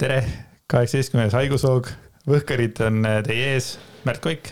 tere, 0.00 0.22
kaheksateistkümnes 0.70 1.34
haigushoog, 1.36 1.90
Võhkarid 2.24 2.78
on 2.86 3.04
äh, 3.04 3.18
teie 3.26 3.50
ees, 3.52 3.74
Märt 4.06 4.22
Koik, 4.24 4.48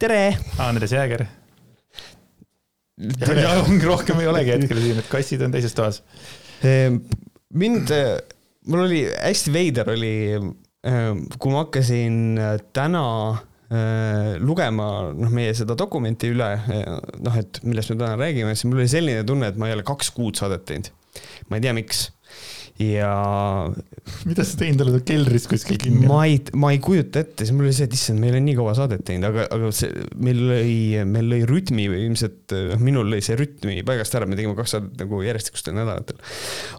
tere! 0.00 0.32
Andres 0.62 0.94
Jääger. 0.94 1.26
ja 2.96 3.52
ongi 3.60 3.86
rohkem 3.86 4.22
ei 4.22 4.30
olegi 4.30 4.54
hetkel 4.54 4.80
siin, 4.82 5.02
et 5.02 5.10
kassid 5.12 5.44
on 5.44 5.54
teises 5.54 5.76
toas. 5.76 6.00
Ehm, 6.66 7.02
mind, 7.58 7.92
mul 8.72 8.86
oli 8.86 9.04
hästi 9.10 9.54
veider 9.54 9.92
oli, 9.92 10.14
ehm, 10.88 11.22
kui 11.36 11.54
ma 11.54 11.66
hakkasin 11.66 12.20
äh, 12.40 12.58
täna 12.74 13.06
lugema 14.44 14.86
noh, 15.16 15.30
meie 15.32 15.54
seda 15.56 15.72
dokumenti 15.80 16.28
üle, 16.28 16.48
noh, 17.24 17.36
et 17.40 17.62
millest 17.64 17.88
me 17.88 17.94
täna 18.02 18.18
räägime, 18.20 18.52
siis 18.52 18.66
mul 18.68 18.82
oli 18.82 18.90
selline 18.92 19.22
tunne, 19.24 19.48
et 19.48 19.56
ma 19.56 19.70
ei 19.70 19.72
ole 19.78 19.86
kaks 19.88 20.10
kuud 20.12 20.36
saadet 20.36 20.66
teinud. 20.68 20.90
ma 21.48 21.56
ei 21.56 21.64
tea, 21.64 21.72
miks 21.78 22.02
ja. 22.80 23.12
mida 24.28 24.44
sa 24.46 24.58
teinud 24.60 24.82
oled, 24.84 25.02
keldris 25.06 25.46
kuskil 25.50 25.78
kinni? 25.80 26.06
ma 26.08 26.22
ei, 26.28 26.38
ma 26.58 26.72
ei 26.74 26.80
kujuta 26.82 27.22
ette, 27.22 27.44
siis 27.44 27.54
mul 27.56 27.68
oli 27.68 27.76
see, 27.76 27.88
et 27.88 27.96
issand, 27.96 28.20
me 28.22 28.28
ei 28.28 28.34
ole 28.34 28.42
nii 28.46 28.56
kaua 28.58 28.74
saadet 28.78 29.04
teinud, 29.06 29.28
aga, 29.28 29.46
aga 29.54 29.72
see, 29.76 30.06
meil 30.22 30.40
lõi, 30.50 30.76
meil 31.08 31.30
lõi 31.34 31.42
rütmi 31.48 31.88
või 31.92 32.04
ilmselt, 32.08 32.54
noh, 32.72 32.82
minul 32.82 33.12
lõi 33.12 33.22
see 33.24 33.36
rütmi 33.38 33.80
paigast 33.88 34.16
ära, 34.18 34.28
me 34.28 34.38
tegime 34.38 34.56
kaks 34.58 34.76
saadet 34.76 35.04
nagu 35.04 35.20
järjestikustel 35.26 35.76
nädalatel. 35.76 36.22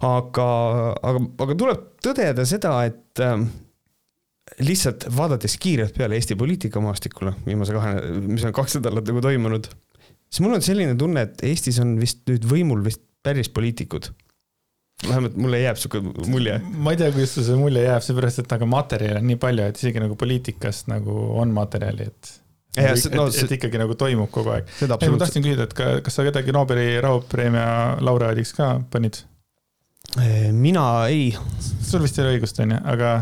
aga, 0.10 0.48
aga, 1.12 1.24
aga 1.46 1.60
tuleb 1.64 1.86
tõdeda 2.04 2.48
seda, 2.50 2.76
et 2.90 3.24
äh, 3.24 3.38
lihtsalt 4.64 5.08
vaadates 5.16 5.56
kiirelt 5.62 5.96
peale 5.98 6.20
Eesti 6.20 6.38
poliitikamaastikule 6.40 7.38
viimase 7.46 7.76
kahe, 7.76 7.96
mis 8.28 8.44
on 8.48 8.56
kaks 8.56 8.80
nädalat 8.82 9.08
nagu 9.10 9.24
toimunud, 9.24 9.70
siis 10.28 10.44
mul 10.44 10.58
on 10.58 10.66
selline 10.66 10.98
tunne, 11.00 11.28
et 11.30 11.48
Eestis 11.48 11.80
on 11.84 11.96
vist 12.02 12.26
nüüd 12.30 12.50
võimul 12.50 12.84
vist 12.86 13.06
päris 13.24 13.48
poliitikud 13.54 14.10
vähemalt 15.08 15.36
mulle 15.40 15.60
jääb 15.64 15.80
sihuke 15.80 16.02
mulje. 16.32 16.60
ma 16.64 16.94
ei 16.94 17.00
tea, 17.00 17.12
kuidas 17.16 17.36
see 17.36 17.58
mulje 17.60 17.84
jääb, 17.86 18.06
seepärast 18.06 18.44
et 18.44 18.56
nagu 18.56 18.70
materjali 18.72 19.20
on 19.20 19.28
nii 19.32 19.40
palju, 19.42 19.68
et 19.72 19.82
isegi 19.82 20.04
nagu 20.04 20.18
poliitikast 20.20 20.90
nagu 20.92 21.18
on 21.42 21.54
materjali, 21.56 22.08
et. 22.12 22.32
Ja, 22.74 22.96
et, 22.96 23.06
no, 23.14 23.28
et, 23.30 23.38
et 23.44 23.52
ikkagi 23.60 23.78
nagu 23.78 23.94
toimub 24.00 24.32
kogu 24.34 24.56
aeg. 24.56 24.72
ei, 24.82 24.90
ma 24.90 25.20
tahtsin 25.22 25.46
küsida, 25.46 25.68
et 25.68 25.76
ka, 25.78 25.90
kas 26.06 26.18
sa 26.18 26.26
kedagi 26.26 26.56
Nobeli 26.56 26.88
rahupreemia 27.04 27.68
laureaadiks 28.02 28.56
ka 28.58 28.74
panid? 28.94 29.22
mina 30.54 30.88
ei. 31.10 31.32
sul 31.82 32.04
vist 32.04 32.18
ei 32.20 32.26
ole 32.26 32.38
õigust, 32.38 32.60
onju, 32.64 32.80
aga. 32.96 33.14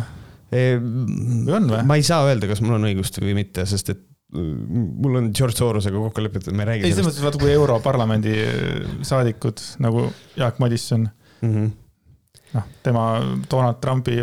või 0.52 1.58
on 1.58 1.68
või? 1.72 1.84
ma 1.88 2.00
ei 2.00 2.08
saa 2.08 2.26
öelda, 2.30 2.50
kas 2.52 2.64
mul 2.64 2.80
on 2.80 2.88
õigust 2.90 3.20
või 3.24 3.36
mitte, 3.38 3.68
sest 3.70 3.94
et 3.94 4.08
mul 4.32 5.18
on 5.20 5.32
George 5.36 5.58
Sorosega 5.60 6.00
kokku 6.00 6.24
lepitud, 6.24 6.56
me 6.56 6.64
ei 6.64 6.70
räägi. 6.70 6.88
ei, 6.88 6.96
selles 6.96 7.10
mõttes, 7.10 7.24
vaata 7.26 7.40
kui 7.42 7.52
Europarlamendi 7.52 8.36
saadikud 9.08 9.60
nagu 9.84 10.08
Jaak 10.40 10.62
Madisson 10.64 11.10
mm 11.42 11.54
-hmm. 11.54 11.72
noh, 12.54 12.72
tema 12.84 13.06
Donald 13.52 13.82
Trumpi 13.82 14.22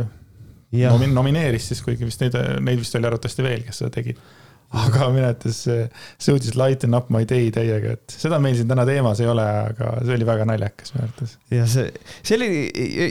nomi-, 0.72 1.12
nomineeris 1.12 1.68
siis, 1.70 1.82
kuigi 1.84 2.08
vist 2.08 2.20
neid, 2.24 2.36
neid 2.64 2.80
vist 2.80 2.96
oli 2.98 3.08
arvatavasti 3.08 3.46
veel, 3.46 3.64
kes 3.66 3.82
seda 3.82 3.94
tegid. 3.94 4.20
aga 4.68 5.06
minu 5.08 5.24
arvates 5.24 5.62
see 5.64 6.34
uudis 6.34 6.52
lighten 6.60 6.94
up 6.94 7.06
my 7.08 7.24
day 7.24 7.48
täiega, 7.50 7.94
et 7.96 8.12
seda 8.12 8.36
meil 8.38 8.56
siin 8.56 8.68
täna 8.68 8.84
teemas 8.84 9.20
ei 9.24 9.30
ole, 9.30 9.46
aga 9.70 9.94
see 10.02 10.18
oli 10.18 10.26
väga 10.28 10.44
naljakas 10.44 10.92
minu 10.92 11.06
arvates. 11.06 11.38
ja 11.50 11.66
see, 11.66 11.92
see 12.20 12.36
oli, 12.36 12.50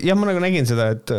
jah, 0.06 0.18
ma 0.20 0.30
nagu 0.30 0.44
nägin 0.44 0.70
seda, 0.70 0.92
et, 0.94 1.14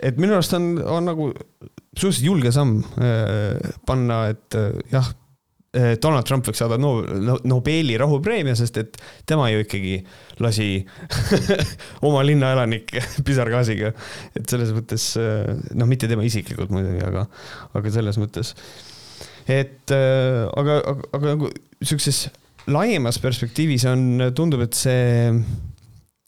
et 0.00 0.16
minu 0.16 0.38
arust 0.38 0.56
on, 0.56 0.70
on 0.88 1.04
nagu 1.10 1.28
suhteliselt 1.34 2.24
julge 2.24 2.54
samm 2.56 2.80
äh, 2.96 3.60
panna, 3.86 4.24
et 4.32 4.56
äh, 4.56 4.72
jah 4.94 5.12
Donald 5.74 6.26
Trump 6.28 6.46
võiks 6.46 6.60
saada 6.62 6.78
no, 6.80 6.96
no, 7.02 7.36
Nobeli 7.48 7.96
rahupreemia, 8.00 8.54
sest 8.58 8.78
et 8.82 8.98
tema 9.26 9.48
ju 9.50 9.64
ikkagi 9.64 9.96
lasi 10.44 10.68
oma 12.06 12.22
linna 12.26 12.52
elanikke 12.54 13.02
pisargaasiga. 13.26 13.92
et 14.38 14.46
selles 14.50 14.70
mõttes, 14.76 15.08
eh, 15.20 15.50
noh, 15.74 15.90
mitte 15.90 16.10
tema 16.10 16.26
isiklikult 16.26 16.72
muidugi, 16.74 17.02
aga, 17.06 17.26
aga 17.74 17.94
selles 17.94 18.20
mõttes. 18.22 18.54
et 19.50 19.94
eh, 19.94 20.40
aga, 20.46 20.80
aga, 20.94 21.10
aga 21.18 21.34
nagu 21.34 21.52
sihukeses 21.82 22.28
laiemas 22.70 23.18
perspektiivis 23.20 23.84
on, 23.90 24.30
tundub, 24.36 24.64
et 24.64 24.78
see 24.78 25.30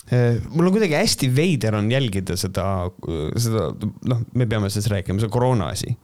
mul 0.06 0.68
on 0.68 0.70
kuidagi 0.70 0.94
hästi 0.94 1.26
veider 1.34 1.74
on 1.74 1.88
jälgida 1.90 2.36
seda, 2.38 2.66
seda, 3.42 3.64
noh, 4.06 4.20
me 4.38 4.46
peame 4.46 4.68
sellest 4.70 4.92
rääkima, 4.92 5.18
see 5.18 5.32
koroona 5.34 5.72
asi 5.74 5.96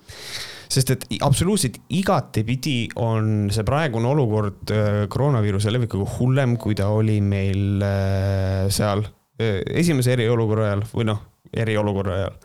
sest 0.72 0.92
et 0.94 1.04
absoluutselt 1.24 1.78
igatepidi 1.92 2.76
on 3.00 3.50
see 3.52 3.64
praegune 3.66 4.08
olukord 4.12 4.72
äh, 4.72 5.02
koroonaviiruse 5.12 5.72
levikuga 5.74 6.08
hullem, 6.16 6.56
kui 6.60 6.76
ta 6.78 6.88
oli 6.94 7.18
meil 7.24 7.82
äh, 7.84 8.70
seal 8.72 9.04
äh, 9.04 9.60
esimese 9.82 10.14
eriolukorra 10.16 10.70
ajal 10.70 10.86
või 10.94 11.08
noh, 11.10 11.20
eriolukorra 11.52 12.18
ajal. 12.20 12.40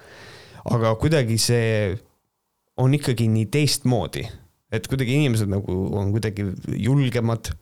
aga 0.75 0.93
kuidagi 0.99 1.39
see 1.41 1.71
on 2.83 2.93
ikkagi 2.93 3.29
nii 3.31 3.47
teistmoodi, 3.53 4.27
et 4.73 4.87
kuidagi 4.91 5.15
inimesed 5.17 5.49
nagu 5.49 5.79
on 5.97 6.11
kuidagi 6.13 6.45
julgemad 6.75 7.53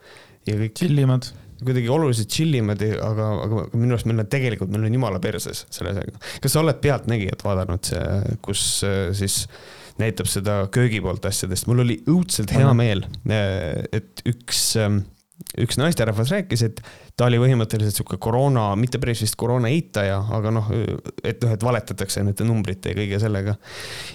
ja 0.50 0.58
kõik. 0.58 0.78
chill 0.82 1.06
imad 1.06 1.30
kuidagi 1.56 1.88
oluliselt 1.88 2.28
chill 2.34 2.58
imad, 2.58 2.82
aga, 3.00 3.30
aga 3.46 3.62
minu 3.78 3.96
arust 3.96 4.10
meil 4.10 4.20
on 4.20 4.28
tegelikult, 4.28 4.74
meil 4.74 4.90
on 4.90 4.98
jumala 4.98 5.22
perses 5.24 5.64
selle 5.72 5.94
asjaga. 5.94 6.20
kas 6.44 6.52
sa 6.52 6.60
oled 6.60 6.82
Pealtnägijat 6.84 7.46
vaadanud, 7.46 7.92
kus 8.44 8.66
siis 9.16 9.38
näitab 10.02 10.30
seda 10.30 10.66
köögi 10.74 11.02
poolt 11.04 11.26
asjadest, 11.28 11.68
mul 11.70 11.84
oli 11.86 12.00
õudselt 12.12 12.52
hea 12.56 12.72
meel, 12.78 13.06
et 13.96 14.24
üks, 14.28 14.62
ähm, 14.82 15.04
üks 15.62 15.80
naisterahvas 15.80 16.32
rääkis, 16.34 16.64
et 16.68 16.82
ta 17.16 17.30
oli 17.30 17.40
põhimõtteliselt 17.40 17.96
sihuke 17.96 18.20
koroona, 18.22 18.68
mitte 18.80 19.00
päris 19.00 19.24
vist 19.24 19.38
koroona 19.40 19.72
eitaja, 19.72 20.18
aga 20.36 20.52
noh, 20.52 20.70
et 21.24 21.44
noh, 21.44 21.56
et 21.56 21.64
valetatakse 21.64 22.24
nende 22.24 22.48
numbrite 22.48 22.92
ja 22.92 23.00
kõige 23.00 23.20
sellega. 23.24 23.56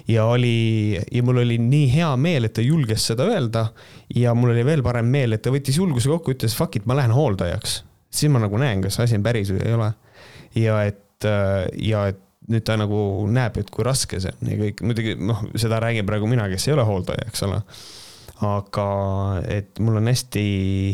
ja 0.09 0.27
oli, 0.29 1.01
ja 1.01 1.25
mul 1.25 1.43
oli 1.45 1.59
nii 1.63 1.91
hea 1.95 2.11
meel, 2.21 2.49
et 2.49 2.57
ta 2.59 2.65
julges 2.65 3.09
seda 3.13 3.29
öelda 3.29 3.71
ja 4.17 4.35
mul 4.37 4.53
oli 4.55 4.65
veel 4.69 4.85
parem 4.85 5.09
meel, 5.09 5.37
et 5.37 5.45
ta 5.45 5.53
võttis 5.55 5.81
julguse 5.81 6.13
kokku, 6.13 6.37
ütles 6.37 6.57
fuck 6.57 6.77
it, 6.77 6.89
ma 6.89 6.99
lähen 6.99 7.17
hooldajaks. 7.17 7.83
siis 8.11 8.33
ma 8.33 8.43
nagu 8.43 8.59
näen, 8.61 8.85
kas 8.85 9.01
asi 9.01 9.17
on 9.17 9.25
päris 9.25 9.53
või 9.53 9.65
ei 9.65 9.79
ole. 9.79 9.93
ja 10.61 10.83
et, 10.85 11.31
ja 11.81 12.09
et 12.13 12.27
nüüd 12.51 12.67
ta 12.67 12.77
nagu 12.81 13.01
näeb, 13.31 13.61
et 13.63 13.73
kui 13.73 13.87
raske 13.87 14.21
see 14.23 14.33
on 14.41 14.53
ja 14.53 14.59
kõik, 14.61 14.85
muidugi 14.87 15.17
noh, 15.19 15.43
seda 15.61 15.81
räägin 15.83 16.09
praegu 16.09 16.29
mina, 16.31 16.49
kes 16.51 16.69
ei 16.69 16.77
ole 16.77 16.87
hooldaja, 16.89 17.27
eks 17.31 17.47
ole. 17.47 17.61
aga 18.47 18.87
et 19.53 19.83
mul 19.85 20.01
on 20.01 20.09
hästi 20.11 20.45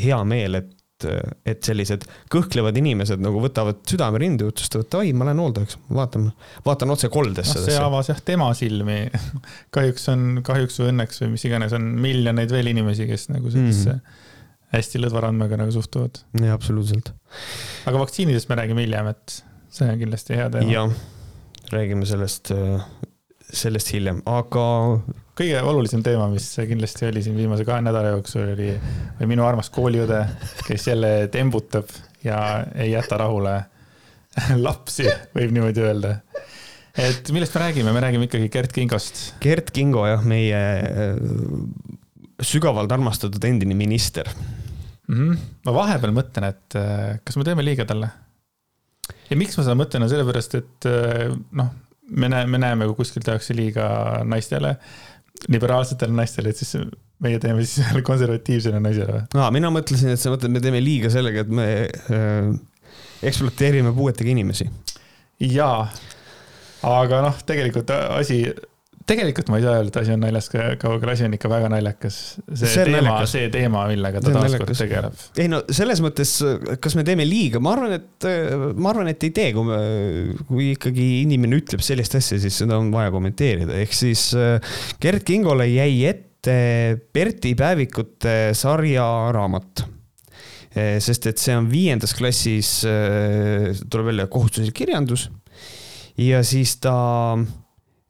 hea 0.03 0.23
meel, 0.29 0.61
et 0.63 0.73
et 1.05 1.61
sellised 1.61 2.07
kõhklevad 2.33 2.77
inimesed 2.81 3.21
nagu 3.21 3.41
võtavad 3.43 3.83
südame 3.89 4.21
rinde 4.23 4.47
ja 4.47 4.53
otsustavad, 4.53 4.89
davai, 4.93 5.11
ma 5.13 5.27
lähen 5.29 5.43
hooldajaks, 5.43 5.77
vaatan, 5.93 6.31
vaatan 6.65 6.95
otse 6.95 7.11
koldesse 7.13 7.59
no,. 7.59 7.65
see 7.67 7.77
avas 7.77 8.09
jah 8.09 8.23
tema 8.25 8.47
silmi. 8.57 9.03
kahjuks 9.77 10.09
on, 10.13 10.25
kahjuks 10.47 10.81
või 10.81 10.95
õnneks 10.95 11.21
või 11.21 11.35
mis 11.35 11.45
iganes, 11.49 11.75
on 11.77 11.91
miljoneid 12.01 12.55
veel 12.55 12.73
inimesi, 12.73 13.09
kes 13.11 13.29
nagu 13.29 13.53
sellisesse 13.53 13.93
mm 13.93 13.99
-hmm. 13.99 14.71
hästi 14.73 15.03
lõdva 15.05 15.27
randmega 15.27 15.61
nagu 15.61 15.75
suhtuvad. 15.77 16.23
jaa, 16.41 16.57
absoluutselt. 16.57 17.13
aga 17.85 18.01
vaktsiinidest 18.01 18.49
me 18.49 18.59
räägime 18.63 18.89
hiljem, 18.89 19.13
et 19.13 19.43
see 19.69 19.91
on 19.91 20.01
kindlasti 20.01 20.41
hea 20.41 20.49
teema. 20.51 20.89
Räägime 21.73 22.07
sellest, 22.07 22.51
äh, 22.51 22.83
sellest 23.53 23.93
hiljem, 23.95 24.21
aga. 24.27 24.67
kõige 25.37 25.61
olulisem 25.69 26.03
teema, 26.05 26.29
mis 26.33 26.49
kindlasti 26.57 27.09
oli 27.11 27.23
siin 27.25 27.37
viimase 27.37 27.67
kahe 27.69 27.83
nädala 27.85 28.15
jooksul, 28.15 28.55
oli, 28.55 28.71
oli 29.19 29.29
minu 29.29 29.45
armas 29.45 29.69
kooliõde, 29.75 30.23
kes 30.67 30.87
jälle 30.89 31.11
tembutab 31.33 31.91
ja 32.25 32.39
ei 32.75 32.93
jäta 32.95 33.19
rahule 33.21 33.57
lapsi, 34.67 35.09
võib 35.37 35.55
niimoodi 35.57 35.85
öelda. 35.85 36.17
et 36.97 37.31
millest 37.35 37.55
me 37.57 37.65
räägime, 37.67 37.93
me 37.93 38.05
räägime 38.05 38.31
ikkagi 38.31 38.49
Gert 38.53 38.73
Kingost. 38.73 39.23
Gert 39.45 39.71
Kingo 39.77 40.07
jah, 40.09 40.25
meie 40.25 40.63
äh, 40.83 41.19
sügavalt 42.43 42.93
armastatud 42.93 43.45
endine 43.45 43.75
minister 43.75 44.29
mm. 44.29 45.17
-hmm. 45.17 45.43
ma 45.65 45.75
vahepeal 45.83 46.15
mõtlen, 46.17 46.49
et 46.53 46.79
äh, 46.79 47.19
kas 47.25 47.37
me 47.37 47.45
teeme 47.45 47.65
liiga 47.65 47.85
talle 47.89 48.11
ja 49.31 49.39
miks 49.39 49.59
ma 49.59 49.67
seda 49.67 49.77
mõtlen, 49.79 50.07
on 50.07 50.13
sellepärast, 50.13 50.57
et 50.61 50.89
äh, 50.91 51.35
noh, 51.59 51.73
me 52.11 52.31
näeme, 52.33 52.53
me 52.53 52.63
näeme, 52.63 52.89
kui 52.91 53.03
kuskil 53.03 53.25
tehakse 53.27 53.57
liiga 53.57 53.89
naistele, 54.29 54.77
liberaalsetele 55.53 56.15
naistele, 56.17 56.53
et 56.53 56.63
siis 56.63 56.77
meie 57.23 57.41
teeme 57.43 57.65
siis 57.65 57.83
ühele 57.85 58.05
konservatiivsele 58.11 58.81
naisele 58.83 59.19
või? 59.19 59.27
aa, 59.41 59.51
mina 59.55 59.73
mõtlesin, 59.75 60.15
et 60.15 60.23
sa 60.23 60.33
mõtled, 60.33 60.53
me 60.55 60.63
teeme 60.65 60.83
liiga 60.85 61.11
sellega, 61.13 61.45
et 61.45 61.53
me 61.61 61.69
äh, 61.87 62.53
ekspluateerime 63.27 63.95
puuetega 63.97 64.33
inimesi. 64.33 64.69
jaa, 65.43 65.87
aga 66.87 67.23
noh, 67.29 67.45
tegelikult 67.49 67.93
asi 67.97 68.45
tegelikult 69.07 69.51
ma 69.53 69.61
ei 69.61 69.65
saa 69.65 69.77
öelda, 69.79 69.91
et 69.93 69.99
asi 70.01 70.15
on 70.15 70.23
naljas 70.25 70.49
kaugel, 70.51 71.11
asi 71.13 71.27
on 71.27 71.35
ikka 71.37 71.51
väga 71.51 71.71
naljakas. 71.71 72.19
see, 72.51 72.85
teema, 72.89 73.17
see 73.31 73.49
teema, 73.55 73.85
millega 73.91 74.23
ta 74.23 74.35
taaskord 74.35 74.73
tegeleb. 74.75 75.25
ei 75.43 75.51
no 75.53 75.63
selles 75.71 76.03
mõttes, 76.05 76.33
kas 76.83 76.97
me 76.99 77.07
teeme 77.07 77.27
liiga, 77.29 77.63
ma 77.63 77.77
arvan, 77.77 77.97
et, 78.01 78.29
ma 78.75 78.91
arvan, 78.93 79.11
et 79.13 79.27
ei 79.29 79.35
tee, 79.37 79.51
kui 79.55 79.67
me, 79.69 79.81
kui 80.51 80.71
ikkagi 80.75 81.09
inimene 81.23 81.61
ütleb 81.63 81.85
sellist 81.87 82.19
asja, 82.19 82.41
siis 82.43 82.63
seda 82.65 82.81
on 82.81 82.91
vaja 82.95 83.15
kommenteerida, 83.15 83.77
ehk 83.85 83.95
siis 83.97 84.29
Gerd 85.03 85.27
Kingole 85.27 85.69
jäi 85.71 86.07
ette 86.11 86.57
Berti 87.15 87.57
päevikute 87.59 88.37
sarja 88.55 89.07
raamat 89.35 89.87
sest 91.03 91.25
et 91.31 91.41
see 91.41 91.55
on 91.57 91.71
viiendas 91.71 92.13
klassis, 92.15 92.83
tuleb 92.85 94.11
välja 94.11 94.27
kohustuslik 94.29 94.77
kirjandus. 94.77 95.31
Ja 96.21 96.43
siis 96.45 96.75
ta 96.85 96.93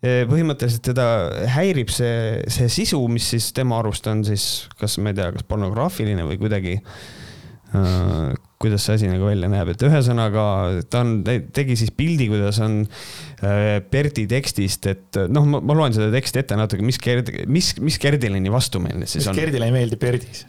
põhimõtteliselt 0.04 0.84
teda 0.90 1.06
häirib 1.54 1.90
see, 1.92 2.42
see 2.52 2.68
sisu, 2.72 3.00
mis 3.08 3.30
siis 3.32 3.52
tema 3.56 3.78
arust 3.80 4.06
on 4.10 4.24
siis, 4.26 4.66
kas 4.80 4.98
ma 5.00 5.12
ei 5.12 5.16
tea, 5.18 5.30
kas 5.32 5.46
pornograafiline 5.48 6.26
või 6.28 6.36
kuidagi 6.40 6.74
äh, 6.76 8.34
kuidas 8.60 8.86
see 8.86 8.96
asi 8.98 9.08
nagu 9.10 9.28
välja 9.28 9.48
näeb, 9.52 9.72
et 9.72 9.84
ühesõnaga 9.88 10.44
ta 10.92 11.02
on, 11.04 11.18
tegi 11.24 11.78
siis 11.80 11.92
pildi, 11.96 12.28
kuidas 12.32 12.60
on 12.64 12.82
äh, 12.84 13.78
Berti 13.92 14.26
tekstist, 14.30 14.88
et 14.92 15.20
noh, 15.32 15.48
ma 15.56 15.76
loen 15.76 15.96
seda 15.96 16.10
teksti 16.14 16.44
ette 16.44 16.60
natuke, 16.60 16.84
mis 16.86 17.00
Gerd, 17.02 17.32
mis, 17.52 17.72
mis 17.84 18.00
Gerdile 18.02 18.40
nii 18.40 18.52
vastumeelne 18.52 19.08
siis 19.08 19.24
mis 19.24 19.32
on. 19.32 19.36
mis 19.36 19.44
Gerdile 19.44 19.68
ei 19.68 19.76
meeldi 19.76 20.00
Berdis? 20.00 20.46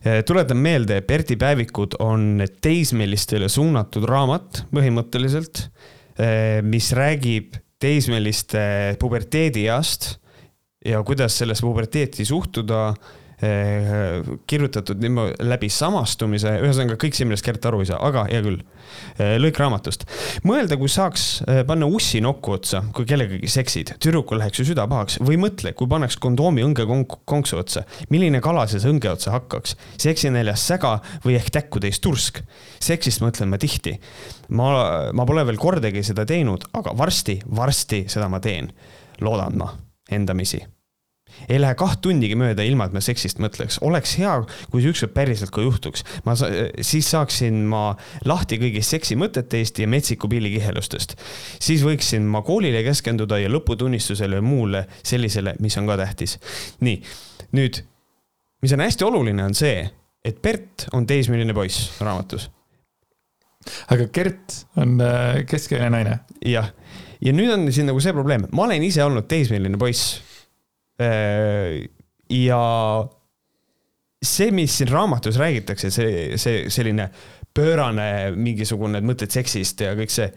Äh, 0.00 0.20
tuletan 0.28 0.60
meelde, 0.60 1.00
Berti 1.04 1.36
päevikud 1.40 2.00
on 2.04 2.46
teismelistele 2.64 3.48
suunatud 3.52 4.08
raamat 4.08 4.64
põhimõtteliselt, 4.72 5.66
mis 6.68 6.90
räägib 6.92 7.54
teismeliste 7.80 8.62
puberteedieast 9.00 10.12
ja 10.84 11.02
kuidas 11.04 11.38
sellesse 11.40 11.64
puberteeti 11.66 12.24
suhtuda 12.24 12.94
kirjutatud 13.40 15.00
niimoodi 15.00 15.46
läbi 15.48 15.70
samastumise, 15.72 16.52
ühesõnaga 16.60 16.98
kõik 17.00 17.16
see, 17.16 17.24
millest 17.28 17.46
Gert 17.46 17.64
aru 17.70 17.80
ei 17.80 17.88
saa, 17.88 18.00
aga 18.04 18.26
hea 18.28 18.42
küll. 18.44 18.60
Eh, 19.16 19.36
lõik 19.40 19.58
raamatust. 19.60 20.04
mõelda, 20.44 20.76
kui 20.80 20.90
saaks 20.92 21.24
eh, 21.46 21.62
panna 21.66 21.86
ussi 21.86 22.20
nokku 22.20 22.52
otsa, 22.58 22.82
kui 22.96 23.06
kellegagi 23.08 23.48
seksid, 23.48 23.94
tüdrukul 24.02 24.40
läheks 24.42 24.60
ju 24.60 24.66
süda 24.72 24.86
pahaks 24.90 25.20
või 25.24 25.38
mõtle, 25.40 25.72
kui 25.78 25.88
paneks 25.88 26.18
kondoomi 26.20 26.64
õnge 26.66 26.84
konksu 27.24 27.60
otsa, 27.60 27.84
milline 28.10 28.42
kala 28.44 28.66
see 28.68 28.82
õnge 28.90 29.12
otsa 29.12 29.32
hakkaks, 29.36 29.76
seksinäljas 30.00 30.66
säga 30.72 30.98
või 31.24 31.38
ehk 31.38 31.52
täkkutäis 31.54 32.00
tursk. 32.00 32.42
seksist 32.80 33.22
mõtlen 33.24 33.48
ma 33.48 33.58
tihti 33.58 33.98
ma, 34.48 34.72
ma 35.12 35.26
pole 35.28 35.44
veel 35.46 35.60
kordagi 35.60 36.02
seda 36.06 36.26
teinud, 36.28 36.66
aga 36.76 36.94
varsti, 36.96 37.40
varsti 37.56 38.04
seda 38.08 38.28
ma 38.28 38.40
teen. 38.40 38.72
loodan 39.20 39.56
ma 39.58 39.72
endamisi. 40.10 40.79
Ei 41.48 41.60
lähe 41.60 41.76
kaht 41.78 42.00
tundigi 42.04 42.36
mööda, 42.38 42.64
ilma 42.66 42.88
et 42.88 42.96
ma 42.96 43.02
seksist 43.04 43.40
mõtleks, 43.42 43.80
oleks 43.86 44.16
hea, 44.20 44.34
kui 44.72 44.82
see 44.82 44.94
ükskord 44.94 45.14
päriselt 45.16 45.52
ka 45.54 45.64
juhtuks. 45.64 46.04
ma, 46.26 46.36
siis 46.36 47.10
saaksin 47.10 47.62
ma 47.70 47.94
lahti 48.28 48.60
kõigist 48.60 48.96
seksimõtetest 48.96 49.82
ja 49.82 49.88
metsiku 49.88 50.28
pillikihelustest. 50.28 51.16
siis 51.58 51.84
võiksin 51.86 52.26
ma 52.28 52.42
koolile 52.46 52.84
keskenduda 52.86 53.40
ja 53.40 53.50
lõputunnistusele 53.52 54.40
ja 54.40 54.44
muule 54.44 54.86
sellisele, 55.02 55.56
mis 55.60 55.78
on 55.78 55.90
ka 55.90 55.98
tähtis. 56.00 56.38
nii, 56.80 57.02
nüüd, 57.56 57.82
mis 58.62 58.72
on 58.76 58.86
hästi 58.86 59.04
oluline, 59.04 59.44
on 59.44 59.54
see, 59.54 59.84
et 60.24 60.42
Bert 60.42 60.88
on 60.92 61.06
teismeline 61.06 61.54
poiss 61.56 62.00
raamatus 62.00 62.50
aga 63.92 64.08
Gert 64.12 64.64
on 64.80 65.00
äh, 65.04 65.44
keskealine 65.48 65.90
naine. 65.92 66.18
jah, 66.46 66.70
ja 67.20 67.34
nüüd 67.36 67.52
on 67.52 67.68
siin 67.72 67.88
nagu 67.90 68.00
see 68.02 68.14
probleem, 68.16 68.46
ma 68.56 68.66
olen 68.66 68.84
ise 68.86 69.04
olnud 69.04 69.28
teismeline 69.30 69.80
poiss. 69.80 70.20
Äh, 71.00 71.88
ja 72.30 72.62
see, 74.20 74.50
mis 74.52 74.76
siin 74.78 74.90
raamatus 74.92 75.38
räägitakse, 75.40 75.90
see, 75.94 76.38
see 76.40 76.64
selline 76.72 77.08
pöörane 77.56 78.30
mingisugune 78.36 79.00
mõtted 79.02 79.32
seksist 79.32 79.80
ja 79.82 79.94
kõik 79.98 80.12
see. 80.12 80.30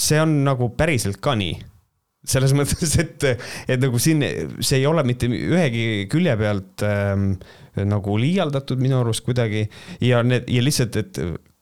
see 0.00 0.20
on 0.20 0.40
nagu 0.44 0.70
päriselt 0.76 1.20
ka 1.20 1.34
nii 1.36 1.58
selles 2.30 2.52
mõttes, 2.56 2.94
et, 3.00 3.24
et 3.68 3.80
nagu 3.80 3.98
siin, 4.00 4.22
see 4.60 4.80
ei 4.80 4.86
ole 4.88 5.04
mitte 5.08 5.28
ühegi 5.30 6.06
külje 6.12 6.34
pealt 6.40 6.84
ähm, 6.84 7.30
nagu 7.88 8.16
liialdatud 8.20 8.80
minu 8.82 9.00
arust 9.00 9.24
kuidagi 9.24 9.64
ja 10.04 10.20
need 10.26 10.50
ja 10.52 10.64
lihtsalt, 10.64 10.98
et 11.00 11.20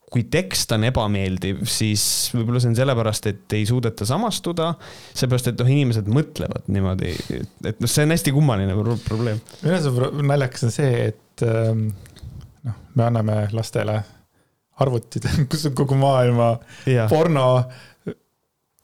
kui 0.08 0.24
tekst 0.32 0.72
on 0.72 0.86
ebameeldiv, 0.88 1.62
siis 1.68 2.02
võib-olla 2.32 2.62
see 2.62 2.72
on 2.72 2.78
sellepärast, 2.78 3.28
et 3.30 3.56
ei 3.58 3.66
suudeta 3.68 4.06
samastuda. 4.08 4.72
seepärast, 5.16 5.50
et 5.52 5.60
noh, 5.60 5.72
inimesed 5.74 6.08
mõtlevad 6.12 6.68
niimoodi, 6.72 7.14
et 7.68 7.82
noh, 7.82 7.90
see 7.90 8.06
on 8.06 8.14
hästi 8.16 8.34
kummaline 8.36 8.76
probleem. 9.04 9.40
arust 9.64 10.22
naljakas 10.24 10.68
on 10.68 10.74
see, 10.74 11.10
et 11.10 11.44
ähm, 11.46 11.88
noh, 12.68 12.78
me 12.96 13.08
anname 13.08 13.42
lastele 13.52 14.00
arvutid, 14.78 15.28
kus 15.50 15.68
on 15.68 15.76
kogu 15.78 15.98
maailma 15.98 16.54
ja. 16.88 17.08
porno 17.10 17.48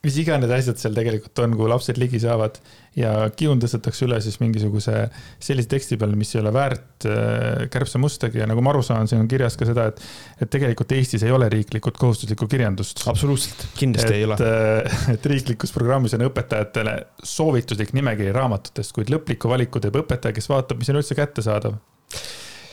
mis 0.04 0.16
iganes 0.20 0.52
asjad 0.52 0.80
seal 0.80 0.96
tegelikult 0.96 1.40
on, 1.44 1.54
kuhu 1.58 1.68
lapsed 1.70 1.98
ligi 2.00 2.20
saavad 2.22 2.58
ja 2.98 3.12
kiun 3.34 3.60
tõstetakse 3.62 4.06
üle 4.06 4.18
siis 4.22 4.36
mingisuguse 4.42 5.06
sellise 5.42 5.70
teksti 5.70 5.98
peale, 6.00 6.16
mis 6.18 6.30
ei 6.34 6.40
ole 6.42 6.52
väärt 6.54 7.06
äh, 7.10 7.64
kärbsemustagi 7.72 8.42
ja 8.42 8.48
nagu 8.50 8.62
ma 8.64 8.74
aru 8.74 8.84
saan, 8.86 9.08
siin 9.10 9.22
on 9.24 9.30
kirjas 9.30 9.58
ka 9.60 9.68
seda, 9.68 9.88
et, 9.90 10.02
et 10.44 10.52
tegelikult 10.52 10.94
Eestis 10.94 11.24
ei 11.26 11.34
ole 11.34 11.48
riiklikult 11.52 11.98
kohustuslikku 12.00 12.48
kirjandust. 12.50 13.02
absoluutselt, 13.10 13.66
kindlasti 13.78 14.12
et, 14.12 14.18
ei 14.20 14.28
ole. 14.28 14.38
Äh, 14.38 15.08
et 15.16 15.30
riiklikus 15.32 15.74
programmis 15.74 16.14
on 16.18 16.26
õpetajatele 16.28 16.98
soovituslik 17.34 17.94
nimekiri 17.96 18.34
raamatutest, 18.36 18.94
kuid 18.94 19.10
lõpliku 19.14 19.50
valiku 19.50 19.82
teeb 19.82 19.98
õpetaja, 20.04 20.36
kes 20.36 20.50
vaatab, 20.52 20.82
mis 20.82 20.92
on 20.92 21.00
üldse 21.00 21.18
kättesaadav. 21.18 21.80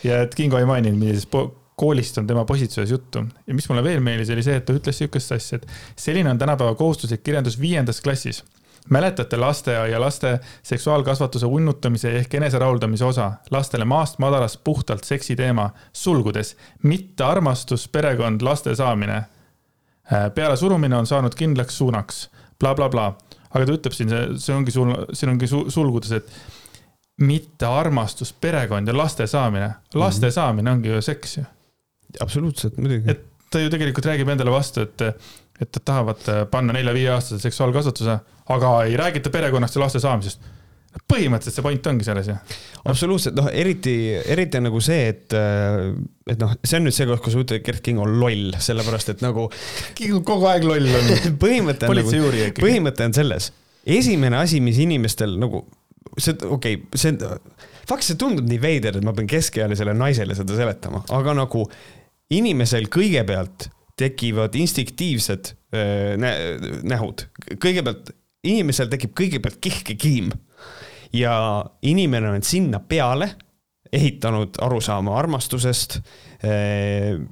ja 0.06 0.22
et 0.26 0.38
Kingo 0.38 0.60
ei 0.60 0.68
maininud, 0.68 1.00
millises 1.00 1.26
koolist 1.82 2.18
on 2.18 2.26
tema 2.26 2.44
positsionis 2.44 2.90
juttu. 2.90 3.24
ja 3.46 3.54
mis 3.54 3.68
mulle 3.68 3.82
veel 3.84 4.00
meeldis, 4.00 4.30
oli 4.30 4.42
see, 4.46 4.56
et 4.60 4.66
ta 4.66 4.74
ütles 4.76 4.98
sihukest 5.02 5.32
asja, 5.34 5.58
et 5.58 5.70
selline 5.98 6.30
on 6.30 6.38
tänapäeva 6.38 6.74
kohustuslik 6.78 7.24
kirjandus 7.26 7.60
viiendas 7.60 8.00
klassis. 8.00 8.44
mäletate 8.90 9.36
lasteaia 9.36 10.00
laste 10.00 10.40
seksuaalkasvatuse 10.62 11.46
unnutamise 11.46 12.10
ehk 12.18 12.34
eneserahuldamise 12.34 13.04
osa, 13.04 13.32
lastele 13.50 13.84
maast 13.84 14.18
madalast 14.18 14.60
puhtalt 14.64 15.04
seksi 15.04 15.36
teema, 15.36 15.70
sulgudes, 15.92 16.56
mitte 16.82 17.24
armastus, 17.24 17.88
perekond, 17.88 18.42
laste 18.42 18.74
saamine. 18.74 19.16
Äh, 20.12 20.30
peale 20.34 20.56
surumine 20.56 20.96
on 20.96 21.06
saanud 21.06 21.34
kindlaks 21.34 21.78
suunaks 21.78 22.28
bla,, 22.58 22.74
blablabla. 22.74 23.14
aga 23.54 23.66
ta 23.66 23.72
ütleb 23.78 23.94
siin, 23.94 24.12
see 24.38 24.54
ongi 24.54 24.74
sul, 24.74 24.94
siin 25.12 25.30
ongi 25.30 25.46
sulgudes, 25.50 26.12
et 26.12 26.30
mitte 27.22 27.66
armastus, 27.66 28.32
perekond 28.32 28.88
ja 28.88 28.96
laste 28.96 29.26
saamine. 29.26 29.70
laste 29.94 30.26
mm 30.26 30.28
-hmm. 30.28 30.34
saamine 30.34 30.70
ongi 30.70 30.88
ju 30.88 31.02
seks 31.02 31.36
ju 31.36 31.44
absoluutselt, 32.20 32.76
muidugi. 32.80 33.10
et 33.10 33.28
ta 33.52 33.60
ju 33.60 33.70
tegelikult 33.72 34.08
räägib 34.08 34.32
endale 34.32 34.52
vastu, 34.54 34.86
et, 34.86 35.06
et 35.60 35.68
nad 35.76 35.84
tahavad 35.84 36.32
panna 36.50 36.74
nelja-viieaastase 36.76 37.42
seksuaalkasvatuse, 37.48 38.18
aga 38.52 38.72
ei 38.88 38.96
räägita 39.00 39.30
perekonnast 39.30 39.76
ja 39.76 39.84
laste 39.84 40.00
saamisest 40.02 40.50
põhimõtteliselt 41.08 41.56
see 41.56 41.64
point 41.64 41.86
ongi 41.88 42.04
selles 42.04 42.28
ju. 42.28 42.34
absoluutselt, 42.90 43.36
noh, 43.38 43.48
eriti, 43.48 43.94
eriti 44.34 44.58
on 44.60 44.66
nagu 44.68 44.80
see, 44.84 45.06
et, 45.12 45.36
et 46.28 46.40
noh, 46.40 46.52
see 46.60 46.78
on 46.78 46.86
nüüd 46.86 46.96
see 46.96 47.08
koht, 47.08 47.22
kus 47.24 47.36
ütled, 47.38 47.60
et 47.60 47.66
Gerd 47.66 47.84
Kingo 47.84 48.04
on 48.04 48.18
loll, 48.20 48.52
sellepärast 48.60 49.14
et 49.14 49.24
nagu. 49.24 49.46
Kingo 49.98 50.20
kogu 50.28 50.50
aeg 50.50 50.66
loll 50.68 50.90
on 50.98 51.08
põhimõte 51.44 51.88
on 51.88 52.00
nagu, 52.02 52.52
põhimõte 52.60 53.08
on 53.08 53.16
selles, 53.16 53.48
esimene 54.00 54.42
asi, 54.42 54.60
mis 54.64 54.80
inimestel 54.84 55.38
nagu, 55.40 55.64
see, 56.18 56.36
okei 56.36 56.76
okay,, 56.82 57.00
see, 57.00 57.16
fakt, 57.88 58.04
see 58.06 58.20
tundub 58.20 58.48
nii 58.50 58.60
veider, 58.62 59.00
et 59.00 59.06
ma 59.06 59.16
pean 59.16 59.30
keskealisele 59.30 59.96
naisele 59.96 60.36
seda 60.36 60.60
seletama, 60.60 61.06
aga 61.16 61.36
nagu 61.40 61.64
inimesel 62.32 62.88
kõigepealt 62.92 63.68
tekivad 63.98 64.54
instinktiivsed 64.58 65.52
nä 66.20 66.32
nähud. 66.88 67.26
kõigepealt, 67.60 68.12
inimesel 68.44 68.90
tekib 68.92 69.14
kõigepealt 69.16 69.60
kihkekiim 69.62 70.32
ja 71.16 71.64
inimene 71.82 72.32
on 72.32 72.44
sinna 72.44 72.80
peale 72.80 73.32
ehitanud 73.92 74.56
arusaama 74.64 75.12
armastusest, 75.20 75.98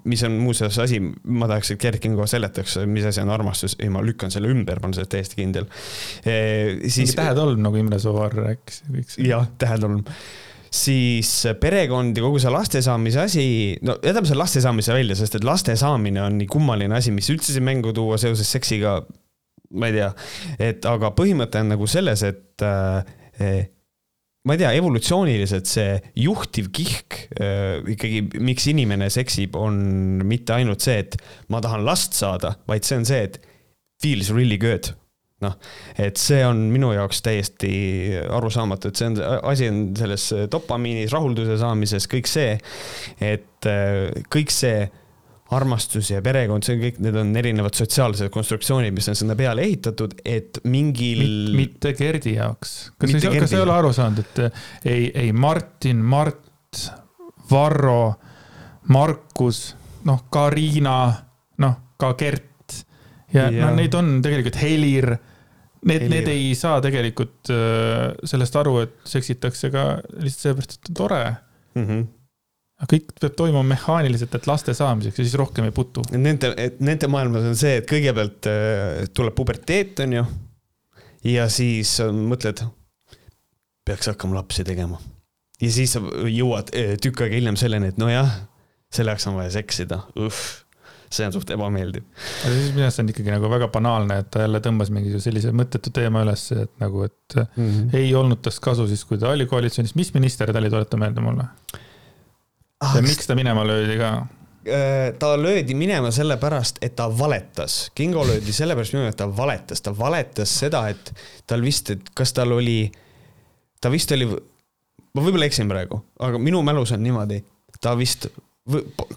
mis 0.04 0.22
on 0.26 0.34
muuseas 0.42 0.76
asi, 0.82 0.98
ma 1.00 1.48
tahaks, 1.48 1.72
et 1.72 1.80
Gerd 1.80 2.02
Kingo 2.04 2.26
seletaks, 2.28 2.76
mis 2.90 3.06
asi 3.08 3.22
on 3.22 3.32
armastus, 3.32 3.78
ei, 3.80 3.88
ma 3.92 4.02
lükkan 4.04 4.32
selle 4.32 4.50
ümber, 4.52 4.82
ma 4.82 4.90
olen 4.90 4.98
selles 4.98 5.08
täiesti 5.14 5.40
kindel. 5.40 5.70
siis. 6.86 7.16
tähetolm, 7.16 7.64
nagu 7.64 7.80
Imre 7.80 7.98
Sooäär 8.02 8.36
rääkis. 8.42 8.82
jah, 9.24 9.48
tähetolm 9.58 10.04
siis 10.70 11.30
perekond 11.60 12.16
ja 12.16 12.22
kogu 12.22 12.38
see 12.42 12.52
laste 12.54 12.82
saamise 12.84 13.24
asi, 13.24 13.46
no 13.86 13.96
jätame 14.04 14.28
selle 14.28 14.44
laste 14.44 14.62
saamise 14.62 14.94
välja, 14.94 15.16
sest 15.18 15.40
et 15.40 15.46
laste 15.46 15.74
saamine 15.78 16.22
on 16.22 16.38
nii 16.38 16.48
kummaline 16.50 16.94
asi, 16.96 17.12
mis 17.14 17.30
üldse 17.32 17.54
siin 17.54 17.66
mängu 17.66 17.94
tuua 17.96 18.20
seoses 18.22 18.50
seksiga. 18.50 19.00
ma 19.70 19.86
ei 19.86 19.94
tea, 19.94 20.08
et 20.58 20.86
aga 20.90 21.12
põhimõte 21.14 21.60
on 21.62 21.68
nagu 21.70 21.86
selles, 21.86 22.24
et 22.26 22.62
äh, 22.66 23.60
ma 24.46 24.56
ei 24.56 24.58
tea, 24.62 24.72
evolutsiooniliselt 24.80 25.70
see 25.70 25.92
juhtiv 26.18 26.72
kihk 26.74 27.18
äh, 27.38 27.78
ikkagi, 27.94 28.24
miks 28.42 28.66
inimene 28.72 29.10
seksib, 29.14 29.54
on 29.58 30.24
mitte 30.26 30.56
ainult 30.56 30.82
see, 30.82 31.04
et 31.04 31.14
ma 31.54 31.62
tahan 31.62 31.86
last 31.86 32.18
saada, 32.18 32.56
vaid 32.70 32.86
see 32.86 32.98
on 32.98 33.06
see, 33.06 33.28
et 33.30 33.38
feels 34.02 34.32
really 34.34 34.58
good 34.58 34.90
noh, 35.44 35.56
et 36.00 36.20
see 36.20 36.40
on 36.44 36.62
minu 36.72 36.92
jaoks 36.94 37.22
täiesti 37.24 37.72
arusaamatu, 38.28 38.90
et 38.90 39.00
see 39.00 39.10
on, 39.10 39.18
asi 39.50 39.68
on 39.70 39.82
selles 39.98 40.26
dopamiinis, 40.52 41.12
rahulduse 41.14 41.56
saamises, 41.60 42.08
kõik 42.10 42.28
see, 42.30 42.56
et 43.24 43.68
äh, 43.68 44.24
kõik 44.32 44.52
see 44.54 44.88
armastus 45.50 46.12
ja 46.12 46.20
perekond, 46.22 46.62
see 46.62 46.78
kõik, 46.78 47.00
need 47.02 47.16
on 47.18 47.32
erinevad 47.40 47.74
sotsiaalsed 47.74 48.30
konstruktsioonid, 48.34 48.94
mis 48.94 49.10
on 49.10 49.18
sinna 49.18 49.34
peale 49.38 49.64
ehitatud, 49.66 50.14
et 50.22 50.60
mingil 50.70 51.24
Mit,. 51.56 51.56
mitte 51.58 51.94
Gerdi 51.98 52.36
jaoks. 52.36 52.76
kas 53.00 53.16
sa, 53.16 53.34
kas 53.34 53.56
ei 53.56 53.64
ole 53.64 53.74
aru 53.74 53.94
saanud, 53.96 54.22
et 54.22 54.44
äh, 54.46 54.64
ei, 54.84 55.10
ei 55.24 55.32
Martin, 55.32 56.04
Mart, 56.04 56.84
Varro, 57.50 58.14
Markus, 58.94 59.64
noh, 60.06 60.22
ka 60.30 60.46
Riina, 60.54 61.00
noh, 61.64 61.76
ka 62.00 62.14
Gert 62.20 62.46
ja, 63.32 63.48
ja. 63.48 63.66
no 63.66 63.74
neid 63.78 63.94
on 63.98 64.18
tegelikult 64.24 64.58
Helir, 64.60 65.14
need, 65.88 66.06
need 66.12 66.30
ei 66.30 66.54
saa 66.58 66.80
tegelikult 66.84 67.50
äh, 67.52 68.10
sellest 68.28 68.56
aru, 68.60 68.78
et 68.84 68.96
seksitakse 69.08 69.70
ka 69.72 69.84
lihtsalt 70.20 70.46
sellepärast, 70.46 70.76
et 70.76 70.90
on 70.90 70.98
tore 71.02 71.20
mm. 71.26 71.84
-hmm 71.84 72.08
aga 72.80 72.96
kõik 72.96 73.10
peab 73.20 73.34
toimuma 73.36 73.74
mehaaniliselt, 73.74 74.34
et 74.34 74.46
laste 74.48 74.72
saamiseks 74.72 75.18
ja 75.20 75.24
siis 75.26 75.36
rohkem 75.36 75.66
ei 75.68 75.72
putu. 75.76 76.00
Nende, 76.16 76.48
nende 76.80 77.10
maailmas 77.12 77.50
on 77.50 77.58
see, 77.60 77.74
et 77.76 77.88
kõigepealt 77.88 78.48
äh, 78.48 79.02
tuleb 79.12 79.36
puberteet, 79.36 80.00
on 80.00 80.14
ju. 80.16 80.22
ja 81.28 81.44
siis 81.52 81.98
äh, 82.00 82.08
mõtled, 82.08 82.62
peaks 83.84 84.08
hakkama 84.08 84.38
lapsi 84.38 84.64
tegema. 84.64 84.96
ja 85.60 85.70
siis 85.70 85.92
sa 85.92 86.00
jõuad 86.24 86.72
tükk 87.04 87.20
aega 87.20 87.36
hiljem 87.36 87.60
selleni, 87.60 87.92
et 87.92 88.00
nojah, 88.00 88.32
selle 88.88 89.12
jaoks 89.12 89.28
on 89.28 89.36
vaja 89.36 89.52
seksida, 89.60 90.00
see 91.10 91.26
on 91.26 91.34
suht 91.34 91.50
ebameeldiv. 91.50 92.04
aga 92.44 92.54
siis 92.54 92.72
minu 92.74 92.86
arust 92.86 93.02
on 93.02 93.10
ikkagi 93.10 93.34
nagu 93.34 93.50
väga 93.50 93.68
banaalne, 93.74 94.20
et 94.22 94.30
ta 94.30 94.44
jälle 94.44 94.60
tõmbas 94.62 94.92
mingi 94.94 95.22
sellise 95.22 95.52
mõttetu 95.56 95.92
teema 95.94 96.22
üles, 96.26 96.46
et 96.54 96.72
nagu, 96.82 97.04
et 97.08 97.38
mm 97.40 97.70
-hmm. 97.70 97.96
ei 97.98 98.12
olnud 98.14 98.42
tast 98.44 98.62
kasu 98.64 98.86
siis, 98.90 99.04
kui 99.04 99.18
ta 99.18 99.32
oli 99.34 99.46
koalitsioonis. 99.50 99.96
mis 99.98 100.14
minister 100.14 100.52
ta 100.52 100.58
oli, 100.58 100.70
tuleta 100.70 100.96
meelde 100.96 101.24
mulle 101.24 101.46
ah,. 102.80 102.96
ja 102.96 103.02
miks 103.02 103.26
ta 103.26 103.34
minema 103.34 103.66
löödi 103.66 103.98
ka? 103.98 104.12
Äh, 104.68 105.14
ta 105.18 105.42
löödi 105.42 105.74
minema 105.74 106.10
sellepärast, 106.10 106.78
et 106.82 106.94
ta 106.96 107.08
valetas. 107.18 107.90
Kingo 107.94 108.26
löödi 108.26 108.52
sellepärast 108.52 108.92
minema, 108.92 109.08
et 109.08 109.16
ta 109.16 109.26
valetas, 109.36 109.80
ta 109.80 109.98
valetas 109.98 110.58
seda, 110.58 110.88
et 110.88 111.14
tal 111.46 111.62
vist, 111.64 111.90
et 111.90 112.10
kas 112.14 112.32
tal 112.36 112.52
oli, 112.52 112.92
ta 113.80 113.90
vist 113.90 114.12
oli, 114.12 114.28
ma 115.14 115.24
võib-olla 115.24 115.48
eksin 115.48 115.68
praegu, 115.68 116.02
aga 116.20 116.38
minu 116.38 116.62
mälus 116.62 116.92
on 116.92 117.02
niimoodi, 117.02 117.40
ta 117.80 117.96
vist 117.98 118.28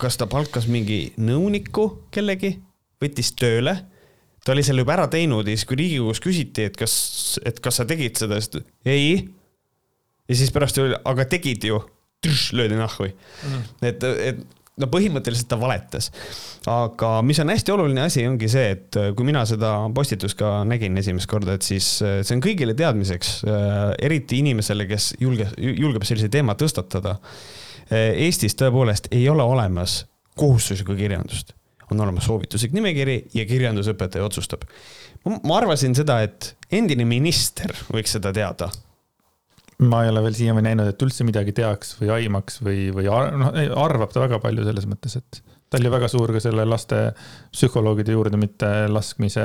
kas 0.02 0.20
ta 0.20 0.28
palkas 0.30 0.68
mingi 0.72 1.14
nõuniku 1.22 1.88
kellegi, 2.14 2.56
võttis 3.04 3.34
tööle, 3.38 3.76
ta 4.44 4.54
oli 4.56 4.64
selle 4.66 4.84
juba 4.84 4.98
ära 4.98 5.08
teinud 5.12 5.48
ja 5.48 5.56
siis, 5.56 5.68
kui 5.68 5.80
Riigikogus 5.80 6.22
küsiti, 6.24 6.68
et 6.70 6.80
kas, 6.80 6.96
et 7.46 7.60
kas 7.64 7.80
sa 7.80 7.88
tegid 7.90 8.20
seda, 8.20 8.40
siis 8.42 8.64
ei. 8.86 9.22
ja 10.30 10.40
siis 10.40 10.52
pärast 10.56 10.80
oli, 10.84 10.98
aga 11.12 11.28
tegid 11.32 11.70
ju, 11.70 11.80
löödi 12.58 12.80
nahku. 12.80 13.10
Mm.. 13.48 13.64
et, 13.90 14.06
et 14.32 14.44
no 14.80 14.90
põhimõtteliselt 14.92 15.50
ta 15.52 15.58
valetas. 15.62 16.10
aga 16.70 17.16
mis 17.26 17.40
on 17.44 17.52
hästi 17.54 17.74
oluline 17.76 18.06
asi, 18.08 18.26
ongi 18.28 18.50
see, 18.52 18.74
et 18.78 19.00
kui 19.18 19.28
mina 19.28 19.44
seda 19.50 19.76
postitust 19.96 20.38
ka 20.40 20.62
nägin 20.68 20.98
esimest 21.00 21.30
korda, 21.30 21.58
et 21.58 21.68
siis 21.68 21.90
see 22.02 22.36
on 22.36 22.44
kõigile 22.44 22.76
teadmiseks, 22.78 23.36
eriti 24.02 24.42
inimesele, 24.44 24.88
kes 24.90 25.14
julge, 25.22 25.50
julgeb 25.58 26.08
sellise 26.08 26.32
teema 26.34 26.58
tõstatada 26.60 27.20
Eestis 27.92 28.56
tõepoolest 28.60 29.10
ei 29.12 29.28
ole 29.30 29.44
olemas 29.44 30.04
kohustuslikku 30.40 30.96
kirjandust. 30.96 31.54
on 31.92 32.00
olemas 32.02 32.26
soovituslik 32.26 32.72
nimekiri 32.74 33.28
ja 33.34 33.46
kirjandusõpetaja 33.46 34.26
otsustab. 34.26 34.64
ma 35.44 35.58
arvasin 35.58 35.96
seda, 35.96 36.22
et 36.22 36.56
endine 36.72 37.06
minister 37.06 37.76
võiks 37.94 38.16
seda 38.18 38.34
teada 38.34 38.70
ma 39.84 40.04
ei 40.04 40.10
ole 40.10 40.24
veel 40.24 40.36
siiamaani 40.38 40.70
näinud, 40.70 40.92
et 40.92 41.02
üldse 41.06 41.26
midagi 41.28 41.54
teaks 41.56 41.96
või 42.00 42.12
aimaks 42.18 42.62
või, 42.64 42.88
või 42.96 43.10
noh, 43.10 43.52
arvab 43.84 44.14
ta 44.14 44.24
väga 44.24 44.40
palju 44.44 44.66
selles 44.68 44.88
mõttes, 44.90 45.18
et 45.20 45.42
ta 45.74 45.80
oli 45.82 45.92
väga 45.92 46.10
suur 46.12 46.34
ka 46.36 46.42
selle 46.44 46.66
laste 46.70 47.00
psühholoogide 47.54 48.14
juurde 48.14 48.38
mitte 48.38 48.70
laskmise 48.92 49.44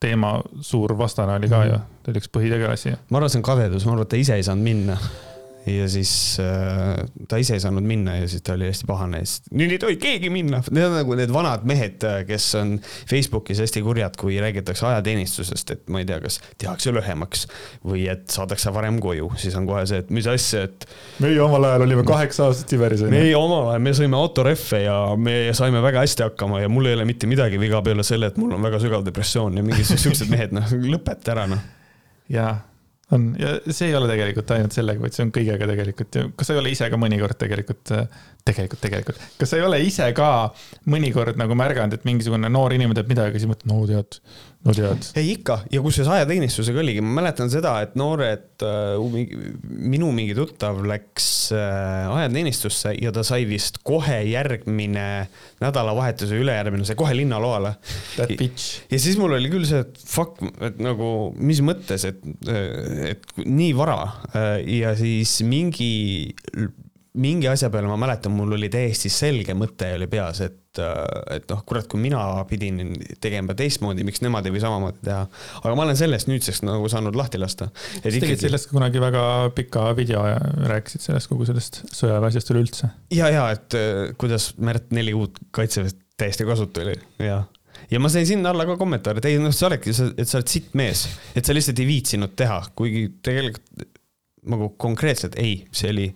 teema 0.00 0.34
suur 0.60 0.92
vastane 0.98 1.38
oli 1.40 1.48
ka 1.48 1.62
mm. 1.62 1.70
ju, 1.70 1.80
ta 2.04 2.12
oli 2.12 2.22
üks 2.22 2.32
põhitegelasi. 2.34 2.94
ma 3.08 3.20
arvan, 3.20 3.32
see 3.32 3.40
on 3.40 3.48
kadedus, 3.48 3.86
ma 3.88 3.96
arvan, 3.96 4.08
et 4.08 4.12
ta 4.12 4.20
ise 4.20 4.36
ei 4.36 4.46
saanud 4.46 4.66
minna 4.66 4.98
ja 5.66 5.88
siis 5.88 6.38
äh, 6.40 6.96
ta 7.28 7.36
ise 7.40 7.54
ei 7.56 7.60
saanud 7.60 7.84
minna 7.84 8.14
ja 8.16 8.28
siis 8.28 8.42
ta 8.44 8.54
oli 8.56 8.68
hästi 8.70 8.86
pahane 8.88 9.20
ja 9.20 9.28
siis 9.28 9.50
nüüd 9.52 9.74
ei 9.74 9.80
tohi 9.82 9.98
keegi 10.00 10.30
minna. 10.32 10.62
Need 10.70 10.86
on 10.86 10.94
nagu 10.96 11.16
need 11.18 11.32
vanad 11.34 11.66
mehed, 11.68 12.00
äh, 12.06 12.22
kes 12.28 12.46
on 12.60 12.76
Facebookis 13.10 13.60
hästi 13.60 13.82
kurjad, 13.84 14.16
kui 14.20 14.38
räägitakse 14.40 14.86
ajateenistusest, 14.88 15.74
et 15.76 15.92
ma 15.92 16.00
ei 16.00 16.08
tea, 16.08 16.20
kas 16.24 16.40
tehakse 16.60 16.94
lühemaks 16.96 17.44
või 17.86 18.06
et 18.12 18.24
saadakse 18.32 18.72
varem 18.74 19.00
koju, 19.04 19.28
siis 19.40 19.56
on 19.58 19.68
kohe 19.68 19.84
see, 19.90 20.00
et 20.04 20.14
mis 20.14 20.28
asja, 20.30 20.64
et. 20.70 20.88
meie 21.20 21.40
omal 21.44 21.68
ajal 21.68 21.84
olime 21.88 22.06
kaheksa 22.08 22.48
aastat 22.48 22.72
Siberis. 22.72 23.04
meie 23.12 23.36
omal 23.36 23.74
ajal, 23.74 23.84
me 23.84 23.94
sõime 23.96 24.18
autorehve 24.20 24.82
ja 24.86 24.96
me 25.20 25.36
saime 25.56 25.84
väga 25.84 26.06
hästi 26.06 26.28
hakkama 26.30 26.64
ja 26.64 26.72
mul 26.72 26.88
ei 26.88 26.96
ole 26.96 27.06
mitte 27.08 27.28
midagi 27.30 27.60
viga 27.60 27.82
peale 27.84 28.06
selle, 28.06 28.32
et 28.32 28.40
mul 28.40 28.56
on 28.56 28.64
väga 28.64 28.80
sügav 28.82 29.04
depressioon 29.06 29.60
ja 29.60 29.66
mingisugused 29.66 30.08
siuksed 30.08 30.32
mehed, 30.34 30.56
noh, 30.56 30.72
lõpeta 30.88 31.36
ära, 31.36 31.46
noh. 31.50 31.62
jaa 32.32 32.56
on 33.14 33.30
ja 33.38 33.54
see 33.68 33.90
ei 33.90 33.96
ole 33.98 34.08
tegelikult 34.10 34.52
ainult 34.54 34.74
sellega, 34.76 35.02
vaid 35.02 35.16
see 35.16 35.24
on 35.26 35.32
kõigega 35.34 35.68
tegelikult 35.72 36.18
ju, 36.20 36.30
kas 36.38 36.50
sa 36.50 36.54
ei 36.54 36.60
ole 36.62 36.74
ise 36.74 36.90
ka 36.92 36.98
mõnikord 37.00 37.38
tegelikult, 37.40 37.94
tegelikult, 38.46 38.82
tegelikult, 38.84 39.24
kas 39.40 39.52
sa 39.52 39.58
ei 39.58 39.66
ole 39.66 39.80
ise 39.84 40.06
ka 40.16 40.30
mõnikord 40.90 41.40
nagu 41.40 41.56
märganud, 41.58 41.96
et 41.96 42.06
mingisugune 42.08 42.50
noor 42.52 42.76
inimene 42.76 42.98
teeb 43.00 43.10
midagi, 43.10 43.42
siis 43.42 43.50
mõtled, 43.50 43.70
no 43.70 43.82
tead, 43.90 44.20
no 44.66 44.74
tead. 44.76 45.06
ei 45.20 45.30
ikka 45.34 45.60
ja 45.72 45.80
kusjuures 45.84 46.10
ajateenistusega 46.16 46.82
oligi, 46.82 47.02
ma 47.04 47.20
mäletan 47.20 47.50
seda, 47.52 47.76
et 47.84 47.94
noored 47.98 48.64
äh,, 48.66 49.00
minu 49.64 50.10
mingi 50.16 50.34
tuttav 50.36 50.82
läks 50.88 51.28
äh, 51.56 52.10
ajateenistusse 52.10 52.94
ja 53.00 53.12
ta 53.14 53.24
sai 53.26 53.46
vist 53.48 53.80
kohe 53.86 54.20
järgmine 54.28 55.06
nädalavahetuse 55.62 56.40
ülejärgmine, 56.40 56.86
sai 56.88 56.98
kohe 57.00 57.16
linnaloale. 57.16 57.74
That 58.16 58.34
bitch. 58.40 58.84
ja 58.92 59.00
siis 59.00 59.18
mul 59.20 59.36
oli 59.38 59.52
küll 59.52 59.66
see, 59.68 59.82
et 59.86 59.96
fuck, 60.04 60.42
et 60.60 60.80
nagu 60.82 61.30
mis 61.40 61.62
mõttes, 61.64 62.04
et, 62.08 62.20
et 63.14 63.32
nii 63.44 63.72
vara 63.78 64.02
äh, 64.34 64.52
ja 64.80 64.94
siis 64.98 65.40
mingi 65.46 65.92
mingi 67.18 67.48
asja 67.50 67.70
peale 67.70 67.88
ma 67.90 67.96
mäletan, 67.98 68.32
mul 68.34 68.54
oli 68.54 68.68
täiesti 68.70 69.10
selge 69.10 69.54
mõte 69.58 69.88
oli 69.96 70.06
peas, 70.10 70.40
et, 70.44 70.78
et 71.34 71.46
noh, 71.50 71.62
kurat, 71.66 71.88
kui 71.90 71.98
mina 72.02 72.20
pidin 72.48 72.92
tegema 73.22 73.56
teistmoodi, 73.58 74.04
miks 74.06 74.22
nemad 74.22 74.46
ei 74.46 74.54
või 74.54 74.62
samamoodi 74.62 75.02
teha. 75.08 75.24
aga 75.62 75.72
ma 75.74 75.86
olen 75.88 75.98
sellest 75.98 76.30
nüüdseks 76.30 76.62
nagu 76.68 76.90
saanud 76.92 77.18
lahti 77.18 77.40
lasta. 77.42 77.70
sa 77.74 78.04
tegid 78.04 78.22
ikkagi... 78.22 78.44
sellest 78.46 78.70
kunagi 78.70 79.02
väga 79.02 79.24
pika 79.56 79.88
video 79.98 80.22
ja 80.28 80.38
rääkisid 80.70 81.08
sellest 81.08 81.32
kogu 81.32 81.48
sellest 81.50 81.82
sõjaväe 81.90 82.30
asjast 82.30 82.54
üleüldse. 82.54 82.92
ja, 83.16 83.30
ja 83.32 83.48
et 83.56 83.78
äh, 83.78 84.14
kuidas 84.20 84.52
Märt 84.60 84.92
neli 84.94 85.14
uut 85.16 85.40
kaitseväest 85.56 85.98
täiesti 86.20 86.46
kasutu 86.46 86.84
oli 86.84 86.94
ja 87.24 87.42
ja 87.90 88.00
ma 88.02 88.10
sain 88.12 88.26
sinna 88.28 88.52
alla 88.52 88.66
ka 88.68 88.76
kommentaare, 88.78 89.18
et 89.18 89.30
ei 89.32 89.38
noh, 89.42 89.54
sa 89.56 89.66
oledki, 89.66 89.90
et 89.90 90.28
sa 90.28 90.38
oled 90.38 90.50
sitt 90.52 90.74
mees, 90.78 91.08
et 91.34 91.46
sa 91.46 91.56
lihtsalt 91.56 91.80
ei 91.82 91.88
viitsinud 91.88 92.38
teha, 92.38 92.60
kuigi 92.78 93.08
tegelikult 93.24 93.88
nagu 94.50 94.70
konkreetselt 94.80 95.34
ei, 95.40 95.64
see 95.74 95.90
oli 95.92 96.06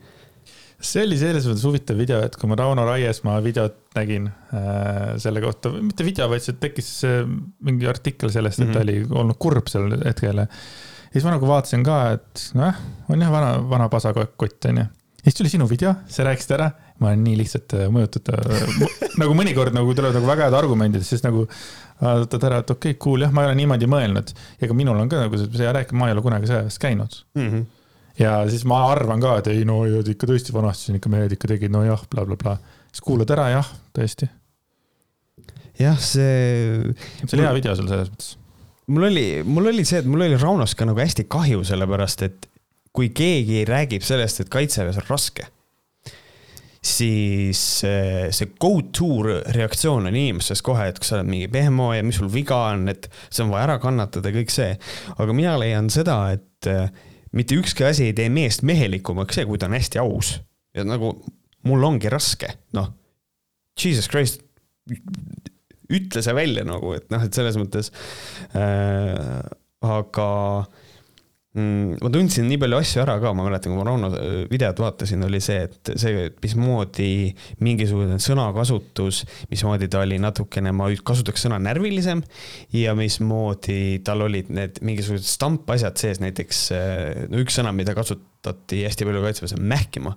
see 0.85 1.05
oli 1.07 1.19
selles 1.21 1.47
mõttes 1.49 1.65
huvitav 1.67 1.99
video, 1.99 2.21
et 2.25 2.37
kui 2.39 2.51
ma 2.51 2.59
Rauno 2.59 2.85
Raiesmaa 2.87 3.39
videot 3.45 3.77
nägin 3.97 4.29
äh, 4.29 5.15
selle 5.23 5.43
kohta, 5.45 5.73
mitte 5.79 6.07
video, 6.07 6.29
vaid 6.31 6.45
see 6.45 6.57
tekkis 6.61 6.91
äh, 7.09 7.23
mingi 7.65 7.89
artikkel 7.91 8.33
sellest, 8.35 8.61
et 8.61 8.69
mm 8.69 8.73
-hmm. 8.73 8.77
ta 8.77 9.13
oli 9.15 9.23
olnud 9.23 9.39
kurb 9.41 9.71
sel 9.73 9.97
hetkel. 10.05 10.45
ja 10.45 10.49
siis 11.13 11.25
ma 11.25 11.37
nagu 11.37 11.49
vaatasin 11.49 11.85
ka, 11.87 12.01
et 12.19 12.51
noh, 12.59 12.83
on 13.09 13.23
jah 13.27 13.33
vana, 13.33 13.57
vana 13.71 13.89
pasakott 13.89 14.65
onju. 14.71 14.85
ja 14.85 15.25
siis 15.25 15.39
tuli 15.41 15.53
sinu 15.53 15.69
video, 15.71 15.95
sa 16.07 16.25
rääkisid 16.25 16.57
ära, 16.59 16.71
ma 16.99 17.13
olen 17.13 17.25
nii 17.25 17.39
lihtsalt 17.43 17.77
äh, 17.79 17.87
mõjutatud 17.89 18.35
äh, 18.35 18.91
nagu 19.23 19.35
mõnikord 19.35 19.75
nagu 19.77 19.95
tulevad 19.95 20.19
nagu 20.19 20.27
väga 20.27 20.49
head 20.49 20.59
argumendid, 20.59 21.07
siis 21.07 21.25
nagu 21.25 21.47
võtad 22.01 22.43
ära, 22.45 22.59
et 22.59 22.71
okei 22.71 22.91
okay,, 22.93 23.01
cool, 23.01 23.23
jah, 23.23 23.33
ma 23.33 23.45
ei 23.45 23.53
ole 23.53 23.63
niimoodi 23.63 23.87
mõelnud. 23.87 24.35
ka 24.61 24.75
minul 24.75 24.99
on 24.99 25.09
ka 25.09 25.25
nagu 25.25 25.39
see 25.39 25.73
rääkimine, 25.73 26.01
ma 26.01 26.11
ei 26.11 26.17
ole 26.17 26.23
kunagi 26.23 26.51
sõjaväes 26.51 26.79
käinud 26.83 27.23
mm. 27.35 27.49
-hmm 27.49 27.74
ja 28.19 28.37
siis 28.51 28.65
ma 28.69 28.81
arvan 28.93 29.23
ka, 29.23 29.39
et 29.41 29.51
ei 29.53 29.67
no 29.69 29.83
ikka 29.87 30.29
tõesti 30.31 30.55
vanasti 30.55 30.89
siin 30.89 31.01
ikka 31.01 31.13
mehed 31.13 31.35
ikka 31.37 31.51
tegid 31.55 31.75
nojah 31.75 32.07
bla, 32.07 32.25
bla, 32.25 32.39
blablabla. 32.39 32.81
siis 32.93 33.05
kuulad 33.05 33.31
ära, 33.35 33.49
jah, 33.57 33.71
tõesti. 33.97 34.31
jah, 35.81 35.99
see. 35.99 36.95
see 37.25 37.37
oli 37.37 37.47
hea 37.47 37.55
video 37.59 37.77
sul 37.79 37.91
selles 37.91 38.13
mõttes. 38.13 38.35
mul 38.87 39.09
oli, 39.11 39.27
mul 39.47 39.73
oli 39.73 39.87
see, 39.89 40.03
et 40.05 40.11
mul 40.11 40.27
oli 40.27 40.39
Raunost 40.39 40.79
ka 40.79 40.87
nagu 40.89 41.03
hästi 41.03 41.27
kahju, 41.31 41.65
sellepärast 41.67 42.29
et 42.29 42.49
kui 42.95 43.11
keegi 43.11 43.65
räägib 43.67 44.07
sellest, 44.07 44.45
et 44.45 44.53
kaitseväes 44.53 45.01
on 45.01 45.09
raske, 45.09 45.49
siis 46.85 47.59
see 47.83 48.51
go 48.61 48.77
to 48.95 49.25
reaktsioon 49.57 50.07
on 50.07 50.15
inimestes 50.15 50.63
kohe, 50.63 50.87
et 50.91 51.01
kas 51.01 51.11
sa 51.11 51.17
oled 51.19 51.31
mingi 51.33 51.49
pehmo 51.51 51.89
ja 51.97 52.05
mis 52.07 52.21
sul 52.21 52.31
viga 52.31 52.61
on, 52.75 52.87
et 52.93 53.09
see 53.31 53.43
on 53.43 53.51
vaja 53.51 53.71
ära 53.71 53.81
kannatada, 53.83 54.31
kõik 54.37 54.53
see. 54.53 54.77
aga 55.17 55.35
mina 55.35 55.57
leian 55.59 55.91
seda, 55.91 56.21
et 56.37 56.71
mitte 57.35 57.59
ükski 57.59 57.87
asi 57.89 58.11
ei 58.11 58.17
tee 58.17 58.31
meest 58.33 58.65
mehelikumaks 58.67 59.39
see, 59.39 59.47
kui 59.49 59.61
ta 59.61 59.69
on 59.71 59.77
hästi 59.77 60.01
aus. 60.03 60.37
ja 60.75 60.85
nagu 60.87 61.17
mul 61.69 61.91
ongi 61.91 62.11
raske, 62.13 62.53
noh. 62.77 62.93
Jesus 63.81 64.07
Christ, 64.11 64.43
ütle 65.91 66.23
see 66.23 66.35
välja 66.37 66.63
nagu, 66.67 66.93
et 66.95 67.09
noh, 67.11 67.25
et 67.27 67.35
selles 67.35 67.59
mõttes 67.59 67.91
äh,. 68.55 69.43
aga 69.85 70.29
mm, 70.65 70.84
ma 71.55 72.11
tundsin 72.11 72.49
nii 72.51 72.59
palju 72.59 72.79
asju 72.81 73.03
ära 73.05 73.15
ka, 73.23 73.31
ma 73.37 73.45
mäletan, 73.47 73.71
kui 73.71 73.79
ma 73.79 73.85
Rauno 73.87 74.09
äh, 74.19 74.33
videot 74.51 74.81
vaatasin, 74.83 75.23
oli 75.23 75.39
see, 75.45 75.69
et 75.69 75.91
see, 76.03 76.25
mismoodi 76.43 77.11
mingisugune 77.63 78.19
sõnakasutus, 78.23 79.21
mismoodi 79.53 79.87
ta 79.91 80.03
oli 80.03 80.19
natukene, 80.23 80.73
ma 80.75 80.89
kasutaks 81.07 81.47
sõna 81.47 81.61
närvilisem 81.63 82.25
ja 82.75 82.97
mismoodi 82.99 84.01
tal 84.07 84.27
olid 84.27 84.51
need 84.55 84.83
mingisugused 84.83 85.31
stampasjad 85.31 86.01
sees, 86.03 86.19
näiteks 86.25 86.65
äh, 86.75 87.23
no 87.31 87.39
üks 87.45 87.61
sõna, 87.61 87.71
mida 87.77 87.95
kasutati 87.95 88.83
hästi 88.89 89.07
palju 89.07 89.23
kaitseväes, 89.23 89.55
on 89.55 89.71
mähkima. 89.71 90.17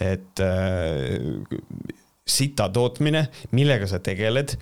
et 0.00 0.44
äh, 0.44 1.24
sita 2.28 2.68
tootmine, 2.72 3.24
millega 3.56 3.88
sa 3.90 3.98
tegeled, 4.04 4.54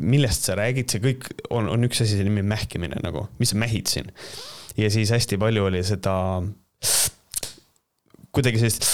millest 0.00 0.48
sa 0.48 0.56
räägid, 0.58 0.90
see 0.90 1.02
kõik 1.04 1.28
on, 1.52 1.68
on 1.70 1.86
üks 1.86 2.02
asi, 2.02 2.16
selle 2.16 2.30
nimi 2.30 2.44
mähkimine 2.46 3.02
nagu, 3.04 3.26
mis 3.40 3.52
sa 3.52 3.60
mähid 3.60 3.90
siin. 3.90 4.10
ja 4.78 4.90
siis 4.90 5.10
hästi 5.12 5.38
palju 5.38 5.66
oli 5.68 5.82
seda 5.84 6.14
kuidagi 8.32 8.60
sellist 8.62 8.86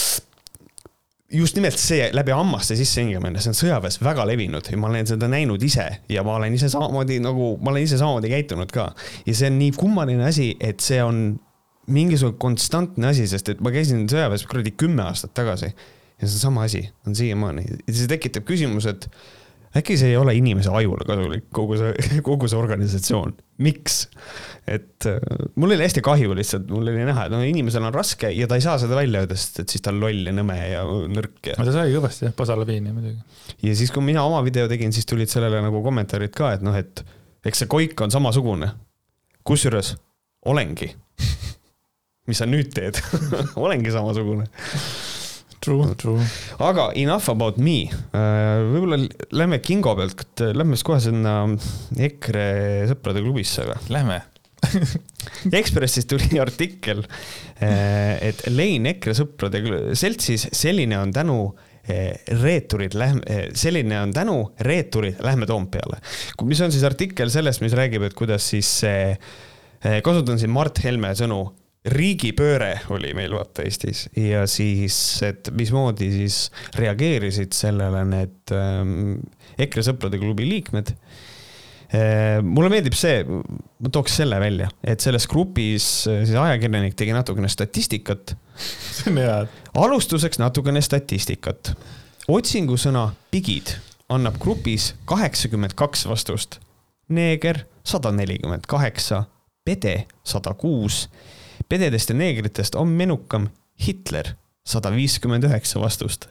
just 1.33 1.57
nimelt 1.59 1.79
see 1.79 2.07
läbi 2.15 2.35
hammaste 2.35 2.77
sissehingamine, 2.79 3.41
see 3.43 3.51
on 3.51 3.59
sõjaväes 3.59 3.99
väga 4.05 4.27
levinud 4.29 4.69
ja 4.71 4.79
ma 4.79 4.91
olen 4.91 5.09
seda 5.11 5.29
näinud 5.31 5.63
ise 5.67 5.87
ja 6.13 6.23
ma 6.27 6.37
olen 6.39 6.55
ise 6.55 6.71
samamoodi 6.73 7.19
nagu, 7.23 7.57
ma 7.61 7.73
olen 7.73 7.87
ise 7.87 7.99
samamoodi 8.01 8.31
käitunud 8.33 8.73
ka. 8.75 8.93
ja 9.27 9.35
see 9.35 9.51
on 9.51 9.59
nii 9.61 9.75
kummaline 9.77 10.29
asi, 10.29 10.53
et 10.61 10.85
see 10.85 11.03
on 11.03 11.27
mingisugune 11.93 12.39
konstantne 12.43 13.11
asi, 13.13 13.27
sest 13.31 13.53
et 13.53 13.63
ma 13.63 13.73
käisin 13.75 14.07
sõjaväes 14.11 14.47
kuradi 14.47 14.75
kümme 14.79 15.05
aastat 15.07 15.35
tagasi 15.39 15.73
ja 16.21 16.29
see 16.29 16.37
on 16.39 16.41
sama 16.41 16.69
asi, 16.69 16.87
on 17.07 17.17
siiamaani. 17.17 17.67
see 17.91 18.09
tekitab 18.09 18.47
küsimuse, 18.49 18.95
et 18.97 19.09
äkki 19.77 19.97
see 20.01 20.15
ei 20.15 20.17
ole 20.17 20.33
inimese 20.37 20.71
ajule 20.73 21.05
kasulik, 21.09 21.49
kogu 21.55 21.77
see, 21.81 21.93
kogu 22.29 22.49
see 22.49 22.59
organisatsioon, 22.59 23.35
miks? 23.65 24.07
et 24.67 25.07
äh, 25.11 25.19
mul 25.61 25.75
oli 25.75 25.85
hästi 25.85 26.03
kahju 26.05 26.37
lihtsalt, 26.39 26.71
mul 26.73 26.89
oli 26.89 27.05
näha, 27.07 27.27
et 27.29 27.35
no 27.35 27.43
inimesel 27.47 27.85
on 27.87 27.95
raske 27.95 28.31
ja 28.33 28.49
ta 28.49 28.59
ei 28.59 28.65
saa 28.65 28.79
seda 28.83 28.97
välja 28.99 29.23
öelda, 29.23 29.37
sest 29.39 29.61
et 29.63 29.75
siis 29.75 29.85
ta 29.85 29.93
on 29.93 30.01
loll 30.03 30.31
ja 30.31 30.35
nõme 30.35 30.57
ja 30.59 30.83
nõrk 30.87 31.53
ja. 31.53 31.59
ta 31.61 31.75
sai 31.75 31.93
kõvasti 31.95 32.29
jah, 32.29 32.37
pasalapiini 32.37 32.95
muidugi. 32.95 33.21
ja 33.69 33.77
siis, 33.79 33.93
kui 33.95 34.05
mina 34.07 34.25
oma 34.27 34.41
video 34.47 34.67
tegin, 34.73 34.95
siis 34.97 35.09
tulid 35.09 35.33
sellele 35.33 35.61
nagu 35.65 35.83
kommentaarid 35.85 36.35
ka, 36.37 36.55
et 36.57 36.65
noh, 36.67 36.77
et 36.77 37.05
eks 37.47 37.63
see 37.63 37.71
koik 37.71 38.01
on 38.03 38.15
samasugune. 38.15 38.73
kusjuures 39.47 39.93
olengi 40.47 40.89
mis 42.27 42.41
sa 42.41 42.49
nüüd 42.49 42.73
teed 42.75 42.99
olengi 43.67 43.93
samasugune 43.95 44.49
True, 45.61 45.95
true. 45.99 46.23
aga 46.63 46.91
enough 46.95 47.31
about 47.33 47.59
me. 47.63 47.87
Äh, 48.15 48.63
võib-olla 48.71 48.99
lähme 49.35 49.61
Kingo 49.65 49.95
pealt, 49.99 50.43
lähme 50.57 50.77
siis 50.77 50.87
kohe 50.87 51.01
sinna 51.03 51.37
EKRE 52.09 52.49
sõprade 52.93 53.23
klubisse 53.25 53.67
või? 53.69 53.79
Lähme 53.95 54.21
Ekspressis 55.61 56.09
tuli 56.09 56.41
artikkel, 56.43 57.03
äh, 57.63 58.17
et 58.29 58.45
Lein 58.51 58.89
EKRE 58.93 59.17
sõprade 59.17 59.63
seltsis, 59.99 60.49
selline 60.57 60.99
on 61.01 61.13
tänu 61.15 61.39
äh, 61.89 62.17
reeturid, 62.43 62.97
lähme, 62.99 63.43
selline 63.57 64.01
on 64.03 64.15
tänu, 64.17 64.39
reeturid, 64.67 65.21
lähme 65.25 65.49
Toompeale. 65.49 66.01
mis 66.49 66.65
on 66.65 66.75
siis 66.75 66.87
artikkel 66.89 67.33
sellest, 67.33 67.65
mis 67.65 67.77
räägib, 67.77 68.07
et 68.09 68.17
kuidas 68.19 68.49
siis 68.55 68.71
see, 68.83 69.15
kasutan 70.03 70.41
siin 70.41 70.53
Mart 70.53 70.83
Helme 70.85 71.13
sõnu 71.17 71.45
riigipööre 71.87 72.73
oli 72.95 73.13
meil 73.17 73.35
vaata 73.37 73.65
Eestis 73.67 74.07
ja 74.19 74.45
siis, 74.51 74.97
et 75.27 75.51
mismoodi 75.55 76.09
siis 76.13 76.39
reageerisid 76.79 77.55
sellele 77.55 78.03
need 78.09 78.55
ähm, 78.55 79.19
EKRE 79.59 79.85
sõprade 79.87 80.19
klubi 80.21 80.49
liikmed 80.49 80.93
äh,. 80.93 82.43
mulle 82.43 82.71
meeldib 82.73 82.97
see, 82.99 83.23
ma 83.27 83.93
tooks 83.93 84.19
selle 84.19 84.41
välja, 84.43 84.71
et 84.83 85.05
selles 85.05 85.29
grupis 85.31 85.87
äh, 86.11 86.25
siis 86.27 86.39
ajakirjanik 86.41 86.99
tegi 86.99 87.15
natukene 87.15 87.51
statistikat. 87.53 88.35
see 88.97 89.13
on 89.13 89.23
hea. 89.23 89.39
alustuseks 89.87 90.43
natukene 90.43 90.83
statistikat. 90.83 91.75
otsingusõna 92.27 93.09
pigid 93.31 93.77
annab 94.11 94.41
grupis 94.43 94.93
kaheksakümmend 95.07 95.79
kaks 95.79 96.07
vastust. 96.11 96.61
neeger 97.09 97.63
sada 97.87 98.11
nelikümmend 98.11 98.67
kaheksa, 98.67 99.25
pede 99.65 100.07
sada 100.27 100.55
kuus 100.59 101.05
pededest 101.69 102.11
ja 102.11 102.17
neegritest 102.19 102.79
on 102.79 102.89
menukam 102.89 103.49
Hitler, 103.87 104.35
sada 104.67 104.93
viiskümmend 104.95 105.45
üheksa 105.49 105.81
vastust. 105.83 106.29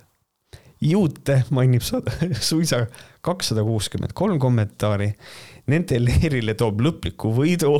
juute 0.81 1.43
mainib 1.55 1.81
sada, 1.81 2.11
suisa 2.49 2.85
kakssada 3.25 3.63
kuuskümmend 3.63 4.13
kolm 4.13 4.39
kommentaari. 4.39 5.13
Nende 5.71 5.97
leerile 6.01 6.53
toob 6.53 6.81
lõpliku 6.83 7.31
võidu, 7.33 7.77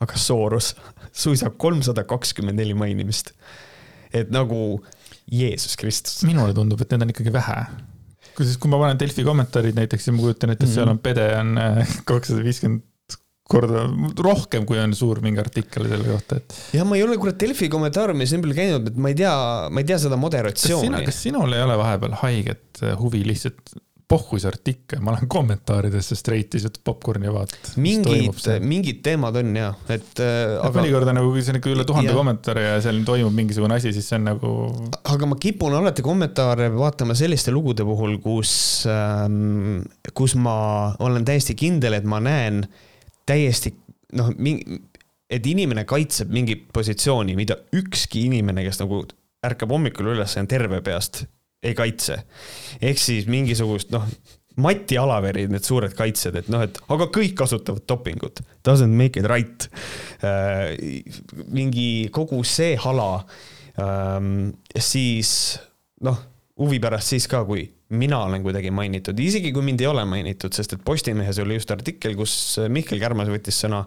aga 0.00 0.20
Soros 0.20 0.74
suisa 1.12 1.50
kolmsada 1.50 2.06
kakskümmend 2.08 2.60
neli 2.60 2.74
mainimist. 2.74 3.32
et 4.14 4.30
nagu 4.30 4.84
Jeesus 5.32 5.76
Kristus. 5.76 6.22
minule 6.24 6.54
tundub, 6.54 6.80
et 6.80 6.90
need 6.90 7.02
on 7.02 7.10
ikkagi 7.10 7.32
vähe 7.32 7.58
kusjuures, 8.36 8.58
kui 8.60 8.70
ma 8.70 8.78
panen 8.80 8.98
Delfi 9.00 9.24
kommentaarid 9.24 9.76
näiteks 9.76 10.06
ja 10.08 10.12
ma 10.14 10.22
kujutan 10.22 10.52
ette, 10.52 10.66
et 10.68 10.72
seal 10.72 10.86
mhm. 10.86 10.96
on 10.96 11.02
pede 11.02 11.26
on 11.40 11.56
äh, 11.60 11.96
kakssada 12.08 12.44
viiskümmend 12.44 12.84
korda 13.46 13.86
rohkem, 14.26 14.66
kui 14.66 14.78
on 14.82 14.94
suur 14.96 15.20
mingi 15.24 15.40
artikkel 15.42 15.86
selle 15.86 16.08
kohta, 16.08 16.40
et. 16.40 16.60
ja 16.74 16.86
ma 16.88 16.98
ei 16.98 17.06
ole 17.06 17.18
kurat 17.20 17.38
Delfi 17.38 17.70
kommentaariumis 17.72 18.34
nii 18.34 18.44
palju 18.44 18.58
käinud, 18.58 18.92
et 18.92 19.00
ma 19.00 19.12
ei 19.12 19.18
tea, 19.22 19.34
ma 19.70 19.82
ei 19.82 19.88
tea 19.88 19.98
seda 20.02 20.18
moderatsiooni. 20.20 21.04
kas 21.06 21.24
sinul 21.28 21.54
ei 21.54 21.66
ole 21.66 21.76
vahepeal 21.78 22.16
haiget 22.24 22.82
huvi 22.98 23.22
lihtsalt 23.28 23.76
pohhu 24.06 24.38
see 24.38 24.46
artikkel, 24.46 25.00
ma 25.02 25.16
lähen 25.16 25.26
kommentaaridesse 25.30 26.14
straight 26.18 26.54
lihtsalt 26.54 26.78
popkorni 26.86 27.30
vaata. 27.34 27.72
mingid, 27.82 28.42
mingid 28.62 29.00
teemad 29.06 29.38
on 29.40 29.50
ja, 29.58 29.70
et 29.90 30.22
äh,. 30.22 30.56
aga 30.62 30.80
mõnikord 30.80 31.10
on 31.10 31.18
nagu, 31.20 31.30
kui 31.34 31.42
see 31.42 31.54
on 31.54 31.60
ikka 31.60 31.72
üle 31.74 31.86
tuhande 31.86 32.14
kommentaari 32.14 32.66
ja 32.66 32.80
seal 32.82 33.00
toimub 33.06 33.34
mingisugune 33.34 33.78
asi, 33.78 33.94
siis 33.94 34.10
see 34.10 34.18
on 34.20 34.28
nagu. 34.30 34.52
aga 35.14 35.30
ma 35.30 35.38
kipun 35.42 35.74
alati 35.78 36.06
kommentaare 36.06 36.70
vaatama 36.74 37.18
selliste 37.18 37.54
lugude 37.54 37.86
puhul, 37.86 38.18
kus 38.22 38.52
ähm,, 38.90 39.86
kus 40.14 40.34
ma 40.38 40.58
olen 41.02 41.26
täiesti 41.26 41.58
kindel, 41.58 41.98
et 41.98 42.06
ma 42.06 42.22
näen 42.22 42.62
äh, 42.62 42.84
täiesti 43.26 43.74
noh, 44.16 44.30
et 45.30 45.46
inimene 45.46 45.84
kaitseb 45.88 46.30
mingit 46.32 46.66
positsiooni, 46.74 47.34
mida 47.38 47.58
ükski 47.74 48.26
inimene, 48.28 48.64
kes 48.66 48.80
nagu 48.82 49.02
ärkab 49.46 49.74
hommikul 49.74 50.12
üles 50.14 50.36
ja 50.36 50.42
on 50.42 50.50
terve 50.50 50.80
peast, 50.86 51.24
ei 51.66 51.74
kaitse. 51.74 52.20
ehk 52.82 53.00
siis 53.00 53.28
mingisugust 53.30 53.94
noh, 53.94 54.06
Mati 54.56 54.96
Alaveri 54.96 55.42
need 55.52 55.66
suured 55.66 55.92
kaitsjad, 55.92 56.38
et 56.40 56.46
noh, 56.48 56.62
et 56.64 56.78
aga 56.88 57.10
kõik 57.12 57.34
kasutavad 57.36 57.84
dopingut, 57.88 58.40
doesn't 58.64 58.94
make 58.96 59.20
it 59.20 59.28
right 59.28 59.68
äh,. 60.24 60.72
mingi 61.52 62.08
kogu 62.14 62.40
see 62.44 62.76
hala 62.80 63.26
ähm,, 63.76 64.54
siis 64.72 65.58
noh, 66.00 66.22
huvi 66.56 66.80
pärast 66.80 67.12
siis 67.12 67.28
ka, 67.28 67.44
kui 67.44 67.66
mina 67.88 68.18
olen 68.26 68.42
kuidagi 68.42 68.70
mainitud, 68.74 69.18
isegi 69.22 69.52
kui 69.54 69.62
mind 69.62 69.82
ei 69.82 69.86
ole 69.86 70.02
mainitud, 70.08 70.54
sest 70.56 70.74
et 70.74 70.82
Postimehes 70.84 71.38
oli 71.42 71.58
just 71.58 71.70
artikkel, 71.70 72.16
kus 72.18 72.34
Mihkel 72.72 72.98
Kärmas 73.02 73.30
võttis 73.30 73.60
sõna 73.62 73.84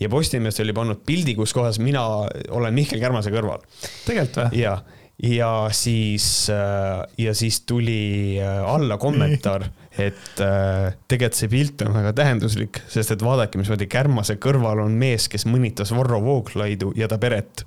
ja 0.00 0.10
Postimees 0.12 0.60
oli 0.60 0.74
pannud 0.76 1.00
pildi, 1.06 1.34
kus 1.38 1.54
kohas 1.56 1.80
mina 1.80 2.04
olen 2.52 2.76
Mihkel 2.76 3.00
Kärmase 3.00 3.32
kõrval. 3.32 3.64
tegelikult 4.04 4.42
või? 4.42 4.60
ja, 4.60 4.76
ja 5.24 5.50
siis, 5.76 6.26
äh, 6.52 7.00
ja 7.24 7.34
siis 7.36 7.62
tuli 7.68 8.36
äh, 8.42 8.60
alla 8.74 9.00
kommentaar, 9.00 9.70
et 9.96 10.44
äh, 10.44 10.92
tegelikult 11.08 11.40
see 11.40 11.52
pilt 11.52 11.84
on 11.86 11.96
väga 11.96 12.12
tähenduslik, 12.20 12.82
sest 12.92 13.16
et 13.16 13.24
vaadake, 13.24 13.60
mismoodi 13.60 13.88
Kärmase 13.88 14.36
kõrval 14.36 14.84
on 14.84 15.00
mees, 15.00 15.30
kes 15.32 15.48
mõnitas 15.48 15.96
Varro 15.96 16.20
Vooglaidu 16.24 16.92
ja 16.96 17.08
ta 17.08 17.16
peret. 17.22 17.64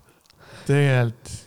tegelikult 0.67 1.39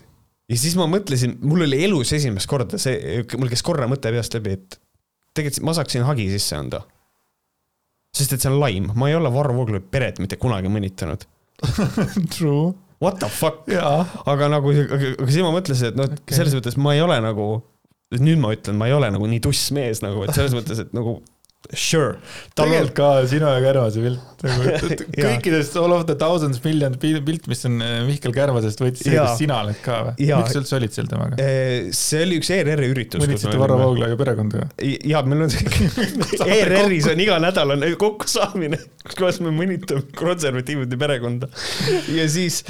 ja 0.51 0.59
siis 0.61 0.77
ma 0.79 0.87
mõtlesin, 0.91 1.37
mul 1.43 1.67
oli 1.67 1.83
elus 1.87 2.13
esimest 2.17 2.49
korda 2.51 2.79
see, 2.81 3.23
mul 3.39 3.51
käis 3.53 3.65
korra 3.67 3.89
mõte 3.91 4.13
peast 4.15 4.37
läbi, 4.39 4.57
et 4.59 4.79
tegelikult 5.37 5.67
ma 5.69 5.77
saaksin 5.77 6.07
hagi 6.07 6.29
sisse 6.33 6.57
anda. 6.59 6.83
sest 8.17 8.33
et 8.33 8.43
see 8.43 8.51
on 8.51 8.61
laim, 8.61 8.91
ma 8.97 9.11
ei 9.11 9.17
ole 9.19 9.33
Varro 9.33 9.55
Vooglaiu 9.57 9.85
peret 9.91 10.21
mitte 10.23 10.39
kunagi 10.41 10.71
mõnitanud 10.73 11.27
True. 12.35 12.75
What 13.01 13.19
the 13.21 13.29
fuck? 13.29 13.69
aga 13.69 14.49
nagu, 14.49 14.73
aga 14.73 15.29
siis 15.29 15.45
ma 15.45 15.53
mõtlesin, 15.53 15.93
et 15.93 15.99
noh 15.99 16.09
okay., 16.09 16.37
selles 16.37 16.57
mõttes 16.57 16.79
ma 16.81 16.95
ei 16.97 17.03
ole 17.05 17.19
nagu, 17.25 17.49
nüüd 18.17 18.41
ma 18.41 18.55
ütlen, 18.57 18.79
ma 18.81 18.89
ei 18.89 18.97
ole 18.97 19.11
nagu 19.13 19.29
nii 19.29 19.43
tuss 19.45 19.73
mees 19.77 20.01
nagu, 20.05 20.25
et 20.25 20.37
selles 20.37 20.57
mõttes, 20.57 20.81
et 20.81 20.95
nagu 20.97 21.19
Sure. 21.75 22.17
tegelikult 22.59 22.95
ka 22.97 23.11
sinu 23.31 23.49
ja 23.51 23.61
Kärvase 23.65 24.03
pilt 24.05 24.45
nagu, 24.45 24.73
kõikidest 25.17 25.77
all 25.81 25.95
of 25.97 26.05
the 26.09 26.17
thousands 26.19 26.61
million 26.65 26.95
pilt, 27.01 27.49
mis 27.51 27.65
on 27.69 27.81
äh, 27.85 27.97
Mihkel 28.07 28.35
Kärvasest, 28.37 28.83
võttis 28.83 29.07
see, 29.07 29.17
kus 29.17 29.41
sina 29.41 29.61
oled 29.65 29.79
ka 29.85 29.99
või? 30.09 30.29
miks 30.29 30.55
sa 30.55 30.61
üldse 30.63 30.77
olid 30.79 30.97
seal 30.97 31.11
temaga? 31.11 31.39
Äh, 31.43 31.89
see 31.97 32.23
oli 32.27 32.41
üks 32.41 32.51
ERR-i 32.55 32.91
üritus. 32.93 33.23
mõnitsite 33.23 33.57
Varro 33.61 33.79
Vooglaiu 33.81 34.19
perekonda 34.21 34.63
või? 34.63 34.93
ja 35.09 35.23
meil 35.27 35.47
on 35.47 35.57
ERR-is 36.47 37.09
on 37.13 37.25
iganädalane 37.27 37.91
kokkusaamine, 38.01 38.81
kus 39.09 39.43
me 39.45 39.55
mõnitame 39.57 40.07
konservatiivide 40.17 41.01
perekonda. 41.01 41.51
ja 42.13 42.29
siis, 42.31 42.63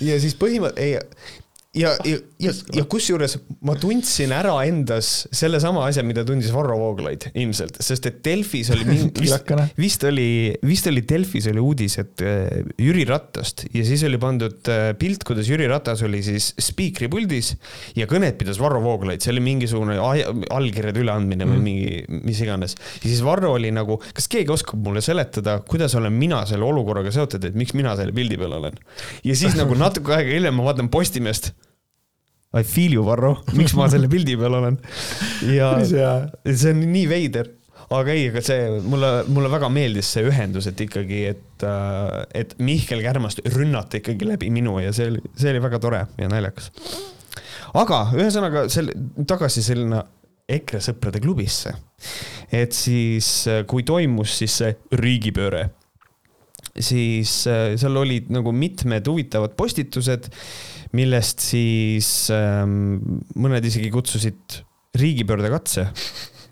ja 0.00 0.20
siis 0.22 0.38
põhimõtteliselt, 0.40 1.38
ja, 1.70 1.92
ja, 2.02 2.16
ja, 2.42 2.50
ja 2.74 2.82
kusjuures 2.90 3.36
ma 3.62 3.76
tundsin 3.78 4.32
ära 4.34 4.56
endas 4.66 5.28
sellesama 5.30 5.84
asja, 5.86 6.02
mida 6.02 6.24
tundis 6.26 6.50
Varro 6.50 6.74
Vooglaid 6.80 7.28
ilmselt, 7.30 7.78
sest 7.84 8.08
et 8.10 8.16
Delfis 8.26 8.72
oli 8.74 8.86
vist, 8.90 9.52
vist 9.78 10.06
oli, 10.08 10.26
vist 10.66 10.90
oli 10.90 11.04
Delfis 11.06 11.46
oli 11.52 11.62
uudis, 11.62 11.94
et 12.02 12.24
äh, 12.26 12.64
Jüri 12.74 13.04
Ratast 13.06 13.68
ja 13.70 13.84
siis 13.86 14.02
oli 14.08 14.18
pandud 14.18 14.66
äh, 14.72 14.88
pilt, 14.98 15.22
kuidas 15.28 15.46
Jüri 15.50 15.68
Ratas 15.70 16.02
oli 16.06 16.24
siis 16.26 16.50
spiikri 16.58 17.06
puldis 17.12 17.52
ja 17.94 18.10
kõnet 18.10 18.40
pidas 18.40 18.58
Varro 18.58 18.82
Vooglaid, 18.82 19.22
see 19.22 19.30
oli 19.36 19.46
mingisugune 19.46 20.00
allkirjade 20.00 21.04
üleandmine 21.04 21.46
mm. 21.46 21.54
või 21.54 21.64
mingi, 21.68 22.20
mis 22.26 22.42
iganes. 22.42 22.74
ja 22.98 23.06
siis 23.06 23.22
Varro 23.22 23.54
oli 23.60 23.70
nagu, 23.76 24.00
kas 24.16 24.26
keegi 24.32 24.50
oskab 24.50 24.82
mulle 24.82 25.04
seletada, 25.06 25.60
kuidas 25.70 25.94
olen 25.94 26.18
mina 26.18 26.42
selle 26.50 26.66
olukorraga 26.66 27.14
seotud, 27.14 27.46
et 27.46 27.54
miks 27.54 27.78
mina 27.78 27.94
selle 28.00 28.16
pildi 28.16 28.42
peal 28.42 28.58
olen? 28.58 28.82
ja 29.22 29.38
siis 29.38 29.54
nagu 29.54 29.78
natuke 29.78 30.18
aega 30.18 30.34
hiljem 30.34 30.58
ma 30.58 30.66
vaatan 30.72 30.90
Postimeest 30.90 31.52
I 32.50 32.64
feel 32.66 32.96
you, 32.96 33.06
Varro, 33.06 33.36
miks 33.54 33.76
ma 33.78 33.86
selle 33.92 34.08
pildi 34.10 34.34
peal 34.40 34.58
olen. 34.58 34.78
ja 35.54 35.72
see 35.86 36.72
on 36.72 36.84
nii 36.90 37.06
veider 37.10 37.52
aga 37.90 38.14
ei, 38.14 38.28
aga 38.30 38.42
see 38.44 38.66
mulle, 38.86 39.10
mulle 39.34 39.50
väga 39.50 39.70
meeldis 39.72 40.10
see 40.14 40.26
ühendus, 40.28 40.68
et 40.70 40.80
ikkagi, 40.84 41.24
et, 41.32 41.64
äh, 41.66 42.20
et 42.42 42.54
Mihkel 42.62 43.02
Kärmast 43.02 43.42
rünnati 43.56 44.00
ikkagi 44.02 44.28
läbi 44.28 44.50
minu 44.54 44.78
ja 44.82 44.94
see 44.94 45.08
oli, 45.10 45.22
see 45.38 45.50
oli 45.54 45.62
väga 45.64 45.80
tore 45.82 46.04
ja 46.20 46.30
naljakas. 46.30 46.70
aga 47.80 48.04
ühesõnaga 48.14 48.68
selle, 48.72 48.94
tagasi 49.26 49.64
selline 49.66 50.04
EKRE 50.50 50.80
sõprade 50.82 51.22
klubisse. 51.22 51.74
et 52.52 52.72
siis, 52.74 53.46
äh, 53.50 53.64
kui 53.66 53.82
toimus 53.86 54.38
siis 54.38 54.56
see 54.62 54.76
riigipööre, 55.02 55.68
siis 56.84 57.44
äh, 57.50 57.74
seal 57.80 57.96
olid 58.00 58.30
nagu 58.34 58.52
mitmed 58.56 59.06
huvitavad 59.10 59.56
postitused, 59.58 60.30
millest 60.96 61.44
siis 61.44 62.10
ähm, 62.34 63.00
mõned 63.38 63.66
isegi 63.68 63.92
kutsusid 63.94 64.60
riigipöördekatse 64.98 65.86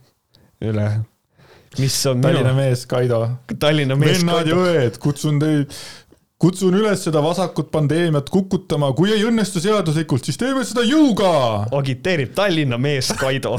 üle 0.69 0.91
mis 1.79 2.07
on 2.07 2.21
Tallinna 2.21 2.53
minu... 2.53 2.63
mees 2.63 2.85
Kaido. 2.87 3.23
Tallinna 3.59 3.97
mees 3.97 4.21
Vennad 4.21 4.43
Kaido. 4.43 4.57
ja 4.57 4.73
õed, 4.73 4.99
kutsun 5.03 5.41
teid, 5.43 5.75
kutsun 6.41 6.77
üles 6.79 7.03
seda 7.07 7.23
vasakut 7.25 7.71
pandeemiat 7.75 8.31
kukutama, 8.33 8.91
kui 8.97 9.13
ei 9.15 9.25
õnnestu 9.27 9.63
seaduslikult, 9.63 10.27
siis 10.29 10.41
teeme 10.41 10.65
seda 10.67 10.85
jõuga. 10.87 11.31
agiteerib 11.79 12.35
Tallinna 12.39 12.81
mees 12.81 13.13
Kaido 13.19 13.57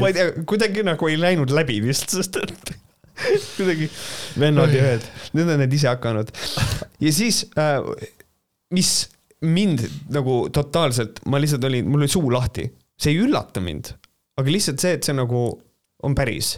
ma 0.00 0.10
ei 0.10 0.16
tea, 0.16 0.30
kuidagi 0.48 0.86
nagu 0.86 1.10
ei 1.10 1.18
läinud 1.20 1.54
läbi 1.54 1.80
vist, 1.84 2.10
sest 2.14 2.40
et 2.42 2.74
kuidagi 3.56 3.88
vennad 4.40 4.74
ja 4.74 4.84
õed, 4.92 5.08
nüüd 5.36 5.54
on 5.54 5.62
need 5.64 5.78
ise 5.78 5.90
hakanud. 5.92 6.32
ja 7.00 7.14
siis 7.14 7.44
äh,, 7.60 7.80
mis 8.74 8.92
mind 9.46 9.86
nagu 10.12 10.42
totaalselt, 10.52 11.22
ma 11.30 11.40
lihtsalt 11.40 11.64
olin, 11.68 11.88
mul 11.88 12.04
oli 12.04 12.12
suu 12.12 12.30
lahti, 12.32 12.68
see 13.00 13.14
ei 13.14 13.24
üllata 13.24 13.62
mind, 13.64 13.94
aga 14.40 14.52
lihtsalt 14.52 14.82
see, 14.82 14.98
et 14.98 15.06
see 15.06 15.16
nagu 15.16 15.44
on 16.04 16.16
päris 16.16 16.56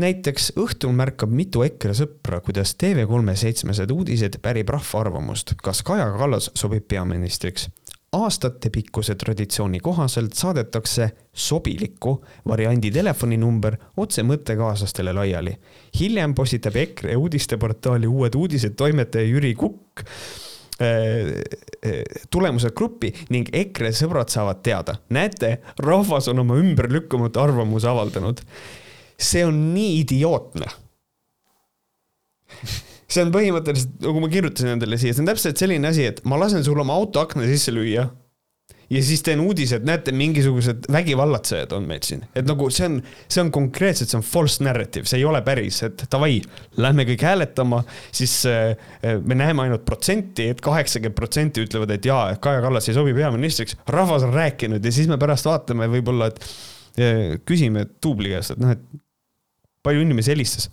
näiteks 0.00 0.52
õhtul 0.60 0.94
märkab 0.96 1.32
mitu 1.32 1.62
EKRE 1.66 1.94
sõpra, 1.96 2.40
kuidas 2.44 2.74
TV3 2.80 3.36
seitsmesed 3.38 3.92
uudised 3.92 4.38
pärib 4.42 4.72
rahva 4.72 5.04
arvamust, 5.04 5.54
kas 5.62 5.82
Kaja 5.86 6.08
Kallas 6.16 6.50
sobib 6.58 6.86
peaministriks. 6.88 7.68
Aastatepikkuse 8.12 9.14
traditsiooni 9.14 9.80
kohaselt 9.80 10.32
saadetakse 10.32 11.10
sobiliku 11.32 12.18
variandi 12.48 12.90
telefoninumber 12.90 13.76
otse 13.96 14.22
mõttekaaslastele 14.22 15.12
laiali. 15.12 15.56
hiljem 16.00 16.34
postitab 16.34 16.76
EKRE 16.76 17.16
uudisteportaali 17.16 18.06
Uued 18.06 18.34
uudised 18.34 18.76
toimetaja 18.76 19.24
Jüri 19.24 19.54
Kukk 19.54 20.00
äh, 20.00 20.86
äh, 21.86 22.02
tulemused 22.30 22.76
gruppi 22.76 23.14
ning 23.30 23.48
EKRE 23.52 23.92
sõbrad 23.92 24.28
saavad 24.28 24.62
teada. 24.62 24.94
näete, 25.08 25.58
rahvas 25.78 26.28
on 26.28 26.38
oma 26.38 26.56
ümberlükkamatu 26.60 27.40
arvamuse 27.40 27.88
avaldanud 27.88 28.40
see 29.22 29.44
on 29.46 29.74
nii 29.74 30.00
idiootne 30.00 30.66
see 33.12 33.26
on 33.26 33.34
põhimõtteliselt, 33.34 34.00
nagu 34.06 34.24
ma 34.24 34.32
kirjutasin 34.32 34.74
endale 34.76 34.98
siia, 35.00 35.14
see 35.14 35.24
on 35.24 35.30
täpselt 35.30 35.60
selline 35.60 35.92
asi, 35.92 36.08
et 36.08 36.20
ma 36.28 36.40
lasen 36.40 36.64
sul 36.66 36.80
oma 36.82 36.96
auto 36.98 37.22
akna 37.22 37.46
sisse 37.48 37.74
lüüa. 37.74 38.08
ja 38.92 39.00
siis 39.00 39.22
teen 39.24 39.40
uudise, 39.40 39.78
et 39.78 39.84
näete, 39.88 40.12
mingisugused 40.12 40.84
vägivallatsejad 40.92 41.70
on 41.72 41.86
meil 41.88 42.02
siin, 42.04 42.26
et 42.36 42.44
nagu 42.44 42.66
see 42.72 42.90
on, 42.90 42.98
see 43.24 43.40
on 43.40 43.52
konkreetselt, 43.54 44.10
see 44.10 44.18
on 44.18 44.26
false 44.26 44.64
narrative, 44.64 45.08
see 45.08 45.22
ei 45.22 45.24
ole 45.28 45.40
päris, 45.46 45.78
et 45.86 46.04
davai, 46.12 46.42
lähme 46.76 47.06
kõik 47.08 47.24
hääletama, 47.24 47.80
siis 48.12 48.34
äh, 48.50 48.74
me 49.24 49.38
näeme 49.38 49.64
ainult 49.64 49.86
protsenti 49.88 50.50
et, 50.50 50.58
et 50.58 50.64
kaheksakümmend 50.66 51.16
protsenti 51.16 51.64
ütlevad, 51.64 51.94
et 51.96 52.10
jaa, 52.10 52.34
Kaja 52.42 52.60
Kallas 52.64 52.90
ei 52.90 52.98
sobi 52.98 53.16
peaministriks, 53.16 53.78
rahvas 53.96 54.28
on 54.28 54.36
rääkinud 54.36 54.84
ja 54.84 54.92
siis 54.92 55.08
me 55.08 55.16
pärast 55.20 55.48
vaatame 55.48 55.88
võib-olla, 55.96 56.28
et 56.28 56.44
äh, 57.00 57.40
küsime 57.48 57.86
Tuubli 57.96 58.34
käest, 58.34 58.56
et 58.56 58.60
noh, 58.60 58.76
et 58.76 58.84
palju 59.86 60.04
inimesi 60.04 60.34
helistas? 60.34 60.68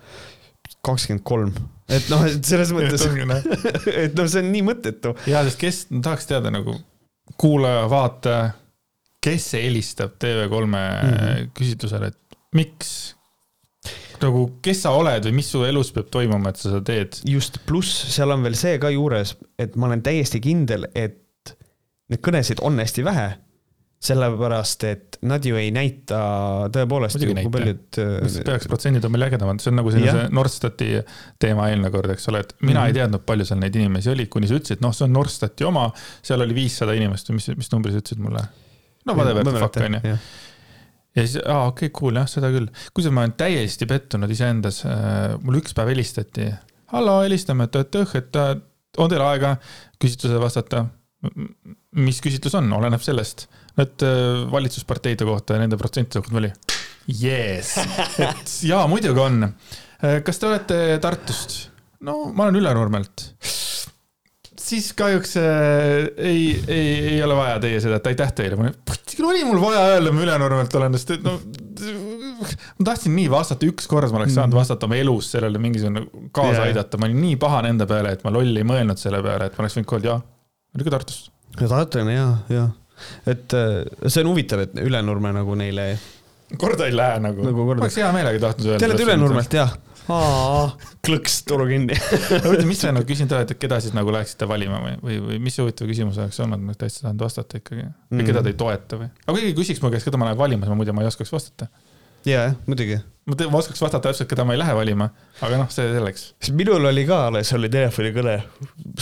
kakskümmend 0.85 1.23
kolm, 1.25 1.55
et 1.89 2.09
noh, 2.11 2.25
et 2.29 2.45
selles 2.45 2.71
mõttes, 2.75 3.05
et 4.05 4.17
noh, 4.17 4.29
see 4.29 4.43
on 4.43 4.51
nii 4.53 4.65
mõttetu. 4.69 5.15
ja, 5.29 5.43
sest 5.47 5.61
kes, 5.61 5.83
tahaks 5.91 6.29
teada 6.29 6.53
nagu 6.53 6.77
kuulaja, 7.39 7.85
vaataja, 7.91 8.49
kes 9.23 9.53
helistab 9.59 10.17
TV3 10.21 10.65
mm 10.65 10.75
-hmm. 10.75 11.49
küsitlusele, 11.57 12.11
et 12.13 12.39
miks? 12.55 13.15
nagu, 14.19 14.45
kes 14.61 14.81
sa 14.83 14.91
oled 14.91 15.25
või 15.29 15.37
mis 15.39 15.49
su 15.51 15.63
elus 15.63 15.93
peab 15.95 16.09
toimuma, 16.11 16.49
et 16.49 16.59
sa 16.59 16.69
seda 16.69 16.81
teed? 16.83 17.21
just, 17.27 17.61
pluss 17.65 18.05
seal 18.15 18.31
on 18.35 18.43
veel 18.43 18.57
see 18.59 18.77
ka 18.79 18.91
juures, 18.91 19.35
et 19.59 19.75
ma 19.75 19.87
olen 19.87 20.01
täiesti 20.03 20.41
kindel, 20.43 20.87
et 20.95 21.55
neid 22.09 22.21
kõnesid 22.25 22.59
on 22.65 22.79
hästi 22.79 23.05
vähe 23.05 23.29
sellepärast, 23.99 24.83
et 24.87 25.17
nad 25.27 25.43
ju 25.43 25.57
ei 25.59 25.73
näita 25.75 26.19
tõepoolest 26.71 27.19
kui 27.19 27.49
paljud. 27.51 27.97
mis 28.23 28.37
peaks 28.47 28.69
protsendid 28.71 29.03
on 29.03 29.11
meil 29.11 29.25
ägedamad, 29.27 29.59
see 29.59 29.73
on 29.73 29.77
nagu 29.81 29.91
selline 29.91 30.13
see 30.15 30.29
Norstati 30.37 30.87
teema 31.43 31.67
eelmine 31.67 31.91
kord, 31.91 32.13
eks 32.13 32.29
ole, 32.31 32.45
et 32.45 32.53
mina 32.61 32.69
mm 32.69 32.75
-hmm. 32.77 32.85
ei 32.85 32.93
mhm. 32.93 32.99
teadnud, 33.01 33.25
palju 33.27 33.49
seal 33.49 33.59
neid 33.59 33.75
inimesi 33.75 34.13
oli, 34.13 34.27
kuni 34.31 34.47
sa 34.47 34.55
ütlesid, 34.55 34.79
noh, 34.85 34.95
see 34.95 35.03
on 35.09 35.13
Norstati 35.17 35.67
oma, 35.67 35.89
seal 36.23 36.47
oli 36.47 36.55
viissada 36.55 36.95
inimest 36.95 37.29
või 37.29 37.41
mis, 37.41 37.49
mis 37.59 37.71
numbri 37.75 37.91
sa 37.91 37.99
ütlesid 37.99 38.23
mulle? 38.23 38.45
no 39.05 39.17
whatever 39.19 39.43
the 39.43 39.59
fuck 39.59 39.83
on 39.83 39.99
ju. 39.99 40.15
ja 40.15 41.27
siis, 41.27 41.37
aa 41.43 41.67
okei 41.67 41.91
okay,, 41.91 41.99
cool 41.99 42.23
jah, 42.23 42.31
seda 42.37 42.55
küll. 42.55 42.71
kusjuures 42.93 43.15
ma 43.19 43.27
olen 43.27 43.35
täiesti 43.35 43.85
pettunud 43.85 44.31
iseendas, 44.31 44.85
äh, 44.87 45.35
mulle 45.43 45.59
üks 45.59 45.75
päev 45.75 45.91
helistati. 45.91 46.53
hallo, 46.95 47.19
helistame, 47.27 47.67
et, 47.67 47.75
et 47.75 47.99
õh, 47.99 48.15
et 48.15 48.43
on 48.97 49.11
teil 49.11 49.27
aega 49.27 49.57
küsitlusele 49.99 50.39
vastata? 50.39 50.85
mis 51.99 52.21
küsitlus 52.23 52.55
on, 52.55 52.71
oleneb 52.71 53.01
sellest 53.03 53.49
et 53.83 54.05
äh, 54.05 54.51
valitsusparteide 54.51 55.27
kohta 55.27 55.55
ja 55.55 55.63
nende 55.63 55.79
protsentide 55.79 56.23
kohta 56.23 56.41
oli 56.41 56.51
yes., 57.09 57.75
et 58.27 58.55
jaa, 58.67 58.85
muidugi 58.91 59.23
on. 59.23 59.43
Äh, 59.45 60.21
kas 60.25 60.41
te 60.41 60.49
olete 60.49 60.79
Tartust? 61.01 61.59
no 62.05 62.29
ma 62.35 62.47
olen 62.47 62.59
Ülenurmelt. 62.61 63.25
siis 64.59 64.91
kahjuks 64.97 65.35
äh, 65.41 66.09
ei, 66.17 66.43
ei, 66.67 66.89
ei 67.15 67.23
ole 67.23 67.37
vaja 67.39 67.59
teie 67.63 67.79
seda, 67.83 67.99
et 67.99 68.11
aitäh 68.11 68.33
teile. 68.35 68.59
oli 68.59 69.45
mul 69.47 69.61
vaja 69.63 69.85
öelda, 69.95 70.13
ma 70.15 70.25
Ülenurmelt 70.27 70.75
olen, 70.79 70.99
sest 70.99 71.15
et 71.17 71.25
no 71.25 71.37
ma 72.39 72.89
tahtsin 72.91 73.15
nii 73.15 73.29
vastata, 73.31 73.67
ükskord 73.67 74.11
ma 74.11 74.21
oleks 74.21 74.35
saanud 74.37 74.53
mm. 74.53 74.59
vastata 74.61 74.87
oma 74.87 74.99
elus 74.99 75.31
sellele 75.35 75.61
mingisugune 75.61 76.05
kaasa 76.35 76.59
yeah. 76.59 76.67
aidata, 76.69 76.99
ma 76.99 77.09
olin 77.09 77.23
nii 77.23 77.39
pahane 77.41 77.73
enda 77.75 77.87
peale, 77.89 78.13
et 78.15 78.23
ma 78.27 78.33
lolli 78.35 78.63
ei 78.63 78.67
mõelnud 78.67 78.99
selle 78.99 79.23
peale, 79.25 79.49
et 79.49 79.57
ma 79.57 79.65
oleks 79.65 79.79
võinud 79.79 79.95
öelda 79.97 80.13
jaa, 80.13 80.19
muidugi 80.75 80.95
Tartust. 80.95 81.33
Tartu 81.59 81.99
on 82.03 82.11
hea, 82.13 82.27
jaa 82.53 82.67
et 83.29 83.57
äh, 83.57 83.83
see 84.07 84.23
on 84.23 84.33
huvitav, 84.33 84.65
et 84.65 84.79
Ülenurme 84.83 85.33
nagu 85.35 85.55
neile. 85.59 85.91
korda 86.57 86.89
ei 86.89 86.95
lähe 86.95 87.19
nagu, 87.23 87.45
nagu. 87.45 87.69
ma 87.73 87.77
oleks 87.79 87.99
hea 88.01 88.09
meelega 88.15 88.41
tahtnud 88.47 88.73
öelda. 88.73 88.81
Te 88.83 88.91
olete 88.91 89.07
Ülenurmelt 89.07 89.59
jah? 89.59 89.77
klõks 91.05 91.35
toru 91.47 91.67
kinni 91.69 91.97
huvitav, 92.45 92.65
mis 92.67 92.81
sa 92.81 92.93
nagu 92.95 93.05
küsin 93.07 93.29
taha, 93.29 93.45
et 93.45 93.53
keda 93.61 93.79
siis 93.83 93.93
nagu 93.93 94.09
läheksite 94.13 94.47
valima 94.49 94.79
või, 94.81 94.95
või, 95.03 95.19
või 95.27 95.37
mis 95.45 95.57
see 95.57 95.65
huvitav 95.65 95.89
küsimus 95.89 96.17
oleks 96.21 96.39
olnud, 96.43 96.63
ma 96.65 96.75
täitsa 96.77 97.05
tahan 97.05 97.19
vastata 97.19 97.61
ikkagi. 97.61 97.85
või 98.13 98.25
keda 98.27 98.43
te 98.45 98.53
ei 98.53 98.57
toeta 98.57 98.99
või? 99.01 99.11
aga 99.25 99.35
kui 99.35 99.45
keegi 99.45 99.57
küsiks 99.59 99.83
mu 99.83 99.93
käest, 99.93 100.07
keda 100.09 100.21
ma 100.21 100.29
lähen 100.29 100.41
valima, 100.41 100.65
siis 100.65 100.73
ma 100.73 100.79
muidu 100.79 100.95
ma 100.97 101.05
ei 101.05 101.11
oskaks 101.11 101.33
vastata. 101.35 101.69
ja, 102.25 102.47
jah, 102.47 102.55
muidugi. 102.65 102.99
ma, 103.29 103.37
ma 103.53 103.61
oskaks 103.61 103.83
vastata 103.85 104.09
täpselt, 104.09 104.31
keda 104.31 104.47
ma 104.47 104.57
ei 104.57 104.63
lähe 104.63 104.77
valima, 104.79 105.11
aga 105.45 105.61
noh, 105.61 105.69
see 105.73 105.91
selleks. 105.93 106.25
minul 106.57 106.89
oli 106.89 107.05
ka 107.09 107.25
alles, 107.29 107.53
oli 107.57 107.69
telefonikõne 107.73 108.39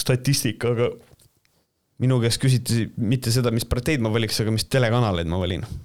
statistikaga 0.04 0.92
minu 2.04 2.20
käest 2.22 2.42
küsiti 2.42 2.88
mitte 3.02 3.34
seda, 3.34 3.52
mis 3.54 3.66
parteid 3.70 4.04
ma 4.04 4.12
valiks, 4.14 4.42
aga 4.44 4.54
mis 4.54 4.68
telekanaleid 4.70 5.30
ma 5.30 5.40
valin. 5.42 5.66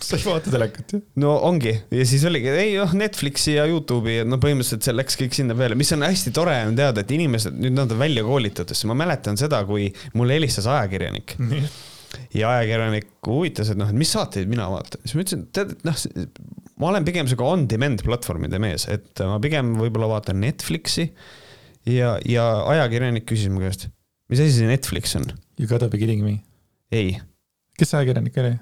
Sa 0.00 0.16
ei 0.16 0.24
vaata 0.24 0.52
telekat 0.52 0.94
ju? 0.94 1.02
no 1.20 1.34
ongi. 1.44 1.74
Ja 1.92 2.06
siis 2.08 2.24
oligi, 2.28 2.48
ei 2.56 2.72
noh, 2.78 2.92
Netflixi 2.96 3.58
ja 3.58 3.66
Youtube'i, 3.68 4.22
no 4.24 4.38
põhimõtteliselt 4.40 4.86
see 4.86 4.96
läks 4.96 5.18
kõik 5.20 5.36
sinna 5.36 5.56
peale, 5.58 5.76
mis 5.78 5.92
on 5.96 6.06
hästi 6.06 6.32
tore 6.36 6.56
on 6.70 6.78
teada, 6.78 7.04
et 7.04 7.12
inimesed, 7.16 7.58
nüüd 7.60 7.76
nad 7.76 7.92
on 7.92 8.00
välja 8.00 8.24
koolitatud, 8.24 8.76
sest 8.76 8.88
ma 8.88 8.96
mäletan 8.96 9.36
seda, 9.40 9.60
kui 9.68 9.90
mulle 10.16 10.38
helistas 10.38 10.68
ajakirjanik. 10.72 11.36
ja 12.38 12.54
ajakirjanik 12.56 13.12
huvitas, 13.28 13.72
et 13.72 13.80
noh, 13.80 13.92
et 13.92 14.00
mis 14.00 14.12
saateid 14.16 14.48
mina 14.50 14.70
vaatan, 14.72 15.04
siis 15.04 15.16
ma 15.16 15.24
ütlesin, 15.26 15.46
tead, 15.56 15.76
et 15.76 15.86
noh, 15.86 16.00
ma 16.80 16.92
olen 16.94 17.06
pigem 17.06 17.28
sihuke 17.28 17.44
on-demand 17.46 18.04
platvormide 18.06 18.60
mees, 18.62 18.88
et 18.90 19.24
ma 19.28 19.36
pigem 19.42 19.76
võib-olla 19.78 20.14
vaatan 20.16 20.40
Netflixi 20.42 21.10
ja, 21.92 22.16
ja 22.24 22.50
ajakirjanik 22.72 23.28
küsis 23.28 23.52
mu 23.52 23.60
käest 23.62 23.90
mis 24.30 24.42
asi 24.42 24.60
see 24.60 24.68
Netflix 24.70 25.16
on? 25.18 25.26
You 25.58 25.68
gotta 25.68 25.88
be 25.88 25.98
kidding 25.98 26.22
me. 26.24 26.38
ei. 26.92 27.16
kes 27.78 27.92
see 27.92 28.00
ajakirjanik 28.00 28.38
oli? 28.42 28.52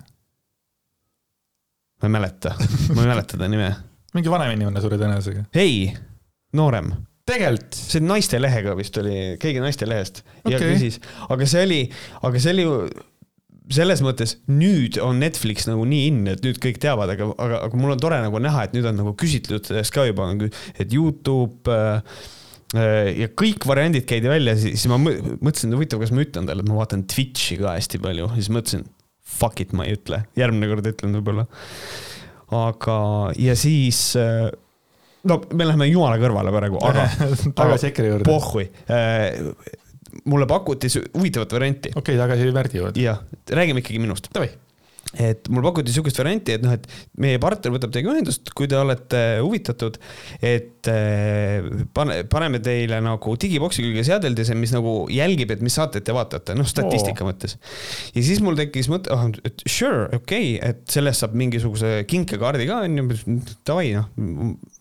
ma 1.99 2.09
ei 2.09 2.15
mäleta, 2.15 2.55
ma 2.95 3.03
ei 3.03 3.11
mäleta 3.13 3.41
ta 3.41 3.51
nime. 3.51 3.69
mingi 4.17 4.33
vanem 4.33 4.55
inimene 4.57 4.83
suure 4.85 5.01
tõenäosusega. 5.01 5.45
ei, 5.59 5.93
noorem. 6.57 6.95
tegelikult? 7.29 7.77
see 7.77 8.03
naistelehega 8.05 8.75
vist 8.79 8.97
oli, 9.03 9.21
keegi 9.43 9.63
naistelehest 9.65 10.25
okay. 10.25 10.57
ja 10.57 10.65
küsis, 10.65 10.99
aga 11.29 11.49
see 11.51 11.69
oli, 11.69 11.85
aga 12.29 12.43
see 12.43 12.57
oli 12.57 12.67
ju 12.67 12.81
selles 13.69 14.01
mõttes 14.01 14.39
nüüd 14.49 14.97
on 15.05 15.19
Netflix 15.21 15.67
nagu 15.69 15.85
nii 15.85 16.09
in, 16.09 16.23
et 16.33 16.41
nüüd 16.45 16.57
kõik 16.63 16.79
teavad, 16.81 17.13
aga, 17.13 17.27
aga, 17.37 17.61
aga 17.67 17.81
mul 17.81 17.93
on 17.93 18.01
tore 18.01 18.21
nagu 18.25 18.41
näha, 18.41 18.65
et 18.65 18.73
nüüd 18.77 18.89
on 18.89 18.97
nagu 18.97 19.13
küsitlustes 19.21 19.93
ka 19.93 20.07
juba, 20.09 20.31
et 20.81 20.95
Youtube 20.95 21.69
äh, 21.69 22.23
ja 22.77 23.31
kõik 23.39 23.65
variandid 23.69 24.05
käidi 24.09 24.29
välja, 24.29 24.57
siis 24.61 24.85
ma 24.91 24.99
mõtlesin, 25.01 25.73
huvitav, 25.73 26.03
kas 26.03 26.13
ma 26.13 26.25
ütlen 26.25 26.49
talle, 26.49 26.65
et 26.65 26.69
ma 26.69 26.77
vaatan 26.83 27.07
Twitch'i 27.09 27.57
ka 27.63 27.75
hästi 27.79 28.01
palju, 28.05 28.29
siis 28.37 28.51
mõtlesin, 28.53 28.85
fuck 29.39 29.63
it, 29.65 29.73
ma 29.77 29.87
ei 29.89 29.97
ütle, 29.97 30.23
järgmine 30.39 30.69
kord 30.73 30.91
ütlen 30.93 31.17
võib-olla. 31.19 31.47
aga, 32.59 32.99
ja 33.41 33.57
siis 33.59 34.03
no 35.29 35.41
me 35.53 35.69
läheme 35.69 35.89
jumala 35.89 36.21
kõrvale 36.21 36.53
praegu, 36.55 36.81
aga 36.89 37.09
tagasi 37.57 37.93
EKRE 37.93 38.13
juurde. 38.13 38.29
pohhui 38.29 38.69
mulle 40.29 40.47
pakuti 40.47 40.89
huvitavat 41.17 41.53
varianti. 41.53 41.93
okei 41.95 42.17
okay,, 42.17 42.21
tagasi 42.21 42.55
Värdi 42.55 42.83
juurde. 42.83 43.01
jah, 43.01 43.23
räägime 43.51 43.85
ikkagi 43.85 44.01
minust. 44.03 44.33
Et 45.17 45.47
mul 45.49 45.65
pakuti 45.65 45.93
sihukest 45.93 46.19
varianti, 46.21 46.53
et 46.59 46.65
noh, 46.65 46.75
et 46.77 46.85
meie 47.23 47.39
partner 47.41 47.73
võtab 47.73 47.93
teiega 47.95 48.13
ühendust, 48.13 48.51
kui 48.57 48.69
te 48.69 48.77
olete 48.77 49.23
huvitatud, 49.41 49.97
et 50.45 50.91
eh, 50.93 51.65
pane, 51.97 52.19
paneme 52.29 52.61
teile 52.65 53.01
nagu 53.05 53.33
digiboksi 53.41 53.87
külge 53.87 54.05
seadeldise, 54.05 54.57
mis 54.59 54.75
nagu 54.77 54.93
jälgib, 55.13 55.55
et 55.55 55.65
mis 55.65 55.79
saateid 55.81 56.05
te 56.05 56.17
vaatate, 56.17 56.59
noh 56.59 56.69
statistika 56.69 57.25
Oo. 57.25 57.31
mõttes. 57.31 57.57
ja 58.13 58.27
siis 58.27 58.45
mul 58.45 58.59
tekkis 58.59 58.91
mõte, 58.93 59.13
oh, 59.15 59.25
et 59.49 59.65
sure, 59.65 60.11
okei 60.13 60.55
okay,, 60.59 60.75
et 60.75 60.85
sellest 60.93 61.25
saab 61.25 61.37
mingisuguse 61.41 62.03
kinkekaardi 62.09 62.69
ka 62.69 62.83
onju, 62.85 63.09
davai 63.69 63.95
noh, 63.97 64.13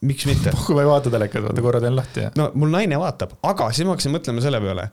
miks 0.03 0.27
mitte. 0.27 0.51
kui 0.67 0.75
ma 0.75 0.83
ei 0.83 0.91
vaata 0.91 1.13
telekat, 1.13 1.47
vaata 1.47 1.63
korra 1.63 1.83
teen 1.83 1.95
lahti 1.95 2.27
ja. 2.27 2.35
no 2.35 2.51
mul 2.59 2.75
naine 2.75 2.99
vaatab, 2.99 3.39
aga 3.47 3.71
siis 3.71 3.87
ma 3.87 3.95
hakkasin 3.95 4.17
mõtlema 4.19 4.43
selle 4.43 4.59
peale 4.63 4.91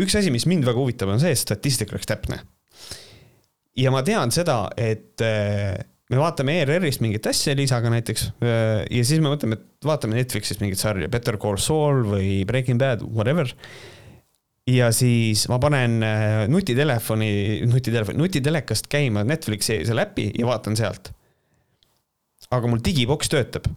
üks 0.00 0.14
asi, 0.16 0.32
mis 0.32 0.46
mind 0.48 0.64
väga 0.64 0.80
huvitab, 0.80 1.10
on 1.12 1.20
see, 1.20 1.34
et 1.34 1.40
statistika 1.40 1.92
oleks 1.96 2.08
täpne. 2.08 2.38
Ja 3.78 3.92
ma 3.94 4.02
tean 4.06 4.32
seda, 4.34 4.66
et 4.76 5.22
äh, 5.24 5.78
me 6.12 6.20
vaatame 6.20 6.58
ERR-ist 6.62 7.02
mingit 7.04 7.26
asja 7.30 7.54
lisaga 7.56 7.92
näiteks 7.92 8.28
äh, 8.44 8.82
ja 8.84 9.06
siis 9.06 9.22
me 9.22 9.32
mõtleme, 9.32 9.58
et 9.58 9.88
vaatame 9.88 10.18
Netflixist 10.18 10.62
mingit 10.64 10.80
sarja, 10.82 11.10
Better 11.12 11.38
Call 11.40 11.60
Saul 11.62 12.04
või 12.08 12.42
Breaking 12.48 12.80
Bad, 12.80 13.04
whatever. 13.06 13.50
ja 14.68 14.92
siis 14.94 15.46
ma 15.50 15.58
panen 15.62 16.02
äh, 16.06 16.44
nutitelefoni, 16.52 17.32
nutitelefoni, 17.70 18.18
nutitelekast 18.20 18.90
käima 18.92 19.24
Netflixi 19.24 19.82
selle 19.88 20.06
äpi 20.06 20.30
ja 20.38 20.50
vaatan 20.50 20.76
sealt. 20.76 21.14
aga 22.52 22.68
mul 22.68 22.84
digiboks 22.84 23.32
töötab 23.32 23.70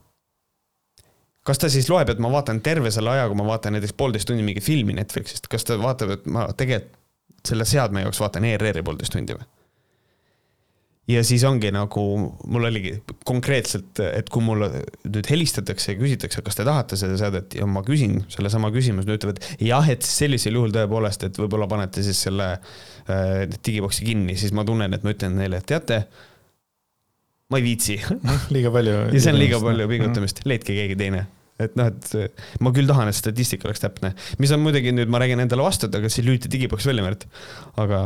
kas 1.45 1.61
ta 1.61 1.69
siis 1.69 1.87
loeb, 1.93 2.09
et 2.09 2.19
ma 2.19 2.31
vaatan 2.33 2.59
terve 2.65 2.91
selle 2.91 3.11
aja, 3.13 3.27
kui 3.29 3.37
ma 3.37 3.45
vaatan 3.47 3.77
näiteks 3.77 3.93
poolteist 3.93 4.27
tundi 4.27 4.43
mingit 4.43 4.65
filmi 4.65 4.95
Netflixist, 4.97 5.47
kas 5.47 5.67
ta 5.67 5.77
vaatab, 5.77 6.15
et 6.17 6.25
ma 6.25 6.47
tegelikult 6.57 7.01
selle 7.45 7.65
seadme 7.69 8.01
jaoks 8.01 8.17
vaatan 8.17 8.47
ERR-i 8.49 8.81
poolteist 8.81 9.13
tundi 9.13 9.35
või? 9.37 9.45
Ja 11.11 11.21
siis 11.25 11.43
ongi 11.45 11.69
nagu, 11.73 12.03
mul 12.49 12.67
oligi 12.69 12.95
konkreetselt, 13.27 14.01
et 14.05 14.29
kui 14.33 14.43
mulle 14.45 14.69
nüüd 15.05 15.29
helistatakse 15.29 15.93
ja 15.93 15.99
küsitakse, 15.99 16.41
kas 16.45 16.57
te 16.57 16.65
tahate 16.65 16.97
seda 16.99 17.17
seadet 17.19 17.57
ja 17.59 17.67
ma 17.69 17.83
küsin 17.85 18.23
sellesama 18.33 18.71
küsimuse, 18.73 19.07
nad 19.07 19.19
ütlevad 19.19 19.41
jah, 19.61 19.89
et 19.91 20.05
sellisel 20.05 20.57
juhul 20.57 20.73
tõepoolest, 20.75 21.27
et 21.27 21.41
võib-olla 21.41 21.69
panete 21.71 22.03
siis 22.05 22.25
selle 22.27 22.55
äh, 22.55 23.45
digiboksi 23.59 24.07
kinni, 24.07 24.37
siis 24.39 24.55
ma 24.57 24.65
tunnen, 24.67 24.97
et 24.97 25.05
ma 25.05 25.13
ütlen 25.13 25.37
neile, 25.37 25.61
et 25.61 25.69
teate, 25.69 26.01
ma 27.53 27.61
ei 27.61 27.67
viitsi 27.67 27.99
liiga 28.55 28.73
palju. 28.73 28.99
ja 29.15 29.21
see 29.21 29.33
on 29.35 29.41
liiga 29.41 29.61
palju 29.61 29.89
pingutamist, 29.93 30.45
leidke 30.49 30.73
keegi 30.73 30.97
teine 31.05 31.27
et 31.61 31.75
noh, 31.79 31.87
et 31.87 32.59
ma 32.59 32.71
küll 32.75 32.89
tahan, 32.89 33.07
et 33.07 33.15
statistika 33.15 33.69
oleks 33.69 33.79
täpne, 33.79 34.11
mis 34.43 34.51
on 34.51 34.59
muidugi 34.59 34.91
nüüd, 34.91 35.07
ma 35.11 35.21
räägin 35.23 35.39
endale 35.39 35.63
vastu, 35.63 35.87
et 35.87 35.95
aga 35.95 36.09
siis 36.11 36.25
lülita 36.27 36.51
digiboks 36.51 36.87
välja, 36.89 37.05
Märt. 37.05 37.23
aga, 37.79 38.01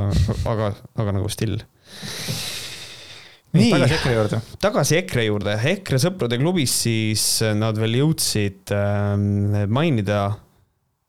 aga, 0.51 0.73
aga 1.01 1.15
nagu 1.17 1.31
still. 1.33 1.57
Nii, 3.55 3.71
tagasi 3.73 3.95
EKRE 3.97 4.13
juurde. 4.17 4.41
tagasi 4.61 4.99
EKRE 5.03 5.25
juurde, 5.25 5.55
EKRE 5.73 6.01
sõprade 6.01 6.39
klubis 6.41 6.75
siis 6.85 7.25
nad 7.57 7.79
veel 7.79 7.99
jõudsid 8.01 8.75
äh, 8.75 9.65
mainida 9.71 10.21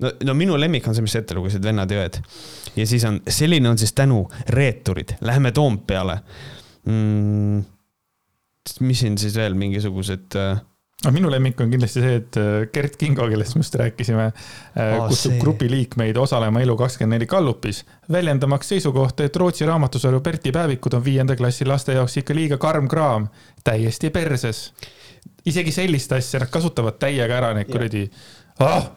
no, 0.00 0.12
no 0.26 0.36
minu 0.38 0.56
lemmik 0.60 0.86
on 0.88 0.96
see, 0.96 1.04
mis 1.04 1.14
sa 1.16 1.22
ette 1.22 1.36
lugesid, 1.36 1.64
Vennad 1.64 1.92
ja 1.92 2.04
õed. 2.04 2.20
ja 2.78 2.88
siis 2.88 3.04
on, 3.08 3.20
selline 3.28 3.70
on 3.72 3.78
siis 3.80 3.92
tänu, 3.96 4.22
reeturid, 4.56 5.16
läheme 5.26 5.52
Toompeale 5.56 6.20
mm,. 6.88 7.60
mis 8.86 9.04
siin 9.04 9.18
siis 9.20 9.36
veel 9.36 9.56
mingisugused 9.58 10.38
äh, 10.40 10.64
no 11.04 11.12
minu 11.14 11.30
lemmik 11.32 11.60
on 11.60 11.70
kindlasti 11.72 12.02
see, 12.02 12.16
et 12.20 12.38
äh, 12.40 12.66
Gert 12.72 12.96
Kingo, 13.00 13.26
kellest 13.30 13.56
me 13.56 13.64
just 13.64 13.76
rääkisime 13.80 14.26
oh,, 14.28 15.06
kutsub 15.08 15.38
grupi 15.40 15.70
liikmeid 15.70 16.18
osalema 16.20 16.60
Elu24 16.64 17.28
gallupis, 17.30 17.84
väljendamaks 18.12 18.74
seisukohta, 18.74 19.24
et 19.24 19.36
Rootsi 19.40 19.68
raamatusarju 19.68 20.20
Berti 20.24 20.52
päevikud 20.52 20.98
on 20.98 21.04
viienda 21.04 21.36
klassi 21.36 21.68
laste 21.68 21.96
jaoks 21.96 22.18
ikka 22.20 22.36
liiga 22.36 22.60
karm 22.60 22.88
kraam, 22.88 23.30
täiesti 23.64 24.10
perses. 24.10 24.72
isegi 25.46 25.72
sellist 25.72 26.12
asja, 26.12 26.40
nad 26.40 26.52
kasutavad 26.52 26.98
täiega 27.00 27.36
ära 27.36 27.54
neid 27.56 27.70
kuradi 27.72 28.04
ah! 28.60 28.90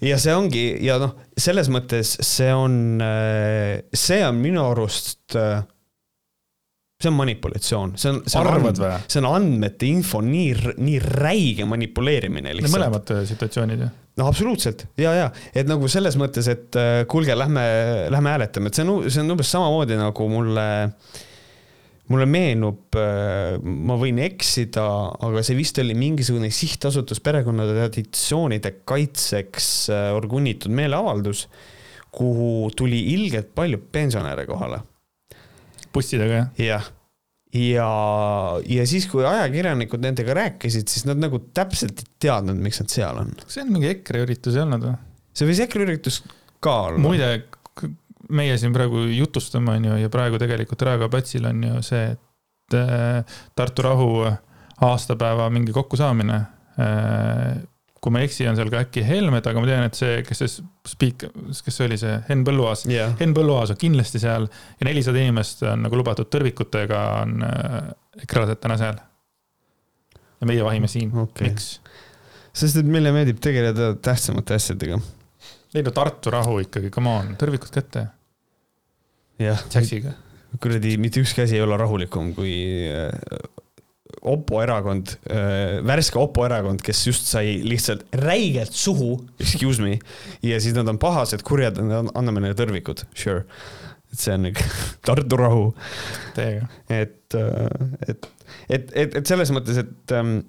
ja 0.00 0.18
see 0.18 0.34
ongi 0.34 0.64
ja 0.86 0.98
noh, 1.02 1.16
selles 1.36 1.68
mõttes 1.72 2.14
see 2.26 2.54
on, 2.54 3.02
äh, 3.02 3.82
see 3.94 4.22
on 4.26 4.38
minu 4.38 4.64
arust 4.70 5.36
see 7.00 7.08
on 7.08 7.16
manipulatsioon, 7.16 7.94
see 7.96 8.10
on, 8.10 8.20
see 8.28 8.40
on, 8.40 8.66
and, 8.68 8.82
see 9.08 9.20
on 9.22 9.28
andmete 9.30 9.88
info 9.88 10.20
nii, 10.24 10.74
nii 10.76 10.98
räige 11.00 11.64
manipuleerimine 11.68 12.52
lihtsalt. 12.58 12.76
mõlemad 12.76 13.12
äh, 13.14 13.22
situatsioonid 13.30 13.86
ju. 13.86 13.88
no 14.20 14.28
absoluutselt. 14.28 14.84
Ja, 15.00 15.14
ja 15.16 15.30
et 15.56 15.70
nagu 15.70 15.88
selles 15.92 16.18
mõttes, 16.20 16.50
et 16.52 16.76
äh, 16.76 17.02
kuulge, 17.10 17.36
lähme, 17.38 17.64
lähme 18.12 18.34
hääletame, 18.34 18.68
et 18.68 18.76
see 18.76 18.84
on, 18.84 19.08
see 19.08 19.24
on 19.24 19.32
umbes 19.32 19.52
samamoodi 19.54 19.96
nagu 19.96 20.28
mulle, 20.28 20.66
mulle 22.12 22.28
meenub, 22.28 23.00
äh, 23.00 23.56
ma 23.64 23.96
võin 24.00 24.20
eksida, 24.26 24.84
aga 25.24 25.46
see 25.46 25.56
vist 25.56 25.80
oli 25.80 25.96
mingisugune 25.96 26.52
sihtasutus 26.52 27.24
perekonnade 27.24 27.78
traditsioonide 27.80 28.76
kaitseks 28.84 29.88
organitud 30.20 30.76
meeleavaldus, 30.76 31.46
kuhu 32.12 32.68
tuli 32.76 33.06
ilgelt 33.14 33.54
palju 33.56 33.80
pensionäre 33.88 34.44
kohale 34.44 34.84
bussidega, 35.94 36.40
jah? 36.40 36.50
jah. 36.64 36.90
ja, 37.56 37.90
ja 38.70 38.88
siis, 38.88 39.08
kui 39.10 39.24
ajakirjanikud 39.26 40.02
nendega 40.04 40.36
rääkisid, 40.38 40.90
siis 40.90 41.06
nad 41.08 41.20
nagu 41.22 41.42
täpselt 41.56 42.02
ei 42.02 42.10
teadnud, 42.26 42.60
miks 42.62 42.82
nad 42.82 42.92
seal 42.92 43.22
on. 43.22 43.32
kas 43.42 43.58
see 43.58 43.66
on 43.66 43.72
mingi 43.74 43.90
EKRE 43.94 44.26
üritus 44.26 44.58
ei 44.58 44.64
olnud 44.64 44.86
või? 44.88 44.98
see 45.36 45.48
võis 45.50 45.64
EKRE 45.66 45.88
üritus 45.88 46.20
ka 46.62 46.76
olla. 46.90 47.02
muide, 47.02 47.30
meie 48.30 48.58
siin 48.60 48.74
praegu 48.76 49.06
jutustame, 49.10 49.78
on 49.78 49.90
ju, 49.90 49.98
ja 50.04 50.12
praegu 50.12 50.38
tegelikult 50.40 50.86
Raekoja 50.86 51.12
platsil 51.12 51.48
on 51.50 51.66
ju 51.66 51.82
see, 51.86 52.14
et 52.14 52.78
äh, 52.78 53.40
Tartu 53.58 53.86
rahu 53.86 54.10
aastapäeva 54.86 55.50
mingi 55.52 55.74
kokkusaamine 55.76 56.36
äh, 56.80 57.60
kui 58.00 58.12
ma 58.14 58.22
ei 58.22 58.28
eksi, 58.30 58.46
on 58.48 58.56
seal 58.56 58.70
ka 58.72 58.80
äkki 58.86 59.02
Helmed, 59.04 59.44
aga 59.46 59.60
ma 59.60 59.68
tean, 59.68 59.84
et 59.90 59.98
see, 59.98 60.20
kes 60.24 60.40
see 60.40 60.64
spiik-, 60.88 61.26
kes 61.52 61.76
see 61.76 61.86
oli, 61.86 61.98
see 62.00 62.14
Henn 62.30 62.44
Põlluaas 62.46 62.86
yeah., 62.88 63.12
Henn 63.20 63.36
Põlluaas 63.36 63.74
on 63.74 63.80
kindlasti 63.80 64.22
seal 64.22 64.48
ja 64.48 64.88
nelisada 64.88 65.20
inimest 65.20 65.64
on 65.68 65.84
nagu 65.84 66.00
lubatud 66.00 66.30
tõrvikutega 66.32 67.02
on 67.20 67.44
äh, 67.44 67.76
ekransed 68.24 68.62
täna 68.62 68.78
seal. 68.80 69.02
ja 70.40 70.48
meie 70.48 70.64
vahime 70.64 70.88
siin 70.88 71.12
okay., 71.12 71.50
miks? 71.50 71.74
sest 72.56 72.80
et 72.80 72.88
meile 72.88 73.12
meeldib 73.14 73.42
tegeleda 73.44 73.92
tähtsamate 74.00 74.56
asjadega. 74.56 74.96
ei 75.76 75.84
no 75.84 75.92
Tartu 75.94 76.32
rahu 76.32 76.56
ikkagi, 76.64 76.92
come 76.94 77.12
on, 77.20 77.34
tõrvikud 77.40 77.72
kätte. 77.74 78.08
jah. 79.44 79.60
Jaxiga. 79.76 80.16
kuradi, 80.56 80.96
mitte 80.96 81.20
ükski 81.20 81.44
asi 81.44 81.60
ei 81.60 81.66
ole 81.68 81.76
rahulikum 81.76 82.32
kui 82.38 82.56
äh, 82.88 83.12
Opo 84.20 84.60
erakond 84.60 85.14
äh,, 85.32 85.78
värske 85.86 86.18
Opo 86.20 86.44
erakond, 86.44 86.82
kes 86.84 87.04
just 87.08 87.28
sai 87.30 87.60
lihtsalt 87.64 88.04
räigelt 88.20 88.76
suhu, 88.76 89.14
excuse 89.40 89.80
me, 89.84 89.96
ja 90.44 90.60
siis 90.60 90.76
nad 90.76 90.88
on 90.92 91.00
pahased, 91.00 91.44
kurjad, 91.46 91.80
anname 91.80 92.44
neile 92.44 92.58
tõrvikud, 92.58 93.06
sure. 93.16 93.46
et 94.12 94.20
see 94.20 94.34
on 94.36 94.48
nagu 94.50 94.68
Tartu 95.06 95.40
rahu. 95.40 95.66
et, 96.36 96.44
äh, 96.44 96.68
et, 98.08 98.30
et, 98.68 98.90
et, 98.92 99.20
et 99.22 99.24
selles 99.26 99.54
mõttes, 99.56 99.80
et 99.80 100.16
ähm, 100.16 100.40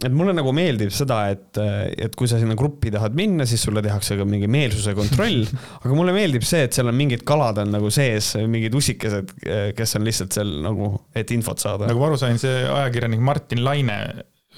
et 0.00 0.14
mulle 0.16 0.32
nagu 0.36 0.52
meeldib 0.56 0.92
seda, 0.94 1.20
et, 1.34 1.60
et 2.06 2.14
kui 2.16 2.30
sa 2.30 2.40
sinna 2.40 2.56
gruppi 2.58 2.92
tahad 2.94 3.16
minna, 3.16 3.46
siis 3.48 3.62
sulle 3.66 3.82
tehakse 3.84 4.16
ka 4.18 4.26
mingi 4.28 4.48
meelsuse 4.50 4.94
kontroll. 4.96 5.44
aga 5.84 5.96
mulle 5.96 6.14
meeldib 6.16 6.46
see, 6.46 6.64
et 6.66 6.76
seal 6.76 6.90
on 6.90 6.96
mingid 6.96 7.24
kalad 7.28 7.60
on 7.62 7.74
nagu 7.76 7.92
sees, 7.94 8.32
mingid 8.50 8.76
ussikesed, 8.76 9.34
kes 9.76 9.96
on 9.98 10.08
lihtsalt 10.08 10.36
seal 10.40 10.52
nagu, 10.64 10.92
et 11.16 11.32
infot 11.36 11.60
saada. 11.60 11.88
nagu 11.90 12.02
ma 12.02 12.10
aru 12.10 12.20
sain, 12.20 12.40
see 12.40 12.62
ajakirjanik 12.64 13.24
Martin 13.24 13.64
Laine 13.66 14.00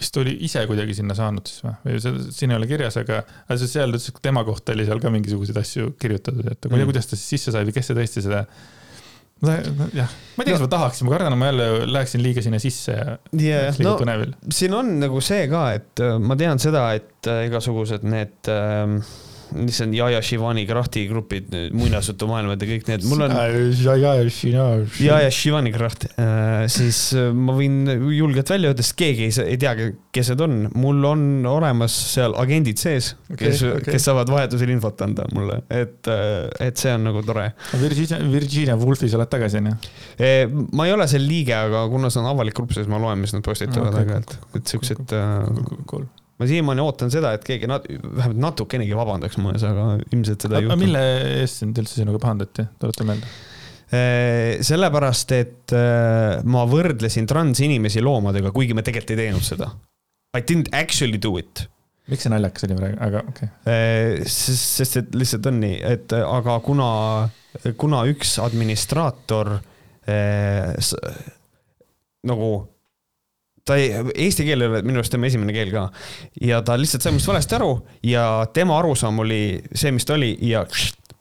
vist 0.03 0.17
oli 0.19 0.37
ise 0.47 0.65
kuidagi 0.69 0.95
sinna 0.97 1.15
saanud 1.17 1.49
siis 1.49 1.63
või, 1.65 1.75
või 1.85 2.03
see 2.03 2.23
siin 2.35 2.53
ei 2.55 2.59
ole 2.59 2.69
kirjas, 2.71 2.97
aga, 3.03 3.23
aga 3.45 3.59
seal 3.61 3.93
ütles, 3.93 4.09
et 4.11 4.23
tema 4.25 4.45
kohta 4.47 4.75
oli 4.75 4.87
seal 4.89 5.03
ka 5.03 5.13
mingisuguseid 5.13 5.59
asju 5.61 5.93
kirjutatud, 6.01 6.49
et 6.49 6.71
ma 6.71 6.79
ei 6.79 6.83
tea, 6.83 6.91
kuidas 6.91 7.11
ta 7.11 7.19
siis 7.19 7.35
sisse 7.37 7.55
sai 7.55 7.67
või 7.69 7.77
kes 7.77 7.91
see 7.91 7.99
tõesti 7.99 8.25
seda 8.25 8.47
jah, 9.43 10.13
ma 10.37 10.45
ei 10.45 10.47
tea, 10.47 10.55
kas 10.55 10.63
ma 10.63 10.71
tahaksin, 10.71 11.09
ma 11.09 11.15
kardan, 11.17 11.37
ma 11.39 11.51
jälle 11.51 11.67
läheksin 11.91 12.23
liiga 12.23 12.45
sinna 12.45 12.61
sisse 12.63 12.95
ja 12.95 13.17
yeah, 13.35 13.75
liiga 13.75 13.89
no, 13.89 13.97
põnevil. 14.01 14.37
siin 14.55 14.77
on 14.79 14.95
nagu 15.03 15.23
see 15.25 15.49
ka, 15.51 15.65
et 15.79 16.03
äh, 16.05 16.15
ma 16.23 16.39
tean 16.39 16.63
seda, 16.63 16.87
et 16.99 17.31
äh, 17.31 17.47
igasugused 17.49 18.07
need 18.07 18.53
äh, 18.53 18.99
mis 19.57 19.81
on 19.85 19.93
Jaja 19.97 20.21
Shivani 20.25 20.65
Krahti 20.69 21.05
grupid, 21.11 21.51
muinasjutumaailmad 21.77 22.63
ja 22.63 22.69
kõik 22.71 22.89
need, 22.91 23.07
mul 23.11 23.27
on. 23.27 23.35
Jaja 25.03 25.33
Shivani 25.35 25.73
Kraht, 25.75 26.07
äh, 26.15 26.65
siis 26.73 27.01
äh, 27.19 27.31
ma 27.35 27.57
võin 27.57 27.83
julgelt 28.15 28.53
välja 28.53 28.73
öelda, 28.73 28.85
sest 28.85 28.97
keegi 29.01 29.29
ei, 29.29 29.35
ei 29.55 29.61
tea, 29.61 29.75
kes 30.15 30.33
need 30.33 30.45
on. 30.47 30.57
mul 30.79 31.05
on 31.09 31.27
olemas 31.49 31.97
seal 32.13 32.37
agendid 32.41 32.81
sees 32.81 33.13
okay,, 33.29 33.49
kes 33.49 33.65
okay., 33.69 33.97
kes 33.97 34.09
saavad 34.09 34.33
vahetusel 34.33 34.73
infot 34.75 35.05
anda 35.05 35.27
mulle, 35.37 35.61
et, 35.73 36.11
et 36.63 36.81
see 36.81 36.95
on 36.97 37.07
nagu 37.11 37.25
tore. 37.27 37.51
Virginia, 37.83 38.23
Virginia 38.33 38.79
Woolfis 38.81 39.17
oled 39.19 39.31
tagasi, 39.33 39.63
on 39.63 39.73
ju? 39.73 39.77
ma 40.73 40.89
ei 40.89 40.97
ole 40.97 41.09
seal 41.11 41.27
liige, 41.27 41.57
aga 41.57 41.87
kuna 41.93 42.13
see 42.13 42.23
on 42.23 42.33
avalik 42.33 42.57
grupp, 42.57 42.75
siis 42.77 42.91
ma 42.91 43.01
loen, 43.03 43.21
mis 43.23 43.35
nad 43.37 43.45
postitavad 43.47 44.01
aeg-ajalt, 44.03 44.37
et 44.59 44.75
siuksed. 44.75 45.17
Cool 45.91 46.09
ma 46.43 46.49
siiamaani 46.51 46.83
ootan 46.83 47.13
seda, 47.15 47.33
et 47.37 47.47
keegi 47.47 47.71
nat-, 47.71 47.87
vähemalt 48.03 48.43
natukenegi 48.43 48.99
vabandaks 48.99 49.39
mu 49.39 49.55
ees, 49.55 49.65
aga 49.69 49.87
ilmselt 50.11 50.49
seda 50.49 50.59
ei 50.59 50.67
juhtu. 50.67 50.81
mille 50.83 51.07
eest 51.39 51.63
sind 51.63 51.79
üldse 51.79 52.03
sinuga 52.03 52.23
pahandati, 52.23 52.67
tuleta 52.83 53.09
meelde? 53.09 53.33
sellepärast, 53.93 55.33
et 55.37 55.73
ma 56.49 56.63
võrdlesin 56.65 57.27
transinimesi 57.29 58.01
loomadega, 58.01 58.49
kuigi 58.57 58.73
me 58.73 58.81
tegelikult 58.87 59.13
ei 59.13 59.27
teinud 59.27 59.45
seda. 59.45 59.69
I 60.33 60.41
didn't 60.41 60.71
actually 60.73 61.21
do 61.21 61.37
it. 61.37 61.67
miks 62.09 62.25
see 62.25 62.33
naljakas 62.33 62.65
oli 62.67 62.77
praegu, 62.79 62.97
aga 63.05 63.21
okei 63.31 63.49
okay.. 63.51 64.23
sest, 64.25 64.65
sest 64.81 64.97
et 64.99 65.13
lihtsalt 65.15 65.45
on 65.53 65.61
nii, 65.63 65.77
et 65.87 66.15
aga 66.19 66.57
kuna, 66.65 66.89
kuna 67.79 68.01
üks 68.11 68.33
administraator 68.43 69.53
eh, 70.11 70.73
nagu 72.27 72.49
ta 73.69 73.77
ei, 73.79 73.93
eesti 74.27 74.47
keel 74.47 74.65
ei 74.65 74.71
ole 74.71 74.83
minu 74.87 75.01
arust 75.01 75.15
tema 75.15 75.29
esimene 75.29 75.55
keel 75.55 75.71
ka. 75.75 75.87
ja 76.43 76.63
ta 76.67 76.79
lihtsalt 76.79 77.05
sai 77.05 77.15
minust 77.15 77.31
valesti 77.31 77.59
aru 77.59 77.71
ja 78.07 78.25
tema 78.55 78.79
arusaam 78.79 79.23
oli 79.23 79.43
see, 79.75 79.93
mis 79.95 80.09
ta 80.09 80.17
oli 80.17 80.35
ja 80.49 80.65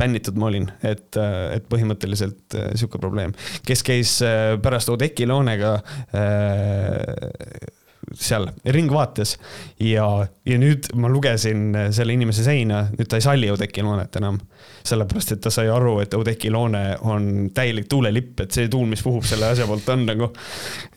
bännitud 0.01 0.39
ma 0.39 0.49
olin, 0.49 0.65
et, 0.81 1.17
et 1.53 1.67
põhimõtteliselt 1.69 2.57
äh, 2.57 2.71
sihuke 2.79 3.01
probleem. 3.01 3.35
kes 3.67 3.83
käis 3.85 4.15
äh, 4.25 4.55
pärast 4.61 4.89
Oudekki 4.89 5.27
Loonega 5.29 5.75
äh, 6.17 7.69
seal 8.17 8.47
Ringvaates 8.65 9.35
ja, 9.79 10.05
ja 10.45 10.57
nüüd 10.61 10.89
ma 10.99 11.09
lugesin 11.11 11.75
selle 11.95 12.15
inimese 12.15 12.43
seina, 12.45 12.83
nüüd 12.91 13.09
ta 13.09 13.19
ei 13.19 13.25
salli 13.25 13.49
Oudekki 13.51 13.83
Loonet 13.85 14.15
enam. 14.19 14.39
sellepärast, 14.83 15.35
et 15.35 15.41
ta 15.43 15.51
sai 15.53 15.69
aru, 15.69 15.99
et 16.01 16.13
Oudekki 16.17 16.49
Loone 16.51 16.97
on 17.05 17.49
täielik 17.53 17.87
tuulelipp, 17.89 18.39
et 18.45 18.55
see 18.55 18.69
tuul, 18.71 18.87
mis 18.89 19.03
puhub 19.05 19.25
selle 19.27 19.51
asja 19.53 19.67
poolt, 19.69 19.87
on 19.93 20.05
nagu. 20.07 20.31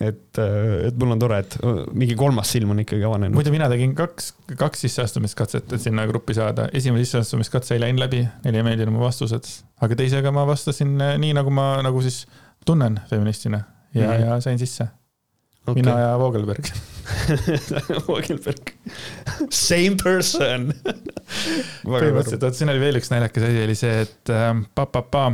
et, 0.01 0.41
et 0.41 0.99
mul 1.01 1.15
on 1.17 1.21
tore, 1.21 1.43
et 1.45 1.59
mingi 1.93 2.17
kolmas 2.19 2.55
silm 2.55 2.73
on 2.75 2.83
ikkagi 2.85 3.05
avanenud. 3.05 3.37
muidu 3.37 3.53
mina 3.55 3.69
tegin 3.73 3.95
kaks, 3.99 4.33
kaks 4.57 4.87
sisseastumiskatset, 4.87 5.73
et 5.73 5.85
sinna 5.85 6.07
gruppi 6.11 6.37
saada. 6.37 6.69
esimene 6.73 7.05
sisseastumiskatse 7.05 7.77
ei 7.77 7.85
läinud 7.85 8.07
läbi, 8.07 8.25
neile 8.45 8.63
ei 8.63 8.69
meeldinud 8.71 8.97
mu 8.97 9.05
vastused, 9.05 9.53
aga 9.85 10.01
teisega 10.01 10.33
ma 10.35 10.47
vastasin 10.49 10.97
nii, 10.99 11.33
nagu 11.37 11.53
ma 11.55 11.75
nagu 11.85 12.03
siis 12.05 12.25
tunnen 12.65 13.01
feministina 13.11 13.65
ja 13.95 14.07
mm, 14.07 14.13
-hmm. 14.13 14.27
ja 14.27 14.41
sain 14.41 14.59
sisse 14.59 14.89
okay.. 15.67 15.81
mina 15.81 15.97
ja 16.01 16.13
Vogelberg. 16.21 16.71
Vogelberg, 18.09 18.75
same 19.53 19.97
person. 20.01 20.71
Põhimõtteliselt, 21.85 22.45
vot 22.45 22.57
siin 22.57 22.73
oli 22.73 22.83
veel 22.83 23.01
üks 23.01 23.13
naljakas 23.13 23.49
asi, 23.49 23.65
oli 23.65 23.77
see, 23.79 24.05
et 24.07 24.33
äh, 24.33 24.53
pa-pa-pa 24.77 25.27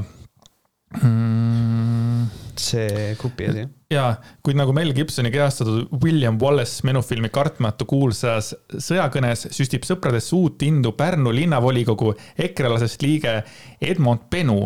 mm,. 0.98 2.26
see 2.58 3.14
grupi 3.18 3.46
asi. 3.50 3.64
jaa, 3.90 4.10
kuid 4.44 4.58
nagu 4.58 4.74
Mel 4.76 4.92
Gibsoni 4.96 5.30
kehastatud 5.34 5.88
William 6.02 6.38
Wallace 6.42 6.84
menufilmi 6.86 7.30
Kartmatu 7.32 7.86
kuulsas 7.90 8.52
sõjakõnes 8.74 9.48
süstib 9.54 9.86
sõpradesse 9.88 10.34
uut 10.38 10.62
indu 10.66 10.92
Pärnu 10.98 11.32
linnavolikogu 11.34 12.14
ekrelasest 12.48 13.02
liige 13.06 13.40
Edmond 13.80 14.28
Benu 14.30 14.62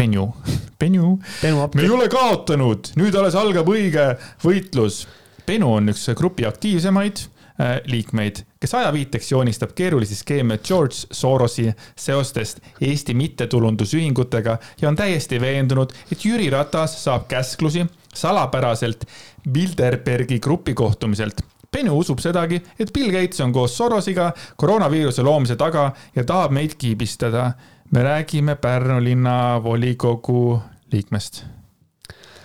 Penju, 0.00 0.32
Penju. 0.80 1.18
me 1.74 1.82
ei 1.82 1.90
ole 1.92 2.06
kaotanud, 2.08 2.94
nüüd 2.96 3.16
alles 3.20 3.34
algab 3.36 3.68
õige 3.68 4.14
võitlus. 4.40 5.02
Penu 5.44 5.74
on 5.76 5.92
üks 5.92 6.06
grupi 6.16 6.46
aktiivsemaid 6.48 7.20
äh, 7.20 7.74
liikmeid, 7.90 8.40
kes 8.62 8.72
ajaviiteks 8.78 9.28
joonistab 9.34 9.74
keerulisi 9.76 10.16
skeeme 10.16 10.56
George 10.64 11.04
Sorosi 11.12 11.66
seostest 12.00 12.62
Eesti 12.80 13.12
mittetulundusühingutega 13.18 14.56
ja 14.80 14.88
on 14.88 14.96
täiesti 14.96 15.40
veendunud, 15.42 15.92
et 16.08 16.24
Jüri 16.24 16.48
Ratas 16.54 16.96
saab 17.02 17.26
käsklusi 17.28 17.84
salapäraselt 18.14 19.04
Bilderbergi 19.52 20.38
grupi 20.40 20.72
kohtumiselt. 20.74 21.42
Penu 21.70 21.98
usub 22.00 22.22
sedagi, 22.24 22.56
et 22.80 22.88
Bill 22.92 23.12
Gates 23.12 23.44
on 23.44 23.52
koos 23.52 23.76
Sorosiga 23.76 24.30
koroonaviiruse 24.56 25.22
loomise 25.22 25.58
taga 25.60 25.90
ja 26.16 26.24
tahab 26.24 26.56
meid 26.56 26.78
kiibistada 26.80 27.50
me 27.90 28.02
räägime 28.02 28.54
Pärnu 28.56 29.00
linnavolikogu 29.04 30.60
liikmest. 30.92 31.44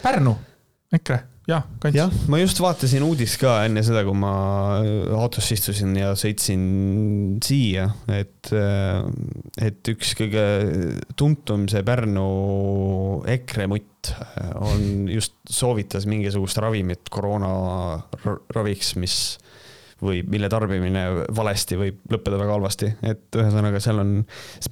Pärnu, 0.02 0.36
EKRE, 0.94 1.20
jah, 1.48 1.64
kants. 1.80 1.98
jah, 1.98 2.12
ma 2.30 2.40
just 2.42 2.60
vaatasin 2.62 3.04
uudist 3.06 3.40
ka 3.42 3.56
enne 3.66 3.84
seda, 3.86 4.04
kui 4.06 4.18
ma 4.18 4.34
autosse 5.18 5.58
istusin 5.58 5.96
ja 5.98 6.14
sõitsin 6.18 6.66
siia, 7.46 7.88
et, 8.14 8.52
et 9.62 9.94
üks 9.94 10.14
kõige 10.18 10.46
tuntum 11.18 11.70
see 11.72 11.86
Pärnu 11.86 12.28
EKRE 13.38 13.70
mutt 13.70 14.14
on 14.62 15.10
just 15.10 15.38
soovitas 15.50 16.06
mingisugust 16.10 16.62
ravimit 16.62 17.10
koroona 17.14 17.56
raviks, 18.54 18.94
mis 19.02 19.20
või 20.04 20.22
mille 20.28 20.50
tarbimine 20.52 21.06
valesti 21.36 21.78
võib 21.80 22.02
lõppeda 22.12 22.40
väga 22.40 22.58
halvasti, 22.58 22.90
et 23.06 23.38
ühesõnaga 23.40 23.80
seal 23.84 24.02
on, 24.04 24.16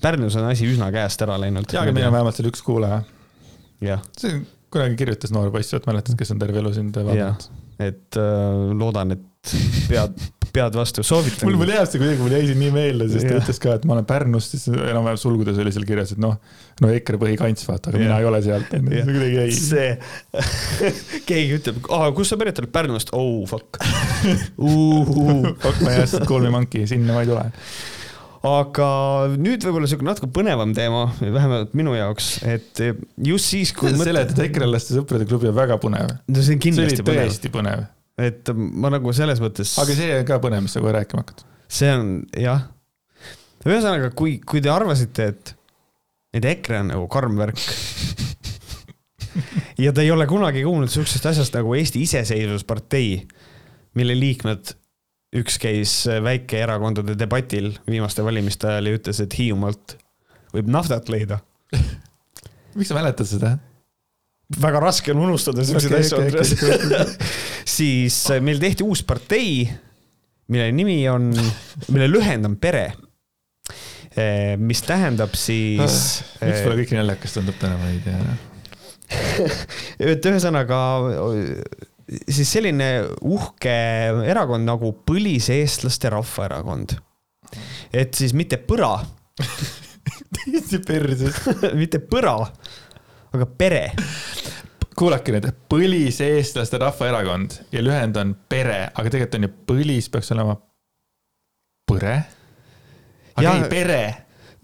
Pärnus 0.01 0.35
on 0.39 0.49
asi 0.49 0.67
üsna 0.67 0.89
käest 0.93 1.21
ära 1.23 1.37
läinud. 1.39 1.69
jaa, 1.71 1.85
aga 1.85 1.95
meil 1.95 2.09
on 2.09 2.17
vähemalt 2.17 2.39
seal 2.39 2.51
üks 2.51 2.63
kuulaja. 2.65 3.03
see 4.19 4.41
kunagi 4.73 4.97
kirjutas 4.99 5.31
noor 5.31 5.51
poiss, 5.53 5.73
vot 5.75 5.87
mäletad, 5.89 6.17
kes 6.19 6.33
on 6.33 6.41
terve 6.41 6.59
elu 6.63 6.73
sind 6.75 6.97
vaadanud? 6.97 7.62
Et 7.91 8.19
äh, 8.19 8.71
loodan, 8.79 9.15
et 9.15 9.53
pead, 9.89 10.19
pead 10.53 10.75
vastu, 10.77 11.03
soovitan. 11.05 11.47
mul, 11.49 11.57
mul 11.59 11.71
jääb 11.73 11.89
see 11.89 12.01
kuidagi, 12.01 12.21
mul 12.21 12.35
jäi 12.35 12.43
see 12.47 12.59
nii 12.59 12.73
meelde, 12.75 13.07
sest 13.11 13.27
ta 13.27 13.39
ütles 13.41 13.59
ka, 13.63 13.77
et 13.79 13.87
ma 13.89 13.97
olen 13.97 14.07
Pärnust, 14.09 14.53
siis 14.55 14.67
enam-vähem 14.71 15.19
sulgudes 15.19 15.59
oli 15.61 15.73
seal 15.75 15.87
kirjas, 15.89 16.13
et 16.15 16.21
noh, 16.23 16.37
no 16.83 16.91
EKRE 16.93 17.19
põhikants, 17.21 17.65
vaata, 17.69 17.91
aga 17.91 17.99
ja. 17.99 18.05
mina 18.05 18.19
ei 18.21 18.29
ole 18.29 18.43
sealt. 18.45 18.71
see 18.71 19.07
kuidagi 19.09 19.39
jäi. 19.39 19.57
see 19.57 19.89
keegi 21.29 21.57
ütleb, 21.59 21.81
kus 22.15 22.31
sa 22.33 22.39
pärit 22.39 22.61
oled, 22.63 22.73
Pärnust, 22.75 23.11
oh 23.17 23.43
fuck 23.49 23.81
Fuck 25.63 25.83
my 25.83 25.97
ass, 25.97 26.15
call 26.27 26.45
me 26.45 26.53
monkey, 26.53 26.87
sinna 26.89 27.17
ma 27.17 27.25
ei 27.25 27.33
tule 27.33 27.49
aga 28.43 28.87
nüüd 29.39 29.63
võib-olla 29.63 29.87
sihuke 29.87 30.05
natuke 30.05 30.27
põnevam 30.35 30.73
teema, 30.75 31.05
vähemalt 31.21 31.71
minu 31.79 31.93
jaoks, 31.95 32.35
et 32.43 32.81
just 33.23 33.53
siis, 33.53 33.71
kui. 33.75 33.93
seletad 33.99 34.39
EKRE-laste 34.43 34.97
sõprade 34.97 35.27
klubi 35.29 35.47
on 35.47 35.57
väga 35.57 35.79
põnev. 35.81 36.11
no 36.27 36.43
see 36.43 36.57
on 36.57 36.63
kindlasti 36.65 36.99
see 36.99 37.07
põnev. 37.07 37.31
tõesti 37.31 37.51
põnev. 37.53 37.85
et 38.19 38.51
ma 38.57 38.91
nagu 38.93 39.15
selles 39.15 39.39
mõttes. 39.43 39.77
aga 39.79 39.95
see 39.95 40.19
on 40.19 40.27
ka 40.27 40.41
põnev, 40.43 40.65
mis 40.65 40.75
sa 40.75 40.83
kohe 40.83 40.95
rääkima 40.97 41.23
hakkad. 41.23 41.45
see 41.71 41.93
on 41.95 42.11
jah. 42.35 42.67
ühesõnaga, 43.63 44.11
kui, 44.11 44.35
kui 44.43 44.63
te 44.63 44.73
arvasite, 44.73 45.31
et, 45.31 45.55
et 46.35 46.51
EKRE 46.57 46.83
on 46.83 46.93
nagu 46.97 47.07
karm 47.15 47.39
värk 47.39 47.63
ja 49.85 49.95
te 49.95 50.03
ei 50.03 50.11
ole 50.11 50.27
kunagi 50.27 50.67
kuulnud 50.67 50.91
sihukesest 50.91 51.31
asjast 51.31 51.55
nagu 51.55 51.79
Eesti 51.79 52.03
Iseseisvuspartei, 52.03 53.21
mille 53.95 54.19
liikmed 54.19 54.75
üks 55.33 55.57
käis 55.61 55.95
väikeerakondade 56.23 57.15
debatil 57.17 57.71
viimaste 57.89 58.25
valimiste 58.25 58.69
ajal 58.69 58.89
ja 58.89 58.99
ütles, 58.99 59.21
et 59.23 59.37
Hiiumaalt 59.37 59.97
võib 60.53 60.69
naftat 60.71 61.09
leida 61.09 61.39
miks 62.77 62.91
sa 62.91 62.97
mäletad 62.97 63.29
seda? 63.29 63.55
väga 64.61 64.81
raske 64.83 65.13
on 65.13 65.23
unustada 65.25 65.65
siukseid 65.65 65.95
asju 65.97 66.19
Andres 66.21 66.53
siis 67.77 68.19
äh, 68.31 68.41
meil 68.43 68.61
tehti 68.61 68.85
uus 68.85 69.03
partei, 69.07 69.63
mille 70.51 70.69
nimi 70.75 70.97
on, 71.09 71.31
mille 71.87 72.09
lühend 72.11 72.45
on 72.45 72.57
Pere. 72.61 72.85
Äh, 74.13 74.53
mis 74.61 74.83
tähendab 74.85 75.33
siis. 75.39 76.23
miks 76.41 76.65
pole 76.65 76.77
kõik 76.83 76.93
naljakas 76.97 77.37
tundub 77.39 77.57
täna, 77.61 77.79
ma 77.81 77.93
ei 77.93 78.01
tea 78.03 78.19
et 80.13 80.25
ühesõnaga 80.25 80.77
siis 82.07 82.51
selline 82.57 82.89
uhke 83.21 83.73
erakond 84.27 84.67
nagu 84.67 84.91
Põliseestlaste 85.07 86.11
Rahvaerakond. 86.13 86.97
et 87.93 88.13
siis 88.17 88.33
mitte 88.33 88.57
põra 88.57 88.97
täiesti 90.33 90.79
perses 90.85 91.39
mitte 91.81 92.01
põra, 92.03 92.35
aga 93.33 93.47
pere. 93.57 93.83
kuulake 94.97 95.35
nüüd, 95.35 95.49
Põliseestlaste 95.71 96.81
Rahvaerakond 96.81 97.59
ja 97.73 97.83
lühend 97.83 98.19
on 98.19 98.35
pere, 98.49 98.85
aga 98.91 99.09
tegelikult 99.09 99.39
on 99.39 99.47
ju 99.47 99.53
põlis 99.71 100.11
peaks 100.13 100.33
olema 100.35 100.57
põre. 101.89 102.19
aga 103.37 103.47
ja, 103.47 103.55
ei, 103.57 103.69
pere 103.71 104.03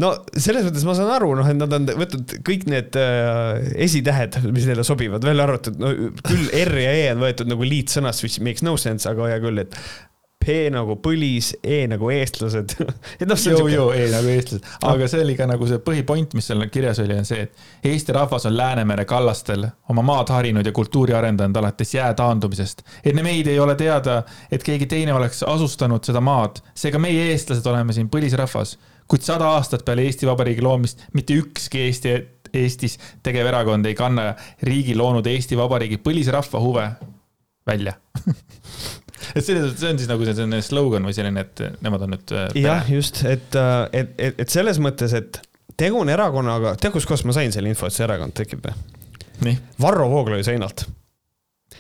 no 0.04 0.12
selles 0.34 0.68
mõttes 0.68 0.86
ma 0.88 0.96
saan 0.98 1.14
aru, 1.14 1.32
noh, 1.40 1.48
et 1.50 1.60
nad 1.60 1.74
on 1.76 1.88
võtnud 2.02 2.36
kõik 2.48 2.68
need 2.72 3.00
äh, 3.00 3.72
esitähed, 3.88 4.40
mis 4.56 4.68
neile 4.70 4.86
sobivad, 4.88 5.26
välja 5.26 5.48
arvatud, 5.48 5.80
no 5.82 5.94
küll 6.24 6.52
R 6.66 6.76
ja 6.84 6.94
E 6.96 7.08
on 7.14 7.26
võetud 7.26 7.50
nagu 7.52 7.68
liitsõnast, 7.68 8.24
which 8.26 8.44
makes 8.44 8.66
no 8.66 8.78
sense, 8.80 9.10
aga 9.10 9.34
hea 9.34 9.42
küll, 9.44 9.66
et 9.66 9.76
P 10.40 10.54
nagu 10.72 10.96
põlis, 11.04 11.50
E 11.60 11.82
nagu 11.92 12.08
eestlased 12.16 12.78
et 13.20 13.26
noh, 13.28 13.36
see 13.36 13.52
on 13.58 13.68
siuke. 13.68 13.98
E 14.00 14.06
nagu 14.14 14.30
eestlased, 14.32 14.68
aga 14.88 15.10
see 15.12 15.24
oli 15.26 15.36
ka 15.36 15.48
nagu 15.50 15.68
see 15.68 15.82
põhipoint, 15.84 16.36
mis 16.38 16.48
seal 16.48 16.64
kirjas 16.72 17.02
oli, 17.04 17.18
on 17.20 17.28
see, 17.28 17.44
et 17.44 17.90
Eesti 17.92 18.16
rahvas 18.16 18.48
on 18.48 18.56
Läänemere 18.56 19.04
kallastel 19.10 19.68
oma 19.92 20.06
maad 20.06 20.32
harinud 20.32 20.66
ja 20.66 20.74
kultuuri 20.76 21.18
arendanud 21.18 21.60
alates 21.60 21.92
jää 21.94 22.14
taandumisest. 22.16 22.86
enne 23.12 23.26
meid 23.26 23.52
ei 23.52 23.60
ole 23.60 23.76
teada, 23.76 24.22
et 24.52 24.64
keegi 24.64 24.88
teine 24.88 25.14
oleks 25.18 25.44
asustanud 25.44 26.08
seda 26.08 26.24
maad, 26.24 26.64
seega 26.72 27.04
meie, 27.04 27.34
eestlased, 27.34 27.68
oleme 27.68 27.94
siin 27.94 28.08
põlisrahvas. 28.08 28.78
Kuid 29.10 29.26
sada 29.26 29.54
aastat 29.58 29.86
peale 29.88 30.06
Eesti 30.08 30.30
Vabariigi 30.30 30.64
loomist 30.66 31.06
mitte 31.18 31.38
ükski 31.40 31.86
Eesti, 31.88 32.16
Eestis 32.54 32.98
tegev 33.26 33.50
erakond 33.50 33.86
ei 33.86 33.98
kanna 33.98 34.32
riigi 34.66 34.96
loonud 34.98 35.28
Eesti 35.30 35.58
Vabariigi 35.60 36.00
põlisrahva 36.04 36.62
huve 36.64 36.88
välja 37.70 37.96
et 39.36 39.46
selles, 39.46 39.76
see 39.80 39.92
on 39.92 40.00
siis 40.00 40.10
nagu 40.10 40.26
selline 40.28 40.62
slogan 40.66 41.06
või 41.08 41.16
selline, 41.16 41.44
et 41.46 41.82
nemad 41.84 42.06
on 42.06 42.16
nüüd. 42.16 42.36
Äh, 42.36 42.48
jah, 42.64 42.88
just, 42.92 43.24
et, 43.28 43.50
äh, 43.58 43.82
et, 44.02 44.14
et, 44.18 44.40
et 44.46 44.54
selles 44.54 44.80
mõttes, 44.82 45.14
et 45.18 45.42
tegu 45.80 46.00
on 46.02 46.12
erakonnaga, 46.12 46.76
tead, 46.80 46.94
kuskohast 46.96 47.28
ma 47.28 47.36
sain 47.36 47.54
selle 47.56 47.72
info, 47.72 47.90
et 47.90 47.96
see 47.96 48.06
erakond 48.08 48.36
tekib 48.38 48.66
või? 48.66 49.56
Varro 49.80 50.10
Vooglaiu 50.12 50.44
seinalt. 50.44 50.86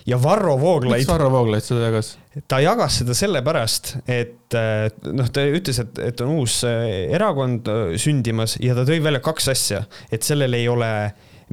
Ja 0.09 0.17
Varro 0.21 0.55
Vooglaid. 0.59 1.01
miks 1.03 1.09
Varro 1.09 1.29
Vooglaid 1.33 1.65
seda 1.65 1.87
jagas? 1.87 2.11
ta 2.49 2.59
jagas 2.63 2.99
seda 3.01 3.15
sellepärast, 3.17 3.93
et 4.09 4.57
äh, 4.57 4.87
noh, 5.13 5.29
ta 5.33 5.45
ütles, 5.45 5.81
et, 5.83 6.01
et 6.09 6.23
on 6.25 6.35
uus 6.39 6.61
erakond 6.67 7.69
sündimas 8.01 8.57
ja 8.63 8.77
ta 8.77 8.85
tõi 8.89 8.99
välja 9.05 9.23
kaks 9.25 9.51
asja, 9.53 9.83
et 10.11 10.25
sellel 10.25 10.57
ei 10.57 10.67
ole 10.71 10.91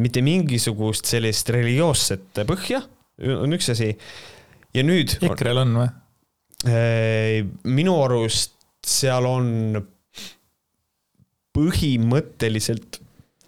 mitte 0.03 0.21
mingisugust 0.25 1.09
sellist 1.09 1.49
religioosset 1.55 2.45
põhja, 2.49 2.83
on 3.37 3.57
üks 3.57 3.71
asi 3.73 3.93
ja 4.77 4.85
nüüd. 4.85 5.17
EKRE-l 5.25 5.63
on 5.63 5.79
või? 5.81 5.89
Minu 7.69 7.95
arust 8.03 8.57
seal 8.87 9.27
on 9.29 9.79
põhimõtteliselt 11.57 13.01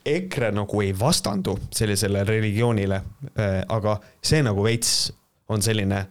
EKRE 0.08 0.52
nagu 0.56 0.82
ei 0.84 0.92
vastandu 0.96 1.56
sellisele 1.74 2.24
religioonile, 2.28 3.00
äh, 3.34 3.58
aga 3.68 3.98
see 4.24 4.42
nagu 4.44 4.64
veits 4.64 5.12
on 5.48 5.64
selline. 5.64 6.04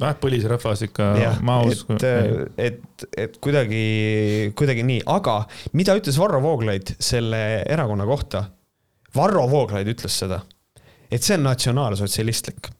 noh, 0.00 0.14
põlisrahvas 0.16 0.86
ikka, 0.86 1.10
ma 1.44 1.58
usun. 1.66 1.98
et, 1.98 2.06
äh, 2.08 2.70
et, 2.70 3.06
et 3.26 3.36
kuidagi, 3.42 3.84
kuidagi 4.56 4.86
nii, 4.86 5.04
aga 5.12 5.42
mida 5.76 5.96
ütles 5.98 6.18
Varro 6.20 6.40
Vooglaid 6.44 6.94
selle 6.98 7.42
erakonna 7.68 8.08
kohta? 8.08 8.46
Varro 9.16 9.44
Vooglaid 9.50 9.88
ütles 9.90 10.16
seda, 10.22 10.40
et 11.10 11.24
see 11.26 11.36
on 11.36 11.44
natsionaalsotsialistlik 11.50 12.70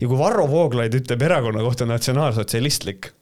ja 0.00 0.08
kui 0.08 0.18
Varro 0.18 0.46
Vooglaid 0.50 0.94
ütleb 0.98 1.22
erakonna 1.24 1.62
kohta 1.64 1.86
natsionaalsotsialistlik, 1.88 3.12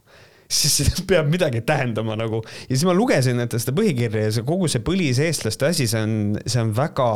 siis 0.48 0.80
see 0.80 1.04
peab 1.10 1.30
midagi 1.30 1.62
tähendama 1.66 2.16
nagu. 2.18 2.42
ja 2.68 2.74
siis 2.74 2.86
ma 2.88 2.94
lugesin 2.96 3.40
ette 3.42 3.60
seda 3.62 3.76
põhikirja 3.76 4.28
ja 4.28 4.34
see 4.36 4.46
kogu 4.46 4.68
see 4.70 4.84
põliseestlaste 4.86 5.72
asi, 5.72 5.88
see 5.90 6.02
on, 6.02 6.36
see 6.46 6.62
on 6.62 6.74
väga 6.76 7.08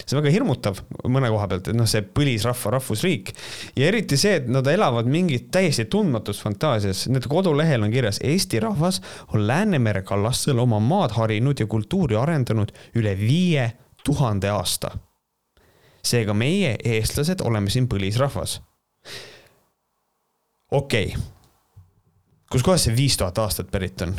see 0.00 0.16
on 0.16 0.22
väga 0.22 0.32
hirmutav 0.34 0.80
mõne 1.12 1.30
koha 1.30 1.46
pealt, 1.50 1.68
et 1.70 1.76
noh, 1.78 1.88
see 1.90 2.02
põlisrahva 2.02 2.74
rahvusriik 2.76 3.32
ja 3.78 3.90
eriti 3.90 4.18
see, 4.20 4.40
et 4.40 4.48
nad 4.50 4.66
elavad 4.70 5.08
mingit 5.10 5.50
täiesti 5.54 5.86
tundmatus 5.92 6.40
fantaasias. 6.42 7.04
Nende 7.12 7.30
kodulehel 7.30 7.84
on 7.86 7.92
kirjas 7.94 8.18
Eesti 8.24 8.62
rahvas 8.64 9.00
on 9.34 9.46
Läänemere 9.46 10.02
kallastel 10.06 10.58
oma 10.58 10.80
maad 10.82 11.14
harinud 11.18 11.60
ja 11.60 11.68
kultuuri 11.70 12.18
arendanud 12.18 12.74
üle 12.98 13.14
viie 13.20 13.70
tuhande 14.04 14.50
aasta 14.50 14.96
seega 16.00 16.32
meie, 16.32 16.76
eestlased, 16.84 17.42
oleme 17.44 17.70
siin 17.70 17.88
põlisrahvas. 17.88 18.60
okei 20.70 21.12
okay., 21.12 21.39
kuskohast 22.52 22.88
see 22.88 22.96
viis 22.96 23.16
tuhat 23.20 23.38
aastat 23.42 23.70
pärit 23.72 24.02
on? 24.06 24.14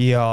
ja, 0.00 0.26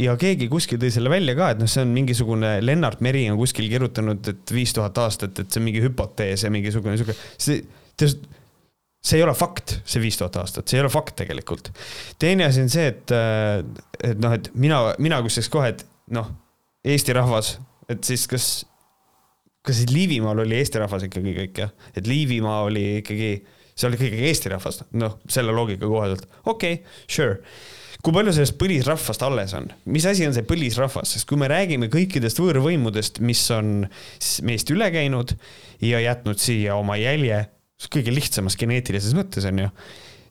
ja 0.00 0.16
keegi 0.20 0.48
kuskil 0.52 0.80
tõi 0.82 0.92
selle 0.94 1.12
välja 1.12 1.36
ka, 1.38 1.52
et 1.54 1.62
noh, 1.62 1.70
see 1.70 1.84
on 1.86 1.92
mingisugune, 1.94 2.56
Lennart 2.64 3.02
Meri 3.04 3.26
on 3.32 3.38
kuskil 3.40 3.68
kirjutanud, 3.72 4.32
et 4.34 4.54
viis 4.54 4.74
tuhat 4.76 4.98
aastat, 5.04 5.38
et 5.38 5.50
see 5.50 5.62
on 5.62 5.68
mingi 5.68 5.82
hüpotees 5.84 6.46
ja 6.46 6.52
mingisugune 6.52 6.96
sihuke, 7.00 7.16
see, 7.38 7.62
see 8.00 9.20
ei 9.20 9.24
ole 9.24 9.36
fakt, 9.38 9.78
see 9.86 10.02
viis 10.02 10.18
tuhat 10.20 10.40
aastat, 10.42 10.66
see 10.68 10.80
ei 10.80 10.84
ole 10.84 10.92
fakt 10.92 11.16
tegelikult. 11.22 11.70
teine 12.18 12.48
asi 12.50 12.64
on 12.64 12.72
see, 12.72 12.90
et, 12.90 13.16
et 14.10 14.20
noh, 14.20 14.34
et 14.34 14.50
mina, 14.58 14.82
mina 14.98 15.22
küsiks 15.24 15.52
kohe, 15.52 15.72
et 15.76 15.86
noh, 16.14 16.32
Eesti 16.84 17.14
rahvas, 17.16 17.54
et 17.88 18.02
siis 18.04 18.26
kas 18.28 18.46
kas 19.64 19.78
siis 19.80 19.88
Liivimaal 19.88 20.42
oli 20.42 20.58
eesti 20.58 20.80
rahvas 20.82 21.06
ikkagi 21.06 21.32
kõik 21.38 21.60
jah, 21.62 21.70
et 21.96 22.08
Liivimaa 22.08 22.58
oli 22.66 22.82
ikkagi, 23.00 23.30
see 23.74 23.88
oli 23.88 23.98
ikkagi 23.98 24.28
eesti 24.28 24.52
rahvas, 24.52 24.82
noh, 24.98 25.18
selle 25.30 25.54
loogika 25.54 25.88
kohaselt, 25.90 26.28
okei 26.44 26.78
okay,, 26.78 27.00
sure. 27.08 27.40
Kui 28.04 28.12
palju 28.12 28.34
sellest 28.36 28.58
põlisrahvast 28.60 29.22
alles 29.24 29.54
on, 29.56 29.70
mis 29.88 30.04
asi 30.04 30.26
on 30.28 30.34
see 30.36 30.44
põlisrahvas, 30.44 31.14
sest 31.14 31.24
kui 31.28 31.38
me 31.40 31.48
räägime 31.48 31.88
kõikidest 31.92 32.40
võõrvõimudest, 32.42 33.22
mis 33.24 33.40
on 33.54 33.86
meist 34.44 34.72
üle 34.74 34.90
käinud 34.92 35.32
ja 35.80 36.02
jätnud 36.04 36.42
siia 36.42 36.76
oma 36.76 36.98
jälje, 37.00 37.46
kõige 37.88 38.12
lihtsamas 38.12 38.58
geneetilises 38.60 39.16
mõttes 39.16 39.48
on 39.48 39.64
ju, 39.64 39.70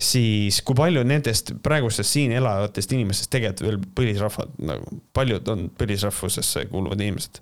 siis 0.04 0.62
kui 0.66 0.78
palju 0.78 1.02
nendest 1.08 1.50
praegustest 1.66 2.14
siin 2.14 2.36
elavatest 2.38 2.94
inimestest 2.94 3.32
tegelikult 3.34 3.66
veel 3.66 3.82
põlisrahvad, 3.98 4.54
nagu 4.70 5.02
paljud 5.18 5.50
on 5.54 5.68
põlisrahvusesse 5.80 6.68
kuuluvad 6.70 7.02
inimesed. 7.02 7.42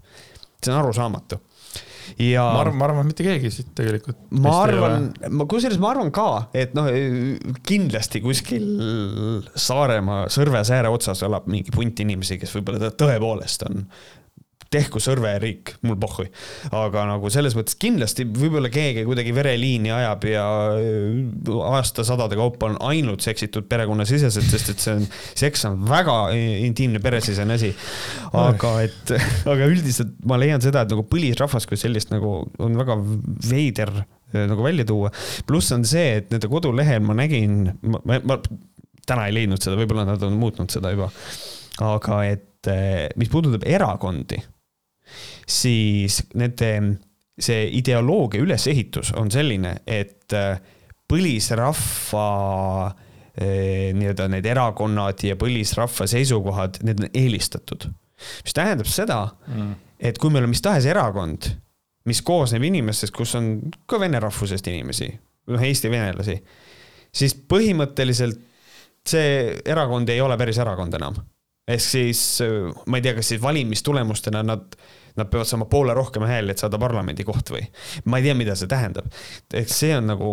see 0.61 0.71
on 0.71 0.79
arusaamatu 0.79 1.41
ja. 2.21 2.45
ma 2.45 2.63
arvan, 2.63 2.77
ma 2.79 2.87
arvan, 2.89 3.09
mitte 3.09 3.25
keegi 3.25 3.51
siit 3.53 3.73
tegelikult. 3.77 4.19
ma 4.43 4.55
arvan, 4.63 5.09
ma 5.33 5.47
kusjuures 5.49 5.81
ma 5.81 5.91
arvan 5.93 6.13
ka, 6.15 6.29
et 6.57 6.75
noh, 6.77 6.89
kindlasti 7.67 8.23
kuskil 8.23 8.67
Saaremaa 9.55 10.25
Sõrve-Sääre 10.33 10.91
otsas 10.91 11.23
elab 11.27 11.49
mingi 11.51 11.73
punt 11.73 12.03
inimesi, 12.03 12.39
kes 12.41 12.55
võib-olla 12.57 12.91
tõepoolest 12.97 13.67
on 13.69 13.85
tehku 14.71 15.01
Sõrve 15.03 15.33
riik, 15.41 15.73
mul 15.83 15.97
pohhui. 15.99 16.29
aga 16.75 17.03
nagu 17.09 17.29
selles 17.33 17.55
mõttes 17.57 17.75
kindlasti 17.79 18.23
võib-olla 18.23 18.69
keegi 18.71 19.03
kuidagi 19.07 19.33
vereliini 19.35 19.91
ajab 19.91 20.27
ja 20.29 20.45
äh, 20.77 21.49
aastasadade 21.73 22.37
kaupa 22.39 22.69
on 22.69 22.77
ainult 22.91 23.25
seksitud 23.25 23.67
perekonnasiseselt, 23.71 24.47
sest 24.47 24.71
et 24.71 24.83
see 24.83 24.95
on, 24.95 25.03
seks 25.43 25.65
on 25.67 25.81
väga 25.89 26.15
intiimne 26.63 27.01
peresisene 27.03 27.57
asi. 27.59 27.73
aga 28.37 28.73
et, 28.85 29.13
aga 29.51 29.67
üldiselt 29.67 30.15
ma 30.27 30.39
leian 30.39 30.63
seda, 30.63 30.85
et 30.85 30.95
nagu 30.95 31.03
põlisrahvas 31.09 31.67
kui 31.67 31.79
sellist 31.79 32.13
nagu 32.13 32.37
on 32.63 32.79
väga 32.79 32.97
veider 33.49 33.91
äh, 33.99 34.47
nagu 34.47 34.63
välja 34.63 34.87
tuua. 34.87 35.11
pluss 35.47 35.75
on 35.75 35.83
see, 35.87 36.21
et 36.21 36.31
nende 36.31 36.47
kodulehel 36.51 37.03
ma 37.03 37.17
nägin, 37.19 37.65
ma, 37.83 38.21
ma, 38.23 38.39
täna 39.03 39.27
ei 39.27 39.35
leidnud 39.35 39.59
seda, 39.59 39.75
võib-olla 39.81 40.07
nad 40.07 40.23
on 40.23 40.39
muutnud 40.39 40.71
seda 40.71 40.95
juba. 40.95 41.11
aga 41.83 42.23
et 42.29 42.71
äh, 42.71 43.11
mis 43.19 43.27
puudutab 43.33 43.67
erakondi 43.67 44.39
siis 45.47 46.21
nende, 46.37 46.71
see 47.41 47.65
ideoloogia 47.77 48.43
ülesehitus 48.43 49.13
on 49.17 49.31
selline, 49.33 49.77
et 49.87 50.35
äh, 50.37 50.59
põlisrahva 51.11 52.27
äh, 52.87 53.91
nii-öelda 53.97 54.29
need 54.31 54.47
erakonnad 54.51 55.25
ja 55.27 55.37
põlisrahva 55.39 56.07
seisukohad, 56.09 56.81
need 56.87 57.03
on 57.03 57.11
eelistatud. 57.13 57.89
mis 58.45 58.53
tähendab 58.53 58.87
seda 58.87 59.23
mm., 59.47 59.73
et 59.99 60.17
kui 60.21 60.33
meil 60.33 60.45
on 60.45 60.53
mis 60.53 60.61
tahes 60.61 60.85
erakond, 60.89 61.49
mis 62.09 62.21
koosneb 62.25 62.63
inimestest, 62.65 63.13
kus 63.13 63.35
on 63.37 63.53
ka 63.89 63.99
vene 64.01 64.21
rahvusest 64.21 64.67
inimesi, 64.71 65.09
noh, 65.51 65.61
Eesti 65.61 65.91
venelasi, 65.93 66.37
siis 67.13 67.35
põhimõtteliselt 67.35 68.39
see 69.07 69.61
erakond 69.65 70.09
ei 70.13 70.21
ole 70.21 70.37
päris 70.37 70.59
erakond 70.61 70.93
enam. 70.97 71.17
Ehk 71.67 71.83
siis 71.83 72.21
ma 72.85 72.97
ei 72.97 73.05
tea, 73.05 73.15
kas 73.17 73.33
siis 73.33 73.41
valimistulemustena 73.41 74.43
nad 74.45 74.75
nad 75.19 75.27
peavad 75.27 75.47
saama 75.47 75.65
poole 75.67 75.93
rohkem 75.93 76.23
hääli, 76.23 76.53
et 76.53 76.61
saada 76.61 76.79
parlamendikoht 76.79 77.51
või. 77.51 77.65
ma 78.05 78.19
ei 78.19 78.29
tea, 78.29 78.35
mida 78.37 78.55
see 78.55 78.69
tähendab. 78.71 79.09
ehk 79.53 79.69
see 79.71 79.91
on 79.97 80.07
nagu 80.13 80.31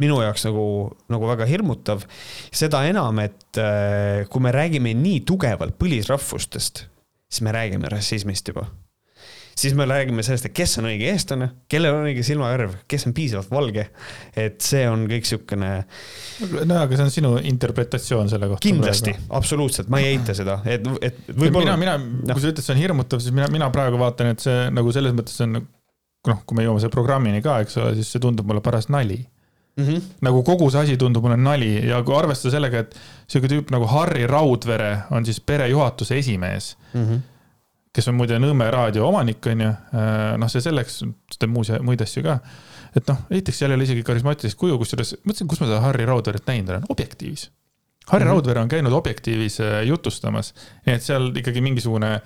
minu 0.00 0.20
jaoks 0.22 0.46
nagu, 0.48 0.66
nagu 1.12 1.28
väga 1.28 1.48
hirmutav. 1.48 2.06
seda 2.52 2.84
enam, 2.88 3.20
et 3.24 3.60
äh, 3.60 4.24
kui 4.32 4.44
me 4.44 4.54
räägime 4.54 4.94
nii 4.96 5.22
tugevalt 5.28 5.78
põlisrahvustest, 5.80 6.86
siis 7.28 7.44
me 7.44 7.52
räägime 7.52 7.92
rassismist 7.92 8.48
juba 8.52 8.68
siis 9.56 9.74
me 9.74 9.86
räägime 9.88 10.22
sellest, 10.22 10.48
et 10.50 10.54
kes 10.56 10.76
on 10.80 10.88
õige 10.90 11.08
eestlane, 11.10 11.48
kellel 11.72 11.96
on 11.96 12.08
õige 12.10 12.24
silmavärv, 12.26 12.74
kes 12.90 13.06
on 13.08 13.14
piisavalt 13.16 13.52
valge. 13.52 13.86
et 14.36 14.58
see 14.60 14.82
on 14.88 15.06
kõik 15.08 15.28
siukene. 15.28 15.70
no 16.64 16.80
aga 16.82 16.98
see 16.98 17.06
on 17.06 17.14
sinu 17.14 17.30
interpretatsioon 17.52 18.28
selle 18.32 18.50
kohta. 18.52 18.64
kindlasti, 18.66 19.14
absoluutselt, 19.38 19.88
ma 19.92 20.02
ei 20.02 20.16
eita 20.16 20.36
seda, 20.36 20.58
et, 20.64 20.84
et 21.00 21.22
võib-olla. 21.32 21.76
mina, 21.80 21.96
mina, 21.96 22.34
kui 22.34 22.44
sa 22.44 22.52
ütled, 22.52 22.64
see 22.66 22.74
on 22.76 22.82
hirmutav, 22.82 23.22
siis 23.24 23.36
mina, 23.36 23.48
mina 23.52 23.70
praegu 23.74 24.00
vaatan, 24.00 24.34
et 24.34 24.44
see 24.44 24.66
nagu 24.74 24.92
selles 24.94 25.16
mõttes 25.16 25.40
on 25.46 25.56
noh, 25.56 26.42
kui 26.44 26.58
me 26.58 26.66
jõuame 26.66 26.82
selle 26.82 26.92
programmini 26.92 27.40
ka, 27.44 27.60
eks 27.64 27.80
ole, 27.80 27.94
siis 27.96 28.12
see 28.12 28.22
tundub 28.22 28.48
mulle 28.48 28.64
paras 28.64 28.90
nali 28.92 29.22
Mm 29.76 29.84
-hmm. 29.84 30.02
nagu 30.24 30.42
kogu 30.42 30.70
see 30.70 30.80
asi 30.80 30.96
tundub 30.96 31.22
mulle 31.22 31.36
nali 31.36 31.88
ja 31.88 31.98
kui 32.02 32.14
arvestada 32.16 32.54
sellega, 32.54 32.78
et 32.78 32.94
sihuke 33.28 33.48
tüüp 33.52 33.70
nagu 33.70 33.84
Harri 33.84 34.26
Raudvere 34.26 35.02
on 35.10 35.24
siis 35.24 35.40
perejuhatuse 35.40 36.16
esimees 36.16 36.76
mm. 36.94 37.04
-hmm 37.04 37.35
kes 37.96 38.10
on 38.12 38.18
muide 38.18 38.38
Nõmme 38.42 38.68
raadio 38.72 39.06
omanik, 39.08 39.44
on 39.52 39.64
ju. 39.64 39.68
Äh, 39.96 40.32
noh, 40.40 40.50
see 40.52 40.64
selleks, 40.64 41.00
teeb 41.36 41.52
muus, 41.52 41.72
muid 41.84 42.02
asju 42.04 42.24
ka. 42.26 42.40
et 42.96 43.08
noh, 43.10 43.22
esiteks 43.28 43.58
seal 43.60 43.72
ei 43.72 43.76
ole 43.76 43.84
isegi 43.88 44.04
karismaatilist 44.06 44.56
kuju, 44.60 44.76
kusjuures 44.80 45.16
mõtlesin, 45.22 45.48
kus 45.50 45.60
ma 45.60 45.70
seda 45.70 45.80
Harry 45.84 46.06
Raudverit 46.08 46.46
näinud 46.48 46.72
olen, 46.72 46.86
Objektiivis. 46.92 47.50
Harry 48.06 48.24
mm 48.24 48.28
-hmm. 48.28 48.32
Raudver 48.32 48.58
on 48.58 48.68
käinud 48.68 48.92
Objektiivis 48.92 49.60
äh, 49.60 49.80
jutustamas, 49.86 50.54
nii 50.86 50.94
et 50.94 51.02
seal 51.02 51.32
ikkagi 51.36 51.60
mingisugune 51.60 52.20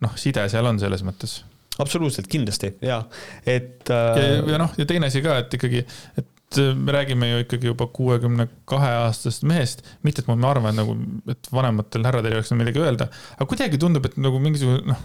noh, 0.00 0.16
side 0.16 0.48
seal 0.48 0.66
on 0.66 0.80
selles 0.80 1.04
mõttes 1.06 1.42
absoluutselt, 1.78 2.26
kindlasti 2.26 2.72
ja, 2.82 3.02
et 3.46 3.90
äh.... 3.90 4.16
ja, 4.16 4.52
ja 4.52 4.58
noh, 4.58 4.72
ja 4.78 4.86
teine 4.88 5.10
asi 5.10 5.22
ka, 5.24 5.38
et 5.42 5.54
ikkagi, 5.58 5.84
et 6.18 6.60
me 6.78 6.92
räägime 6.94 7.28
ju 7.30 7.42
ikkagi 7.44 7.66
juba 7.66 7.86
kuuekümne 7.86 8.48
kahe 8.64 8.92
aastasest 9.02 9.44
mehest, 9.48 9.82
mitte 10.06 10.22
et 10.22 10.30
ma 10.30 10.50
arvan 10.50 10.76
nagu, 10.78 10.96
et 11.30 11.50
vanematel 11.52 12.06
härradel 12.06 12.36
ei 12.36 12.40
oleks 12.40 12.54
midagi 12.56 12.80
öelda, 12.80 13.10
aga 13.36 13.48
kuidagi 13.50 13.80
tundub, 13.82 14.06
et 14.06 14.16
nagu 14.20 14.40
mingisugune 14.42 14.84
noh, 14.92 15.02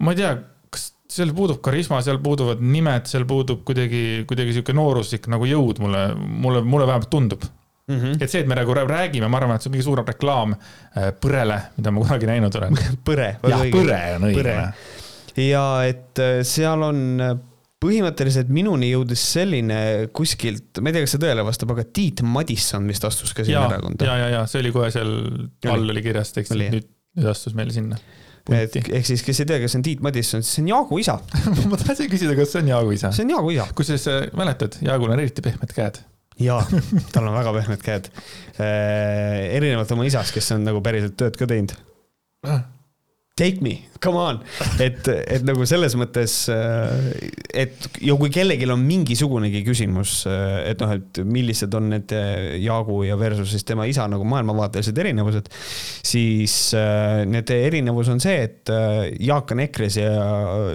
ma 0.00 0.14
ei 0.14 0.22
tea 0.22 0.34
seal 1.10 1.32
puudub 1.34 1.58
karisma, 1.64 2.00
seal 2.04 2.20
puuduvad 2.22 2.60
nimed, 2.62 3.08
seal 3.10 3.26
puudub 3.28 3.64
kuidagi, 3.66 4.22
kuidagi 4.30 4.54
sihuke 4.54 4.74
nooruslik 4.76 5.26
nagu 5.32 5.48
jõud 5.48 5.82
mulle, 5.82 6.04
mulle, 6.14 6.62
mulle 6.62 6.86
vähemalt 6.86 7.10
tundub 7.10 7.44
mm. 7.90 7.96
-hmm. 7.96 8.16
et 8.22 8.30
see, 8.30 8.44
et 8.44 8.48
me 8.50 8.58
nagu 8.58 8.74
räägime, 8.74 9.28
ma 9.28 9.40
arvan, 9.40 9.58
et 9.58 9.64
see 9.64 9.70
on 9.72 9.76
kõige 9.76 9.88
suurem 9.88 10.08
reklaam 10.08 10.54
äh, 10.54 11.10
põrele, 11.22 11.58
mida 11.78 11.92
ma 11.94 12.04
kunagi 12.04 12.30
näinud 12.30 12.58
olen 12.60 12.80
põre. 13.08 13.30
jah, 13.42 13.66
põre 13.74 14.00
on 14.16 14.28
õige. 14.30 14.56
ja 15.50 15.64
et 15.90 16.22
äh, 16.22 16.40
seal 16.46 16.86
on 16.86 17.02
äh, 17.26 17.34
põhimõtteliselt 17.80 18.50
minuni 18.52 18.92
jõudis 18.92 19.22
selline 19.34 19.80
kuskilt, 20.12 20.82
ma 20.84 20.90
ei 20.90 20.98
tea, 20.98 21.06
kas 21.06 21.16
see 21.16 21.22
tõele 21.22 21.44
vastab, 21.46 21.74
aga 21.74 21.86
Tiit 21.88 22.22
Madisson 22.22 22.86
vist 22.90 23.06
astus 23.08 23.34
ka 23.34 23.46
sinna 23.46 23.66
erakonda. 23.72 24.06
ja, 24.06 24.16
ja, 24.20 24.32
ja 24.36 24.46
see 24.50 24.62
oli 24.62 24.74
kohe 24.74 24.90
seal 24.94 25.14
all 25.74 25.94
oli 25.96 26.04
kirjas 26.04 26.34
tekst, 26.36 26.54
et 26.54 26.76
nüüd, 26.76 26.90
nüüd 27.18 27.30
astus 27.34 27.56
meile 27.58 27.74
sinna 27.74 27.98
ehk 28.48 29.06
siis, 29.06 29.24
kes 29.26 29.42
ei 29.42 29.50
tea, 29.50 29.60
kes 29.64 29.76
on 29.78 29.84
Tiit 29.86 30.02
Madisson, 30.04 30.44
siis 30.44 30.58
see 30.58 30.64
on 30.64 30.72
Jaagu 30.72 31.00
isa 31.02 31.18
ma 31.70 31.80
tahtsin 31.80 32.10
küsida, 32.12 32.36
kas 32.38 32.54
see 32.54 32.64
on 32.64 32.72
Jaagu 32.72 32.96
isa? 32.96 33.12
see 33.16 33.26
on 33.26 33.34
Jaagu 33.36 33.54
isa. 33.56 33.68
kusjuures 33.76 34.08
äh, 34.12 34.26
mäletad, 34.38 34.80
Jaagul 34.86 35.12
on 35.12 35.22
eriti 35.22 35.44
pehmed 35.44 35.76
käed. 35.76 36.02
jaa, 36.40 36.64
tal 37.12 37.28
on 37.28 37.36
väga 37.36 37.54
pehmed 37.60 37.86
käed 37.86 38.10
äh,. 38.56 39.56
erinevalt 39.60 39.96
oma 39.96 40.08
isast, 40.08 40.34
kes 40.36 40.52
on 40.56 40.68
nagu 40.68 40.82
päriselt 40.84 41.18
tööd 41.20 41.38
ka 41.40 41.48
teinud 41.50 41.76
ah 42.48 42.64
take 43.40 43.64
me, 43.64 43.78
come 44.00 44.20
on, 44.20 44.38
et, 44.80 45.08
et 45.08 45.44
nagu 45.44 45.64
selles 45.68 45.94
mõttes, 45.98 46.34
äh, 46.52 47.10
et 47.62 47.88
ja 48.04 48.16
kui 48.18 48.32
kellelgi 48.32 48.68
on 48.72 48.80
mingisugunegi 48.84 49.62
küsimus, 49.66 50.22
äh, 50.28 50.70
et 50.70 50.80
noh, 50.82 50.94
et 50.96 51.20
millised 51.24 51.74
on 51.76 51.90
need 51.92 52.14
äh, 52.16 52.56
Jaagu 52.64 53.02
ja 53.04 53.18
versus 53.20 53.52
siis 53.54 53.66
tema 53.68 53.86
isa 53.88 54.06
nagu 54.10 54.24
maailmavaatelised 54.28 55.00
erinevused, 55.04 55.50
siis 56.06 56.56
need 57.28 57.50
erinevus 57.52 58.08
on 58.12 58.20
see, 58.22 58.46
et 58.46 58.70
Jaak 59.20 59.52
on 59.54 59.62
EKRE-s 59.64 59.98
ja 60.00 60.10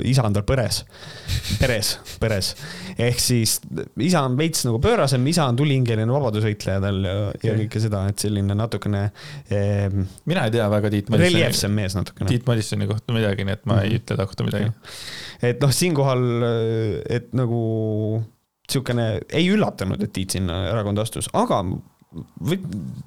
isa 0.06 0.26
on 0.28 0.36
tal 0.36 0.46
põres, 0.48 0.82
peres, 1.60 1.96
peres. 2.22 2.54
ehk 2.98 3.22
siis 3.22 3.58
isa 4.06 4.24
on 4.26 4.38
veits 4.40 4.66
nagu 4.68 4.80
pöörasem, 4.84 5.26
isa 5.32 5.48
on 5.50 5.58
tulihingeline 5.60 6.10
vabadusvõitleja 6.12 6.84
tal 6.84 7.02
ja, 7.06 7.16
ja 7.46 7.58
kõike 7.64 7.82
seda, 7.84 8.06
et 8.12 8.22
selline 8.22 8.58
natukene 8.58 9.08
eh,. 9.50 9.90
mina 10.30 10.46
ei 10.46 10.54
tea 10.54 10.70
väga 10.72 10.94
Tiit 10.94 11.10
Madissoni. 11.10 11.34
reljeefsem 11.34 11.76
mees 11.76 11.98
natukene. 11.98 12.30
Tiit 12.30 12.46
Madissoni 12.56 12.88
kohta 12.90 13.16
midagi, 13.16 13.46
nii 13.46 13.58
et 13.60 13.68
ma 13.68 13.82
ei 13.84 13.92
mhm. 13.92 14.00
ütle 14.00 14.18
ta 14.18 14.30
kohta 14.30 14.48
midagi. 14.48 14.72
et 15.44 15.60
noh, 15.62 15.76
siinkohal, 15.76 16.24
et 17.12 17.36
nagu 17.38 17.60
niisugune 18.66 19.10
ei 19.36 19.52
üllatanud, 19.54 20.02
et 20.02 20.14
Tiit 20.16 20.34
sinna 20.34 20.64
erakonda 20.72 21.04
astus, 21.06 21.28
aga 21.38 21.62
või 22.16 22.60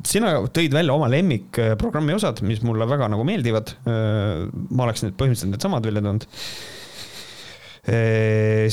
sina 0.06 0.34
tõid 0.52 0.74
välja 0.76 0.94
oma 0.94 1.08
lemmikprogrammi 1.10 2.16
osad, 2.16 2.42
mis 2.44 2.60
mulle 2.66 2.86
väga 2.88 3.08
nagu 3.08 3.24
meeldivad. 3.24 3.72
ma 3.86 4.84
oleks 4.84 5.04
nüüd 5.04 5.16
põhimõtteliselt 5.16 5.54
needsamad 5.54 5.86
välja 5.88 6.02
toonud. 6.04 6.26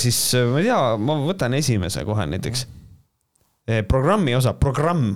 siis 0.01 0.19
ma 0.51 0.59
ei 0.59 0.67
tea, 0.67 0.79
ma 0.99 1.19
võtan 1.23 1.55
esimese 1.55 2.03
kohe 2.05 2.27
näiteks. 2.27 2.65
programmi 3.87 4.35
osa, 4.35 4.53
programm. 4.53 5.15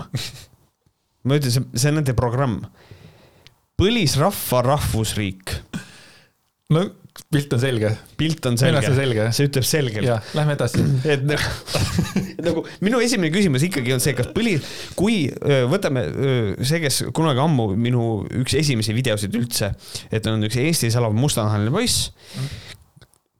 ma 1.27 1.35
ütlen, 1.35 1.67
see 1.75 1.91
on 1.91 1.99
nende 1.99 2.15
programm 2.15 2.61
põlisrahva 3.79 4.63
rahvusriik. 4.65 5.53
no 6.75 6.83
pilt 7.29 7.53
on 7.53 7.61
selge. 7.61 7.91
pilt 8.17 8.45
on 8.49 8.57
selge. 8.59 8.81
see 8.85 8.97
selge. 8.97 9.27
see 9.35 9.47
ütleb 9.49 9.67
selgelt. 9.67 10.31
lähme 10.37 10.55
edasi. 10.57 10.83
et 11.13 11.23
nagu, 11.27 11.85
nagu 12.47 12.65
minu 12.85 13.01
esimene 13.03 13.31
küsimus 13.33 13.65
ikkagi 13.67 13.95
on 13.95 14.03
see, 14.03 14.15
kas 14.17 14.31
põli, 14.35 14.57
kui 14.99 15.21
võtame 15.71 16.05
see, 16.59 16.81
kes 16.83 17.05
kunagi 17.15 17.43
ammu 17.43 17.69
minu 17.79 18.09
üks 18.41 18.57
esimesi 18.59 18.95
videosid 18.97 19.39
üldse, 19.39 19.71
et 20.11 20.27
on 20.29 20.43
üks 20.47 20.59
Eestis 20.59 20.99
elav 20.99 21.15
mustanahaline 21.17 21.73
poiss 21.73 22.11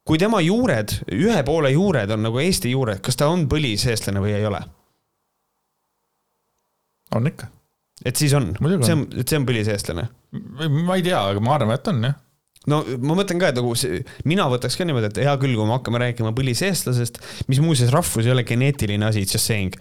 kui 0.10 0.18
tema 0.18 0.40
juured, 0.42 0.96
ühe 1.14 1.42
poole 1.46 1.70
juured 1.76 2.10
on 2.16 2.24
nagu 2.26 2.40
Eesti 2.42 2.72
juured, 2.72 3.04
kas 3.06 3.20
ta 3.20 3.28
on 3.30 3.46
põliseestlane 3.52 4.24
või 4.24 4.34
ei 4.40 4.48
ole? 4.50 4.64
on 7.18 7.26
ikka 7.26 7.48
et 8.06 8.16
siis 8.16 8.34
on, 8.38 8.52
see 8.56 8.96
on, 8.96 9.06
et 9.20 9.28
see 9.28 9.40
on 9.40 9.46
põliseestlane? 9.48 10.08
Ma 10.34 10.98
ei 10.98 11.06
tea, 11.06 11.20
aga 11.20 11.44
ma 11.44 11.56
arvan, 11.58 11.78
et 11.78 11.94
on 11.94 12.04
jah 12.10 12.18
no 12.68 12.80
ma 13.02 13.16
mõtlen 13.18 13.40
ka, 13.40 13.50
et 13.52 13.58
nagu 13.58 13.72
see, 13.78 14.02
mina 14.28 14.46
võtaks 14.52 14.76
ka 14.78 14.86
niimoodi, 14.88 15.10
et 15.10 15.20
hea 15.24 15.34
küll, 15.42 15.56
kui 15.58 15.68
me 15.68 15.76
hakkame 15.78 16.02
rääkima 16.04 16.34
põliseestlasest, 16.36 17.20
mis 17.52 17.62
muuseas 17.64 17.92
rahvus 17.94 18.28
ei 18.28 18.34
ole 18.34 18.44
geneetiline 18.48 19.08
asi, 19.08 19.24
just 19.24 19.46
saying. 19.46 19.76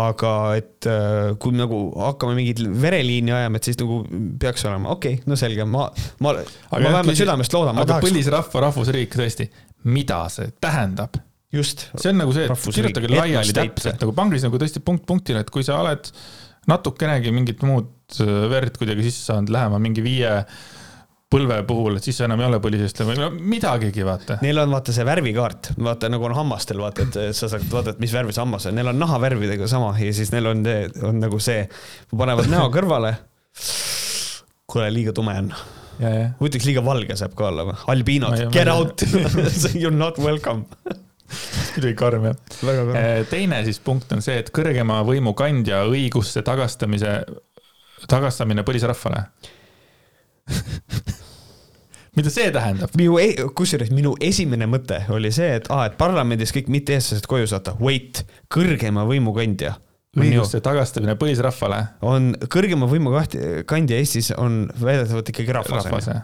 aga 0.00 0.32
et 0.58 0.88
äh, 0.90 1.34
kui 1.40 1.54
nagu 1.56 1.80
hakkame 1.94 2.36
mingit 2.38 2.62
vereliini 2.64 3.34
ajama, 3.34 3.60
et 3.60 3.70
siis 3.70 3.78
nagu 3.80 4.00
peaks 4.40 4.66
olema, 4.68 4.94
okei 4.96 5.20
okay,, 5.20 5.30
no 5.30 5.38
selge, 5.40 5.66
ma, 5.68 5.86
ma, 6.24 6.34
ma 6.34 6.82
vähemalt 6.82 7.22
südamest 7.22 7.54
loodan. 7.56 7.78
aga 7.78 7.94
tahaks... 7.94 8.08
põlisrahva 8.08 8.66
rahvusriik 8.68 9.14
tõesti, 9.20 9.48
mida 9.94 10.24
see 10.32 10.50
tähendab? 10.64 11.20
just. 11.54 11.88
see 11.94 12.10
on 12.10 12.18
nagu 12.24 12.34
see, 12.34 12.48
et 12.50 12.70
kirjutage 12.74 13.12
laiali 13.14 13.54
täpselt 13.54 14.02
nagu 14.02 14.16
pange 14.16 14.40
siis 14.40 14.48
nagu 14.48 14.58
tõesti 14.58 14.82
punkt 14.84 15.06
punktile, 15.06 15.44
et 15.44 15.54
kui 15.54 15.62
sa 15.66 15.78
oled 15.84 16.10
natukenegi 16.70 17.30
mingit 17.34 17.62
muud 17.62 17.92
verd 18.22 18.78
kuidagi 18.78 19.06
sisse 19.08 19.30
saanud 19.30 19.52
lähema 19.54 19.80
mingi 19.82 20.04
viie 20.04 20.32
põlve 21.34 21.56
puhul, 21.66 21.98
et 21.98 22.06
siis 22.06 22.20
enam 22.22 22.40
ei 22.42 22.46
ole 22.46 22.60
põlisest 22.62 23.00
või 23.02 23.16
no 23.18 23.28
midagigi, 23.34 24.04
vaata. 24.06 24.38
Neil 24.44 24.60
on 24.62 24.74
vaata 24.74 24.94
see 24.94 25.06
värvikaart, 25.06 25.72
vaata 25.82 26.10
nagu 26.12 26.28
on 26.28 26.36
hammastel, 26.36 26.78
vaata, 26.84 27.06
et 27.08 27.36
sa 27.36 27.50
saad 27.50 27.64
vaadata, 27.72 27.98
mis 28.02 28.14
värvi 28.14 28.34
see 28.34 28.44
hammas 28.44 28.68
on, 28.70 28.76
neil 28.78 28.92
on 28.92 29.00
nahavärvidega 29.02 29.68
sama 29.70 29.94
ja 29.98 30.12
siis 30.14 30.30
neil 30.34 30.52
on, 30.52 30.62
on 31.08 31.22
nagu 31.24 31.40
see, 31.42 31.64
panevad 32.14 32.50
näo 32.52 32.68
kõrvale. 32.74 33.16
kuule, 34.70 34.90
liiga 34.94 35.14
tume 35.16 35.34
on. 35.42 35.50
huvitaks, 36.40 36.68
liiga 36.68 36.84
valge 36.86 37.16
saab 37.18 37.34
ka 37.38 37.48
olla 37.50 37.66
või? 37.70 37.80
albiinod, 37.96 38.46
get 38.54 38.70
out 38.70 39.02
you 39.74 39.88
are 39.90 39.96
not 39.96 40.18
welcome 40.22 40.66
muidugi 41.74 41.94
karm 41.98 42.28
jah. 42.28 43.26
Teine 43.30 43.62
siis 43.66 43.80
punkt 43.82 44.12
on 44.14 44.22
see, 44.24 44.36
et 44.42 44.50
kõrgema 44.54 45.00
võimu 45.06 45.34
kandja 45.38 45.82
õiguste 45.88 46.44
tagastamise, 46.46 47.16
tagastamine 48.10 48.64
põlisrahvale 48.66 49.26
mida 52.16 52.30
see 52.32 52.50
tähendab? 52.54 52.92
minu, 52.98 53.16
e-, 53.22 53.46
kusjuures 53.56 53.90
minu 53.94 54.14
esimene 54.22 54.68
mõte 54.70 55.00
oli 55.14 55.32
see, 55.34 55.56
et 55.58 55.70
aa, 55.74 55.88
et 55.90 55.96
parlamendis 56.00 56.54
kõik 56.54 56.70
mitte-eestlased 56.72 57.26
koju 57.30 57.48
saata, 57.50 57.76
wait, 57.82 58.22
kõrgema 58.52 59.06
võimu 59.08 59.34
kandja. 59.36 59.76
õiguste 60.14 60.60
tagastamine 60.64 61.16
põlisrahvale. 61.20 61.80
on 62.06 62.32
kõrgema 62.50 62.88
võimu 62.90 63.14
kandja 63.66 63.98
Eestis 63.98 64.30
on 64.36 64.64
väidetavalt 64.80 65.32
ikkagi 65.34 65.56
rahvas. 65.58 65.88
rahvas 65.88 66.10
jah. 66.12 66.22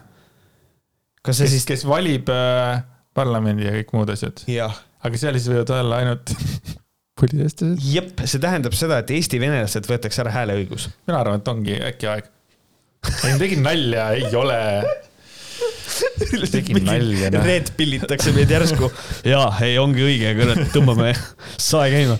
kas 1.21 1.41
see 1.41 1.49
kes, 1.49 1.57
siis? 1.57 1.67
kes 1.73 1.87
valib 1.89 2.31
äh, 2.31 2.83
parlamendi 3.17 3.67
ja 3.67 3.75
kõik 3.79 3.91
muud 3.97 4.13
asjad. 4.13 4.45
aga 5.01 5.17
seal 5.17 5.35
siis 5.39 5.51
võivad 5.51 5.75
olla 5.81 6.03
ainult 6.03 6.35
põliseestlased? 7.21 7.85
jep, 7.93 8.25
see 8.25 8.41
tähendab 8.43 8.75
seda, 8.77 9.01
et 9.03 9.13
Eesti 9.15 9.39
venelastelt 9.41 9.89
võetakse 9.89 10.25
ära 10.25 10.33
hääleõigus. 10.35 10.89
mina 11.07 11.21
arvan, 11.21 11.41
et 11.41 11.53
ongi 11.53 11.77
äkki 11.91 12.11
aeg. 12.11 12.27
ma 13.07 13.37
tegin 13.41 13.63
nalja, 13.65 14.11
ei 14.17 14.29
ole 14.37 14.59
tegin 16.51 16.85
nalja. 16.85 17.31
Red 17.43 17.73
pillitakse 17.77 18.33
meid 18.35 18.51
järsku. 18.51 18.89
jaa, 19.27 19.49
ei 19.65 19.77
ongi 19.81 20.05
õige, 20.05 20.33
kurat, 20.39 20.63
tõmbame 20.73 21.11
sae 21.57 21.91
käima. 21.93 22.17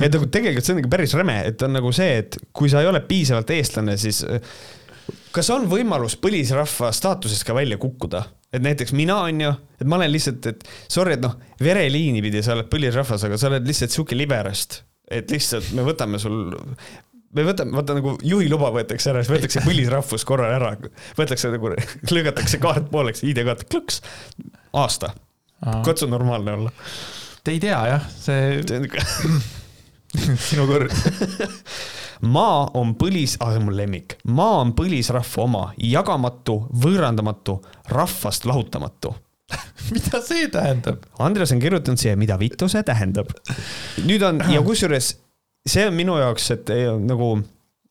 et 0.00 0.10
nagu 0.12 0.28
tegelikult 0.32 0.66
see 0.66 0.74
on 0.74 0.82
nagu 0.82 0.92
päris 0.92 1.14
räme, 1.18 1.38
et 1.52 1.66
on 1.66 1.74
nagu 1.76 1.92
see, 1.96 2.20
et 2.24 2.38
kui 2.56 2.70
sa 2.72 2.82
ei 2.82 2.90
ole 2.90 3.02
piisavalt 3.06 3.52
eestlane, 3.56 3.96
siis 4.00 4.22
kas 5.34 5.50
on 5.54 5.66
võimalus 5.70 6.16
põlisrahva 6.20 6.90
staatusest 6.94 7.46
ka 7.46 7.56
välja 7.56 7.78
kukkuda? 7.80 8.24
et 8.50 8.64
näiteks 8.64 8.90
mina 8.98 9.20
on 9.28 9.44
ju, 9.44 9.50
et 9.78 9.86
ma 9.86 9.94
olen 10.00 10.10
lihtsalt, 10.10 10.46
et 10.50 10.64
sorry, 10.90 11.14
et 11.14 11.22
noh, 11.22 11.36
vereliini 11.62 12.18
pidi 12.24 12.40
sa 12.42 12.56
oled 12.56 12.66
põlisrahvas, 12.72 13.28
aga 13.28 13.38
sa 13.38 13.46
oled 13.46 13.68
lihtsalt 13.68 13.94
sihuke 13.94 14.18
liberast, 14.18 14.80
et 15.06 15.30
lihtsalt 15.30 15.70
me 15.78 15.84
võtame 15.86 16.18
sul 16.18 16.50
me 17.30 17.44
võtame, 17.46 17.76
vaata 17.78 17.94
nagu 17.94 18.16
juhiluba 18.26 18.72
võetakse 18.74 19.12
ära, 19.12 19.22
siis 19.22 19.30
võetakse 19.30 19.62
põlisrahvus 19.62 20.26
korra 20.26 20.50
ära, 20.56 20.72
võetakse 21.18 21.52
nagu, 21.54 21.70
lõigatakse 22.14 22.58
kaart 22.62 22.90
pooleks, 22.90 23.22
ID-kaart 23.22 23.68
klõks, 23.70 24.02
aasta. 24.74 25.14
katsu 25.86 26.10
normaalne 26.10 26.58
olla. 26.58 26.74
Te 27.44 27.54
ei 27.54 27.62
tea 27.62 27.78
jah, 27.86 28.10
see 28.18 28.58
sinu 30.50 30.66
kord 30.66 30.90
maa 32.20 32.68
on 32.78 32.94
põlis, 33.00 33.36
ah 33.40 33.52
see 33.52 33.62
on 33.62 33.68
mu 33.68 33.74
lemmik, 33.76 34.18
maa 34.28 34.60
on 34.64 34.74
põlisrahva 34.76 35.44
oma, 35.44 35.64
jagamatu, 35.76 36.60
võõrandamatu, 36.84 37.60
rahvast 37.94 38.46
lahutamatu 38.48 39.14
mida 39.94 40.20
see 40.22 40.46
tähendab? 40.52 41.06
Andres 41.18 41.50
on 41.54 41.62
kirjutanud 41.62 41.98
siia, 41.98 42.16
mida 42.18 42.36
vittu 42.38 42.68
see 42.70 42.84
tähendab. 42.86 43.32
nüüd 44.06 44.22
on 44.26 44.42
ja 44.52 44.62
kusjuures 44.68 45.14
see 45.68 45.86
on 45.88 45.96
minu 45.96 46.18
jaoks, 46.20 46.50
et 46.54 46.70
nagu 47.04 47.32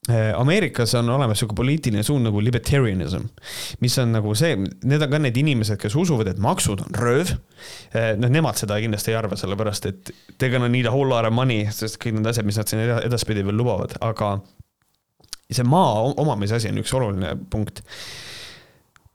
Ameerikas 0.09 0.95
on 0.97 1.09
olemas 1.13 1.41
sihuke 1.41 1.55
poliitiline 1.57 2.03
suund 2.03 2.25
nagu 2.25 2.41
libertarianism, 2.43 3.27
mis 3.83 3.97
on 4.01 4.13
nagu 4.15 4.33
see, 4.37 4.55
need 4.89 5.05
on 5.05 5.11
ka 5.11 5.19
need 5.21 5.37
inimesed, 5.37 5.79
kes 5.81 5.97
usuvad, 5.99 6.31
et 6.31 6.41
maksud 6.41 6.81
on 6.85 6.97
rööv. 6.97 7.35
Eh, 7.93 8.13
noh, 8.19 8.31
nemad 8.31 8.57
seda 8.59 8.79
kindlasti 8.81 9.13
ei 9.13 9.19
arva, 9.19 9.37
sellepärast 9.39 9.89
et 9.91 10.13
they 10.37 10.49
gonna 10.49 10.69
need 10.71 10.89
a 10.89 10.93
whole 10.93 11.09
lot 11.11 11.27
of 11.27 11.35
money, 11.35 11.67
sest 11.73 11.99
kõik 12.01 12.17
need 12.17 12.31
asjad, 12.31 12.47
mis 12.47 12.57
nad 12.59 12.71
siin 12.71 12.85
edaspidi 12.97 13.45
veel 13.45 13.59
lubavad, 13.59 13.97
aga 14.05 14.37
see 15.49 15.65
maa 15.65 16.09
omamise 16.21 16.59
asi 16.59 16.69
on 16.69 16.81
üks 16.81 16.93
oluline 16.93 17.33
punkt 17.49 17.81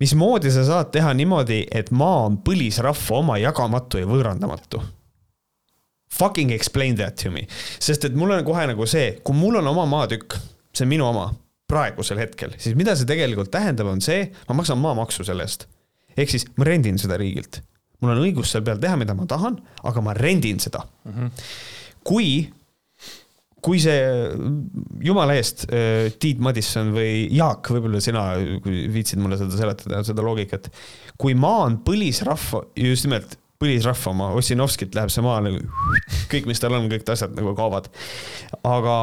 mismoodi 0.03 0.51
sa 0.51 0.65
saad 0.67 0.91
teha 0.95 1.13
niimoodi, 1.15 1.65
et 1.71 1.93
maa 1.95 2.25
on 2.27 2.39
põlisrahva 2.45 3.21
oma 3.21 3.39
jagamatu 3.41 4.03
ja 4.03 4.09
võõrandamatu? 4.11 4.83
Fucking 6.15 6.53
explain 6.55 6.99
that 6.99 7.17
to 7.23 7.31
me, 7.35 7.47
sest 7.83 8.05
et 8.07 8.19
mul 8.19 8.35
on 8.35 8.45
kohe 8.47 8.67
nagu 8.71 8.87
see, 8.91 9.17
kui 9.25 9.37
mul 9.39 9.59
on 9.59 9.71
oma 9.71 9.87
maatükk, 9.91 10.37
see 10.75 10.87
on 10.87 10.91
minu 10.91 11.07
oma, 11.09 11.29
praegusel 11.71 12.21
hetkel, 12.21 12.57
siis 12.61 12.77
mida 12.79 12.97
see 12.99 13.09
tegelikult 13.09 13.53
tähendab, 13.55 13.89
on 13.93 14.03
see, 14.05 14.27
ma 14.49 14.59
maksan 14.59 14.81
maamaksu 14.83 15.27
selle 15.27 15.47
eest. 15.47 15.69
ehk 16.17 16.31
siis 16.31 16.45
ma 16.59 16.67
rendin 16.69 16.99
seda 17.01 17.19
riigilt. 17.21 17.63
mul 18.01 18.15
on 18.15 18.25
õigus 18.27 18.53
seal 18.53 18.67
peal 18.67 18.83
teha, 18.83 18.99
mida 19.01 19.17
ma 19.17 19.27
tahan, 19.31 19.57
aga 19.83 20.05
ma 20.05 20.15
rendin 20.19 20.61
seda 20.61 20.85
mm. 20.85 21.13
-hmm. 21.13 21.49
kui 22.05 22.29
kui 23.65 23.81
see, 23.81 24.01
jumala 25.05 25.37
eest, 25.39 25.65
äh, 25.73 26.11
Tiit 26.21 26.43
Madisson 26.45 26.91
või 26.93 27.25
Jaak, 27.33 27.71
võib-olla 27.73 28.01
sina, 28.05 28.27
kui 28.65 28.85
viitsid 28.93 29.23
mulle 29.23 29.39
seda 29.41 29.57
seletada, 29.57 30.03
seda 30.05 30.25
loogikat. 30.25 30.69
kui 31.17 31.35
maa 31.35 31.65
on 31.71 31.79
põlisrahva, 31.87 32.61
just 32.77 33.09
nimelt 33.09 33.39
põlisrahva 33.63 34.11
oma, 34.13 34.29
Ossinovskilt 34.37 34.97
läheb 34.97 35.13
see 35.13 35.25
maa 35.25 35.41
nagu, 35.45 35.63
kõik, 36.33 36.49
mis 36.51 36.61
tal 36.61 36.77
on, 36.77 36.91
kõik 36.93 37.09
asjad 37.15 37.33
nagu 37.39 37.55
kaovad. 37.57 37.89
aga 38.63 38.97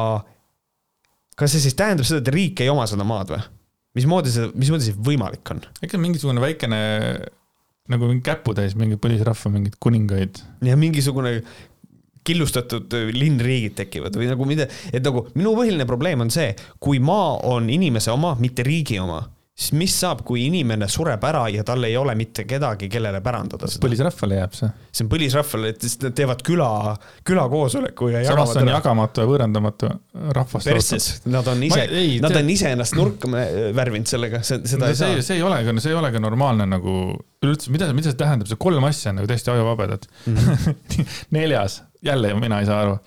kas 1.38 1.54
see 1.54 1.64
siis 1.66 1.76
tähendab 1.78 2.08
seda, 2.08 2.22
et 2.22 2.32
riik 2.34 2.62
ei 2.64 2.70
oma 2.72 2.86
seda 2.90 3.06
maad 3.08 3.34
või? 3.34 3.42
mismoodi 3.98 4.32
see, 4.32 4.48
mismoodi 4.56 4.88
see 4.88 4.98
võimalik 5.08 5.54
on? 5.54 5.62
on 5.82 6.04
mingisugune 6.04 6.42
väikene 6.44 6.80
nagu 7.92 8.08
mingi 8.08 8.24
käputäis 8.24 8.76
mingeid 8.78 9.02
põlisrahva 9.02 9.52
mingeid 9.52 9.76
kuningaid. 9.82 10.40
ja 10.64 10.78
mingisugune 10.78 11.40
killustatud 12.22 12.94
linnriigid 13.16 13.74
tekivad 13.80 14.14
või 14.14 14.28
nagu 14.30 14.46
mida, 14.46 14.68
et 14.94 15.02
nagu 15.02 15.26
minu 15.34 15.56
põhiline 15.58 15.86
probleem 15.88 16.22
on 16.22 16.30
see, 16.30 16.52
kui 16.82 17.00
maa 17.02 17.40
on 17.50 17.66
inimese 17.72 18.12
oma, 18.14 18.36
mitte 18.38 18.62
riigi 18.66 19.00
oma, 19.02 19.24
siis 19.62 19.74
mis 19.78 19.94
saab, 20.02 20.22
kui 20.26 20.46
inimene 20.48 20.88
sureb 20.90 21.22
ära 21.28 21.44
ja 21.52 21.64
tal 21.66 21.84
ei 21.86 21.94
ole 21.98 22.14
mitte 22.18 22.44
kedagi, 22.48 22.88
kellele 22.92 23.20
pärandada 23.24 23.68
seda? 23.70 23.82
põlisrahvale 23.84 24.38
jääb 24.40 24.56
see. 24.58 24.70
see 24.90 25.04
on 25.06 25.10
põlisrahvale, 25.12 25.72
et 25.74 25.86
siis 25.86 25.98
nad 26.02 26.16
teevad 26.18 26.42
küla, 26.46 26.70
külakoosoleku 27.28 28.10
ja 28.12 28.24
samas 28.26 28.56
on 28.56 28.66
ära. 28.66 28.78
jagamatu 28.80 29.24
ja 29.24 29.30
võõrandamatu 29.30 29.92
rahvast. 30.38 30.68
persses, 30.68 31.10
nad 31.30 31.48
on 31.52 31.62
ise, 31.68 31.86
nad 32.24 32.38
on 32.42 32.50
ise 32.54 32.72
ennast 32.74 32.96
nurka 32.98 33.30
värvinud 33.76 34.10
sellega, 34.10 34.42
see, 34.46 34.62
seda 34.66 34.86
no, 34.86 34.90
ei 34.90 34.98
see, 34.98 35.14
saa. 35.20 35.26
see 35.28 35.38
ei 35.38 35.46
ole 35.46 35.62
ka, 35.66 35.76
see 35.84 35.94
ei 35.94 36.00
ole 36.00 36.12
ka 36.14 36.22
normaalne 36.22 36.66
nagu 36.68 36.96
üldse, 37.42 37.72
mida, 37.74 37.90
mida 37.96 38.10
see 38.10 38.18
tähendab, 38.18 38.50
see 38.50 38.60
kolm 38.60 38.90
asja 38.90 39.12
on 39.12 39.20
nagu 39.20 39.30
täiesti 39.30 39.54
ajuvabedad 39.54 40.08
mm. 40.26 40.36
-hmm. 40.36 41.16
neljas 41.38 41.82
jälle 42.02 42.34
mina 42.34 42.60
ei 42.60 42.66
saa 42.66 42.82
aru. 42.82 42.98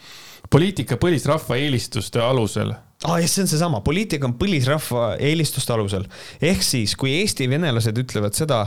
poliitika 0.49 0.97
põlisrahva 1.01 1.59
eelistuste 1.59 2.23
alusel 2.23 2.73
aa 3.03 3.15
ah,, 3.15 3.17
jah, 3.19 3.29
see 3.29 3.43
on 3.43 3.49
seesama, 3.51 3.81
poliitika 3.85 4.27
on 4.27 4.37
põlisrahva 4.39 5.15
eelistuste 5.23 5.73
alusel. 5.75 6.07
ehk 6.39 6.63
siis, 6.63 6.95
kui 6.99 7.17
Eesti 7.19 7.49
venelased 7.51 7.99
ütlevad 8.01 8.37
seda, 8.37 8.61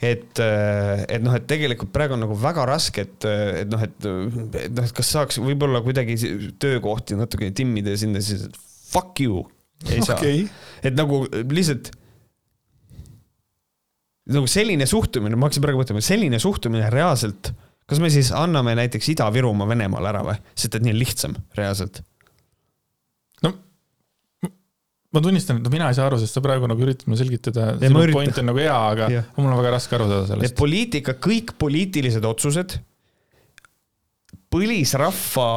et, 0.00 0.40
äh, 0.40 1.04
et 1.04 1.22
noh, 1.24 1.36
et 1.36 1.46
tegelikult 1.50 1.92
praegu 1.92 2.16
on 2.16 2.24
nagu 2.24 2.36
väga 2.40 2.64
raske, 2.70 3.04
et, 3.04 3.28
et 3.62 3.70
noh, 3.70 3.84
et, 3.84 3.96
et 4.64 4.74
noh, 4.74 4.88
et 4.88 4.96
kas 4.96 5.14
saaks 5.16 5.40
võib-olla 5.44 5.84
kuidagi 5.84 6.16
töökohti 6.62 7.20
natuke 7.20 7.52
timmida 7.56 7.96
sinna, 8.00 8.24
siis 8.24 8.48
fuck 8.90 9.20
you, 9.20 9.44
ei 9.88 10.00
saa 10.04 10.16
okay.. 10.16 10.46
et 10.84 10.96
nagu 10.96 11.24
lihtsalt 11.52 11.92
nagu 14.30 14.46
selline 14.48 14.86
suhtumine, 14.86 15.36
ma 15.36 15.48
hakkasin 15.48 15.64
praegu 15.64 15.82
mõtlema, 15.82 16.02
selline 16.04 16.38
suhtumine 16.40 16.88
reaalselt 16.92 17.52
kas 17.90 17.98
me 17.98 18.10
siis 18.12 18.30
anname 18.36 18.76
näiteks 18.78 19.08
Ida-Virumaa 19.16 19.68
Venemaale 19.68 20.12
ära 20.12 20.22
või, 20.22 20.38
sest 20.54 20.78
et 20.78 20.84
nii 20.84 20.94
on 20.94 21.00
lihtsam 21.00 21.36
reaalselt? 21.58 22.04
No 25.10 25.18
ma 25.18 25.24
tunnistan, 25.24 25.58
et 25.58 25.72
mina 25.72 25.88
ei 25.90 25.96
saa 25.98 26.06
aru, 26.06 26.20
sest 26.22 26.36
sa 26.36 26.42
praegu 26.44 26.68
nagu 26.70 26.84
üritad 26.84 27.08
mulle 27.10 27.18
selgitada, 27.18 27.72
sinu 27.82 28.04
point 28.14 28.36
on 28.38 28.46
nagu 28.52 28.62
hea, 28.62 28.76
aga 28.92 29.08
ja. 29.10 29.24
mul 29.36 29.50
on 29.50 29.58
väga 29.58 29.74
raske 29.74 29.96
aru 29.98 30.06
saada 30.10 30.28
sellest. 30.28 30.54
poliitika, 30.58 31.16
kõik 31.18 31.56
poliitilised 31.58 32.26
otsused, 32.28 32.76
põlisrahva 34.50 35.48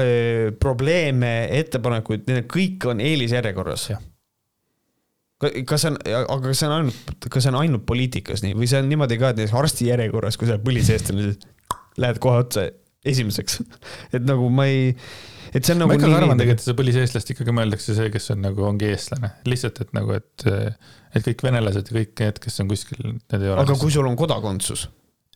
öö, 0.00 0.52
probleeme, 0.60 1.32
ettepanekuid, 1.60 2.24
need 2.28 2.48
kõik 2.52 2.88
on 2.92 3.00
eelisjärjekorras. 3.04 3.90
kas 5.42 5.82
see 5.82 5.90
on, 5.90 5.96
aga 6.06 6.40
kas 6.44 6.60
see 6.60 6.68
on 6.68 6.76
ainult, 6.76 7.14
kas 7.26 7.44
see 7.44 7.52
on 7.52 7.58
ainult 7.60 7.84
poliitikas 7.88 8.44
nii 8.44 8.56
või 8.56 8.68
see 8.70 8.80
on 8.80 8.88
niimoodi 8.92 9.18
ka, 9.20 9.32
et 9.32 9.40
näiteks 9.40 9.56
arsti 9.58 9.88
järjekorras, 9.88 10.38
kui 10.38 10.48
sa 10.48 10.56
oled 10.56 10.64
põliseestlane, 10.68 11.32
lähed 12.00 12.20
kohe 12.22 12.44
otse 12.44 12.68
esimeseks 13.04 13.60
et 14.16 14.22
nagu 14.24 14.48
ma 14.54 14.68
ei, 14.70 14.92
et 15.52 15.66
see 15.66 15.74
on 15.74 15.82
nagu. 15.82 15.92
ma 15.92 15.98
ikkagi 15.98 16.16
arvan 16.16 16.40
tegelikult, 16.40 16.62
et 16.62 16.68
see 16.68 16.78
põliseestlast 16.78 17.34
ikkagi 17.34 17.54
mõeldakse 17.58 17.98
see, 17.98 18.08
kes 18.14 18.32
on 18.34 18.42
nagu, 18.46 18.64
ongi 18.68 18.88
eestlane, 18.92 19.34
lihtsalt, 19.48 19.82
et 19.84 19.92
nagu, 19.96 20.16
et, 20.16 20.48
et 21.12 21.28
kõik 21.28 21.46
venelased 21.48 21.92
ja 21.92 21.98
kõik 22.00 22.24
need, 22.24 22.42
kes 22.46 22.64
on 22.64 22.72
kuskil, 22.72 23.04
need 23.12 23.38
ei 23.38 23.52
ole. 23.52 23.62
aga 23.62 23.78
kui 23.80 23.94
sul 23.94 24.08
on 24.08 24.18
kodakondsus? 24.18 24.88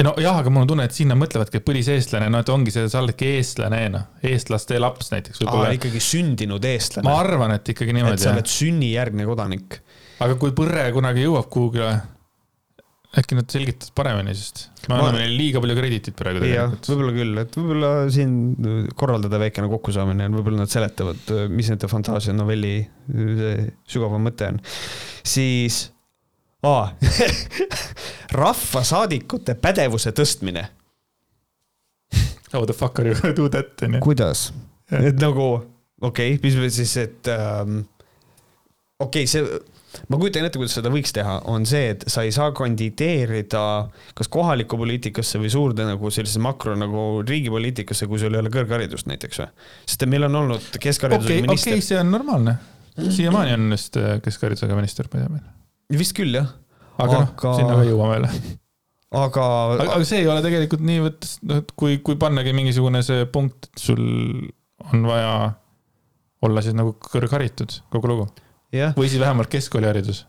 nojah, 0.05 0.43
aga 0.43 0.53
mul 0.53 0.67
on 0.67 0.73
tunne, 0.73 0.85
et 0.85 0.97
sinna 0.97 1.17
mõtlevadki, 1.17 1.61
et 1.61 1.65
põliseestlane, 1.65 2.29
no 2.33 2.43
et 2.43 2.51
ongi 2.53 2.73
see, 2.75 2.89
sa 2.93 3.01
oledki 3.01 3.31
eestlane, 3.39 3.79
noh, 3.95 4.11
eestlaste 4.29 4.81
laps 4.83 5.09
näiteks. 5.15 5.41
ikkagi 5.73 6.03
sündinud 6.05 6.65
eestlane. 6.69 7.09
ma 7.09 7.17
arvan, 7.23 7.57
et 7.57 7.73
ikkagi 7.73 7.97
niimoodi. 7.97 8.21
et 8.21 8.27
sa 8.27 8.35
oled 8.35 8.51
sünnijärgne 8.51 9.25
kodanik. 9.29 9.81
aga 10.21 10.37
kui 10.41 10.53
põrre 10.57 10.91
kunagi 10.97 11.25
jõuab 11.25 11.49
kuhugile 11.53 11.95
äkki 13.17 13.37
nad 13.39 13.49
selgitavad 13.53 13.93
paremini, 13.97 14.35
sest 14.37 14.67
me 14.89 14.97
anname 14.99 15.23
neile 15.23 15.37
liiga 15.39 15.61
palju 15.63 15.77
krediitit 15.79 16.17
praegu 16.19 16.43
tegelikult. 16.43 16.89
võib-olla 16.91 17.15
küll, 17.17 17.41
et 17.43 17.59
võib-olla 17.59 17.91
siin 18.13 18.35
korraldada 18.99 19.41
väikene 19.41 19.71
kokkusaamine, 19.73 20.29
võib-olla 20.35 20.65
nad 20.65 20.73
seletavad, 20.73 21.33
mis 21.53 21.71
nende 21.73 21.91
fantaasia 21.91 22.35
novelli 22.37 22.75
sügavam 23.89 24.27
mõte 24.29 24.51
on. 24.53 24.61
siis 25.27 25.87
ah, 26.67 26.93
rahvasaadikute 28.43 29.57
pädevuse 29.63 30.13
tõstmine. 30.17 30.67
How 32.53 32.65
the 32.65 32.77
fuck 32.77 33.01
are 33.01 33.09
you 33.11 33.17
gonna 33.19 33.37
do 33.37 33.49
that? 33.53 33.81
kuidas? 34.05 34.51
et 34.93 35.17
nagu, 35.19 35.49
okei 36.01 36.37
okay,, 36.37 36.43
mis 36.45 36.77
siis, 36.77 36.93
et 37.01 37.33
ähm, 37.33 37.81
okei 39.01 39.25
okay,, 39.25 39.31
see 39.31 39.76
ma 40.09 40.19
kujutan 40.21 40.47
ette, 40.47 40.59
kuidas 40.61 40.77
seda 40.79 40.91
võiks 40.93 41.15
teha, 41.15 41.39
on 41.51 41.67
see, 41.69 41.93
et 41.95 42.05
sa 42.11 42.25
ei 42.27 42.33
saa 42.35 42.53
kandideerida 42.57 43.63
kas 44.19 44.31
kohalikku 44.33 44.79
poliitikasse 44.81 45.41
või 45.43 45.51
suurde 45.53 45.87
nagu 45.89 46.11
sellisesse 46.13 46.43
makro 46.43 46.77
nagu 46.79 47.07
riigipoliitikasse, 47.27 48.09
kui 48.11 48.21
sul 48.23 48.37
ei 48.37 48.43
ole 48.43 48.53
kõrgharidust 48.55 49.11
näiteks 49.11 49.43
või? 49.43 49.49
sest 49.87 50.07
meil 50.11 50.29
on 50.29 50.41
olnud 50.43 50.79
keskhariduse 50.83 51.33
okay, 51.33 51.47
minister. 51.47 51.73
okei 51.73 51.81
okay,, 51.81 51.89
see 51.89 52.01
on 52.01 52.13
normaalne. 52.15 52.57
siiamaani 53.09 53.57
on 53.57 53.75
vist 53.75 53.99
äh, 54.01 54.17
keskharidusega 54.25 54.79
minister, 54.79 55.11
ma 55.13 55.21
ei 55.21 55.27
tea 55.27 55.35
meil. 55.37 55.99
vist 56.05 56.17
küll, 56.19 56.39
jah. 56.39 56.55
aga 56.97 57.21
noh 57.21 57.29
aga... 57.35 57.51
no,, 57.51 57.59
sinna 57.61 57.81
ka 57.81 57.91
jõuame 57.91 58.17
veel 58.17 58.31
aga... 58.31 59.51
aga. 59.77 59.91
aga 59.91 60.01
see 60.09 60.23
ei 60.25 60.31
ole 60.33 60.47
tegelikult 60.47 60.87
niivõrd, 60.87 61.31
noh, 61.51 61.63
et 61.63 61.77
kui, 61.79 62.01
kui 62.05 62.19
pannagi 62.21 62.57
mingisugune 62.57 63.05
see 63.07 63.29
punkt, 63.33 63.71
et 63.71 63.87
sul 63.89 64.03
on 64.93 65.07
vaja 65.09 65.37
olla 66.47 66.63
siis 66.63 66.77
nagu 66.77 66.93
kõrgharitud, 67.03 67.81
kogu 67.93 68.13
lugu 68.13 68.27
või 68.73 69.11
siis 69.11 69.21
vähemalt 69.23 69.53
keskkooliharidus 69.53 70.25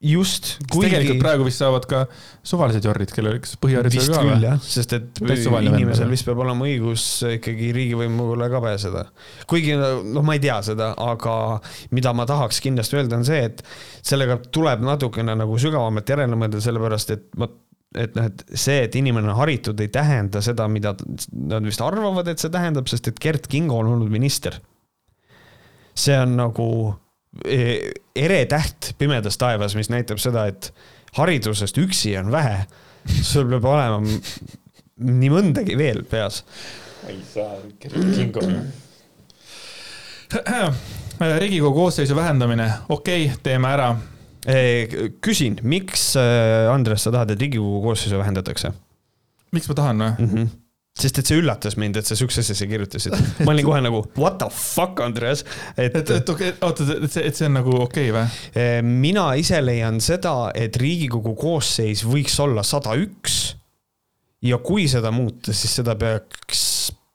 just. 0.00 0.56
Kuigi... 0.70 0.86
tegelikult 0.86 1.22
praegu 1.22 1.46
vist 1.46 1.62
saavad 1.62 1.86
ka 1.90 2.02
suvalised 2.46 2.84
jorrid, 2.86 3.10
kellel, 3.14 3.38
kes 3.42 3.56
põhiharidusega 3.62 4.20
ka 4.20 4.24
või? 4.28 4.52
sest 4.62 4.94
et 4.94 5.22
inimesel 5.26 6.10
vist 6.12 6.26
peab 6.28 6.42
olema 6.44 6.68
õigus 6.68 7.06
ikkagi 7.34 7.72
riigivõimule 7.74 8.48
ka 8.52 8.62
pääseda. 8.62 9.04
kuigi 9.50 9.74
noh, 9.78 10.22
ma 10.26 10.36
ei 10.38 10.42
tea 10.44 10.60
seda, 10.70 10.92
aga 11.02 11.34
mida 11.96 12.14
ma 12.14 12.28
tahaks 12.30 12.62
kindlasti 12.64 13.00
öelda, 13.00 13.18
on 13.18 13.26
see, 13.26 13.40
et 13.50 13.64
sellega 14.06 14.38
tuleb 14.54 14.84
natukene 14.86 15.34
nagu 15.38 15.58
sügavamalt 15.58 16.14
järele 16.14 16.38
mõelda, 16.38 16.62
sellepärast 16.62 17.16
et 17.16 17.26
ma 17.40 17.50
et 17.98 18.14
noh, 18.14 18.28
et 18.28 18.44
see, 18.52 18.82
et 18.84 18.94
inimene 19.00 19.32
on 19.32 19.38
haritud, 19.40 19.78
ei 19.80 19.90
tähenda 19.90 20.42
seda, 20.44 20.68
mida 20.70 20.92
nad 21.32 21.64
vist 21.64 21.82
arvavad, 21.82 22.28
et 22.28 22.38
see 22.38 22.52
tähendab, 22.52 22.86
sest 22.90 23.08
et 23.10 23.18
Gert 23.18 23.48
Kingo 23.50 23.80
on 23.80 23.94
olnud 23.96 24.12
minister. 24.12 24.60
see 25.98 26.14
on 26.14 26.36
nagu 26.38 26.68
ere 27.44 28.38
täht 28.50 28.92
pimedas 28.98 29.38
taevas, 29.38 29.76
mis 29.78 29.90
näitab 29.92 30.18
seda, 30.22 30.46
et 30.50 30.72
haridusest 31.18 31.78
üksi 31.78 32.16
on 32.20 32.32
vähe. 32.32 32.66
sul 33.22 33.46
peab 33.48 33.64
olema 33.64 34.00
nii 34.98 35.30
mõndagi 35.32 35.78
veel 35.78 36.02
peas. 36.10 36.44
ei 37.08 37.20
saa, 37.32 37.56
Kingo. 37.80 38.40
riigikogu 41.42 41.74
koosseisu 41.74 42.16
vähendamine, 42.16 42.72
okei 42.88 43.24
okay,, 43.26 43.40
teeme 43.42 43.68
ära. 43.68 43.96
küsin, 45.20 45.58
miks, 45.62 46.16
äh, 46.16 46.72
Andres, 46.72 47.02
sa 47.04 47.12
tahad, 47.12 47.30
et 47.34 47.40
Riigikogu 47.40 47.82
koosseisu 47.82 48.18
vähendatakse? 48.18 48.72
miks 49.52 49.68
ma 49.68 49.74
tahan 49.74 50.02
või 50.02 50.10
mm? 50.18 50.32
-hmm 50.34 50.57
sest 50.98 51.20
et 51.20 51.30
see 51.30 51.38
üllatas 51.40 51.76
mind, 51.80 51.98
et 52.00 52.08
sa 52.08 52.16
siukse 52.18 52.42
asja 52.42 52.56
siia 52.58 52.70
kirjutasid. 52.70 53.14
ma 53.46 53.52
olin 53.54 53.66
kohe 53.66 53.82
nagu 53.84 54.02
what 54.18 54.38
the 54.42 54.48
fuck, 54.54 55.00
Andreas. 55.04 55.44
et, 55.76 55.94
et, 55.94 56.14
et 56.18 56.32
okei, 56.34 56.54
oota, 56.66 56.86
et 56.96 57.12
see, 57.12 57.26
et 57.30 57.38
see 57.38 57.48
on 57.48 57.58
nagu 57.60 57.74
okei 57.84 58.10
okay, 58.10 58.14
või? 58.16 58.24
Eh, 58.58 58.80
mina 58.82 59.30
ise 59.40 59.60
leian 59.64 60.02
seda, 60.04 60.50
et 60.58 60.76
Riigikogu 60.80 61.34
koosseis 61.38 62.04
võiks 62.06 62.38
olla 62.42 62.66
sada 62.66 62.96
üks. 62.98 63.38
ja 64.44 64.60
kui 64.62 64.86
seda 64.90 65.12
muuta, 65.14 65.54
siis 65.54 65.78
seda 65.80 65.96
peaks 65.98 66.66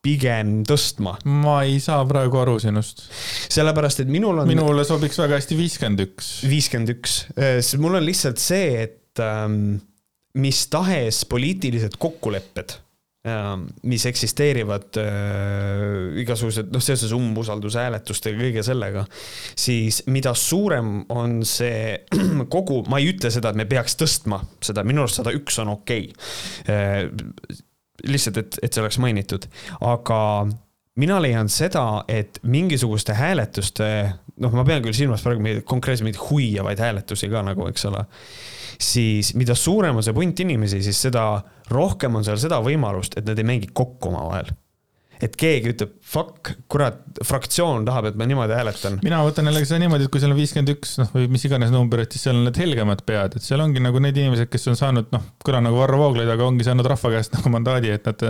pigem 0.03 0.61
tõstma. 0.67 1.15
ma 1.31 1.61
ei 1.67 1.79
saa 1.84 2.03
praegu 2.07 2.41
aru 2.41 2.57
sinust. 2.63 3.05
sellepärast, 3.51 4.03
et 4.03 4.11
minul 4.11 4.43
on. 4.43 4.49
minule 4.49 4.86
sobiks 4.88 5.19
väga 5.21 5.39
hästi 5.39 5.59
viiskümmend 5.59 6.05
üks. 6.07 6.36
viiskümmend 6.49 6.95
üks, 6.97 7.23
eh, 7.36 7.59
sest 7.61 7.81
mul 7.84 7.99
on 7.99 8.07
lihtsalt 8.07 8.41
see, 8.43 8.88
et 8.88 9.23
ähm, 9.23 9.77
mis 10.39 10.65
tahes 10.73 11.23
poliitilised 11.29 11.99
kokkulepped 12.01 12.79
mis 13.88 14.03
eksisteerivad 14.09 14.97
äh, 14.99 16.17
igasugused, 16.19 16.67
noh, 16.76 16.82
seoses 16.84 17.13
umbusaldushääletuste 17.15 18.34
ja 18.34 18.39
kõige 18.39 18.63
sellega, 18.67 19.05
siis 19.55 20.01
mida 20.11 20.34
suurem 20.36 21.05
on 21.13 21.38
see 21.47 22.01
kogu, 22.55 22.82
ma 22.91 22.99
ei 22.99 23.13
ütle 23.13 23.32
seda, 23.32 23.53
et 23.53 23.61
me 23.61 23.67
peaks 23.69 23.95
tõstma 23.99 24.41
seda, 24.59 24.84
minu 24.84 25.05
arust 25.05 25.21
sada 25.21 25.32
üks 25.36 25.61
on 25.63 25.71
okei 25.78 26.09
okay. 26.11 26.74
äh,. 26.74 27.61
lihtsalt, 28.03 28.41
et, 28.41 28.59
et 28.59 28.76
see 28.76 28.84
oleks 28.84 28.99
mainitud, 28.99 29.47
aga 29.88 30.19
mina 30.99 31.21
leian 31.24 31.47
seda, 31.47 32.03
et 32.11 32.41
mingisuguste 32.43 33.15
hääletuste, 33.15 33.88
noh, 34.43 34.51
ma 34.51 34.67
pean 34.67 34.84
küll 34.84 34.99
silmas 34.99 35.24
praegu 35.24 35.61
konkreetselt 35.63 36.09
mingeid 36.09 36.26
huiavaid 36.28 36.84
hääletusi 36.84 37.32
ka 37.32 37.45
nagu, 37.47 37.71
eks 37.71 37.88
ole 37.88 38.03
siis 38.84 39.34
mida 39.39 39.55
suurem 39.57 39.97
on 39.99 40.05
see 40.05 40.15
punt 40.15 40.43
inimesi, 40.43 40.81
siis 40.86 40.99
seda 41.07 41.27
rohkem 41.73 42.19
on 42.19 42.25
seal 42.25 42.39
seda 42.41 42.59
võimalust, 42.63 43.17
et 43.17 43.25
nad 43.27 43.39
ei 43.39 43.47
mängi 43.47 43.71
kokku 43.73 44.11
omavahel. 44.11 44.51
Et 45.23 45.36
keegi 45.39 45.71
ütleb, 45.71 45.91
fuck, 46.03 46.49
kurat, 46.71 46.97
fraktsioon 47.23 47.86
tahab, 47.88 48.09
et 48.09 48.17
ma 48.19 48.25
niimoodi 48.27 48.57
hääletan. 48.57 48.97
mina 49.05 49.21
võtan 49.23 49.47
jällegi 49.47 49.69
seda 49.69 49.79
niimoodi, 49.86 50.09
et 50.09 50.11
kui 50.11 50.19
seal 50.19 50.34
on 50.34 50.39
viiskümmend 50.39 50.73
üks, 50.73 50.97
noh, 50.99 51.11
või 51.15 51.29
mis 51.31 51.45
iganes 51.47 51.71
number, 51.71 52.01
et 52.03 52.11
siis 52.11 52.25
seal 52.27 52.36
on 52.36 52.43
need 52.49 52.59
helgemad 52.59 53.05
pead, 53.07 53.38
et 53.38 53.45
seal 53.45 53.63
ongi 53.63 53.84
nagu 53.84 54.01
need 54.03 54.19
inimesed, 54.19 54.51
kes 54.51 54.67
on 54.73 54.79
saanud, 54.79 55.07
noh, 55.15 55.29
kõla 55.45 55.61
nagu 55.63 55.79
Varro 55.79 56.01
Vooglaid, 56.01 56.27
aga 56.34 56.49
ongi 56.49 56.67
saanud 56.67 56.89
rahva 56.91 57.13
käest 57.15 57.38
nagu 57.38 57.53
mandaadi, 57.53 57.93
et 57.95 58.09
nad 58.09 58.25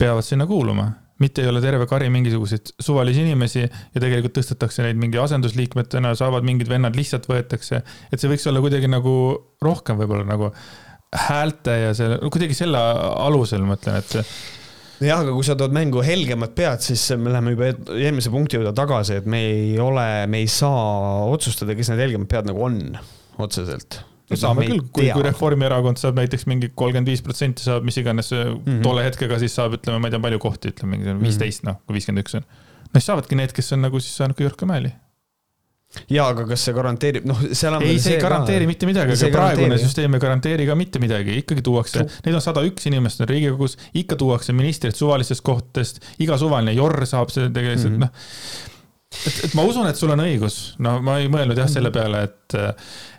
peavad 0.00 0.24
sinna 0.24 0.48
kuuluma 0.48 0.88
mitte 1.22 1.44
ei 1.44 1.50
ole 1.50 1.62
terve 1.64 1.86
kari 1.88 2.10
mingisuguseid 2.12 2.74
suvalisi 2.82 3.22
inimesi 3.24 3.62
ja 3.62 4.00
tegelikult 4.02 4.36
tõstetakse 4.38 4.84
neid 4.84 4.98
mingi 5.00 5.20
asendusliikmetena, 5.20 6.14
saavad 6.18 6.44
mingid 6.46 6.68
vennad 6.70 6.98
lihtsalt 6.98 7.28
võetakse. 7.30 7.82
et 8.12 8.20
see 8.20 8.32
võiks 8.32 8.46
olla 8.50 8.62
kuidagi 8.64 8.90
nagu 8.90 9.14
rohkem 9.64 10.00
võib-olla 10.02 10.26
nagu 10.28 10.52
häälte 11.26 11.78
ja 11.86 11.94
selle, 11.96 12.18
kuidagi 12.32 12.56
selle 12.58 12.80
alusel 12.80 13.64
ma 13.64 13.78
ütlen, 13.78 14.00
et 14.02 14.18
see 14.18 14.26
jah, 15.06 15.20
aga 15.20 15.32
kui 15.36 15.44
sa 15.44 15.56
tood 15.58 15.74
mängu 15.76 16.02
helgemad 16.04 16.54
pead, 16.56 16.82
siis 16.84 17.04
me 17.20 17.32
läheme 17.32 17.54
juba 17.54 17.70
eelmise 17.96 18.32
punkti 18.32 18.58
juurde 18.58 18.72
tagasi, 18.76 19.20
et 19.20 19.30
me 19.30 19.42
ei 19.50 19.78
ole, 19.82 20.08
me 20.30 20.42
ei 20.44 20.50
saa 20.50 21.24
otsustada, 21.30 21.76
kes 21.76 21.92
need 21.92 22.04
helgemad 22.06 22.30
pead 22.32 22.52
nagu 22.52 22.68
on 22.68 22.78
otseselt 23.44 24.00
saame 24.34 24.66
küll, 24.66 24.82
kui, 24.90 25.06
kui 25.12 25.24
Reformierakond 25.26 26.00
saab 26.00 26.18
näiteks 26.18 26.46
mingi 26.50 26.70
kolmkümmend 26.74 27.10
viis 27.12 27.22
protsenti 27.24 27.64
saab, 27.66 27.86
mis 27.86 27.98
iganes 28.02 28.32
mm 28.34 28.58
-hmm. 28.58 28.82
tolle 28.82 29.06
hetkega, 29.06 29.38
siis 29.42 29.54
saab, 29.54 29.78
ütleme, 29.78 30.02
ma 30.02 30.10
ei 30.10 30.16
tea, 30.16 30.22
palju 30.26 30.42
kohti, 30.42 30.74
ütleme 30.74 30.96
mingi 30.96 31.16
viisteist 31.22 31.62
mm 31.62 31.68
-hmm., 31.68 31.78
noh, 31.78 31.82
kui 31.86 31.98
viiskümmend 31.98 32.26
üks 32.26 32.38
on. 32.38 32.46
no 32.86 33.00
siis 33.00 33.10
saavadki 33.12 33.38
need, 33.38 33.52
kes 33.52 33.72
on 33.72 33.84
nagu 33.86 34.00
siis 34.00 34.16
saanud 34.16 34.38
kõige 34.38 34.52
rohkem 34.54 34.74
hääli. 34.74 34.92
ja, 36.10 36.26
aga 36.26 36.46
kas 36.50 36.64
see 36.66 36.74
garanteerib, 36.74 37.24
noh, 37.24 37.42
seal 37.52 37.74
on. 37.78 37.82
ei, 37.82 37.98
see 38.02 38.16
ei 38.16 38.20
garanteeri 38.20 38.64
ka... 38.64 38.68
mitte 38.68 38.86
midagi, 38.86 39.12
aga 39.12 39.32
praegune 39.38 39.78
süsteem 39.78 40.14
ei 40.14 40.20
garanteeri 40.20 40.66
ka 40.66 40.74
mitte 40.74 40.98
midagi, 40.98 41.38
ikkagi 41.42 41.62
tuuakse, 41.62 42.06
neid 42.26 42.34
on 42.34 42.42
sada 42.42 42.64
üks 42.66 42.90
inimest 42.90 43.20
on 43.20 43.28
Riigikogus, 43.28 43.78
ikka 43.94 44.16
tuuakse 44.16 44.52
ministrid 44.52 44.98
suvalistest 44.98 45.46
kohtadest, 45.46 46.02
iga 46.18 46.38
suvaline 46.38 46.74
jorr 46.74 47.06
saab 47.06 47.30
seda 47.30 47.50
tegelikult 47.50 47.92
mm 47.92 48.02
-hmm., 48.02 48.08
noh 48.08 48.74
et, 49.26 49.44
et 49.48 49.54
ma 49.58 49.64
usun, 49.68 49.88
et 49.90 49.98
sul 49.98 50.12
on 50.14 50.24
õigus, 50.24 50.76
no 50.82 50.98
ma 51.04 51.20
ei 51.22 51.30
mõelnud 51.32 51.58
jah 51.58 51.70
selle 51.70 51.92
peale, 51.94 52.26
et, 52.28 52.58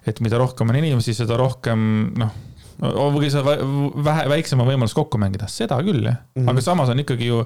et 0.07 0.21
mida 0.25 0.39
rohkem 0.41 0.69
on 0.69 0.79
inimesi, 0.79 1.15
seda 1.17 1.39
rohkem 1.39 1.87
noh 2.17 2.43
või 2.77 3.29
sa 3.33 3.41
vähe, 3.41 4.27
väiksema 4.29 4.65
võimalus 4.67 4.93
kokku 4.93 5.17
mängida, 5.17 5.47
seda 5.49 5.79
küll 5.81 6.03
jah 6.05 6.13
mm. 6.13 6.43
-hmm. 6.43 6.49
aga 6.51 6.61
samas 6.61 6.91
on 6.93 7.01
ikkagi 7.01 7.29
ju 7.31 7.39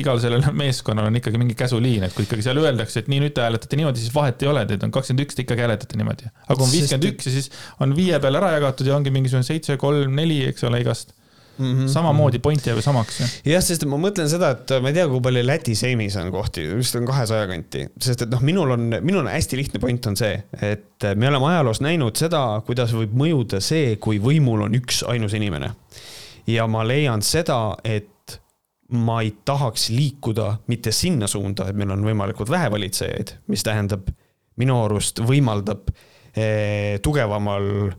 igal 0.00 0.20
sellel 0.20 0.46
meeskonnal 0.62 1.10
on 1.10 1.18
ikkagi 1.20 1.40
mingi 1.40 1.54
käsuliin, 1.58 2.06
et 2.06 2.14
kui 2.16 2.24
ikkagi 2.24 2.46
seal 2.46 2.60
öeldakse, 2.62 3.02
et 3.02 3.10
nii, 3.12 3.20
nüüd 3.26 3.36
te 3.36 3.44
hääletate 3.44 3.76
niimoodi, 3.76 4.00
siis 4.00 4.14
vahet 4.14 4.42
ei 4.42 4.48
ole, 4.48 4.64
teid 4.70 4.86
on 4.86 4.94
kakskümmend 4.94 5.26
üks, 5.26 5.36
te 5.36 5.44
ikkagi 5.44 5.66
hääletate 5.66 6.00
niimoodi. 6.00 6.32
aga 6.46 6.56
kui 6.56 6.64
on 6.64 6.72
viiskümmend 6.72 7.10
üks 7.12 7.28
ja 7.28 7.34
siis 7.36 7.50
on 7.84 7.92
viie 7.96 8.20
peale 8.20 8.40
ära 8.40 8.54
jagatud 8.56 8.88
ja 8.88 8.96
ongi 8.96 9.12
mingisugune 9.12 9.44
seitse, 9.44 9.76
kolm, 9.76 10.16
neli, 10.16 10.40
eks 10.48 10.64
ole, 10.64 10.80
igast 10.80 11.12
mm. 11.58 11.72
-hmm. 11.72 11.88
samamoodi 11.92 12.38
point 12.38 12.66
jääb 12.66 12.78
ju 12.78 12.82
samaks. 12.82 13.20
jah, 13.44 13.62
sest 13.64 13.84
ma 13.88 13.98
mõtlen 14.00 14.28
seda, 14.30 14.50
et 14.56 14.74
ma 14.82 14.92
ei 14.92 14.98
tea, 14.98 15.08
kui 15.08 15.20
palju 15.24 15.44
Läti 15.46 15.74
seimis 15.78 16.16
on 16.16 16.30
kohti, 16.32 16.66
vist 16.76 16.96
on 16.96 17.06
kahesaja 17.06 17.46
kanti, 17.50 17.86
sest 18.00 18.26
et 18.26 18.30
noh, 18.30 18.42
minul 18.44 18.76
on, 18.76 18.86
minul 19.00 19.24
on 19.24 19.32
hästi 19.32 19.56
lihtne 19.60 19.80
point 19.82 20.06
on 20.10 20.16
see, 20.16 20.42
et 20.62 21.08
me 21.14 21.28
oleme 21.28 21.50
ajaloos 21.52 21.82
näinud 21.84 22.16
seda, 22.16 22.44
kuidas 22.66 22.94
võib 22.96 23.14
mõjuda 23.16 23.60
see, 23.64 23.96
kui 23.96 24.20
võimul 24.22 24.66
on 24.68 24.78
üks 24.78 25.02
ainus 25.08 25.34
inimene. 25.34 25.72
ja 26.46 26.66
ma 26.66 26.86
leian 26.86 27.22
seda, 27.22 27.76
et 27.84 28.40
ma 28.88 29.20
ei 29.20 29.34
tahaks 29.44 29.90
liikuda 29.92 30.54
mitte 30.66 30.92
sinna 30.96 31.26
suunda, 31.28 31.68
et 31.68 31.76
meil 31.76 31.90
on 31.92 32.04
võimalikult 32.04 32.50
vähe 32.50 32.70
valitsejaid, 32.72 33.34
mis 33.52 33.64
tähendab 33.66 34.08
minu 34.58 34.78
arust 34.84 35.20
võimaldab 35.20 35.90
eh, 36.34 36.96
tugevamal 37.04 37.92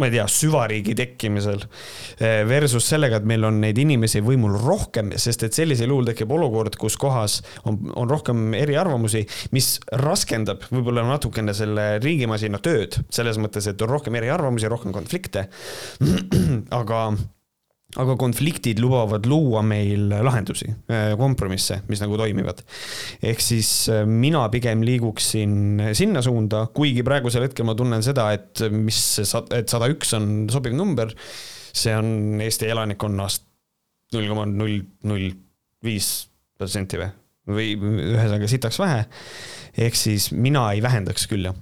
ma 0.00 0.08
ei 0.08 0.14
tea, 0.14 0.24
süvariigi 0.30 0.94
tekkimisel. 0.96 1.66
Eh, 2.16 2.42
versus 2.48 2.86
sellega, 2.88 3.18
et 3.20 3.26
meil 3.28 3.44
on 3.44 3.58
neid 3.60 3.76
inimesi 3.80 4.22
võimul 4.24 4.56
rohkem, 4.62 5.12
sest 5.20 5.44
et 5.44 5.56
sellisel 5.56 5.92
juhul 5.92 6.08
tekib 6.08 6.32
olukord, 6.32 6.78
kus 6.80 6.96
kohas 7.00 7.40
on, 7.68 7.76
on 8.00 8.08
rohkem 8.10 8.56
eriarvamusi, 8.56 9.26
mis 9.52 9.74
raskendab 10.00 10.64
võib-olla 10.72 11.04
natukene 11.10 11.52
selle 11.56 11.98
riigimasina 12.00 12.62
tööd, 12.64 12.96
selles 13.12 13.40
mõttes, 13.42 13.68
et 13.68 13.84
on 13.84 13.92
rohkem 13.92 14.16
eriarvamusi, 14.22 14.70
rohkem 14.72 14.96
konflikte. 14.96 15.48
aga 16.80 17.04
aga 18.00 18.14
konfliktid 18.16 18.80
lubavad 18.80 19.26
luua 19.28 19.60
meil 19.66 20.08
lahendusi, 20.24 20.70
äh, 20.88 21.12
kompromisse, 21.20 21.82
mis 21.90 22.00
nagu 22.00 22.16
toimivad. 22.16 22.62
ehk 23.20 23.42
siis 23.44 23.70
äh, 23.92 24.04
mina 24.08 24.46
pigem 24.52 24.84
liiguksin 24.86 25.82
sinna 25.96 26.22
suunda, 26.24 26.66
kuigi 26.72 27.04
praegusel 27.04 27.44
hetkel 27.48 27.68
ma 27.68 27.76
tunnen 27.76 28.04
seda, 28.04 28.30
et 28.32 28.64
mis 28.72 29.00
see, 29.18 29.42
et 29.52 29.68
sada 29.72 29.90
üks 29.92 30.14
on 30.16 30.46
sobiv 30.52 30.76
number. 30.76 31.12
see 31.72 31.92
on 31.96 32.40
Eesti 32.44 32.68
elanikkonnast 32.68 33.44
null 34.12 34.28
koma 34.28 34.44
null 34.48 34.82
null 35.08 35.30
viis 35.84 36.08
protsenti 36.60 37.00
või, 37.00 37.10
või 37.48 37.68
ühesõnaga 38.12 38.48
sitaks 38.48 38.80
vähe. 38.80 39.04
ehk 39.84 39.96
siis 39.96 40.30
mina 40.32 40.70
ei 40.72 40.82
vähendaks 40.84 41.28
küll 41.28 41.48
jah 41.50 41.60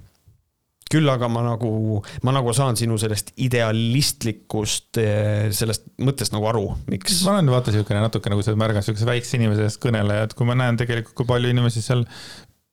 küll 0.91 1.09
aga 1.11 1.29
ma 1.31 1.43
nagu, 1.45 2.01
ma 2.25 2.35
nagu 2.35 2.53
saan 2.55 2.77
sinu 2.79 2.97
sellest 3.01 3.33
idealistlikust, 3.41 4.99
eh, 5.01 5.49
sellest 5.55 5.87
mõttest 6.03 6.35
nagu 6.35 6.47
aru, 6.51 6.67
miks. 6.91 7.23
ma 7.27 7.37
olen 7.37 7.51
vaata 7.53 7.73
siukene 7.75 8.03
natuke 8.03 8.31
nagu 8.31 8.45
sa 8.45 8.55
märgad 8.59 8.85
siukese 8.87 9.09
väikse 9.09 9.39
inimese 9.39 9.67
eest 9.67 9.81
kõneleja, 9.83 10.29
et 10.29 10.37
kui 10.37 10.47
ma 10.49 10.57
näen 10.59 10.79
tegelikult, 10.81 11.15
kui 11.17 11.29
palju 11.29 11.51
inimesi 11.53 11.83
seal 11.85 12.05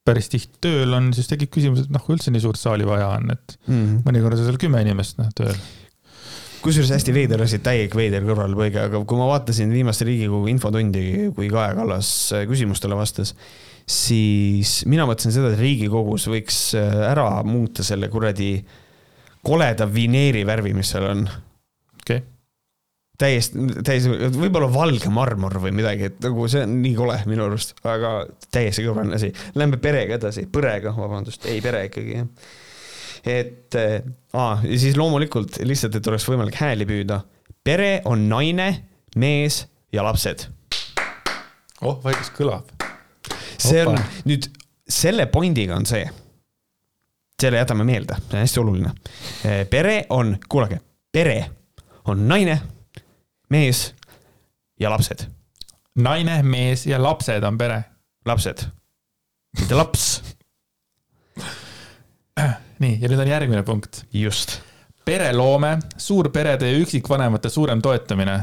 päris 0.09 0.31
tihti 0.33 0.63
tööl 0.65 0.95
on, 0.97 1.11
siis 1.17 1.29
tekib 1.29 1.53
küsimus, 1.53 1.85
et 1.85 1.93
noh, 1.93 2.03
kui 2.05 2.17
üldse 2.17 2.33
nii 2.33 2.43
suurt 2.45 2.61
saali 2.61 2.87
vaja 2.89 3.11
on, 3.19 3.35
et 3.35 3.59
mm. 3.69 4.01
mõnikord 4.09 4.39
on 4.39 4.49
seal 4.49 4.61
kümme 4.61 4.81
inimest 4.85 5.21
noh 5.21 5.29
tööl 5.37 5.59
kusjuures 6.59 6.91
hästi 6.91 7.13
veider 7.15 7.43
asi, 7.45 7.61
täielik 7.63 7.95
veider 7.95 8.25
kõrvalepõige, 8.27 8.89
aga 8.89 9.01
kui 9.07 9.21
ma 9.21 9.29
vaatasin 9.31 9.71
viimast 9.73 10.03
Riigikogu 10.03 10.51
infotundi, 10.51 11.31
kui 11.37 11.51
Kaja 11.53 11.77
Kallas 11.79 12.11
küsimustele 12.51 12.99
vastas 12.99 13.35
siis 13.89 14.83
mina 14.89 15.07
mõtlesin 15.09 15.35
seda, 15.35 15.53
et 15.53 15.61
Riigikogus 15.61 16.29
võiks 16.31 16.59
äh, 16.77 16.97
ära 17.09 17.29
muuta 17.47 17.85
selle 17.87 18.11
kuradi 18.13 18.53
koleda 19.45 19.87
vineeri 19.89 20.45
värvi, 20.47 20.75
mis 20.77 20.91
seal 20.93 21.07
on. 21.09 21.23
okei 22.03 22.19
okay. 22.19 22.27
täiesti, 23.19 23.65
täiesti, 23.87 24.13
võib-olla 24.37 24.69
valge 24.73 25.13
marmor 25.13 25.57
või 25.63 25.73
midagi, 25.81 26.11
et 26.11 26.21
nagu 26.25 26.49
see 26.51 26.67
on 26.67 26.77
nii 26.83 26.95
kole 26.99 27.17
minu 27.31 27.47
arust, 27.47 27.77
aga 27.89 28.13
täiesti 28.53 28.85
kõrvaline 28.87 29.17
asi. 29.17 29.33
Lähme 29.59 29.81
perega 29.83 30.19
edasi, 30.19 30.45
põrega, 30.53 30.93
vabandust, 30.97 31.49
ei 31.49 31.63
pere 31.65 31.87
ikkagi, 31.89 32.21
jah. 32.21 32.53
et 33.39 33.79
äh, 33.81 33.97
aa, 34.37 34.61
ja 34.67 34.83
siis 34.85 35.01
loomulikult 35.01 35.63
lihtsalt, 35.65 35.97
et 35.97 36.13
oleks 36.13 36.29
võimalik 36.29 36.61
hääli 36.61 36.89
püüda. 36.89 37.23
pere 37.65 38.03
on 38.05 38.29
naine, 38.29 38.69
mees 39.17 39.65
ja 39.93 40.05
lapsed. 40.05 40.51
oh, 41.81 42.03
vaikus 42.05 42.35
kõlab 42.37 42.88
see 43.59 43.85
on 43.87 43.99
nüüd 44.29 44.49
selle 44.89 45.27
pointiga 45.33 45.77
on 45.77 45.87
see, 45.87 46.05
selle 47.41 47.61
jätame 47.61 47.85
meelde, 47.85 48.17
see 48.29 48.37
on 48.39 48.45
hästi 48.45 48.61
oluline. 48.63 48.93
Eh, 49.45 49.63
pere 49.71 50.01
on, 50.15 50.37
kuulake, 50.49 50.81
pere 51.13 51.51
on 52.09 52.29
naine, 52.29 52.61
mees 53.51 53.95
ja 54.81 54.91
lapsed. 54.91 55.27
naine, 55.99 56.43
mees 56.43 56.87
ja 56.87 57.03
lapsed 57.03 57.45
on 57.45 57.59
pere. 57.59 57.85
lapsed, 58.27 58.67
mitte 59.59 59.75
laps 59.75 60.09
nii, 62.83 62.99
ja 63.01 63.09
nüüd 63.09 63.21
on 63.23 63.31
järgmine 63.31 63.63
punkt. 63.63 64.05
just. 64.13 64.61
pereloome, 65.05 65.79
suurperede 65.97 66.69
ja 66.69 66.79
üksikvanemate 66.79 67.49
suurem 67.49 67.83
toetamine. 67.83 68.43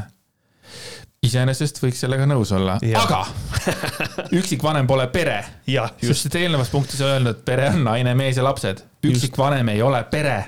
Iseenesest 1.24 1.80
võiks 1.82 2.02
sellega 2.04 2.26
nõus 2.28 2.52
olla, 2.56 2.76
aga 3.00 3.22
üksikvanem 4.38 4.86
pole 4.86 5.06
pere. 5.12 5.38
sest 6.02 6.30
et 6.30 6.38
eelnevas 6.42 6.70
punktis 6.72 7.00
on 7.04 7.16
öelnud, 7.16 7.42
pere 7.46 7.70
on 7.74 7.82
naine, 7.86 8.14
mees 8.18 8.38
ja 8.38 8.44
lapsed. 8.46 8.84
üksikvanem 9.06 9.74
ei 9.74 9.82
ole 9.82 10.02
pere. 10.10 10.38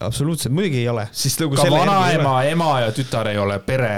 absoluutselt, 0.00 0.54
muidugi 0.54 0.84
ei 0.84 0.88
ole, 0.88 1.08
siis 1.12 1.38
nagu. 1.40 1.56
ka 1.56 1.68
vanaema, 1.70 2.42
ema 2.44 2.72
ja 2.86 2.94
tütar 2.96 3.32
ei 3.32 3.38
ole 3.38 3.58
pere 3.58 3.94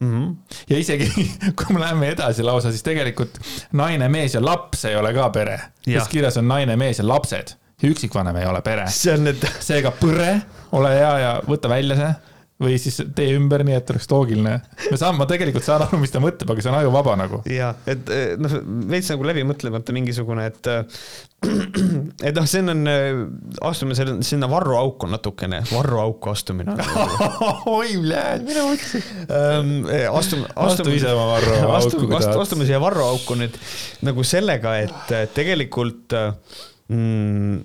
Mm 0.00 0.12
-hmm. 0.12 0.54
ja 0.70 0.78
isegi 0.78 1.06
kui 1.56 1.74
me 1.74 1.80
läheme 1.80 2.08
edasi 2.08 2.42
lausa, 2.42 2.70
siis 2.70 2.82
tegelikult 2.82 3.38
naine, 3.72 4.08
mees 4.08 4.34
ja 4.34 4.44
laps 4.44 4.84
ei 4.84 4.96
ole 4.96 5.14
ka 5.14 5.30
pere. 5.30 5.60
sest 5.92 6.08
kirjas 6.08 6.36
on 6.36 6.48
naine, 6.48 6.76
mees 6.76 6.98
ja 6.98 7.08
lapsed 7.08 7.54
ja 7.82 7.88
üksikvanem 7.88 8.36
ei 8.36 8.46
ole 8.46 8.62
pere. 8.62 8.84
Need... 9.18 9.48
seega 9.60 9.92
põre, 10.00 10.40
ole 10.72 10.90
hea 10.94 11.18
ja 11.18 11.42
võta 11.48 11.68
välja 11.68 11.96
see 11.96 12.35
või 12.62 12.78
siis 12.80 12.96
tee 13.16 13.34
ümber 13.36 13.64
nii, 13.66 13.76
et 13.76 13.90
oleks 13.92 14.08
loogiline. 14.08 14.54
me 14.88 14.98
saame, 14.98 15.20
ma 15.20 15.26
tegelikult 15.28 15.64
saan 15.66 15.84
aru, 15.84 15.98
mis 16.00 16.12
ta 16.12 16.22
mõtleb, 16.24 16.48
aga 16.52 16.64
see 16.64 16.72
on 16.72 16.78
ajuvaba 16.78 17.16
nagu. 17.20 17.42
ja, 17.52 17.74
et 17.88 18.12
eh, 18.12 18.32
noh, 18.40 18.54
veits 18.92 19.10
nagu 19.12 19.26
läbimõtlemata 19.28 19.96
mingisugune, 19.96 20.46
et 20.48 20.70
eh, 20.72 21.04
et 22.30 22.38
noh, 22.38 22.48
siin 22.48 22.72
on, 22.72 22.82
eh, 22.88 23.20
astume 23.68 23.98
selle, 23.98 24.16
sinna 24.26 24.48
varru 24.48 24.78
auku 24.80 25.10
natukene, 25.12 25.60
varru 25.68 26.00
auku 26.06 26.32
astumine 26.32 26.78
oi, 27.76 27.98
mine 28.00 28.64
otsi. 28.64 29.04
Ehm, 29.28 29.78
astume, 30.16 30.48
astume. 30.48 30.66
astu 30.70 30.90
ise 30.96 31.12
oma 31.12 31.30
varru 31.34 31.56
auku. 31.60 31.72
astume, 31.82 32.20
astume 32.46 32.68
siia 32.68 32.80
varru 32.80 33.04
auku 33.04 33.36
nüüd 33.36 33.60
nagu 34.06 34.24
sellega, 34.24 34.78
et 34.86 35.16
tegelikult 35.36 36.16
mm, 36.88 37.64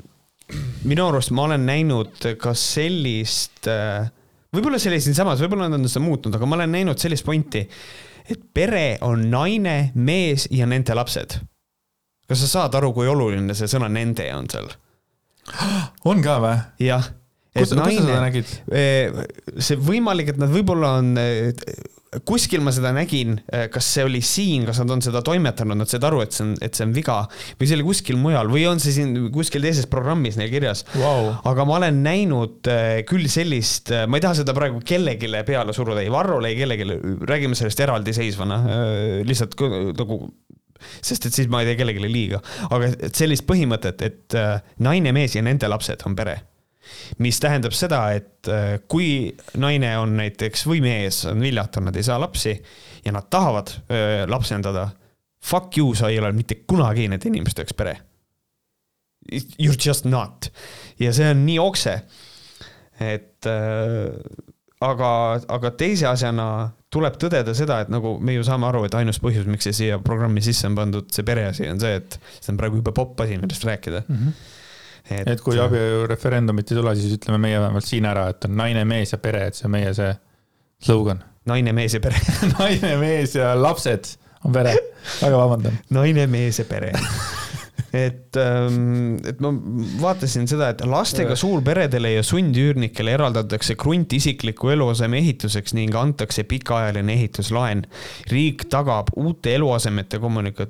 minu 0.84 1.08
arust 1.08 1.32
ma 1.32 1.48
olen 1.48 1.64
näinud 1.64 2.34
ka 2.42 2.52
sellist 2.58 3.72
äh, 3.72 4.10
võib-olla 4.56 4.80
see 4.82 4.92
oli 4.92 5.02
siinsamas, 5.04 5.42
võib-olla 5.44 5.70
nad 5.72 5.80
on 5.80 5.92
seda 5.92 6.04
muutnud, 6.06 6.36
aga 6.38 6.50
ma 6.50 6.60
olen 6.60 6.76
näinud 6.76 7.02
sellist 7.02 7.26
pointi, 7.28 7.64
et 8.32 8.44
pere 8.54 8.98
on 9.08 9.24
naine, 9.32 9.78
mees 9.96 10.48
ja 10.52 10.68
nende 10.70 10.96
lapsed. 10.98 11.40
kas 12.32 12.44
sa 12.46 12.52
saad 12.52 12.76
aru, 12.80 12.94
kui 12.96 13.10
oluline 13.12 13.56
see 13.58 13.68
sõna 13.72 13.90
nende 13.92 14.28
on 14.36 14.50
seal? 14.52 14.70
on 16.12 16.22
ka 16.24 16.38
või? 16.44 16.60
jah. 16.86 17.10
kus, 17.56 17.74
sa 17.74 17.88
seda 17.90 18.22
nägid? 18.24 18.54
Eh, 18.72 19.24
see 19.60 19.80
võimalik, 19.80 20.34
et 20.34 20.40
nad 20.42 20.52
võib-olla 20.52 20.98
on 21.02 21.16
kuskil 22.28 22.60
ma 22.64 22.74
seda 22.76 22.92
nägin, 22.92 23.38
äh, 23.54 23.70
kas 23.72 23.88
see 23.94 24.04
oli 24.04 24.20
siin, 24.26 24.66
kas 24.68 24.82
nad 24.82 24.92
on 24.98 25.04
seda 25.04 25.22
toimetanud, 25.24 25.80
nad 25.80 25.92
said 25.92 26.04
aru, 26.04 26.20
et 26.26 26.36
see 26.36 26.44
on, 26.44 26.52
et 26.60 26.76
see 26.76 26.84
on 26.84 26.92
viga 26.96 27.22
või 27.60 27.70
see 27.70 27.78
oli 27.78 27.86
kuskil 27.88 28.20
mujal 28.20 28.52
või 28.52 28.66
on 28.68 28.84
see 28.84 28.96
siin 28.98 29.16
kuskil 29.32 29.64
teises 29.64 29.88
programmis 29.92 30.36
neil 30.40 30.52
kirjas. 30.52 30.84
Wow.. 31.00 31.32
aga 31.48 31.66
ma 31.68 31.78
olen 31.80 32.02
näinud 32.04 32.68
äh, 32.72 33.00
küll 33.08 33.32
sellist, 33.32 33.94
äh, 33.96 34.04
ma 34.12 34.20
ei 34.20 34.26
taha 34.28 34.42
seda 34.42 34.56
praegu 34.58 34.84
kellelegi 34.84 35.32
peale 35.48 35.76
suruda, 35.76 36.04
ei 36.04 36.12
Varrole, 36.12 36.52
ei 36.52 36.60
kellelegi, 36.60 37.00
räägime 37.30 37.56
sellest 37.56 37.80
eraldiseisvana, 37.88 38.60
lihtsalt 39.28 39.56
nagu 39.96 40.20
sest 41.00 41.30
et 41.30 41.36
siis 41.36 41.48
ma 41.52 41.62
ei 41.62 41.72
tee 41.72 41.80
kellelegi 41.80 42.12
liiga, 42.12 42.42
aga 42.74 42.92
et 42.92 43.16
sellist 43.16 43.48
põhimõtet, 43.48 44.04
et 44.04 44.40
naine, 44.84 45.14
mees 45.16 45.38
ja 45.38 45.46
nende 45.46 45.70
lapsed 45.72 46.04
on 46.10 46.18
pere 46.18 46.42
mis 47.22 47.40
tähendab 47.42 47.76
seda, 47.76 48.04
et 48.18 48.50
äh, 48.52 48.78
kui 48.92 49.32
naine 49.60 49.94
on 50.02 50.16
näiteks 50.20 50.66
või 50.70 50.82
mees 50.84 51.24
on 51.30 51.42
viljatu, 51.44 51.84
nad 51.84 51.98
ei 51.98 52.06
saa 52.08 52.20
lapsi 52.22 52.56
ja 53.06 53.14
nad 53.16 53.30
tahavad 53.34 53.74
öö, 53.90 54.28
lapsendada. 54.30 54.90
Fuck 55.42 55.78
you, 55.78 55.96
sa 55.98 56.12
ei 56.12 56.20
ole 56.22 56.30
mitte 56.38 56.60
kunagi 56.70 57.08
nende 57.10 57.30
inimeste 57.30 57.64
jaoks 57.64 57.74
pere. 57.74 57.96
You 59.32 59.72
are 59.72 59.78
just 59.78 60.06
not 60.06 60.52
ja 61.00 61.14
see 61.14 61.30
on 61.30 61.46
nii 61.46 61.58
okse. 61.62 62.02
et 63.02 63.48
äh, 63.50 64.14
aga, 64.86 65.10
aga 65.50 65.72
teise 65.78 66.06
asjana 66.10 66.46
tuleb 66.94 67.18
tõdeda 67.22 67.54
seda, 67.58 67.80
et 67.82 67.90
nagu 67.90 68.18
me 68.22 68.36
ju 68.36 68.46
saame 68.46 68.68
aru, 68.68 68.84
et 68.86 68.96
ainus 69.00 69.22
põhjus, 69.24 69.48
miks 69.50 69.66
see 69.70 69.78
siia 69.78 70.00
programmi 70.04 70.44
sisse 70.46 70.68
on 70.70 70.78
pandud, 70.78 71.08
see 71.14 71.26
pereasi 71.26 71.70
on 71.72 71.80
see, 71.82 72.02
et 72.02 72.18
see 72.38 72.52
on 72.54 72.60
praegu 72.60 72.82
juba 72.82 72.94
popp 72.94 73.24
asi, 73.26 73.40
millest 73.42 73.66
rääkida 73.66 74.04
mm. 74.08 74.18
-hmm 74.18 74.58
et, 75.10 75.28
et 75.28 75.44
kui 75.44 75.60
abielureferendumit 75.60 76.72
ei 76.72 76.80
tule, 76.80 76.96
siis 77.00 77.18
ütleme 77.18 77.42
meie 77.42 77.60
vähemalt 77.60 77.88
siin 77.88 78.08
ära, 78.10 78.28
et 78.34 78.48
on 78.48 78.56
naine, 78.60 78.86
mees 78.88 79.14
ja 79.16 79.22
pere, 79.22 79.48
et 79.50 79.58
see 79.58 79.68
on 79.70 79.76
meie 79.76 79.94
see 79.98 80.12
slogan. 80.84 81.24
naine, 81.52 81.74
mees 81.78 81.98
ja 81.98 82.04
pere 82.04 82.22
naine, 82.58 82.96
mees 83.02 83.36
ja 83.38 83.54
lapsed 83.58 84.16
on 84.46 84.56
pere, 84.56 84.76
väga 85.22 85.38
vabandan. 85.38 85.80
naine, 85.94 86.28
mees 86.32 86.62
ja 86.62 86.68
pere 86.70 86.94
et, 87.94 88.38
ähm, 88.40 89.18
et 89.28 89.42
ma 89.44 89.52
vaatasin 90.02 90.48
seda, 90.48 90.70
et 90.72 90.82
lastega 90.88 91.36
suurperedele 91.36 92.14
ja 92.14 92.24
sundüürnikele 92.24 93.16
eraldatakse 93.18 93.76
krunt 93.80 94.14
isikliku 94.16 94.72
eluaseme 94.72 95.20
ehituseks 95.20 95.76
ning 95.76 95.96
antakse 96.00 96.46
pikaajaline 96.48 97.14
ehituslaen. 97.18 97.84
riik 98.32 98.66
tagab 98.72 99.12
uute 99.20 99.56
eluasemete 99.56 100.22
kommunika-, 100.24 100.70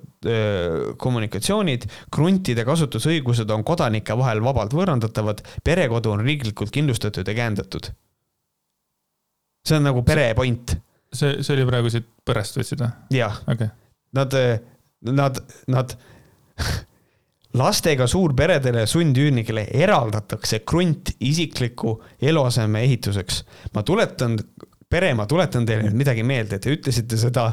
kommunikatsioonid, 0.97 1.88
kruntide 2.11 2.65
kasutusõigused 2.65 3.53
on 3.53 3.65
kodanike 3.67 4.17
vahel 4.17 4.41
vabalt 4.43 4.74
võõrandatavad, 4.74 5.45
perekodu 5.63 6.15
on 6.15 6.26
riiklikult 6.26 6.74
kindlustatud 6.74 7.28
ja 7.28 7.38
käendatud. 7.38 7.91
see 9.61 9.78
on 9.78 9.84
nagu 9.86 10.01
pere 10.01 10.34
point. 10.34 10.78
see, 11.13 11.43
see 11.43 11.53
oli 11.53 11.69
praegu 11.69 11.89
siit 11.89 12.07
põrest 12.26 12.57
võtsid 12.57 12.82
või? 12.82 12.93
jah 13.13 13.43
okay.. 13.47 13.69
Nad, 14.11 14.34
nad, 15.05 15.38
nad 15.72 15.93
lastega 17.58 18.08
suurperedele 18.08 18.86
ja 18.86 18.88
sundüürnikele 18.89 19.66
eraldatakse 19.84 20.62
krunt 20.68 21.14
isikliku 21.20 21.97
eluaseme 22.22 22.84
ehituseks. 22.84 23.43
ma 23.74 23.84
tuletan, 23.84 24.38
pere, 24.89 25.14
ma 25.14 25.26
tuletan 25.26 25.66
teile 25.66 25.88
nüüd 25.88 25.97
midagi 26.04 26.24
meelde, 26.24 26.60
te 26.60 26.72
ütlesite 26.72 27.20
seda, 27.20 27.52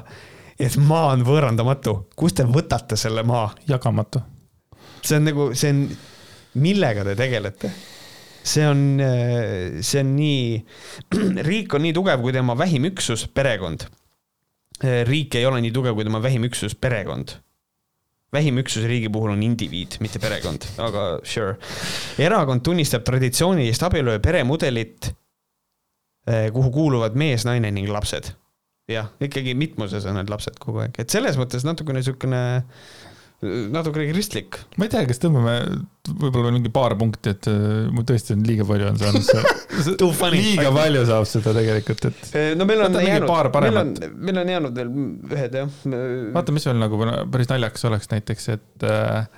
et 0.59 0.76
maa 0.78 1.12
on 1.14 1.24
võõrandamatu. 1.26 1.96
kust 2.16 2.38
te 2.38 2.46
võtate 2.46 2.96
selle 2.96 3.22
maa? 3.22 3.51
jagamatu. 3.68 4.22
see 5.03 5.18
on 5.18 5.24
nagu, 5.30 5.51
see 5.55 5.74
on, 5.74 5.84
millega 6.55 7.05
te 7.05 7.16
tegelete? 7.18 7.72
see 8.49 8.66
on, 8.68 9.03
see 9.82 10.01
on 10.01 10.14
nii, 10.16 10.64
riik 11.51 11.74
on 11.74 11.86
nii 11.88 11.96
tugev, 11.96 12.22
kui 12.22 12.32
tema 12.32 12.55
vähim 12.59 12.86
üksus, 12.92 13.26
perekond. 13.34 13.88
riik 15.11 15.34
ei 15.34 15.46
ole 15.46 15.61
nii 15.61 15.74
tugev, 15.74 15.99
kui 15.99 16.07
tema 16.07 16.22
vähim 16.22 16.46
üksus, 16.46 16.78
perekond 16.78 17.34
vähim 18.35 18.61
üksus 18.62 18.85
riigi 18.89 19.09
puhul 19.12 19.33
on 19.33 19.43
indiviid, 19.45 19.99
mitte 20.05 20.20
perekond, 20.22 20.66
aga 20.85 21.07
sure. 21.26 21.57
erakond 22.20 22.64
tunnistab 22.66 23.07
traditsioonilist 23.07 23.87
abielu 23.89 24.16
ja 24.16 24.22
peremudelit, 24.24 25.11
eh, 26.29 26.49
kuhu 26.55 26.72
kuuluvad 26.74 27.16
mees, 27.18 27.47
naine 27.49 27.72
ning 27.74 27.89
lapsed. 27.93 28.35
jah, 28.89 29.11
ikkagi 29.20 29.53
mitmuses 29.53 30.07
on 30.09 30.16
need 30.16 30.31
lapsed 30.33 30.57
kogu 30.61 30.81
aeg, 30.81 30.97
et 31.01 31.12
selles 31.12 31.37
mõttes 31.37 31.64
natukene 31.66 32.01
niisugune 32.01 32.41
natukene 33.47 34.09
kristlik. 34.11 34.59
ma 34.76 34.86
ei 34.89 34.91
tea, 34.91 35.05
kas 35.07 35.20
tõmbame 35.22 35.55
võib-olla 36.09 36.51
mingi 36.51 36.72
paar 36.74 36.97
punkti, 36.99 37.34
et 37.36 37.47
äh, 37.51 37.86
mul 37.95 38.07
tõesti 38.09 38.34
on 38.34 38.43
liiga 38.49 38.66
palju 38.66 38.89
on 38.89 38.99
saanud 38.99 39.26
see 39.28 40.32
liiga 40.34 40.72
palju 40.74 41.05
saab 41.07 41.28
seda 41.30 41.53
tegelikult, 41.55 42.09
et. 42.11 42.32
No 42.59 42.66
meil 42.66 42.82
on 42.82 42.99
jäänud, 42.99 43.30
meil 43.62 43.80
on, 43.82 43.93
meil 44.16 44.43
on 44.43 44.51
jäänud 44.55 44.80
veel 44.80 44.91
ühed 45.36 45.55
jah. 45.61 45.78
vaata, 46.34 46.57
mis 46.57 46.66
veel 46.66 46.82
nagu 46.82 46.99
päris 47.30 47.53
naljakas 47.53 47.86
oleks 47.86 48.11
näiteks, 48.11 48.49
et 48.57 48.89
äh, 48.91 49.30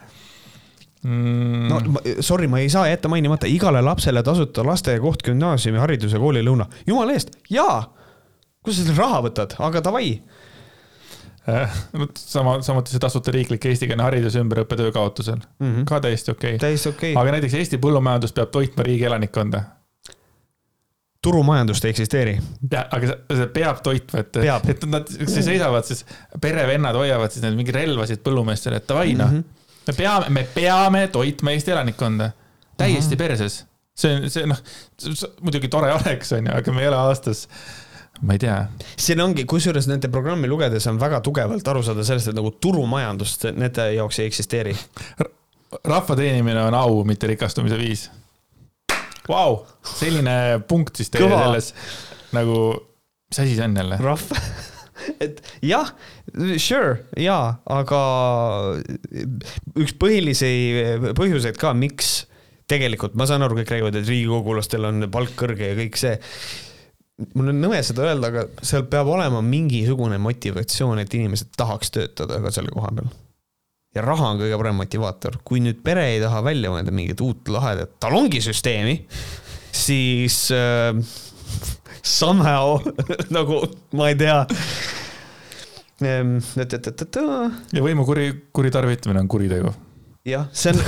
mm.... 1.04 1.68
no 1.68 1.82
sorry, 2.24 2.48
ma 2.48 2.64
ei 2.64 2.72
saa 2.72 2.88
jätta 2.88 3.12
mainimata, 3.12 3.50
igale 3.52 3.84
lapsele 3.84 4.24
tasuta 4.24 4.64
lasteaiakoht, 4.64 5.26
gümnaasiumi, 5.28 5.82
hariduse, 5.82 6.22
koolilõuna, 6.22 6.70
jumala 6.88 7.18
eest, 7.18 7.36
jaa. 7.52 7.82
kust 8.64 8.80
sa 8.80 8.88
selle 8.88 8.96
raha 9.02 9.26
võtad, 9.28 9.60
aga 9.60 9.84
davai 9.84 10.14
sama, 12.16 12.62
samuti 12.62 12.92
see 12.92 13.00
tasuta 13.00 13.32
riiklik 13.32 13.64
eestikeelne 13.70 14.04
haridus 14.04 14.36
ümberõppe 14.36 14.76
töö 14.76 14.92
kaotusel 14.92 15.38
mm, 15.40 15.66
-hmm. 15.66 15.84
ka 15.88 16.00
täiesti 16.04 16.30
okei 16.34 16.54
okay.. 16.54 16.58
täiesti 16.58 16.88
okei 16.88 17.12
okay.. 17.12 17.22
aga 17.22 17.36
näiteks 17.36 17.54
Eesti 17.54 17.78
põllumajandus 17.80 18.34
peab 18.36 18.50
toitma 18.52 18.84
riigi 18.84 19.04
elanikkonda. 19.08 19.62
turumajandust 21.22 21.84
ei 21.84 21.94
eksisteeri. 21.94 22.36
jah, 22.72 22.86
aga 22.90 23.16
see 23.36 23.46
peab 23.56 23.80
toitma, 23.82 24.20
et, 24.20 24.36
et 24.74 24.84
nad 24.86 25.08
siis 25.16 25.44
seisavad 25.44 25.88
siis, 25.88 26.04
perevennad 26.40 26.96
hoiavad 26.96 27.32
siis 27.32 27.44
neid 27.44 27.56
mingeid 27.56 27.80
relvasid 27.80 28.22
põllumeestele, 28.26 28.76
et 28.76 28.88
davai 28.88 29.14
noh 29.14 29.32
mm 29.32 29.40
-hmm., 29.40 29.66
me 29.86 29.96
peame, 29.96 30.28
me 30.28 30.46
peame 30.54 31.06
toitma 31.08 31.50
Eesti 31.56 31.70
elanikkonda. 31.70 32.30
täiesti 32.76 33.14
mm 33.14 33.14
-hmm. 33.14 33.28
perses. 33.28 33.66
see 33.96 34.16
on, 34.16 34.30
see 34.30 34.46
noh, 34.46 34.60
muidugi 35.40 35.68
tore 35.68 35.92
oleks, 35.92 36.32
onju, 36.32 36.52
aga 36.56 36.72
me 36.72 36.82
ei 36.82 36.88
ole 36.88 36.96
aastas 36.96 37.48
ma 38.26 38.36
ei 38.36 38.42
tea. 38.42 38.56
siin 39.00 39.20
ongi, 39.24 39.46
kusjuures 39.48 39.88
nende 39.90 40.10
programmi 40.12 40.48
lugedes 40.50 40.86
on 40.90 41.00
väga 41.00 41.22
tugevalt 41.24 41.68
aru 41.72 41.82
saada 41.86 42.04
sellest, 42.06 42.32
et 42.32 42.38
nagu 42.38 42.52
turumajandust 42.60 43.50
nende 43.56 43.90
jaoks 43.96 44.20
ei 44.20 44.30
eksisteeri. 44.30 44.76
rahva 45.84 46.16
teenimine 46.18 46.62
on 46.66 46.74
au, 46.74 47.04
mitte 47.08 47.30
rikastumise 47.30 47.78
viis. 47.80 48.08
Vau, 49.28 49.60
selline 49.86 50.62
punkt 50.68 50.98
siis 50.98 51.12
teie 51.12 51.28
selles 51.28 51.74
nagu, 52.34 52.56
mis 53.30 53.42
asi 53.42 53.54
see 53.54 53.66
on 53.66 53.78
jälle? 53.78 54.00
rahva 54.02 54.40
et 55.24 55.40
jah, 55.64 55.92
sure, 56.60 57.04
jaa, 57.18 57.54
aga 57.72 58.00
üks 59.80 59.94
põhilisi 60.00 60.50
põhjuseid 61.16 61.58
ka, 61.60 61.72
miks 61.76 62.24
tegelikult 62.70 63.16
ma 63.18 63.26
saan 63.28 63.44
aru, 63.44 63.58
kõik 63.60 63.72
räägivad, 63.74 63.98
et 63.98 64.08
riigikogulastel 64.08 64.86
on 64.88 65.06
palk 65.12 65.32
kõrge 65.38 65.72
ja 65.72 65.78
kõik 65.78 65.98
see. 66.00 66.18
Mul 67.34 67.50
on 67.52 67.58
nõme 67.62 67.80
seda 67.86 68.06
öelda, 68.08 68.30
aga 68.30 68.66
seal 68.66 68.86
peab 68.90 69.10
olema 69.12 69.42
mingisugune 69.44 70.18
motivatsioon, 70.22 71.02
et 71.02 71.16
inimesed 71.18 71.52
tahaks 71.58 71.92
töötada 71.94 72.40
ka 72.44 72.52
selle 72.54 72.72
koha 72.74 72.92
peal. 72.96 73.10
ja 73.96 74.04
raha 74.06 74.32
on 74.34 74.40
kõige 74.42 74.60
parem 74.60 74.78
motivaator, 74.80 75.40
kui 75.44 75.62
nüüd 75.64 75.82
pere 75.84 76.06
ei 76.14 76.22
taha 76.22 76.44
välja 76.46 76.72
mõelda 76.72 76.94
mingit 76.94 77.20
uut 77.24 77.50
lahedat 77.50 77.96
talongisüsteemi, 78.02 78.96
siis 79.74 80.46
äh, 80.54 80.94
somehow 82.02 82.80
nagu 83.36 83.62
ma 83.98 84.10
ei 84.12 84.18
tea 84.18 84.40
ehm, 86.06 86.38
ja 86.56 87.84
võimu 87.84 88.08
kuri, 88.08 88.32
kuritarvitamine 88.54 89.24
on 89.24 89.30
kuritegu 89.30 89.74
jah, 90.26 90.46
see 90.52 90.72
on, 90.72 90.80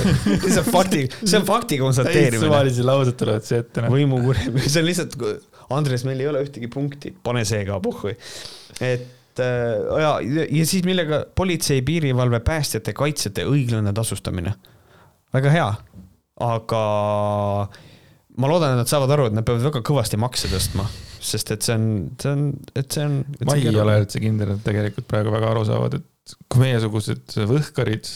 see 0.45 0.59
on 0.61 0.67
fakti, 0.67 1.03
see 1.23 1.37
on 1.39 1.45
fakti 1.47 1.79
konstateerimine. 1.81 2.41
suvalisi 2.45 2.85
lauseid 2.85 3.17
tulevad 3.17 3.47
siia 3.47 3.63
ette. 3.63 3.83
Noh. 3.83 3.93
võimukuri, 3.93 4.51
see 4.67 4.81
on 4.81 4.87
lihtsalt, 4.87 5.17
Andres, 5.77 6.05
meil 6.07 6.21
ei 6.23 6.29
ole 6.31 6.43
ühtegi 6.45 6.69
punkti, 6.71 7.13
pane 7.23 7.43
see 7.47 7.63
ka 7.67 7.79
puhhui. 7.83 8.15
et 8.83 9.41
äh, 9.41 10.03
ja, 10.03 10.17
ja 10.21 10.67
siis 10.69 10.85
millega 10.87 11.23
politsei, 11.35 11.81
piirivalve, 11.85 12.41
päästjate, 12.45 12.95
kaitsjate 12.97 13.47
õiglane 13.49 13.93
tasustamine. 13.95 14.55
väga 15.33 15.53
hea, 15.53 15.69
aga 16.43 16.83
ma 18.37 18.49
loodan, 18.49 18.73
et 18.73 18.83
nad 18.83 18.89
saavad 18.89 19.13
aru, 19.13 19.29
et 19.29 19.37
nad 19.37 19.45
peavad 19.45 19.67
väga 19.69 19.83
kõvasti 19.85 20.19
makse 20.21 20.49
tõstma, 20.51 20.85
sest 21.23 21.53
et 21.55 21.65
see 21.65 21.77
on, 21.77 21.87
see 22.21 22.33
on, 22.33 22.47
et 22.73 22.95
see 22.97 23.05
on. 23.07 23.19
ma 23.49 23.57
ei 23.59 23.73
ole 23.73 23.99
üldse 24.03 24.21
kindel, 24.23 24.55
et 24.55 24.65
tegelikult 24.65 25.09
praegu 25.09 25.33
väga 25.33 25.51
aru 25.53 25.65
saavad, 25.69 25.99
et 25.99 26.37
kui 26.47 26.63
meiesugused 26.63 27.35
võhkarid 27.49 28.09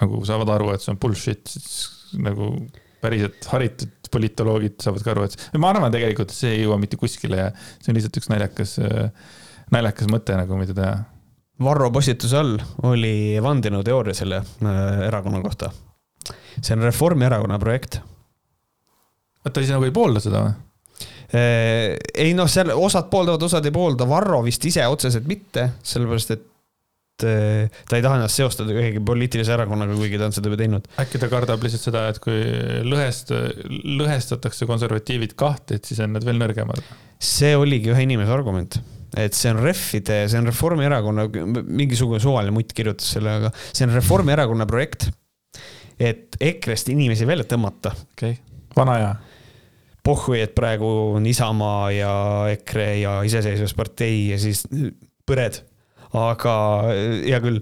nagu 0.00 0.22
saavad 0.26 0.50
aru, 0.56 0.72
et 0.74 0.84
see 0.84 0.94
on 0.94 1.00
bullshit, 1.02 1.44
siis 1.50 2.16
nagu 2.22 2.54
päriselt 3.04 3.48
haritud 3.52 4.10
politoloogid 4.14 4.78
saavad 4.82 5.04
ka 5.04 5.14
aru, 5.14 5.28
et 5.28 5.58
ma 5.60 5.72
arvan 5.72 5.92
tegelikult, 5.94 6.30
et 6.30 6.38
see 6.38 6.52
ei 6.56 6.62
jõua 6.64 6.78
mitte 6.80 6.98
kuskile 7.00 7.40
ja 7.40 7.48
see 7.56 7.90
on 7.92 7.98
lihtsalt 7.98 8.20
üks 8.20 8.30
naljakas, 8.30 8.76
naljakas 9.74 10.10
mõte 10.12 10.38
nagu, 10.38 10.60
mida 10.60 10.76
teha. 10.76 10.94
Varro 11.62 11.90
postituse 11.94 12.34
all 12.38 12.56
oli 12.88 13.38
vandenõuteooria 13.42 14.16
selle 14.16 14.40
äh, 14.42 14.78
erakonna 15.06 15.42
kohta. 15.42 15.70
see 16.60 16.74
on 16.74 16.82
Reformierakonna 16.82 17.58
projekt. 17.62 18.00
oota, 19.44 19.60
siis 19.60 19.70
nagu 19.70 19.86
ei 19.86 19.94
poolda 19.94 20.22
seda 20.24 20.42
või? 20.42 20.56
Äh, 21.34 21.94
ei 22.14 22.34
noh, 22.34 22.50
seal 22.50 22.72
osad 22.74 23.06
pooldavad, 23.10 23.42
osad 23.46 23.66
ei 23.66 23.74
poolda, 23.74 24.08
Varro 24.08 24.42
vist 24.42 24.64
ise 24.66 24.86
otseselt 24.86 25.30
mitte, 25.30 25.70
sellepärast 25.82 26.34
et 26.34 26.50
ta 27.20 27.98
ei 27.98 28.02
taha 28.02 28.18
ennast 28.18 28.40
seostada 28.40 28.74
ühegi 28.74 29.02
poliitilise 29.06 29.54
erakonnaga, 29.54 29.94
kuigi 29.98 30.18
ta 30.18 30.28
on 30.28 30.34
seda 30.34 30.50
juba 30.50 30.58
teinud. 30.60 30.88
äkki 31.00 31.20
ta 31.22 31.28
kardab 31.30 31.62
lihtsalt 31.62 31.86
seda, 31.86 32.06
et 32.10 32.18
kui 32.22 32.40
lõhest, 32.88 33.30
lõhestatakse 34.00 34.66
konservatiivid 34.70 35.36
kahte, 35.38 35.78
et 35.78 35.90
siis 35.90 36.02
on 36.04 36.16
nad 36.16 36.26
veel 36.26 36.40
nõrgemad? 36.42 36.82
see 37.24 37.54
oligi 37.56 37.92
ühe 37.94 38.06
inimese 38.06 38.34
argument, 38.34 38.80
et 39.16 39.36
see 39.38 39.52
on 39.54 39.62
reffide, 39.62 40.24
see 40.30 40.40
on 40.40 40.50
Reformierakonna, 40.50 41.28
mingisugune 41.64 42.18
suvaline 42.22 42.54
mutt 42.54 42.74
kirjutas 42.76 43.14
selle, 43.16 43.38
aga 43.40 43.52
see 43.70 43.86
on 43.86 43.94
Reformierakonna 43.94 44.66
projekt. 44.70 45.10
et 45.94 46.34
EKRE-st 46.42 46.90
inimesi 46.90 47.26
välja 47.26 47.46
tõmmata. 47.46 47.94
okei 48.16 48.34
okay., 48.34 48.42
vana 48.74 48.98
hea 48.98 49.14
pohhui, 50.04 50.42
et 50.44 50.52
praegu 50.52 50.88
on 51.14 51.24
Isamaa 51.26 51.86
ja 51.94 52.10
EKRE 52.52 52.88
ja 53.00 53.14
Iseseisvuspartei 53.24 54.34
ja 54.34 54.40
siis 54.42 54.66
põred 55.24 55.62
aga 56.14 56.54
hea 57.24 57.40
küll, 57.42 57.60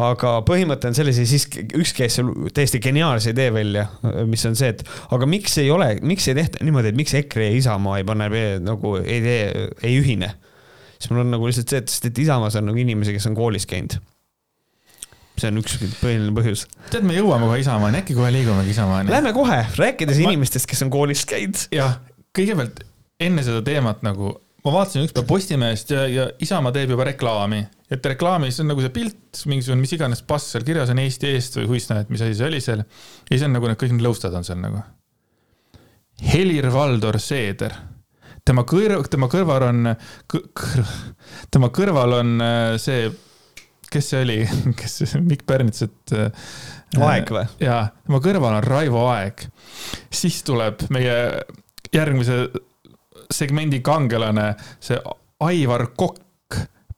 aga 0.00 0.34
põhimõte 0.46 0.90
on 0.90 0.96
selles 0.96 1.20
ja 1.20 1.26
siis 1.28 1.46
üks 1.78 1.94
käis 1.96 2.18
seal 2.18 2.30
täiesti 2.54 2.80
geniaalse 2.82 3.34
idee 3.34 3.50
välja, 3.54 3.86
mis 4.28 4.44
on 4.48 4.56
see, 4.58 4.72
et 4.74 4.84
aga 5.14 5.28
miks 5.30 5.58
ei 5.62 5.70
ole, 5.74 5.94
miks 6.02 6.28
ei 6.30 6.38
tehta 6.38 6.62
niimoodi, 6.66 6.92
et 6.92 6.98
miks 6.98 7.14
EKRE 7.22 7.50
ja 7.50 7.58
Isamaa 7.60 8.00
ei 8.00 8.08
pane 8.08 8.30
nagu 8.62 8.96
ei 9.02 9.20
tee, 9.24 9.68
ei 9.82 9.98
ühine. 10.00 10.32
siis 10.98 11.10
mul 11.10 11.24
on 11.24 11.34
nagu 11.36 11.46
lihtsalt 11.46 11.70
see, 11.70 11.82
et, 11.84 11.92
sest 11.92 12.10
et 12.10 12.24
Isamaas 12.24 12.58
on 12.58 12.68
nagu 12.70 12.82
inimesi, 12.82 13.14
kes 13.14 13.30
on 13.30 13.38
koolis 13.38 13.68
käinud 13.70 13.98
see 15.40 15.48
on 15.48 15.58
üks 15.62 15.78
põhiline 16.02 16.32
põhjus. 16.36 16.66
tead, 16.92 17.06
me 17.08 17.16
jõuame 17.16 17.48
kohe 17.48 17.60
Isamaani, 17.62 18.02
äkki 18.02 18.16
kohe 18.18 18.30
liigumegi 18.34 18.74
Isamaani. 18.74 19.10
Lähme 19.10 19.32
kohe, 19.36 19.62
rääkides 19.78 20.20
ma... 20.20 20.30
inimestest, 20.30 20.68
kes 20.70 20.84
on 20.84 20.92
koolis 20.92 21.24
käinud. 21.28 21.66
jah, 21.74 22.00
kõigepealt 22.36 22.82
enne 23.22 23.44
seda 23.46 23.62
teemat 23.64 24.02
nagu 24.06 24.34
ma 24.62 24.72
vaatasin 24.76 25.06
ükspäev 25.06 25.26
Postimehest 25.26 25.90
ja, 25.90 26.04
ja 26.10 26.26
Isamaa 26.42 26.72
teeb 26.74 26.92
juba 26.94 27.06
reklaami, 27.08 27.62
et 27.92 28.04
reklaamis 28.12 28.60
on 28.62 28.70
nagu 28.70 28.84
see 28.84 28.92
pilt, 28.94 29.42
mingisugune 29.50 29.82
mis 29.82 29.94
iganes 29.96 30.22
pass 30.26 30.52
seal 30.54 30.66
kirjas 30.66 30.92
on 30.92 31.00
Eesti 31.02 31.32
eest 31.32 31.58
või 31.58 31.70
huisna, 31.74 32.02
et 32.02 32.12
mis 32.12 32.22
asi 32.22 32.36
see 32.38 32.48
oli 32.48 32.60
seal. 32.62 32.84
ja 32.84 33.32
siis 33.32 33.46
on 33.46 33.56
nagu 33.56 33.70
need 33.70 33.80
kõik 33.80 33.96
need 33.96 34.06
lõustad 34.06 34.36
on 34.38 34.46
seal 34.46 34.60
nagu. 34.62 34.84
Helir-Valdor 36.22 37.18
Seeder, 37.18 37.74
tema 38.46 38.62
kõrv, 38.68 39.08
tema 39.10 39.26
kõrval 39.32 39.66
on 39.70 39.92
kõrv, 40.30 40.96
tema 41.50 41.72
kõrval 41.74 42.18
on 42.20 42.34
äh, 42.44 42.62
see, 42.82 43.08
kes 43.90 44.12
see 44.12 44.22
oli, 44.22 44.40
kes, 44.78 45.16
Mikk 45.18 45.46
Pärnits, 45.48 45.88
et. 45.88 46.14
Äh, 46.14 46.52
Aeg 47.02 47.30
või? 47.32 47.46
jaa, 47.64 47.86
tema 48.04 48.18
kõrval 48.20 48.58
on 48.58 48.64
Raivo 48.66 49.06
Aeg. 49.08 49.46
siis 50.12 50.42
tuleb 50.44 50.84
meie 50.92 51.14
järgmise 51.88 52.44
segmendi 53.32 53.80
kangelane, 53.84 54.52
see 54.80 54.98
Aivar 55.42 55.88
Kokk, 55.96 56.20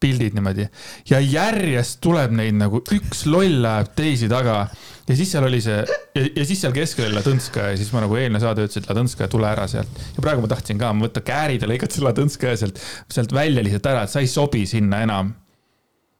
pildid 0.00 0.34
niimoodi. 0.36 0.66
ja 1.10 1.20
järjest 1.20 2.00
tuleb 2.04 2.34
neid 2.36 2.58
nagu 2.58 2.82
üks 2.92 3.24
loll 3.30 3.62
läheb 3.64 3.94
teisi 3.96 4.28
taga 4.28 4.66
ja 5.08 5.16
siis 5.16 5.30
seal 5.32 5.46
oli 5.48 5.60
see 5.64 5.78
ja, 5.78 6.24
ja 6.24 6.44
siis 6.44 6.60
seal 6.64 6.74
keskel 6.76 7.06
oli 7.08 7.16
Ladõnskaja 7.18 7.72
ja 7.72 7.78
siis 7.80 7.92
ma 7.94 8.02
nagu 8.04 8.18
eelmine 8.18 8.42
saade 8.42 8.66
ütlesin, 8.66 8.84
et 8.84 8.90
Ladõnskaja, 8.90 9.30
tule 9.32 9.48
ära 9.48 9.66
sealt. 9.70 10.02
ja 10.16 10.24
praegu 10.24 10.44
ma 10.44 10.50
tahtsin 10.50 10.80
ka 10.80 10.92
võtta 10.98 11.24
käärid 11.24 11.64
ja 11.64 11.70
lõigata 11.70 11.96
selle 11.96 12.10
Ladõnskaja 12.10 12.60
sealt, 12.60 12.82
sealt 13.12 13.34
välja 13.36 13.64
lihtsalt 13.64 13.90
ära, 13.92 14.04
et 14.04 14.12
sa 14.12 14.24
ei 14.24 14.30
sobi 14.30 14.64
sinna 14.68 15.02
enam. 15.06 15.32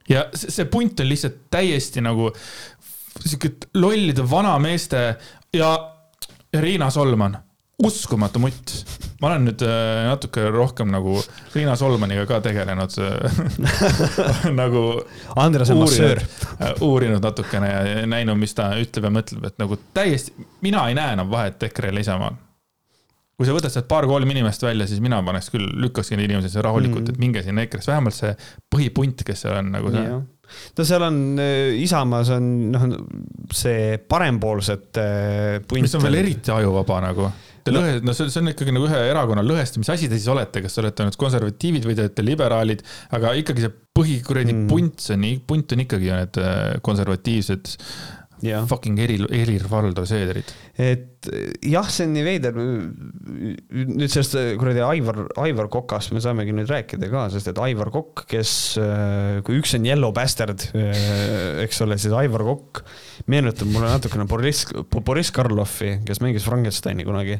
ja 0.09 0.27
see, 0.33 0.53
see 0.59 0.69
punt 0.71 1.01
on 1.03 1.11
lihtsalt 1.11 1.43
täiesti 1.53 2.03
nagu 2.05 2.31
sihuke 3.21 3.55
lollide 3.77 4.25
vanameeste 4.29 5.03
ja, 5.55 5.69
ja 6.53 6.61
Riina 6.61 6.89
Solman 6.93 7.37
uskumatu 7.83 8.39
mutt. 8.39 8.71
ma 9.21 9.29
olen 9.29 9.47
nüüd 9.49 9.63
äh, 9.65 10.05
natuke 10.07 10.45
rohkem 10.51 10.91
nagu 10.91 11.15
Riina 11.53 11.75
Solmaniga 11.79 12.25
ka 12.29 12.39
tegelenud 12.43 12.95
äh, 13.03 13.39
nagu. 14.61 14.85
Andres 15.39 15.71
on 15.73 15.81
massöör. 15.83 16.21
Äh, 16.59 16.73
uurinud 16.85 17.23
natukene 17.23 17.71
ja 17.71 18.05
näinud, 18.07 18.39
mis 18.39 18.55
ta 18.55 18.71
ütleb 18.79 19.09
ja 19.09 19.13
mõtleb, 19.17 19.47
et 19.49 19.59
nagu 19.61 19.79
täiesti, 19.95 20.35
mina 20.63 20.85
ei 20.89 20.97
näe 20.97 21.15
enam 21.17 21.31
vahet 21.31 21.63
EKRE-l 21.67 21.99
ja 21.99 22.07
Isamaal. 22.07 22.37
kui 23.35 23.47
sa 23.47 23.55
võtad 23.55 23.73
sealt 23.73 23.89
paar-kolm 23.91 24.29
inimest 24.31 24.63
välja, 24.63 24.87
siis 24.87 25.01
mina 25.03 25.19
paneks 25.23 25.51
küll, 25.51 25.65
lükkakski 25.83 26.15
neid 26.15 26.31
inimesi 26.31 26.61
rahulikult 26.63 27.01
mm, 27.01 27.07
-hmm. 27.09 27.17
et 27.17 27.19
minge 27.19 27.43
sinna 27.43 27.65
EKRE-sse, 27.65 27.91
vähemalt 27.91 28.15
see 28.15 28.31
põhipunt, 28.71 29.25
kes 29.27 29.43
seal 29.43 29.59
on 29.59 29.73
nagu 29.75 29.91
see 29.91 30.05
no 30.07 30.85
seal 30.85 31.01
on, 31.01 31.17
Isamaas 31.81 32.29
on 32.31 32.47
noh, 32.71 32.85
see 33.51 33.97
parempoolsete 33.97 35.05
punt. 35.67 35.81
mis 35.81 35.95
on 35.97 36.05
veel 36.05 36.21
eriti 36.21 36.53
ajuvaba 36.53 37.01
nagu 37.09 37.27
Te 37.65 37.73
lõhe, 37.73 37.95
no 38.05 38.13
see, 38.13 38.29
see 38.29 38.43
on 38.43 38.51
ikkagi 38.51 38.73
nagu 38.75 38.85
ühe 38.85 38.97
erakonna 39.09 39.41
lõhestamise 39.41 39.95
asi 39.95 40.09
te 40.09 40.19
siis 40.19 40.29
olete, 40.29 40.61
kas 40.61 40.75
te 40.75 40.83
olete 40.83 41.07
nüüd 41.07 41.15
konservatiivid 41.17 41.87
või 41.89 41.95
te 41.97 42.03
olete 42.05 42.25
liberaalid, 42.25 42.83
aga 43.17 43.31
ikkagi 43.39 43.63
see 43.63 43.73
põhikuradi 43.95 44.53
mm. 44.53 44.67
punt, 44.69 45.01
see 45.01 45.17
on, 45.17 45.25
punt 45.49 45.73
on 45.73 45.81
ikkagi 45.81 46.11
ju 46.11 46.19
need 46.19 46.37
äh, 46.43 46.59
konservatiivsed 46.85 47.71
ja. 48.45 48.61
fucking 48.69 48.99
Helir, 49.01 49.25
Helir-Valdor 49.31 50.05
Seederit. 50.09 50.51
et 50.77 51.29
jah, 51.65 51.87
see 51.91 52.05
on 52.07 52.13
nii 52.15 52.25
veider. 52.25 52.55
nüüd 52.55 54.11
sellest 54.11 54.35
äh, 54.39 54.51
kuradi 54.59 54.83
Aivar, 54.85 55.23
Aivar 55.41 55.69
Kokast 55.73 56.13
me 56.15 56.21
saamegi 56.23 56.53
nüüd 56.55 56.69
rääkida 56.71 57.09
ka, 57.11 57.25
sest 57.33 57.49
et 57.51 57.61
Aivar 57.61 57.91
Kokk, 57.93 58.25
kes, 58.31 58.51
äh, 58.81 59.39
kui 59.45 59.59
üks 59.61 59.75
on 59.77 59.87
Yellow 59.87 60.13
Bastard, 60.15 60.67
eks 61.63 61.81
ole, 61.85 61.99
siis 62.01 62.15
Aivar 62.15 62.45
Kokk 62.47 62.83
meenutab 63.31 63.71
mulle 63.71 63.89
natukene 63.95 64.27
Boris, 64.29 64.65
Boris 64.95 65.33
Karlovi, 65.35 65.97
kes 66.07 66.21
mängis 66.23 66.47
Frankensteini 66.47 67.07
kunagi. 67.07 67.39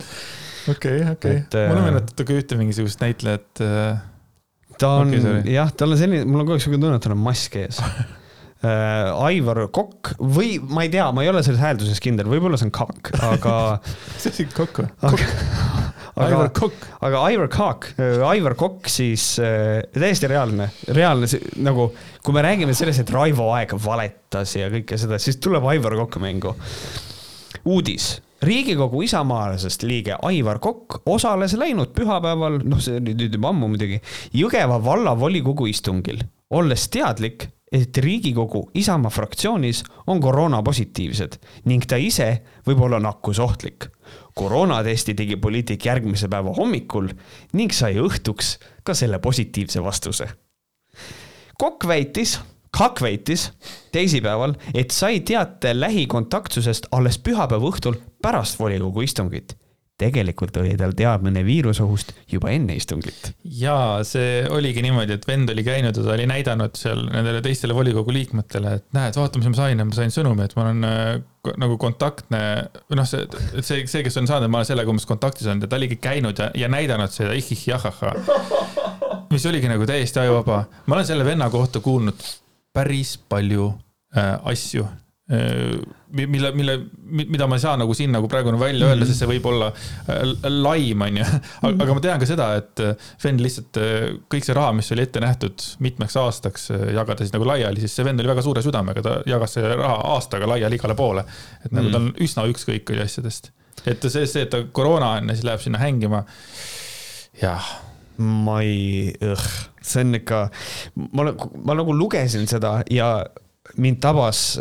okei 0.72 1.06
okei 1.14 1.40
okay., 1.46 1.70
mulle 1.70 1.88
meenutab 1.90 2.26
ka 2.26 2.42
ühte 2.42 2.60
mingisugust 2.60 3.04
näitlejat. 3.04 3.64
ta 4.80 4.92
on 5.00 5.14
okay,, 5.14 5.42
jah, 5.54 5.72
tal 5.78 5.96
on 5.96 6.02
selline, 6.02 6.28
mul 6.28 6.44
on 6.44 6.50
kogu 6.50 6.60
aeg 6.60 6.68
siuke 6.68 6.82
tunne, 6.82 7.00
et 7.00 7.06
tal 7.06 7.16
on 7.18 7.26
mask 7.26 7.60
ees 7.62 7.82
Aivar 8.64 9.60
Kokk 9.76 10.16
või 10.20 10.56
ma 10.64 10.86
ei 10.86 10.92
tea, 10.94 11.10
ma 11.14 11.26
ei 11.26 11.30
ole 11.30 11.44
selles 11.46 11.62
häälduses 11.62 12.00
kindel, 12.04 12.30
võib-olla 12.32 12.58
see 12.58 12.70
on 12.70 12.74
Kakk, 12.76 13.12
aga 13.26 13.56
see 14.22 14.46
on 14.46 14.54
Kokk 14.56 14.82
või? 14.82 14.88
aga, 15.06 15.28
Aivar 16.26 16.52
Kokk. 16.56 16.86
aga 17.06 17.24
Aivar 17.28 17.50
Kokk, 17.52 17.90
äh, 18.00 18.24
Aivar 18.26 18.56
Kokk 18.60 18.90
siis 18.92 19.34
äh, 19.44 19.84
täiesti 19.94 20.30
reaalne, 20.32 20.70
reaalne 20.96 21.30
nagu, 21.68 21.90
kui 22.24 22.36
me 22.36 22.46
räägime 22.46 22.76
sellest, 22.78 23.04
et 23.04 23.14
Raivo 23.14 23.52
Aeg 23.54 23.76
valetas 23.86 24.56
ja 24.58 24.72
kõike 24.74 25.00
seda, 25.02 25.20
siis 25.22 25.42
tuleb 25.44 25.68
Aivar 25.74 25.98
Kokk 26.00 26.22
mängu. 26.24 26.56
uudis 27.66 28.16
riigikogu 28.46 29.02
isamaalasest 29.06 29.84
liige 29.84 30.16
Aivar 30.24 30.60
Kokk 30.64 31.02
osales 31.10 31.56
läinud 31.58 31.94
pühapäeval, 31.98 32.62
noh, 32.64 32.82
see 32.84 33.00
oli 33.02 33.16
nüüd 33.18 33.36
juba 33.38 33.52
ammu 33.52 33.70
muidugi, 33.74 34.00
Jõgeva 34.36 34.80
vallavolikogu 34.84 35.68
istungil 35.72 36.24
olles 36.56 36.88
teadlik, 36.94 37.50
et 37.72 37.98
Riigikogu 37.98 38.70
Isamaa 38.74 39.10
fraktsioonis 39.10 39.84
on 40.08 40.22
koroonapositiivsed 40.22 41.38
ning 41.66 41.86
ta 41.88 41.98
ise 41.98 42.42
võib 42.68 42.82
olla 42.86 43.00
nakkusohtlik. 43.00 43.88
koroonatesti 44.36 45.14
tegi 45.14 45.36
poliitik 45.36 45.86
järgmise 45.86 46.28
päeva 46.28 46.54
hommikul 46.54 47.10
ning 47.54 47.72
sai 47.72 47.96
õhtuks 47.96 48.58
ka 48.84 48.94
selle 48.94 49.20
positiivse 49.20 49.84
vastuse. 49.84 50.28
Kokk 51.58 51.88
väitis, 51.88 52.40
Kakk 52.78 53.02
väitis 53.02 53.52
teisipäeval, 53.92 54.54
et 54.74 54.92
sai 54.92 55.20
teate 55.20 55.80
lähikontaktsusest 55.80 56.88
alles 56.92 57.18
pühapäeva 57.18 57.72
õhtul 57.72 57.96
pärast 58.22 58.60
volikogu 58.60 59.02
istungit 59.02 59.56
tegelikult 59.98 60.58
oli 60.60 60.74
tal 60.80 60.92
teadmine 60.98 61.44
viirusohust 61.48 62.12
juba 62.32 62.52
enne 62.52 62.76
istungit. 62.76 63.32
ja 63.60 63.78
see 64.08 64.44
oligi 64.52 64.84
niimoodi, 64.84 65.16
et 65.16 65.28
vend 65.28 65.52
oli 65.54 65.64
käinud 65.64 65.96
ja 65.96 66.04
ta 66.04 66.16
oli 66.18 66.26
näidanud 66.28 66.76
seal 66.80 67.06
nendele 67.08 67.40
teistele 67.46 67.76
volikogu 67.78 68.14
liikmetele, 68.16 68.74
et 68.80 68.86
näed, 68.98 69.16
vaata, 69.16 69.40
mis 69.40 69.48
ma 69.54 69.60
sain 69.62 69.80
ja 69.80 69.88
ma 69.88 69.96
sain 69.96 70.12
sõnumi, 70.12 70.48
et 70.48 70.56
ma 70.58 70.66
olen 70.66 70.90
äh, 70.90 71.06
nagu 71.62 71.78
kontaktne. 71.80 72.42
või 72.90 73.00
noh, 73.00 73.08
see, 73.08 73.24
see, 73.62 73.86
see, 73.88 74.04
kes 74.04 74.20
on 74.20 74.28
saanud, 74.28 74.52
ma 74.52 74.62
olen 74.62 74.72
sellega 74.74 74.92
umbes 74.92 75.08
kontaktis 75.08 75.48
olnud 75.48 75.68
ja 75.68 75.72
ta 75.72 75.80
oligi 75.80 76.00
käinud 76.04 76.44
ja, 76.44 76.50
ja 76.60 76.72
näidanud 76.72 77.16
seda 77.16 77.38
ihih-jahaha. 77.40 78.12
mis 79.32 79.48
oligi 79.48 79.72
nagu 79.72 79.88
täiesti 79.88 80.20
ajuvaba. 80.26 80.66
ma 80.86 81.00
olen 81.00 81.08
selle 81.08 81.26
venna 81.28 81.50
kohta 81.54 81.80
kuulnud 81.80 82.28
päris 82.76 83.16
palju 83.32 83.72
äh, 84.18 84.36
asju 84.44 84.90
mille, 85.28 86.52
mille, 86.52 86.74
mida 87.02 87.48
ma 87.50 87.58
ei 87.58 87.62
saa 87.64 87.78
nagu 87.82 87.94
siin 87.98 88.12
nagu 88.14 88.28
praegu 88.30 88.52
välja 88.62 88.92
öelda, 88.92 89.08
sest 89.10 89.24
see 89.24 89.30
võib 89.30 89.48
olla 89.50 89.72
äh, 89.72 90.20
laim, 90.52 91.02
onju. 91.02 91.26
aga 91.70 91.96
ma 91.98 92.04
tean 92.04 92.22
ka 92.22 92.28
seda, 92.30 92.52
et 92.60 92.84
vend 93.24 93.42
äh, 93.42 93.46
lihtsalt 93.48 93.80
kõik 94.32 94.46
see 94.46 94.58
raha, 94.58 94.76
mis 94.78 94.92
oli 94.94 95.06
ette 95.06 95.24
nähtud 95.24 95.66
mitmeks 95.86 96.18
aastaks 96.22 96.70
jagada 96.94 97.26
siis 97.26 97.34
nagu 97.34 97.48
laiali, 97.50 97.82
siis 97.82 97.98
see 97.98 98.06
vend 98.06 98.22
oli 98.22 98.30
väga 98.30 98.44
suure 98.46 98.62
südamega, 98.66 99.02
ta 99.06 99.16
jagas 99.30 99.58
selle 99.58 99.74
raha 99.80 99.98
aastaga 100.14 100.50
laiali 100.54 100.78
igale 100.78 100.98
poole. 101.00 101.26
et 101.66 101.74
nagu 101.74 101.90
tal 101.90 102.04
on 102.04 102.12
üsna 102.22 102.46
ükskõik 102.52 102.94
oli 102.94 103.02
asjadest. 103.08 103.50
et 103.86 104.06
see, 104.06 104.28
see, 104.30 104.46
et 104.46 104.54
ta 104.54 104.62
koroona 104.72 105.16
on 105.18 105.34
ja 105.34 105.40
siis 105.40 105.48
läheb 105.50 105.66
sinna 105.66 105.82
hängima. 105.82 106.22
jah 107.42 107.74
ma 108.18 108.62
ei, 108.64 109.12
see 109.84 110.06
on 110.06 110.20
ikka, 110.22 110.46
ma, 111.18 111.26
ma 111.34 111.76
nagu 111.76 111.96
lugesin 111.98 112.46
seda 112.48 112.78
ja 112.94 113.10
mind 113.82 114.02
tabas 114.04 114.60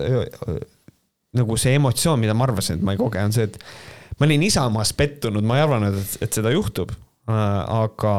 nagu 1.35 1.57
see 1.59 1.75
emotsioon, 1.79 2.21
mida 2.23 2.35
ma 2.37 2.47
arvasin, 2.49 2.79
et 2.79 2.87
ma 2.87 2.95
ei 2.95 3.01
koge, 3.01 3.23
on 3.23 3.35
see, 3.35 3.49
et 3.49 3.59
ma 4.21 4.29
olin 4.29 4.45
Isamaas 4.47 4.95
pettunud, 4.97 5.45
ma 5.47 5.59
ei 5.59 5.65
arvanud, 5.67 5.99
et, 5.99 6.15
et 6.27 6.39
seda 6.41 6.55
juhtub. 6.55 6.95
aga, 7.25 8.15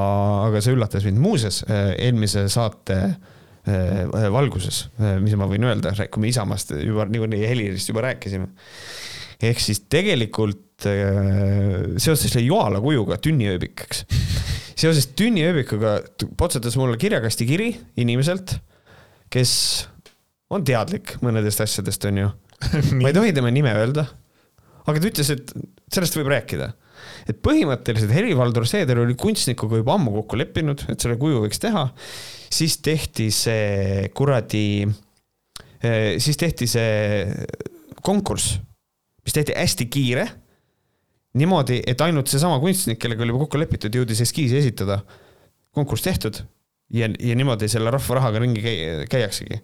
aga 0.47 0.59
see 0.65 0.73
üllatas 0.73 1.03
mind, 1.05 1.19
muuseas 1.21 1.59
eelmise 1.69 2.47
saate 2.49 2.97
valguses, 4.33 4.87
mis 5.21 5.35
ma 5.37 5.45
võin 5.49 5.67
öelda, 5.69 5.93
kui 6.09 6.23
me 6.23 6.31
Isamaast 6.31 6.73
juba 6.81 7.05
niikuinii 7.09 7.45
Helirist 7.45 7.89
juba 7.89 8.01
rääkisime. 8.07 8.49
ehk 9.45 9.61
siis 9.61 9.83
tegelikult 9.89 10.85
seoses 10.85 12.31
selle 12.31 12.45
Joala 12.45 12.81
kujuga 12.81 13.17
tünniööbik, 13.21 13.85
eks. 13.85 14.05
seoses 14.81 15.07
tünniööbikuga 15.17 15.99
potsatas 16.37 16.75
mulle 16.77 16.97
kirjakasti 17.01 17.45
kiri 17.47 17.69
inimeselt, 18.01 18.57
kes 19.29 19.53
on 20.53 20.65
teadlik 20.65 21.15
mõnedest 21.25 21.63
asjadest, 21.65 22.05
on 22.09 22.21
ju 22.21 22.31
ma 23.01 23.09
ei 23.09 23.15
tohi 23.15 23.33
tema 23.35 23.51
nime 23.53 23.73
öelda. 23.75 24.05
aga 24.85 25.01
ta 25.01 25.09
ütles, 25.09 25.31
et 25.33 25.53
sellest 25.91 26.17
võib 26.17 26.29
rääkida. 26.31 26.71
et 27.29 27.41
põhimõtteliselt 27.45 28.13
Helir-Valdor 28.13 28.67
Seeder 28.69 29.01
oli 29.01 29.17
kunstnikuga 29.19 29.81
juba 29.81 29.95
ammu 29.97 30.13
kokku 30.19 30.39
leppinud, 30.39 30.85
et 30.91 31.01
selle 31.01 31.17
kuju 31.21 31.43
võiks 31.45 31.61
teha. 31.61 31.87
siis 32.53 32.77
tehti 32.85 33.29
see 33.33 34.07
kuradi, 34.15 34.85
eh, 35.81 36.15
siis 36.21 36.37
tehti 36.37 36.69
see 36.69 37.27
konkurss, 38.05 38.59
mis 39.25 39.33
tehti 39.37 39.57
hästi 39.57 39.89
kiire. 39.91 40.27
niimoodi, 41.35 41.81
et 41.85 42.01
ainult 42.01 42.31
seesama 42.31 42.61
kunstnik, 42.63 42.99
kellega 43.01 43.25
oli 43.25 43.33
juba 43.33 43.43
kokku 43.43 43.59
lepitud, 43.59 43.95
jõudis 43.95 44.21
eskiisi 44.23 44.61
esitada. 44.61 45.01
konkurss 45.75 46.05
tehtud 46.05 46.45
ja, 46.93 47.09
ja 47.09 47.37
niimoodi 47.37 47.69
selle 47.71 47.91
rahva 47.93 48.19
rahaga 48.19 48.41
ringi 48.43 48.61
käi, 48.63 48.75
käiaksegi. 49.11 49.61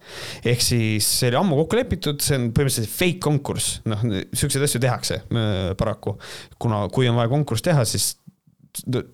ehk 0.54 0.64
siis 0.66 1.08
see 1.20 1.30
oli 1.32 1.40
ammu 1.42 1.60
kokku 1.62 1.80
lepitud, 1.80 2.24
see 2.24 2.40
on 2.40 2.50
põhimõtteliselt 2.56 2.94
fake 2.94 3.22
konkurss, 3.24 3.80
noh, 3.90 4.02
siukseid 4.34 4.66
asju 4.66 4.82
tehakse 4.84 5.22
äh, 5.22 5.62
paraku. 5.78 6.18
kuna, 6.62 6.86
kui 6.94 7.10
on 7.12 7.20
vaja 7.20 7.32
konkurss 7.32 7.66
teha, 7.66 7.86
siis 7.86 8.16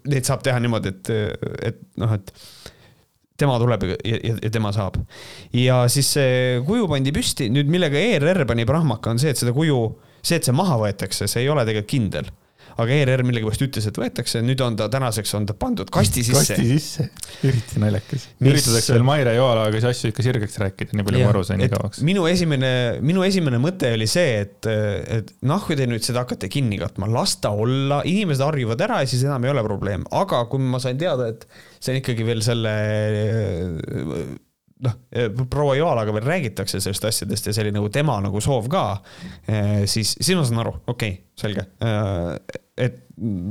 neid 0.07 0.27
saab 0.27 0.43
teha 0.45 0.59
niimoodi, 0.61 0.93
et, 0.93 1.13
et 1.71 1.79
noh, 1.97 2.11
et 2.13 2.33
tema 3.37 3.57
tuleb 3.61 3.85
ja, 3.89 3.95
ja, 4.05 4.35
ja 4.41 4.51
tema 4.53 4.71
saab. 4.75 4.99
ja 5.53 5.83
siis 5.91 6.09
see 6.17 6.59
kuju 6.67 6.89
pandi 6.89 7.13
püsti, 7.15 7.51
nüüd 7.53 7.69
millega 7.71 7.99
ERR 7.99 8.45
pani 8.49 8.65
prahmaka, 8.69 9.13
on 9.13 9.21
see, 9.21 9.33
et 9.33 9.39
seda 9.39 9.53
kuju, 9.55 9.81
see, 10.21 10.39
et 10.39 10.47
see 10.47 10.55
maha 10.55 10.79
võetakse, 10.85 11.29
see 11.29 11.43
ei 11.45 11.51
ole 11.53 11.65
tegelikult 11.67 11.93
kindel 11.97 12.35
aga 12.81 12.97
ERR 13.01 13.23
millegipärast 13.27 13.63
ütles, 13.65 13.87
et 13.89 13.97
võetakse, 13.99 14.41
nüüd 14.45 14.61
on 14.63 14.77
ta 14.79 14.87
tänaseks 14.93 15.33
on 15.39 15.47
ta 15.49 15.55
pandud 15.57 15.89
kasti 15.93 16.23
sisse. 16.25 16.55
kasti 16.55 16.67
sisse, 16.69 17.07
eriti 17.47 17.81
naljakas 17.81 18.27
üritatakse 18.37 18.95
veel 18.95 19.05
Maire 19.07 19.33
Joalaga 19.37 19.73
siis 19.77 19.89
asju 19.91 20.11
ikka 20.13 20.25
sirgeks 20.25 20.59
rääkida, 20.63 20.97
nii 20.97 21.07
palju 21.07 21.23
ma 21.23 21.31
aru 21.33 21.43
sain 21.47 21.63
igavaks. 21.65 22.01
minu 22.07 22.27
esimene, 22.29 22.71
minu 23.05 23.25
esimene 23.27 23.61
mõte 23.63 23.91
oli 23.97 24.09
see, 24.11 24.41
et, 24.45 24.69
et 25.19 25.33
nahku 25.47 25.77
te 25.77 25.89
nüüd 25.89 26.05
seda 26.05 26.25
hakkate 26.25 26.51
kinni 26.53 26.79
katma, 26.81 27.09
las 27.11 27.37
ta 27.43 27.53
olla, 27.53 28.03
inimesed 28.07 28.45
harjuvad 28.45 28.85
ära 28.87 29.01
ja 29.03 29.09
siis 29.09 29.25
enam 29.27 29.47
ei 29.47 29.53
ole 29.55 29.65
probleem, 29.65 30.05
aga 30.15 30.43
kui 30.51 30.61
ma 30.63 30.81
sain 30.83 30.99
teada, 31.01 31.31
et 31.33 31.47
see 31.79 31.95
on 31.95 32.01
ikkagi 32.03 32.27
veel 32.27 32.45
selle 32.45 32.75
noh, 34.85 34.95
proua 35.49 35.75
Joalaga 35.77 36.13
veel 36.15 36.27
räägitakse 36.27 36.81
sellest 36.83 37.07
asjadest 37.09 37.49
ja 37.49 37.55
see 37.55 37.65
oli 37.65 37.73
nagu 37.75 37.89
tema 37.93 38.17
nagu 38.23 38.41
soov 38.43 38.69
ka, 38.71 38.85
eh, 39.49 39.83
siis, 39.89 40.15
siis 40.19 40.37
ma 40.37 40.45
saan 40.47 40.63
aru, 40.63 40.77
okei 40.85 41.17
okay,, 41.17 41.21
selge. 41.37 41.67
Eh, 41.81 42.63
et 42.87 42.97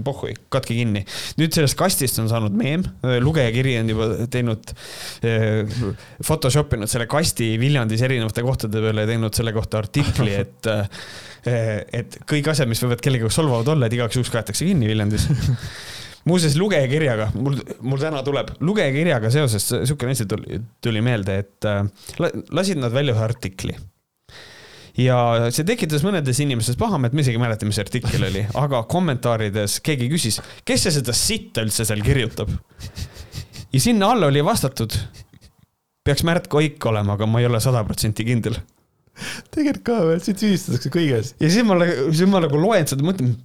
pohhui, 0.06 0.36
katke 0.54 0.76
kinni. 0.76 1.00
nüüd 1.40 1.54
sellest 1.56 1.74
kastist 1.78 2.20
on 2.22 2.28
saanud 2.30 2.54
meem, 2.54 2.84
lugejakiri 3.24 3.72
on 3.80 3.90
juba 3.90 4.06
teinud, 4.30 4.70
eh, 5.26 5.78
Photoshop 6.20 6.76
inud 6.78 6.90
selle 6.92 7.08
kasti 7.10 7.56
Viljandis 7.58 8.04
erinevate 8.06 8.46
kohtade 8.46 8.82
peale 8.84 9.02
ja 9.02 9.10
teinud 9.10 9.34
selle 9.34 9.54
kohta 9.56 9.82
artikli, 9.82 10.36
et 10.44 10.70
et 11.46 12.16
kõik 12.26 12.48
asjad, 12.50 12.66
mis 12.66 12.80
võivad 12.82 13.02
kellegagi 13.02 13.30
solvavad 13.30 13.68
olla, 13.70 13.86
et 13.86 13.94
igaks 13.94 14.16
juhuks 14.18 14.32
kaetakse 14.34 14.66
kinni 14.66 14.88
Viljandis 14.90 15.28
muuseas, 16.26 16.56
lugejakirjaga, 16.58 17.30
mul, 17.38 17.58
mul 17.86 18.00
täna 18.02 18.22
tuleb 18.26 18.54
lugejakirjaga 18.60 19.30
seoses 19.34 19.68
sihukene 19.72 20.16
asi 20.16 20.26
tuli, 20.30 20.62
tuli 20.82 21.02
meelde, 21.04 21.42
et 21.44 21.68
äh, 21.68 21.84
lasid 22.54 22.82
nad 22.82 22.94
välja 22.94 23.14
ühe 23.14 23.24
artikli 23.26 23.76
ja 25.00 25.16
see 25.54 25.66
tekitas 25.68 26.04
mõnedes 26.06 26.40
inimestes 26.42 26.78
pahameelt, 26.80 27.14
ma 27.14 27.22
isegi 27.22 27.36
ei 27.36 27.42
mäleta, 27.42 27.68
mis 27.68 27.80
artikkel 27.82 28.28
oli, 28.30 28.44
aga 28.58 28.82
kommentaarides 28.90 29.80
keegi 29.84 30.08
küsis, 30.12 30.40
kes 30.66 30.86
see 30.86 30.96
seda 30.98 31.14
sitta 31.16 31.64
üldse 31.66 31.86
seal 31.88 32.02
kirjutab. 32.04 32.52
ja 33.72 33.82
sinna 33.82 34.10
alla 34.14 34.30
oli 34.30 34.44
vastatud, 34.44 34.96
peaks 36.06 36.24
Märt 36.26 36.48
Koik 36.52 36.84
olema, 36.88 37.16
aga 37.16 37.28
ma 37.28 37.42
ei 37.42 37.50
ole 37.50 37.60
sada 37.60 37.84
protsenti 37.84 38.24
kindel. 38.24 38.56
tegelikult 39.52 39.84
ka 39.84 40.00
veel, 40.10 40.22
sind 40.24 40.40
süüdistatakse 40.40 40.92
kõiges. 40.92 41.34
ja 41.40 41.50
siis 41.50 41.66
ma, 41.68 41.78
siis 42.08 42.24
ma 42.30 42.42
nagu 42.44 42.60
loen 42.60 42.88
seda, 42.88 43.04
mõtlen 43.04 43.36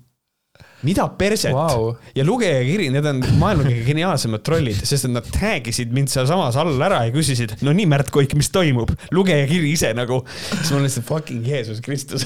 mida 0.88 1.06
perset? 1.18 1.54
Wow. 1.56 1.92
ja 2.16 2.26
lugejakiri, 2.28 2.90
need 2.94 3.08
on 3.10 3.22
maailma 3.42 3.68
kõige 3.68 3.84
geniaalsemad 3.86 4.44
trollid, 4.46 4.82
sest 4.88 5.08
et 5.08 5.14
nad 5.14 5.28
tag 5.36 5.68
isid 5.72 5.94
mind 5.96 6.12
sealsamas 6.14 6.58
all 6.62 6.82
ära 6.82 7.04
ja 7.08 7.14
küsisid, 7.14 7.58
no 7.66 7.76
nii, 7.76 7.88
Märt 7.92 8.12
Koik, 8.14 8.36
mis 8.40 8.52
toimub? 8.54 8.94
lugejakiri 9.16 9.72
ise 9.76 9.92
nagu, 9.98 10.22
siis 10.52 10.72
ma 10.72 10.80
olen 10.80 10.88
lihtsalt 10.88 11.08
fucking 11.10 11.48
Jeesus 11.48 11.82
Kristus. 11.86 12.26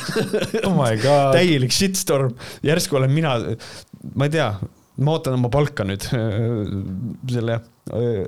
Oh 0.66 0.74
my 0.76 0.96
god. 1.02 1.36
Täielik 1.36 1.74
shitstorm, 1.76 2.34
järsku 2.66 3.00
olen 3.00 3.14
mina, 3.14 3.36
ma 4.16 4.28
ei 4.28 4.34
tea, 4.34 4.50
ma 5.04 5.16
ootan 5.16 5.36
oma 5.38 5.52
palka 5.54 5.86
nüüd 5.88 6.06
selle, 6.08 7.60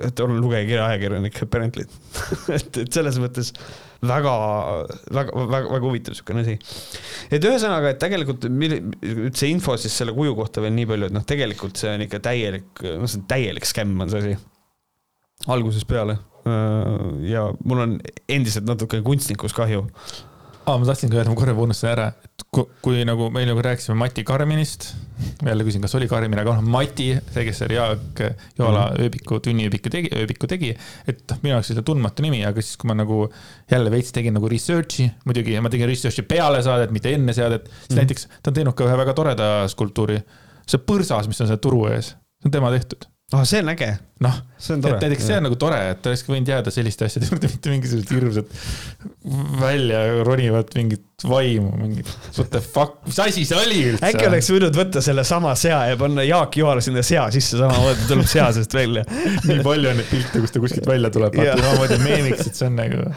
et 0.06 0.24
olla 0.24 0.38
lugejakirja 0.38 0.88
ajakirjanik 0.92 1.42
apparently. 1.46 1.86
Et, 2.58 2.82
et 2.84 2.92
selles 2.94 3.18
mõttes 3.20 3.52
väga, 4.02 4.32
väga, 5.10 5.32
väga, 5.34 5.64
väga 5.72 5.82
huvitav 5.82 6.14
niisugune 6.14 6.44
asi. 6.44 6.54
et 7.34 7.44
ühesõnaga, 7.44 7.92
et 7.92 8.00
tegelikult 8.02 8.46
see 9.38 9.50
info 9.50 9.76
siis 9.80 9.96
selle 9.98 10.14
kuju 10.16 10.36
kohta 10.38 10.62
veel 10.62 10.74
nii 10.76 10.88
palju, 10.92 11.10
et 11.10 11.16
noh, 11.16 11.26
tegelikult 11.26 11.80
see 11.80 11.90
on 11.96 12.06
ikka 12.06 12.22
täielik, 12.28 12.70
noh, 12.86 13.10
see 13.10 13.22
on 13.22 13.28
täielik 13.30 13.68
skämm 13.68 14.04
on 14.04 14.12
see 14.12 14.22
asi. 14.22 14.38
algusest 15.50 15.88
peale. 15.90 16.18
ja 17.28 17.48
mul 17.64 17.82
on 17.82 17.98
endiselt 18.30 18.68
natuke 18.68 19.02
kunstnikust 19.04 19.56
kahju 19.58 19.82
aa, 20.68 20.76
ma 20.76 20.84
tahtsin 20.88 21.10
ka 21.10 21.16
öelda, 21.18 21.32
ma 21.32 21.38
korra 21.38 21.54
unustasin 21.56 21.90
ära, 21.94 22.06
et 22.24 22.44
kui, 22.52 22.64
kui 22.84 23.04
nagu 23.08 23.28
meil 23.32 23.48
nagu 23.48 23.62
rääkisime 23.64 23.96
Mati 23.98 24.24
Karminist, 24.26 24.90
jälle 25.46 25.64
küsin, 25.66 25.82
kas 25.84 25.94
oli 25.96 26.08
Karmin, 26.10 26.40
aga 26.42 26.58
noh, 26.58 26.68
Mati, 26.74 27.08
see, 27.32 27.44
kes 27.48 27.62
oli 27.64 27.78
Jaak 27.78 28.22
Joala 28.58 28.84
mm 28.84 28.96
-hmm. 28.96 29.02
ööbiku, 29.06 29.40
tunniööbiku 29.44 29.92
tegi, 29.94 30.12
ööbiku 30.20 30.50
tegi, 30.50 30.74
et 31.08 31.24
noh, 31.30 31.40
minu 31.42 31.54
jaoks 31.54 31.72
oli 31.72 31.80
ta 31.80 31.86
tundmatu 31.90 32.26
nimi, 32.26 32.44
aga 32.46 32.62
siis, 32.62 32.76
kui 32.76 32.88
ma 32.88 32.98
nagu 32.98 33.20
jälle 33.70 33.90
veits 33.90 34.12
tegin 34.12 34.36
nagu 34.36 34.48
research'i, 34.48 35.10
muidugi 35.24 35.60
ma 35.60 35.72
tegin 35.72 35.88
research'i 35.88 36.22
peale 36.22 36.62
saadet, 36.62 36.90
mitte 36.90 37.14
enne 37.14 37.32
saadet, 37.32 37.64
siis 37.64 37.74
mm 37.74 37.94
-hmm. 37.94 37.96
näiteks 37.96 38.28
ta 38.42 38.50
on 38.50 38.54
teinud 38.54 38.74
ka 38.74 38.84
ühe 38.84 38.96
väga 38.96 39.14
toreda 39.14 39.68
skulptuuri, 39.68 40.20
see 40.66 40.80
põrsas, 40.80 41.28
mis 41.28 41.40
on 41.40 41.46
seal 41.46 41.62
turu 41.62 41.86
ees, 41.86 42.12
see 42.12 42.50
on 42.50 42.50
tema 42.50 42.70
tehtud 42.70 43.08
ah, 43.32 43.44
see 43.44 43.60
on 43.60 43.68
äge. 43.68 43.88
noh, 44.24 44.36
see 44.56 44.74
on 44.74 44.82
tore. 44.84 44.96
näiteks 45.02 45.26
see 45.28 45.36
on 45.36 45.44
nagu 45.44 45.58
tore, 45.60 45.78
et 45.92 46.06
olekski 46.08 46.32
võinud 46.32 46.48
jääda 46.48 46.72
selliste 46.72 47.08
asjade 47.08 47.28
juurde, 47.28 47.50
mitte 47.52 47.72
mingisugused 47.72 48.14
hirmsad 48.14 48.54
välja 49.60 50.00
ronivad 50.26 50.72
mingit 50.78 51.04
vaimu, 51.28 51.74
mingit 51.76 52.08
what 52.38 52.50
the 52.54 52.62
fuck, 52.64 52.98
mis 53.06 53.20
asi 53.22 53.44
see 53.48 53.60
oli 53.60 53.84
üldse? 53.90 54.08
äkki 54.08 54.26
oleks 54.30 54.48
võinud 54.54 54.80
võtta 54.80 55.04
sellesama 55.04 55.52
sea 55.60 55.84
ja 55.90 56.00
panna 56.00 56.24
Jaak 56.24 56.56
Joal 56.60 56.82
sinna 56.84 57.04
sea 57.06 57.28
sisse, 57.34 57.60
samamoodi 57.60 58.08
tuleb 58.08 58.32
sea 58.32 58.48
seest 58.56 58.76
välja 58.78 59.04
nii 59.48 59.60
palju 59.66 59.92
on 59.92 60.00
neid 60.00 60.12
pilte, 60.12 60.44
kus 60.44 60.56
ta 60.56 60.64
kuskilt 60.64 60.88
välja 60.88 61.12
tuleb, 61.14 61.36
samamoodi 61.36 62.02
meemiks, 62.06 62.48
et 62.48 62.60
see 62.60 62.70
on 62.72 62.78
nagu. 62.80 63.08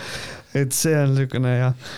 et 0.60 0.76
see 0.76 0.96
on 1.00 1.14
niisugune 1.16 1.58
jah 1.58 1.92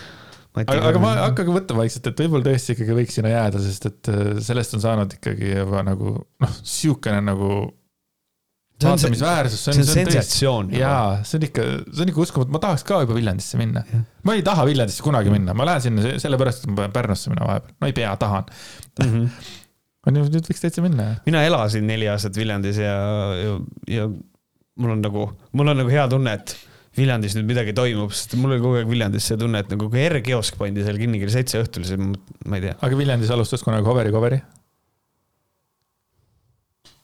aga, 0.62 0.80
aga 0.90 1.00
ma 1.02 1.14
hakkan 1.24 1.50
võtta 1.50 1.74
vaikselt, 1.74 2.06
et 2.06 2.20
võib-olla 2.22 2.46
tõesti 2.46 2.76
ikkagi 2.76 2.94
võiks 2.94 3.16
sinna 3.18 3.32
jääda, 3.32 3.62
sest 3.64 3.88
et 3.90 4.10
äh, 4.12 4.36
sellest 4.44 4.76
on 4.78 4.84
saanud 4.84 5.16
ikkagi 5.18 5.56
juba 5.56 5.82
nagu 5.86 6.20
noh, 6.22 6.60
sihukene 6.62 7.18
nagu 7.26 7.64
vaatamisväärsus. 8.86 9.64
see 9.64 9.74
on 9.74 9.88
sensatsioon. 9.90 10.70
jaa, 10.76 11.22
see 11.26 11.38
on 11.40 11.46
ikka, 11.48 11.66
see 11.90 12.04
on 12.04 12.12
ikka 12.12 12.24
uskumatu, 12.26 12.54
ma 12.54 12.62
tahaks 12.62 12.86
ka 12.88 13.00
juba 13.04 13.16
Viljandisse 13.18 13.60
minna. 13.60 13.84
ma 14.22 14.36
ei 14.36 14.44
taha 14.46 14.66
Viljandisse 14.68 15.04
kunagi 15.06 15.32
minna, 15.34 15.56
ma 15.56 15.68
lähen 15.68 15.86
sinna 15.88 16.14
sellepärast, 16.22 16.64
et 16.64 16.72
ma 16.72 16.82
pean 16.82 16.94
Pärnusse 16.98 17.32
minna 17.32 17.48
vahepeal, 17.48 17.78
no 17.80 17.90
ei 17.90 17.96
pea, 17.96 18.12
tahan 18.20 18.46
mm. 18.46 19.08
-hmm. 19.08 19.48
on 20.08 20.20
ju, 20.20 20.28
nüüd 20.36 20.52
võiks 20.52 20.62
täitsa 20.66 20.84
minna. 20.84 21.10
mina 21.26 21.42
elasin 21.48 21.86
neli 21.90 22.08
aastat 22.12 22.36
Viljandis 22.40 22.78
ja, 22.82 22.94
ja, 23.40 23.58
ja 23.98 24.06
mul 24.80 24.96
on 24.96 25.04
nagu, 25.04 25.26
mul 25.52 25.74
on 25.74 25.82
nagu 25.84 25.92
hea 25.92 26.06
tunne, 26.10 26.38
et 26.40 26.56
Viljandis 26.94 27.34
nüüd 27.34 27.48
midagi 27.48 27.72
toimub, 27.74 28.12
sest 28.14 28.36
mul 28.38 28.54
oli 28.54 28.62
kogu 28.62 28.78
aeg 28.78 28.90
Viljandis 28.90 29.26
see 29.26 29.38
tunne, 29.38 29.64
et 29.64 29.70
nagu 29.72 29.88
kui 29.90 30.04
R-kiosk 30.06 30.58
pandi 30.60 30.84
seal 30.86 31.00
kinni 31.00 31.18
kell 31.22 31.32
seitse 31.34 31.62
õhtul, 31.64 31.86
siis 31.88 31.98
ma 31.98 32.60
ei 32.60 32.68
tea. 32.68 32.76
aga 32.86 32.98
Viljandis 33.00 33.32
alustas 33.34 33.66
kunagi 33.66 33.86
Hoveri 33.88 34.14
Coveri? 34.14 34.38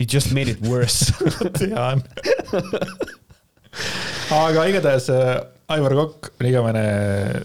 You 0.01 0.07
just 0.07 0.33
made 0.33 0.49
it 0.49 0.61
worse. 0.65 1.13
Tean 1.61 2.01
aga 4.31 4.65
igatahes 4.71 5.09
äh, 5.13 5.43
Aivar 5.71 5.95
Kokk 5.95 6.31
on 6.41 6.47
igavene 6.49 6.85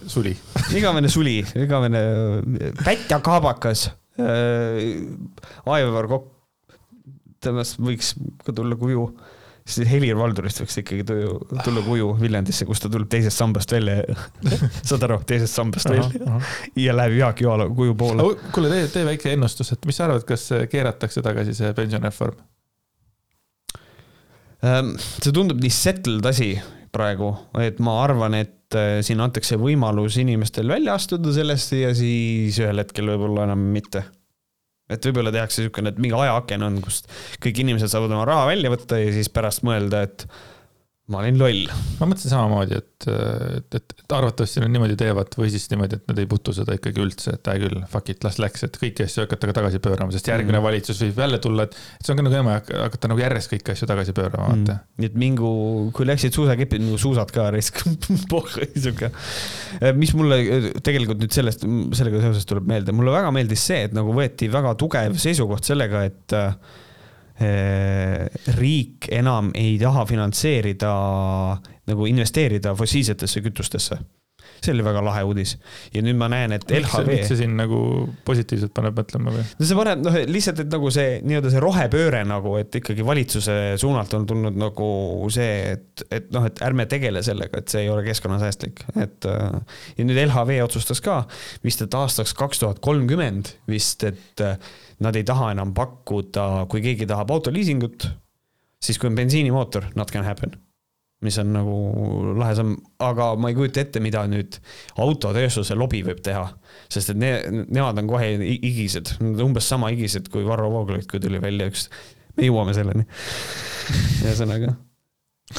suli. 0.09 0.31
Igavene 0.73 1.09
suli, 1.11 1.35
igavene 1.59 2.01
pätt 2.79 3.11
ja 3.11 3.19
kaabakas. 3.23 3.89
Äh,. 4.15 5.03
Aivar 5.67 6.07
Kokk, 6.09 6.31
temast 7.43 7.77
võiks 7.81 8.15
ka 8.45 8.55
tulla 8.55 8.77
kuju 8.79 9.09
siis 9.65 9.89
Helir-Valdorist 9.89 10.61
võiks 10.61 10.77
ikkagi 10.81 11.05
tulla 11.07 11.83
kuju 11.87 12.11
Viljandisse, 12.19 12.67
kus 12.69 12.83
ta 12.83 12.89
tuleb 12.91 13.09
teisest 13.11 13.41
sambast 13.41 13.71
välja 13.73 14.01
saad 14.89 15.05
aru, 15.07 15.19
teisest 15.27 15.57
sambast 15.57 15.89
aha, 15.89 16.05
välja 16.05 16.39
ja 16.85 16.95
läheb 16.95 17.17
Jaak 17.19 17.41
Joala 17.41 17.67
kuju 17.69 17.95
poole. 17.97 18.27
kuule, 18.55 18.71
tee, 18.73 18.89
tee 18.93 19.05
väike 19.07 19.33
ennustus, 19.33 19.73
et 19.73 19.87
mis 19.89 19.97
sa 19.97 20.07
arvad, 20.09 20.25
kas 20.27 20.47
keeratakse 20.71 21.23
tagasi 21.25 21.57
see 21.57 21.73
pensionireform? 21.77 22.37
Ehm, 24.65 24.93
see 24.99 25.33
tundub 25.33 25.59
nii 25.61 25.73
settled 25.73 26.29
asi 26.29 26.53
praegu, 26.95 27.33
et 27.59 27.81
ma 27.83 27.97
arvan, 28.03 28.37
et 28.37 28.77
äh, 28.77 28.99
siin 29.05 29.19
antakse 29.23 29.57
võimalus 29.59 30.19
inimestel 30.21 30.69
välja 30.71 30.95
astuda 30.95 31.33
sellest 31.35 31.73
ja 31.75 31.89
siis 31.97 32.61
ühel 32.61 32.79
hetkel 32.85 33.09
võib-olla 33.11 33.49
enam 33.49 33.65
mitte 33.73 34.05
et 34.89 35.07
võib-olla 35.07 35.33
tehakse 35.33 35.63
niisugune, 35.63 35.93
et 35.93 36.01
mingi 36.01 36.17
ajaaken 36.17 36.65
on, 36.67 36.81
kust 36.85 37.09
kõik 37.43 37.63
inimesed 37.63 37.91
saavad 37.91 38.13
oma 38.13 38.27
raha 38.29 38.49
välja 38.51 38.73
võtta 38.73 38.99
ja 39.01 39.13
siis 39.15 39.31
pärast 39.33 39.65
mõelda, 39.65 40.03
et 40.05 40.27
ma 41.13 41.19
olin 41.21 41.37
loll. 41.37 41.67
ma 41.99 42.07
mõtlesin 42.09 42.31
samamoodi, 42.31 42.79
et, 42.79 43.05
et, 43.05 43.77
et, 43.77 43.93
et 44.01 44.13
arvatavasti 44.17 44.63
nad 44.63 44.71
niimoodi 44.73 44.95
teevad 44.97 45.35
või 45.37 45.51
siis 45.53 45.67
niimoodi, 45.69 45.99
et 45.99 46.07
nad 46.09 46.21
ei 46.21 46.29
puutu 46.29 46.53
seda 46.55 46.73
ikkagi 46.77 47.03
üldse, 47.03 47.35
et 47.37 47.49
hea 47.51 47.61
küll, 47.61 47.83
fuck 47.91 48.09
it, 48.09 48.25
las 48.25 48.39
läks, 48.41 48.65
et 48.65 48.79
kõiki 48.81 49.05
asju 49.05 49.25
hakata 49.25 49.49
ka 49.51 49.55
tagasi 49.59 49.81
pöörama, 49.85 50.15
sest 50.15 50.31
järgmine 50.31 50.57
mm. 50.57 50.65
valitsus 50.65 51.03
võib 51.05 51.21
jälle 51.21 51.39
tulla, 51.43 51.67
et. 51.69 51.77
et 51.99 52.07
see 52.07 52.15
on 52.15 52.21
ka 52.21 52.25
nagu 52.25 52.39
ema 52.39 52.55
hakata 52.57 53.11
nagu 53.11 53.21
järjest 53.21 53.53
kõiki 53.53 53.75
asju 53.75 53.89
tagasi 53.91 54.15
pöörama, 54.17 54.47
vaata 54.49 54.77
mm.. 54.79 54.87
nii 55.03 55.11
et 55.11 55.19
mingu, 55.25 55.51
kui 55.95 56.09
läksid 56.09 56.39
suusakepid, 56.39 56.81
mingu 56.87 56.97
suusad 57.01 57.33
ka 57.35 57.51
risk 57.53 57.83
sihuke. 57.85 59.11
mis 59.99 60.15
mulle 60.17 60.39
tegelikult 60.81 61.21
nüüd 61.21 61.37
sellest, 61.37 61.67
sellega 61.99 62.23
seoses 62.25 62.49
tuleb 62.49 62.65
meelde, 62.71 62.95
mulle 62.97 63.13
väga 63.13 63.29
meeldis 63.35 63.67
see, 63.69 63.85
et 63.91 63.93
nagu 63.93 64.15
võeti 64.15 64.49
väga 64.49 64.73
tugev 64.81 65.21
seisukoht 65.21 65.69
sellega, 65.69 66.01
et 66.09 66.35
Eh, 66.35 66.84
riik 68.55 69.09
enam 69.11 69.49
ei 69.59 69.73
taha 69.81 70.05
finantseerida, 70.07 70.91
nagu 71.89 72.05
investeerida 72.07 72.75
fossiilsetesse 72.79 73.43
kütustesse 73.43 73.99
see 74.65 74.73
oli 74.73 74.85
väga 74.85 75.01
lahe 75.05 75.23
uudis. 75.27 75.55
ja 75.93 76.01
nüüd 76.05 76.17
ma 76.19 76.27
näen, 76.31 76.55
et 76.55 76.65
LHV. 76.71 77.07
miks 77.09 77.29
see 77.31 77.39
sind 77.43 77.57
nagu 77.59 77.79
positiivselt 78.27 78.73
paneb 78.75 78.97
mõtlema 78.99 79.33
või? 79.35 79.43
no 79.59 79.67
see 79.69 79.77
paneb, 79.77 80.03
noh, 80.05 80.17
lihtsalt, 80.31 80.61
et 80.63 80.71
nagu 80.73 80.91
see 80.93 81.19
nii-öelda 81.25 81.51
see 81.53 81.63
rohepööre 81.63 82.21
nagu, 82.27 82.55
et 82.61 82.79
ikkagi 82.81 83.05
valitsuse 83.05 83.57
suunalt 83.81 84.13
on 84.17 84.27
tulnud 84.29 84.59
nagu 84.59 84.89
see, 85.33 85.75
et, 85.75 86.05
et 86.19 86.31
noh, 86.35 86.47
et 86.49 86.61
ärme 86.65 86.87
tegele 86.91 87.23
sellega, 87.25 87.61
et 87.61 87.71
see 87.71 87.85
ei 87.85 87.91
ole 87.93 88.05
keskkonnasäästlik, 88.07 88.85
et. 89.01 89.29
ja 89.97 90.07
nüüd 90.07 90.19
LHV 90.27 90.59
otsustas 90.65 91.01
ka 91.03 91.21
vist, 91.65 91.83
et 91.85 91.97
aastaks 91.97 92.35
kaks 92.37 92.63
tuhat 92.63 92.81
kolmkümmend 92.85 93.55
vist, 93.71 94.05
et 94.07 94.45
nad 95.03 95.15
ei 95.15 95.25
taha 95.27 95.51
enam 95.55 95.73
pakkuda, 95.75 96.65
kui 96.71 96.83
keegi 96.85 97.07
tahab 97.09 97.33
autoliisingut, 97.35 98.07
siis 98.83 98.99
kui 99.01 99.09
on 99.09 99.17
bensiinimootor, 99.17 99.91
not 99.95 100.13
gonna 100.13 100.27
happen 100.27 100.55
mis 101.25 101.37
on 101.41 101.51
nagu 101.55 101.75
lahe 102.37 102.55
samm, 102.57 102.75
aga 103.03 103.31
ma 103.39 103.51
ei 103.51 103.57
kujuta 103.57 103.83
ette, 103.83 104.01
mida 104.03 104.25
nüüd 104.29 104.57
autotööstuse 105.01 105.77
lobi 105.77 106.03
võib 106.05 106.21
teha. 106.25 106.45
sest 106.91 107.13
et 107.13 107.19
ne, 107.19 107.31
nemad 107.65 108.01
on 108.01 108.09
kohe 108.09 108.33
higised, 108.51 109.15
umbes 109.43 109.69
sama 109.71 109.91
higised 109.93 110.29
kui 110.33 110.45
Varro 110.47 110.69
Vooglaid, 110.73 111.07
kui 111.09 111.21
tuli 111.23 111.41
välja 111.41 111.69
üks, 111.71 111.87
me 112.35 112.49
jõuame 112.49 112.75
selleni. 112.77 113.07
ühesõnaga, 114.25 114.75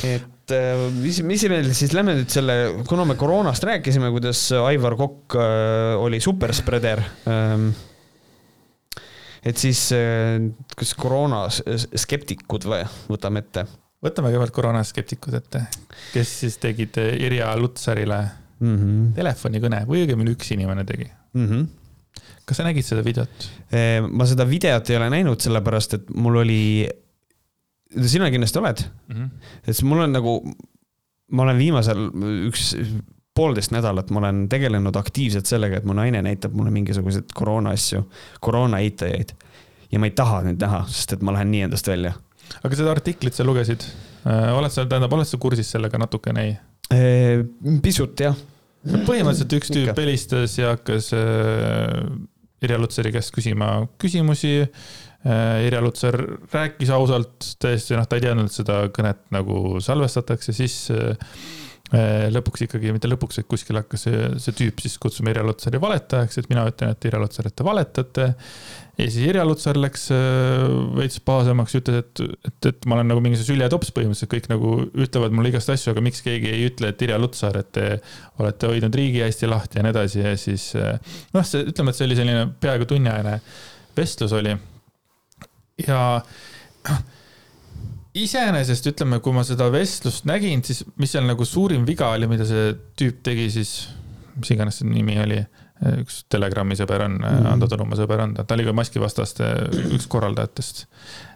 et 0.07 0.55
äh, 0.55 0.87
mis, 1.01 1.23
mis 1.27 1.49
meil 1.51 1.73
siis, 1.73 1.97
lähme 1.97 2.19
nüüd 2.21 2.33
selle, 2.33 2.57
kuna 2.91 3.07
me 3.09 3.19
koroonast 3.19 3.65
rääkisime, 3.67 4.13
kuidas 4.15 4.49
Aivar 4.61 4.99
Kokk 4.99 5.39
äh, 5.41 5.95
oli 6.03 6.21
superspreader 6.23 7.05
ähm, 7.31 7.71
et 9.47 9.61
siis 9.61 9.89
äh, 9.95 10.41
kas 10.77 10.95
koroona 10.99 11.47
skeptikud 11.51 12.67
või, 12.69 12.83
võtame 13.11 13.45
ette? 13.45 13.67
võtame 14.05 14.31
kõigepealt 14.31 14.55
koroonaskeptikud 14.55 15.39
ette, 15.39 15.63
kes 16.13 16.35
siis 16.43 16.59
tegid 16.63 16.99
Irja 17.01 17.49
Lutsarile 17.59 18.21
mm 18.61 18.77
-hmm. 18.77 19.09
telefonikõne 19.17 19.83
või 19.89 20.05
õigemini 20.05 20.35
üks 20.37 20.53
inimene 20.55 20.85
tegi 20.85 21.09
mm. 21.09 21.47
-hmm. 21.47 21.67
kas 22.45 22.61
sa 22.61 22.69
nägid 22.69 22.87
seda 22.87 23.05
videot? 23.05 23.49
Äh, 23.73 24.05
ma 24.07 24.27
seda 24.29 24.47
videot 24.49 24.91
ei 24.91 25.01
ole 25.01 25.11
näinud, 25.11 25.41
sellepärast 25.41 25.99
et 25.99 26.15
mul 26.15 26.43
oli, 26.45 26.63
sina 28.07 28.31
kindlasti 28.31 28.59
oled 28.63 28.85
mm, 28.85 29.17
-hmm. 29.17 29.31
et 29.67 29.83
mul 29.83 30.05
on 30.07 30.13
nagu, 30.13 30.39
ma 31.33 31.43
olen 31.43 31.59
viimasel 31.59 32.09
üks 32.51 32.75
poolteist 33.37 33.73
nädalat 33.75 34.11
ma 34.11 34.23
olen 34.23 34.45
tegelenud 34.51 34.97
aktiivselt 34.97 35.49
sellega, 35.49 35.81
et 35.81 35.89
mu 35.89 35.97
naine 35.97 36.23
näitab 36.25 36.55
mulle 36.57 36.73
mingisuguseid 36.75 37.35
koroona 37.37 37.75
asju, 37.77 38.03
koroona 38.45 38.81
eitajaid. 38.85 39.35
ja 39.93 40.01
ma 40.03 40.09
ei 40.09 40.15
taha 40.19 40.43
neid 40.47 40.61
näha, 40.63 40.83
sest 40.91 41.17
et 41.17 41.25
ma 41.25 41.35
lähen 41.37 41.53
nii 41.53 41.67
endast 41.69 41.89
välja. 41.89 42.15
aga 42.63 42.79
seda 42.79 42.93
artiklit 42.95 43.37
sa 43.37 43.47
lugesid, 43.47 43.85
äh, 44.27 44.53
oled 44.57 44.73
sa, 44.73 44.87
tähendab, 44.87 45.13
oled 45.13 45.29
sa 45.29 45.41
kursis 45.43 45.73
sellega 45.77 46.01
natukene, 46.01 46.47
ei? 46.47 46.55
Äh, 46.95 47.45
pisut 47.83 48.21
jah. 48.21 48.39
põhimõtteliselt 48.87 49.59
üks 49.59 49.75
tüüp 49.75 49.99
helistas 49.99 50.57
ja 50.59 50.73
hakkas 50.77 51.13
äh, 51.17 52.01
Irja 52.65 52.79
Lutsari 52.81 53.13
käest 53.13 53.35
küsima 53.37 53.83
küsimusi 54.01 54.63
Irja 55.27 55.81
Lutsar 55.83 56.15
rääkis 56.53 56.91
ausalt, 56.95 57.49
tõesti, 57.61 57.97
noh, 57.99 58.07
ta 58.07 58.15
ei 58.17 58.23
teadnud, 58.23 58.47
et 58.47 58.55
seda 58.55 58.77
kõnet 58.95 59.25
nagu 59.35 59.81
salvestatakse, 59.83 60.55
siis 60.55 60.77
lõpuks 61.93 62.65
ikkagi, 62.67 62.91
mitte 62.95 63.07
lõpuks, 63.07 63.39
et 63.41 63.47
kuskil 63.47 63.79
hakkas 63.79 64.07
see, 64.09 64.31
see 64.43 64.55
tüüp 64.59 64.81
siis 64.83 64.97
kutsuma 64.99 65.31
Irja 65.31 65.45
Lutsari 65.47 65.79
valetajaks, 65.83 66.41
et 66.41 66.49
mina 66.51 66.65
ütlen, 66.67 66.91
et 66.97 67.07
Irja 67.07 67.21
Lutsar, 67.23 67.47
et 67.47 67.55
te 67.55 67.67
valetate. 67.67 68.27
ja 68.99 69.07
siis 69.07 69.29
Irja 69.29 69.45
Lutsar 69.47 69.79
läks 69.79 70.09
äh, 70.15 70.67
veits 70.99 71.21
pahasemaks, 71.23 71.77
ütles, 71.79 72.03
et, 72.03 72.25
et, 72.51 72.71
et 72.73 72.89
ma 72.91 72.99
olen 72.99 73.13
nagu 73.13 73.23
mingi 73.23 73.39
süljetops 73.39 73.95
põhimõtteliselt, 73.95 74.33
kõik 74.35 74.51
nagu 74.51 74.75
ütlevad 75.07 75.37
mulle 75.39 75.55
igast 75.55 75.71
asju, 75.71 75.95
aga 75.95 76.03
miks 76.03 76.25
keegi 76.27 76.51
ei 76.51 76.67
ütle, 76.73 76.91
et 76.91 77.07
Irja 77.07 77.21
Lutsar, 77.23 77.61
et 77.63 77.71
te 77.77 77.89
olete 78.43 78.73
hoidnud 78.73 78.99
riigi 78.99 79.23
hästi 79.23 79.51
lahti 79.51 79.79
ja 79.79 79.87
nii 79.87 79.95
edasi 79.95 80.25
ja 80.25 80.37
siis 80.41 80.73
äh, 80.81 80.99
noh, 81.37 81.47
see, 81.47 81.69
ütleme, 81.71 81.95
et 81.95 82.01
see 82.01 82.09
oli 82.11 82.19
selline 82.19 82.49
peaaegu 82.67 82.91
tunniajane 82.91 83.39
vestlus 83.97 84.35
oli. 84.35 84.59
ja 85.87 86.01
noh 86.91 87.13
iseenesest 88.23 88.91
ütleme, 88.93 89.21
kui 89.25 89.35
ma 89.37 89.45
seda 89.47 89.69
vestlust 89.73 90.27
nägin, 90.29 90.65
siis 90.67 90.85
mis 91.01 91.13
seal 91.15 91.27
nagu 91.29 91.47
suurim 91.49 91.87
viga 91.89 92.13
oli, 92.17 92.29
mida 92.31 92.47
see 92.49 92.73
tüüp 92.99 93.23
tegi 93.27 93.51
siis, 93.59 93.77
mis 94.39 94.53
iganes 94.55 94.81
see 94.81 94.89
nimi 94.89 95.19
oli, 95.23 95.41
üks 96.01 96.23
Telegrami 96.33 96.73
sõber 96.79 97.03
on 97.05 97.19
mm, 97.19 97.25
-hmm. 97.27 97.49
Ando 97.51 97.67
Tõnumaa 97.69 97.99
sõber 97.99 98.23
on, 98.25 98.31
ta 98.39 98.55
oli 98.57 98.65
ka 98.65 98.73
maskivastaste 98.73 99.51
üks 99.93 100.07
korraldajatest 100.09 100.87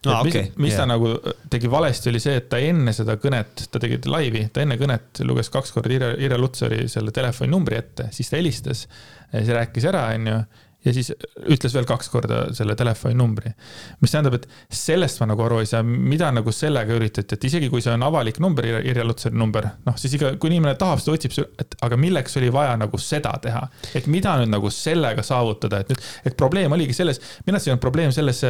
ah,. 0.07 0.23
Okay, 0.23 0.47
mis, 0.49 0.57
mis 0.57 0.73
yeah. 0.73 0.81
ta 0.81 0.87
nagu 0.89 1.11
tegi 1.53 1.69
valesti, 1.71 2.09
oli 2.09 2.23
see, 2.25 2.39
et 2.41 2.49
ta 2.49 2.63
enne 2.65 2.95
seda 2.97 3.19
kõnet, 3.21 3.67
ta 3.69 3.83
tegi 3.83 4.01
laivi, 4.09 4.47
ta 4.53 4.65
enne 4.65 4.79
kõnet 4.81 5.21
luges 5.29 5.53
kaks 5.53 5.77
korda 5.77 5.93
Irja, 5.93 6.11
Irja 6.17 6.41
Lutsari 6.41 6.87
selle 6.89 7.13
telefoninumbri 7.13 7.77
ette, 7.77 8.09
siis 8.17 8.33
ta 8.33 8.41
helistas, 8.41 8.87
siis 9.35 9.53
rääkis 9.53 9.89
ära, 9.93 10.09
onju 10.17 10.41
ja 10.85 10.93
siis 10.97 11.11
ütles 11.13 11.75
veel 11.77 11.87
kaks 11.89 12.09
korda 12.13 12.41
selle 12.57 12.75
telefoninumbri. 12.79 13.53
mis 14.01 14.15
tähendab, 14.15 14.39
et 14.39 14.47
sellest 14.75 15.21
ma 15.21 15.29
nagu 15.33 15.45
aru 15.45 15.61
ei 15.61 15.69
saa, 15.69 15.83
mida 15.85 16.31
nagu 16.33 16.53
sellega 16.55 16.97
üritati, 16.97 17.37
et 17.37 17.45
isegi 17.51 17.69
kui 17.73 17.85
see 17.85 17.93
on 17.93 18.05
avalik 18.07 18.41
number, 18.41 18.67
Irja 18.81 19.05
Lutsari 19.05 19.37
number, 19.37 19.69
noh 19.87 19.99
siis 20.01 20.17
iga, 20.17 20.33
kui 20.41 20.53
inimene 20.53 20.79
tahab 20.81 21.03
seda, 21.03 21.19
otsib, 21.19 21.37
et 21.61 21.77
aga 21.85 21.99
milleks 22.01 22.39
oli 22.41 22.49
vaja 22.55 22.79
nagu 22.81 23.01
seda 23.01 23.35
teha. 23.43 23.67
et 23.95 24.09
mida 24.11 24.39
nüüd 24.41 24.55
nagu 24.55 24.73
sellega 24.73 25.25
saavutada, 25.27 25.83
et 25.83 25.93
nüüd, 25.93 26.09
et 26.25 26.39
probleem 26.41 26.73
oligi 26.73 26.97
selles, 26.97 27.21
minu 27.45 27.59
arust 27.59 27.69
ei 27.69 27.75
olnud 27.75 27.85
probleem 27.85 28.17
selles, 28.17 28.43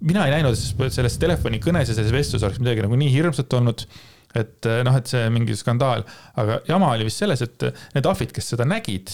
mina 0.00 0.24
ei 0.28 0.38
näinud 0.38 0.90
selles 0.92 1.20
telefonikõnes 1.20 1.92
ja 1.92 1.98
selles 1.98 2.12
vestluses 2.14 2.48
oleks 2.48 2.62
midagi 2.62 2.84
nagu 2.86 2.96
nii 3.00 3.12
hirmsat 3.12 3.60
olnud 3.60 3.86
et 4.34 4.66
noh, 4.82 4.96
et 4.98 5.06
see 5.06 5.28
mingi 5.30 5.54
skandaal, 5.54 6.02
aga 6.40 6.58
jama 6.66 6.88
oli 6.96 7.06
vist 7.06 7.22
selles, 7.22 7.44
et 7.44 7.68
need 7.94 8.08
ahvid, 8.10 8.32
kes 8.34 8.48
seda 8.54 8.66
nägid 8.66 9.12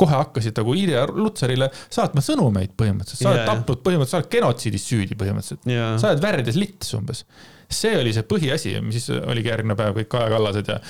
kohe 0.00 0.16
hakkasid 0.16 0.56
nagu 0.60 0.74
Irja 0.78 1.04
Lutsarile 1.12 1.70
saatma 1.92 2.22
sõnumeid 2.24 2.74
põhimõtteliselt, 2.78 3.22
sa 3.22 3.30
oled 3.32 3.42
yeah. 3.42 3.50
tapnud 3.50 3.84
põhimõtteliselt, 3.84 4.16
sa 4.16 4.20
oled 4.22 4.32
genotsiidis 4.34 4.86
süüdi 4.88 5.18
põhimõtteliselt 5.20 5.70
yeah.. 5.70 5.94
sa 6.00 6.12
oled 6.12 6.24
värides 6.24 6.58
lits 6.60 6.94
umbes. 6.98 7.24
see 7.70 7.94
oli 7.98 8.14
see 8.16 8.26
põhiasi, 8.26 8.74
mis 8.82 9.06
oligi 9.20 9.52
järgmine 9.52 9.76
päev 9.78 9.94
kõik 10.00 10.10
Kaja 10.10 10.32
Kallased 10.32 10.72
ja, 10.72 10.80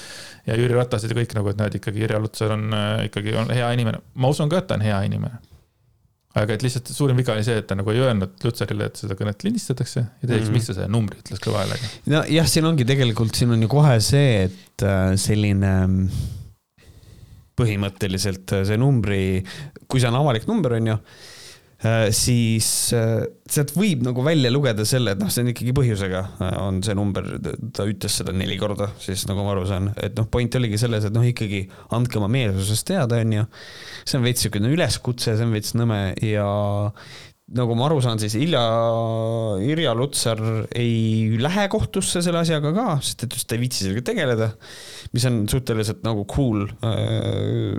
ja 0.48 0.56
Jüri 0.56 0.78
Ratased 0.78 1.12
ja 1.12 1.18
kõik 1.18 1.36
nagu, 1.36 1.52
et 1.52 1.60
näed 1.60 1.78
ikkagi 1.80 2.06
Irja 2.06 2.22
Lutsar 2.22 2.56
on 2.56 2.66
äh, 2.76 3.06
ikkagi 3.10 3.36
on 3.36 3.52
hea 3.54 3.70
inimene. 3.76 4.02
ma 4.14 4.32
usun 4.32 4.50
ka, 4.52 4.62
et 4.62 4.70
ta 4.70 4.78
on 4.78 4.86
hea 4.86 5.02
inimene. 5.10 5.42
aga 6.40 6.54
et 6.54 6.64
lihtsalt 6.64 6.92
suurim 6.94 7.18
viga 7.18 7.34
oli 7.34 7.44
see, 7.44 7.58
et 7.60 7.68
ta 7.68 7.76
nagu 7.78 7.92
ei 7.92 8.02
öelnud 8.06 8.46
Lutsarile, 8.46 8.88
et 8.90 9.00
seda 9.02 9.18
kõnet 9.18 9.44
lindistatakse 9.46 10.00
ja 10.00 10.24
teiseks 10.24 10.46
mm, 10.46 10.48
-hmm. 10.48 10.58
miks 10.58 10.70
ta 10.70 10.78
selle 10.78 10.92
numbri 10.94 11.20
ütles 11.20 11.42
kõva 11.42 11.64
häälega. 11.64 11.94
nojah, 12.14 12.52
siin 12.54 12.70
ongi 12.70 12.86
tegelikult, 12.88 13.34
siin 13.36 13.56
on 13.56 13.66
ju 13.66 13.72
kohe 13.78 13.96
see, 14.04 14.44
et 14.48 14.86
äh, 14.86 15.16
selline 15.20 15.72
põhimõtteliselt 17.60 18.56
äh, 18.56 18.64
see 18.68 18.80
numbri, 18.80 19.20
kui 19.86 20.00
see 20.00 20.10
on 20.10 20.18
avalik 20.20 20.48
number, 20.48 20.74
on 20.78 20.90
ju, 20.90 20.96
äh, 21.86 22.08
siis 22.16 22.68
äh, 22.96 23.22
sealt 23.50 23.74
võib 23.76 24.04
nagu 24.06 24.24
välja 24.26 24.52
lugeda 24.52 24.86
selle, 24.88 25.14
et 25.14 25.22
noh, 25.22 25.30
see 25.32 25.44
on 25.44 25.52
ikkagi 25.52 25.74
põhjusega, 25.76 26.24
on 26.62 26.82
see 26.86 26.96
number, 26.98 27.26
ta 27.76 27.86
ütles 27.88 28.20
seda 28.22 28.34
neli 28.36 28.58
korda, 28.60 28.90
siis 29.02 29.26
nagu 29.30 29.46
ma 29.46 29.54
aru 29.54 29.66
saan, 29.70 29.90
et 30.00 30.18
noh, 30.18 30.28
point 30.32 30.60
oligi 30.60 30.80
selles, 30.82 31.06
et 31.08 31.16
noh, 31.16 31.26
ikkagi 31.26 31.64
andke 31.96 32.20
oma 32.20 32.30
meelsusest 32.32 32.88
teada, 32.92 33.20
on 33.24 33.40
ju. 33.40 33.48
see 34.04 34.20
on 34.20 34.28
veits 34.28 34.44
niisugune 34.44 34.72
üleskutse, 34.76 35.34
see 35.34 35.48
on 35.48 35.56
veits 35.56 35.76
nõme 35.78 36.04
ja 36.24 36.48
nagu 37.56 37.74
ma 37.74 37.86
aru 37.88 37.98
saan, 38.04 38.20
siis 38.22 38.36
Ilja, 38.38 38.60
Irja 39.66 39.94
Lutsar 39.98 40.40
ei 40.76 41.38
lähe 41.40 41.66
kohtusse 41.72 42.22
selle 42.22 42.42
asjaga 42.44 42.70
ka, 42.76 42.86
sest 43.02 43.24
et 43.26 43.34
ta 43.34 43.56
ei 43.56 43.62
viitsi 43.64 43.84
sellega 43.84 44.04
tegeleda. 44.06 44.50
mis 45.14 45.26
on 45.26 45.42
suhteliselt 45.50 46.04
nagu 46.06 46.26
cool 46.30 46.68
äh,, 46.86 47.74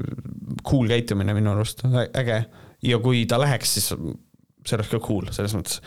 cool 0.67 0.91
käitumine 0.91 1.35
minu 1.37 1.53
arust, 1.53 1.85
äge. 1.87 2.43
ja 2.83 2.99
kui 2.99 3.23
ta 3.29 3.39
läheks, 3.39 3.77
siis 3.77 3.91
see 3.91 4.77
oleks 4.77 4.91
ka 4.91 4.99
cool 5.03 5.31
selles 5.31 5.55
mõttes 5.55 5.79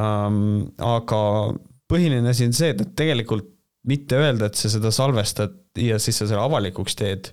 um,. 0.00 0.72
aga 0.80 1.20
põhiline 1.92 2.32
asi 2.32 2.48
on 2.48 2.56
see, 2.56 2.72
et 2.72 2.96
tegelikult 2.96 3.50
mitte 3.88 4.16
öelda, 4.16 4.48
et 4.48 4.56
sa 4.56 4.70
seda 4.72 4.92
salvestad 4.94 5.58
ja 5.76 5.98
siis 6.00 6.20
sa 6.20 6.28
selle 6.30 6.44
avalikuks 6.44 6.96
teed 6.96 7.32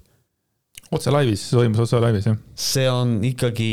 otse 0.95 1.11
laivis, 1.13 1.43
see 1.49 1.57
toimus 1.57 1.83
otse 1.83 1.99
laivis, 2.01 2.27
jah? 2.29 2.39
see 2.57 2.87
on 2.89 3.19
ikkagi 3.27 3.69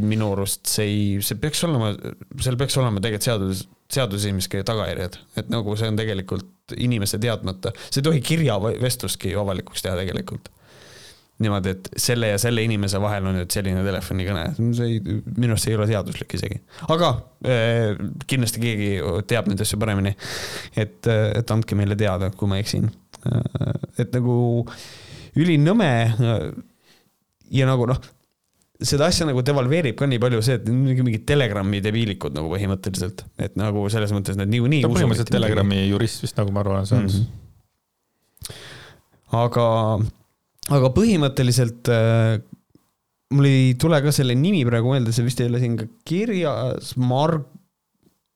minu 0.00 0.32
arust, 0.32 0.64
see 0.70 0.88
ei, 0.88 1.04
see 1.24 1.38
peaks 1.40 1.60
olema, 1.68 1.92
seal 2.40 2.56
peaks 2.60 2.78
olema 2.80 3.02
tegelikult 3.04 3.28
seadus, 3.28 3.66
seadusesimesega 3.92 4.64
tagajärjed, 4.70 5.20
et 5.42 5.52
nagu 5.52 5.76
see 5.76 5.92
on 5.92 6.00
tegelikult 6.00 6.76
inimese 6.78 7.20
teadmata, 7.20 7.74
see 7.88 8.00
ei 8.00 8.08
tohi 8.08 8.24
kirjavestlustki 8.24 9.36
avalikuks 9.38 9.84
teha 9.84 9.98
tegelikult. 10.00 10.52
niimoodi, 11.42 11.72
et 11.74 11.88
selle 11.98 12.28
ja 12.30 12.36
selle 12.38 12.62
inimese 12.62 13.00
vahel 13.02 13.24
on 13.26 13.34
nüüd 13.40 13.50
selline 13.50 13.80
telefonikõne, 13.82 14.44
see 14.78 14.88
ei, 14.92 14.98
minu 15.36 15.56
arust 15.56 15.66
see 15.66 15.72
ei 15.72 15.78
ole 15.80 15.88
seaduslik 15.90 16.36
isegi. 16.38 16.60
aga 16.94 17.12
eh, 17.44 17.98
kindlasti 18.30 18.62
keegi 18.62 18.90
teab 19.28 19.50
neid 19.50 19.64
asju 19.64 19.80
paremini. 19.82 20.14
et, 20.76 21.00
et 21.10 21.56
andke 21.56 21.76
meile 21.76 21.98
teada, 21.98 22.30
kui 22.36 22.48
ma 22.48 22.60
eksin. 22.62 22.88
et 24.00 24.14
nagu 24.14 24.36
ülinõme. 25.38 25.92
ja 27.52 27.68
nagu 27.68 27.86
noh, 27.88 28.00
seda 28.86 29.08
asja 29.10 29.26
nagu 29.28 29.42
devalveerib 29.46 29.96
ka 29.98 30.08
nii 30.08 30.20
palju 30.22 30.42
see, 30.44 30.58
et 30.58 30.68
mingi 30.68 31.04
mingid 31.04 31.26
Telegrami 31.28 31.82
debiilikud 31.84 32.34
nagu 32.36 32.50
põhimõtteliselt, 32.52 33.24
et 33.42 33.56
nagu 33.60 33.84
selles 33.92 34.12
mõttes 34.14 34.38
need 34.38 34.52
niikuinii. 34.54 34.82
ta 34.84 34.90
põhimõtteliselt 34.92 35.32
Telegrami 35.34 35.84
jurist 35.86 36.24
vist, 36.24 36.38
nagu 36.40 36.54
ma 36.54 36.64
aru 36.64 36.74
olen 36.76 36.88
saanud 36.90 37.16
mm. 37.16 37.24
-hmm. 38.42 38.60
aga, 39.42 39.66
aga 40.78 40.92
põhimõtteliselt 40.98 41.92
äh, 41.92 42.36
mul 43.32 43.48
ei 43.48 43.74
tule 43.80 44.02
ka 44.04 44.12
selle 44.14 44.36
nimi 44.38 44.64
praegu 44.68 44.94
meelde, 44.94 45.14
see 45.14 45.26
vist 45.26 45.40
ei 45.40 45.50
ole 45.50 45.62
siin 45.62 45.76
ka 45.80 45.88
kirjas, 46.08 46.94
Marg-, 47.00 47.48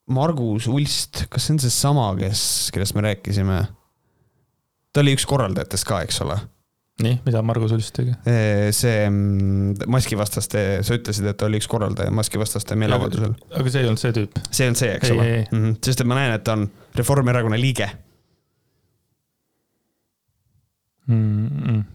Margus 0.07 0.69
Ulst, 0.71 1.25
kas 1.29 1.47
see 1.47 1.57
on 1.57 1.65
seesama, 1.65 2.11
kes, 2.19 2.43
kellest 2.73 2.95
me 2.97 3.09
rääkisime? 3.09 3.65
ta 4.93 5.03
oli 5.03 5.13
üks 5.13 5.27
korraldajatest 5.29 5.85
ka, 5.85 5.99
eks 6.07 6.23
ole 6.25 6.39
nii, 7.03 7.19
mida 7.25 7.41
Margus 7.45 7.73
Ulst 7.75 7.93
tegi? 7.97 8.15
see 8.75 9.03
mm, 9.09 9.87
maskivastaste, 9.93 10.63
sa 10.85 10.97
ütlesid, 10.97 11.29
et 11.29 11.45
oli 11.45 11.61
üks 11.61 11.69
korraldaja 11.69 12.13
maskivastaste 12.15 12.77
meeleavaldusel. 12.79 13.35
aga 13.53 13.73
see 13.73 13.83
ei 13.83 13.91
olnud 13.91 14.01
see 14.01 14.15
tüüp? 14.17 14.41
see 14.49 14.65
ei 14.65 14.71
olnud 14.71 14.81
see, 14.81 14.93
eks 14.97 15.13
ole? 15.13 15.27
Mm 15.51 15.63
-hmm. 15.63 15.77
sest 15.85 16.01
et 16.01 16.09
ma 16.09 16.19
näen, 16.19 16.33
et 16.39 16.43
ta 16.47 16.57
on 16.57 16.67
Reformierakonna 16.97 17.59
liige 17.61 17.89
mm. 21.07 21.47
-mm 21.47 21.85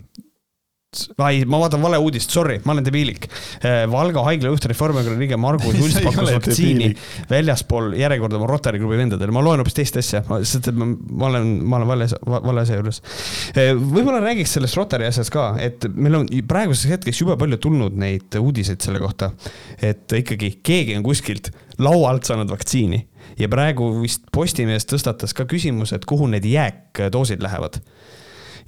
ai, 1.24 1.44
ma 1.48 1.56
vaatan 1.62 1.80
vale 1.80 1.96
uudist, 2.04 2.32
sorry, 2.34 2.58
ma 2.66 2.74
olen 2.74 2.84
debiilik. 2.84 3.24
Äh, 3.64 3.84
Valga 3.90 4.24
haigla 4.26 4.50
juht 4.52 4.66
Reformierakonna 4.68 5.20
liige 5.20 5.38
Margus 5.40 5.78
Ulss 5.80 6.02
pakkus 6.04 6.34
vaktsiini 6.34 6.90
väljaspool 7.30 7.94
järjekorda 7.96 8.36
oma 8.36 8.48
Rotary 8.50 8.80
klubi 8.82 8.98
vendadele, 9.00 9.32
ma 9.32 9.40
loen 9.44 9.62
hoopis 9.62 9.78
teist 9.78 9.96
asja, 10.02 10.20
sest 10.42 10.68
et 10.68 10.76
ma, 10.76 10.90
ma 10.92 11.30
olen, 11.30 11.48
ma 11.64 11.80
olen 11.80 11.90
vale, 11.94 12.10
vale 12.34 12.64
asja 12.66 12.76
juures. 12.76 13.00
Äh, 13.56 13.72
võib-olla 13.72 14.20
räägiks 14.20 14.52
sellest 14.58 14.76
Rotary 14.76 15.08
asjast 15.08 15.32
ka, 15.32 15.48
et 15.64 15.88
meil 15.96 16.20
on 16.20 16.28
praeguseks 16.28 16.98
hetkeks 16.98 17.24
jube 17.24 17.38
palju 17.40 17.60
tulnud 17.64 17.96
neid 17.96 18.36
uudiseid 18.42 18.84
selle 18.84 19.00
kohta, 19.00 19.32
et 19.80 20.12
ikkagi 20.20 20.58
keegi 20.60 21.00
on 21.00 21.08
kuskilt 21.08 21.54
laua 21.80 22.12
alt 22.12 22.28
saanud 22.28 22.52
vaktsiini. 22.52 23.00
Ja 23.40 23.48
praegu 23.48 23.94
vist 24.02 24.26
Postimees 24.34 24.84
tõstatas 24.84 25.32
ka 25.32 25.48
küsimuse, 25.48 25.96
et 25.96 26.04
kuhu 26.04 26.28
need 26.28 26.44
jääkdoosid 26.44 27.40
lähevad. 27.40 27.80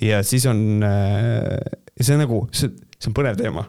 Ja 0.00 0.22
siis 0.26 0.46
on, 0.48 0.82
äh, 0.82 1.83
see 2.00 2.16
on 2.16 2.24
nagu, 2.24 2.42
see, 2.54 2.72
see 2.98 3.10
on 3.10 3.16
põnev 3.16 3.38
teema. 3.38 3.66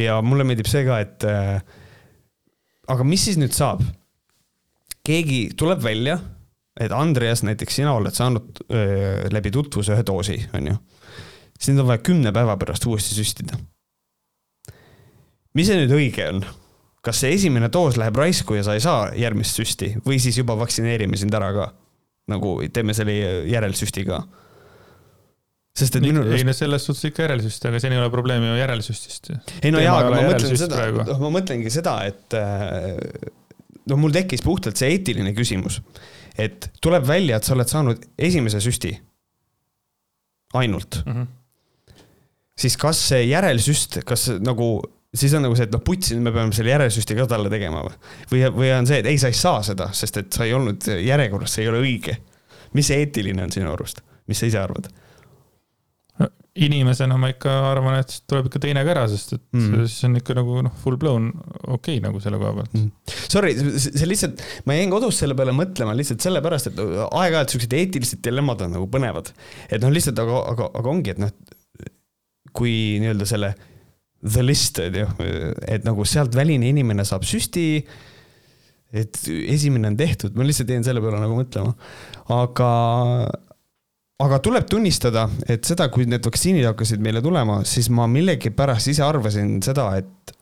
ja 0.00 0.18
mulle 0.26 0.46
meeldib 0.46 0.68
see 0.70 0.84
ka, 0.86 0.98
et 1.04 1.26
äh, 1.28 1.58
aga 2.90 3.06
mis 3.06 3.28
siis 3.28 3.38
nüüd 3.40 3.54
saab? 3.54 3.84
keegi 5.04 5.52
tuleb 5.60 5.82
välja, 5.84 6.16
et 6.80 6.92
Andreas, 6.96 7.44
näiteks 7.44 7.76
sina 7.76 7.92
oled 7.94 8.14
saanud 8.16 8.64
öö, 8.64 8.80
äh, 8.80 9.30
läbi 9.32 9.52
tutvuse 9.54 9.94
ühe 9.94 10.06
doosi, 10.06 10.38
on 10.56 10.72
ju. 10.72 10.76
siis 11.58 11.72
nüüd 11.72 11.84
on 11.84 11.92
vaja 11.92 12.02
kümne 12.06 12.32
päeva 12.34 12.56
pärast 12.60 12.86
uuesti 12.88 13.14
süstida. 13.18 13.58
mis 15.54 15.70
see 15.70 15.80
nüüd 15.82 15.94
õige 15.94 16.28
on? 16.32 16.44
kas 17.04 17.20
see 17.20 17.34
esimene 17.36 17.68
doos 17.72 17.98
läheb 18.00 18.16
raisku 18.16 18.56
ja 18.56 18.64
sa 18.64 18.74
ei 18.74 18.82
saa 18.82 19.10
järgmist 19.12 19.60
süsti 19.60 19.92
või 20.06 20.16
siis 20.22 20.38
juba 20.40 20.56
vaktsineerime 20.58 21.20
sind 21.20 21.34
ära 21.36 21.52
ka? 21.54 21.72
nagu 22.32 22.56
teeme 22.72 22.94
selle 22.96 23.44
järelsüsti 23.50 24.06
ka 24.08 24.22
sest 25.74 25.96
et 25.98 26.04
minu 26.06 26.22
arust. 26.22 26.38
ei 26.38 26.46
no 26.46 26.54
selles 26.54 26.84
suhtes 26.86 27.08
ikka 27.10 27.24
järelsüst, 27.26 27.64
aga 27.66 27.80
siin 27.82 27.96
ei 27.96 28.02
ole 28.02 28.10
probleemi 28.12 28.46
ju 28.52 28.58
järelsüstist. 28.60 29.32
ei 29.60 29.72
no 29.74 29.82
jaa, 29.82 29.96
aga 30.04 30.12
ma 30.14 30.26
mõtlen 30.30 30.60
seda, 30.60 30.84
noh, 31.00 31.22
ma 31.24 31.32
mõtlengi 31.38 31.72
seda, 31.74 31.96
et 32.06 32.36
noh, 33.90 33.98
mul 34.00 34.14
tekkis 34.14 34.44
puhtalt 34.44 34.78
see 34.80 34.92
eetiline 34.94 35.34
küsimus, 35.36 35.80
et 36.40 36.70
tuleb 36.84 37.06
välja, 37.08 37.40
et 37.40 37.46
sa 37.46 37.56
oled 37.56 37.70
saanud 37.70 38.06
esimese 38.30 38.62
süsti 38.62 38.94
ainult 40.54 41.00
mm. 41.02 41.12
-hmm. 41.12 41.26
siis 42.58 42.76
kas 42.78 43.02
see 43.10 43.24
järelsüst, 43.26 43.98
kas 44.06 44.28
nagu, 44.38 44.68
siis 45.14 45.34
on 45.34 45.42
nagu 45.48 45.58
see, 45.58 45.66
et 45.66 45.74
noh, 45.74 45.82
putsi, 45.82 46.18
me 46.22 46.32
peame 46.34 46.54
selle 46.54 46.70
järelsüsti 46.70 47.18
ka 47.18 47.26
talle 47.30 47.50
tegema 47.50 47.82
või? 47.82 47.96
või, 48.32 48.44
või 48.62 48.74
on 48.78 48.86
see, 48.86 49.02
et 49.02 49.10
ei, 49.10 49.18
sa 49.18 49.32
ei 49.32 49.38
saa 49.38 49.62
seda, 49.66 49.90
sest 49.92 50.22
et 50.22 50.32
sa 50.32 50.46
ei 50.46 50.54
olnud 50.54 50.86
järjekorras, 50.86 51.58
see 51.58 51.66
ei 51.66 51.72
ole 51.72 51.82
õige. 51.82 52.20
mis 52.74 52.86
see 52.90 53.02
eetiline 53.02 53.42
on 53.42 53.52
sinu 53.54 53.72
arust, 53.72 54.00
mis 54.26 54.38
sa 54.38 54.46
ise 54.46 54.62
arvad? 54.62 54.90
Inimesena 56.54 57.16
ma 57.18 57.32
ikka 57.32 57.52
arvan, 57.72 57.96
et 57.98 58.12
tuleb 58.30 58.46
ikka 58.46 58.60
teine 58.62 58.84
ka 58.86 58.92
ära, 58.92 59.04
sest 59.10 59.34
et 59.34 59.42
mm. 59.56 59.88
siis 59.90 60.06
on 60.06 60.14
ikka 60.20 60.36
nagu 60.38 60.60
noh, 60.62 60.76
full 60.84 60.98
blown 61.00 61.32
okei 61.34 61.96
okay, 61.96 62.02
nagu 62.04 62.22
selle 62.22 62.38
koha 62.38 62.52
pealt 62.60 62.76
mm.. 62.78 62.92
Sorry, 63.32 63.56
see 63.82 64.06
lihtsalt, 64.06 64.42
ma 64.68 64.76
jäin 64.78 64.92
kodus 64.92 65.18
selle 65.18 65.34
peale 65.38 65.54
mõtlema 65.56 65.96
lihtsalt 65.98 66.22
sellepärast, 66.22 66.70
et 66.70 66.80
aeg-ajalt 67.08 67.56
siuksed 67.56 67.74
eetilised 67.80 68.22
dilemmad 68.22 68.62
on 68.66 68.76
nagu 68.78 68.88
põnevad. 68.90 69.32
et 69.66 69.82
noh, 69.82 69.90
lihtsalt 69.94 70.22
aga, 70.22 70.40
aga, 70.54 70.70
aga 70.78 70.94
ongi, 70.94 71.16
et 71.16 71.22
noh, 71.24 71.34
kui 72.54 72.74
nii-öelda 73.02 73.26
selle 73.26 73.54
the 74.22 74.46
list 74.46 74.78
on 74.80 75.02
ju, 75.02 75.08
et 75.66 75.84
nagu 75.84 76.06
sealt 76.06 76.38
väline 76.38 76.70
inimene 76.70 77.04
saab 77.08 77.26
süsti 77.26 77.66
et 78.94 79.18
esimene 79.26 79.90
on 79.90 79.96
tehtud, 79.98 80.36
ma 80.38 80.46
lihtsalt 80.46 80.70
jäin 80.70 80.84
selle 80.86 81.02
peale 81.02 81.18
nagu 81.18 81.34
mõtlema. 81.34 81.74
aga, 82.30 82.68
aga 84.24 84.40
tuleb 84.44 84.68
tunnistada, 84.70 85.26
et 85.50 85.66
seda, 85.66 85.88
kui 85.92 86.06
need 86.08 86.24
vaktsiinid 86.24 86.66
hakkasid 86.70 87.02
meile 87.04 87.22
tulema, 87.24 87.60
siis 87.68 87.90
ma 87.92 88.06
millegipärast 88.10 88.92
ise 88.94 89.04
arvasin 89.04 89.58
seda, 89.64 89.88
et, 90.00 90.32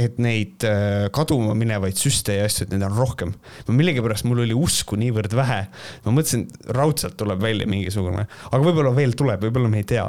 et 0.00 0.18
neid 0.22 0.66
äh, 0.68 1.06
kaduma 1.14 1.54
minevaid 1.58 1.98
süste 1.98 2.36
ja 2.38 2.48
asju, 2.48 2.66
et 2.66 2.74
neid 2.74 2.84
on 2.88 2.98
rohkem. 2.98 3.32
ma 3.68 3.78
millegipärast, 3.78 4.26
mul 4.28 4.44
oli 4.44 4.56
usku 4.58 4.98
niivõrd 5.00 5.36
vähe. 5.38 5.62
ma 6.04 6.14
mõtlesin, 6.18 6.46
raudselt 6.76 7.16
tuleb 7.20 7.42
välja 7.42 7.68
mingisugune, 7.70 8.26
aga 8.50 8.62
võib-olla 8.62 8.94
veel 8.96 9.16
tuleb, 9.18 9.46
võib-olla 9.46 9.70
me 9.72 9.80
ei 9.84 9.88
tea. 9.94 10.08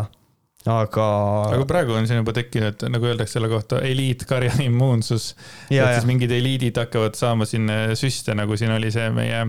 aga. 0.65 1.07
aga 1.53 1.69
praegu 1.69 1.95
on 1.95 2.09
siin 2.09 2.19
juba 2.23 2.33
tekkinud, 2.35 2.87
nagu 2.91 3.11
öeldakse 3.11 3.37
selle 3.37 3.51
kohta, 3.51 3.79
eliitkarja 3.85 4.57
immuunsus. 4.67 5.31
et 5.69 5.79
siis 5.79 6.09
mingid 6.09 6.33
eliidid 6.33 6.81
hakkavad 6.81 7.15
saama 7.15 7.47
siin 7.47 7.71
süste, 7.95 8.35
nagu 8.35 8.57
siin 8.59 8.75
oli 8.75 8.91
see 8.91 9.07
meie, 9.15 9.45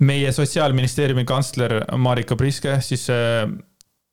meie 0.00 0.32
sotsiaalministeeriumi 0.32 1.26
kantsler 1.28 1.80
Marika 2.00 2.36
Priske, 2.38 2.78
siis 2.84 3.08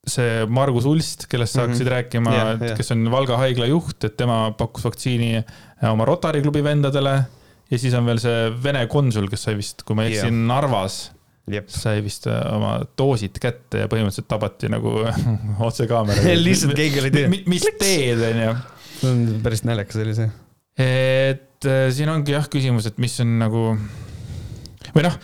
see 0.08 0.46
Margus 0.52 0.88
Ulst, 0.88 1.26
kellest 1.32 1.56
sa 1.56 1.66
hakkasid 1.66 1.84
mm 1.84 1.88
-hmm. 1.88 1.96
rääkima 1.96 2.34
yeah,, 2.34 2.62
yeah. 2.62 2.78
kes 2.78 2.92
on 2.92 3.12
Valga 3.12 3.38
haigla 3.38 3.66
juht, 3.66 4.04
et 4.04 4.18
tema 4.18 4.52
pakkus 4.58 4.86
vaktsiini 4.86 5.36
äh, 5.38 5.92
oma 5.92 6.06
Rotary 6.06 6.42
klubi 6.42 6.64
vendadele. 6.64 7.26
ja 7.72 7.78
siis 7.78 7.94
on 7.94 8.06
veel 8.06 8.20
see 8.20 8.64
Vene 8.64 8.88
konsul, 8.88 9.28
kes 9.28 9.44
sai 9.44 9.58
vist, 9.58 9.84
kui 9.84 9.96
ma 9.96 10.06
ei 10.06 10.14
eksi 10.14 10.30
yeah., 10.30 10.40
Narvas 10.48 11.12
Jep. 11.52 11.68
sai 11.68 12.04
vist 12.04 12.28
äh, 12.28 12.40
oma 12.56 12.80
doosid 12.98 13.40
kätte 13.40 13.84
ja 13.84 13.88
põhimõtteliselt 13.88 14.28
tabati 14.28 14.70
nagu 14.72 15.04
otse 15.70 15.88
kaameraga 15.88 16.36
lihtsalt 16.48 16.76
keegi 16.76 17.00
oli 17.04 17.12
teinud. 17.12 17.48
mis 17.48 17.68
teed, 17.80 18.24
onju. 18.32 18.56
see 19.00 19.12
on 19.12 19.26
päris 19.44 19.64
naljakas 19.68 20.04
oli 20.04 20.16
see. 20.16 20.32
et 20.78 21.66
äh, 21.66 21.90
siin 21.92 22.10
ongi 22.10 22.32
jah 22.32 22.48
küsimus, 22.48 22.88
et 22.88 22.98
mis 22.98 23.20
on 23.24 23.38
nagu 23.44 23.68
või 24.96 25.04
noh, 25.04 25.20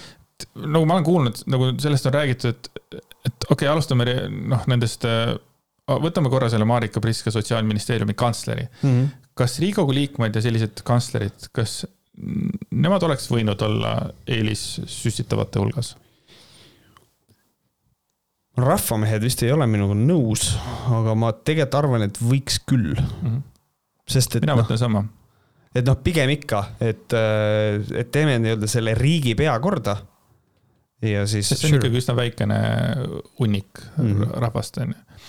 nagu 0.59 0.85
ma 0.85 0.97
olen 0.97 1.07
kuulnud, 1.07 1.41
nagu 1.51 1.71
sellest 1.81 2.07
on 2.09 2.15
räägitud, 2.15 2.53
et, 2.53 3.01
et 3.25 3.49
okei 3.49 3.55
okay,, 3.55 3.71
alustame 3.71 4.07
noh, 4.29 4.67
nendest, 4.71 5.05
äh, 5.07 5.33
võtame 6.03 6.31
korra 6.33 6.49
selle 6.51 6.67
Marika 6.69 7.01
Priske 7.03 7.31
sotsiaalministeeriumi 7.33 8.15
kantsleri 8.17 8.67
mm. 8.67 8.89
-hmm. 8.89 9.09
kas 9.39 9.59
Riigikogu 9.59 9.93
liikmed 9.93 10.35
ja 10.35 10.41
sellised 10.45 10.83
kantslerid, 10.87 11.49
kas 11.55 11.83
nemad 12.71 13.03
oleks 13.03 13.27
võinud 13.31 13.61
olla 13.65 13.95
eelissüstitavate 14.29 15.59
hulgas? 15.59 15.95
rahvamehed 18.57 19.23
vist 19.23 19.41
ei 19.41 19.51
ole 19.51 19.65
minuga 19.65 19.95
nõus, 19.97 20.51
aga 20.93 21.15
ma 21.17 21.31
tegelikult 21.33 21.79
arvan, 21.79 22.03
et 22.05 22.19
võiks 22.21 22.59
küll 22.69 22.93
mm. 22.93 23.19
-hmm. 23.23 23.41
sest 24.07 24.35
et. 24.35 24.45
mina 24.45 24.55
mõtlen 24.59 24.77
no, 24.77 24.83
sama. 24.85 25.03
et 25.73 25.85
noh, 25.85 25.97
pigem 26.03 26.29
ikka, 26.29 26.65
et, 26.79 27.13
äh, 27.17 27.81
et 27.97 28.11
teeme 28.11 28.37
nii-öelda 28.39 28.69
selle 28.69 28.93
riigi 28.93 29.33
pea 29.35 29.57
korda 29.59 29.97
ja 31.03 31.25
siis. 31.27 31.49
see 31.49 31.67
on 31.67 31.75
sure. 31.75 31.81
ikkagi 31.81 31.99
üsna 32.01 32.15
väikene 32.17 32.59
hunnik 33.39 33.81
mm 33.97 34.13
-hmm. 34.13 34.37
rahvast, 34.45 34.77
on 34.83 34.93
ju. 34.93 35.19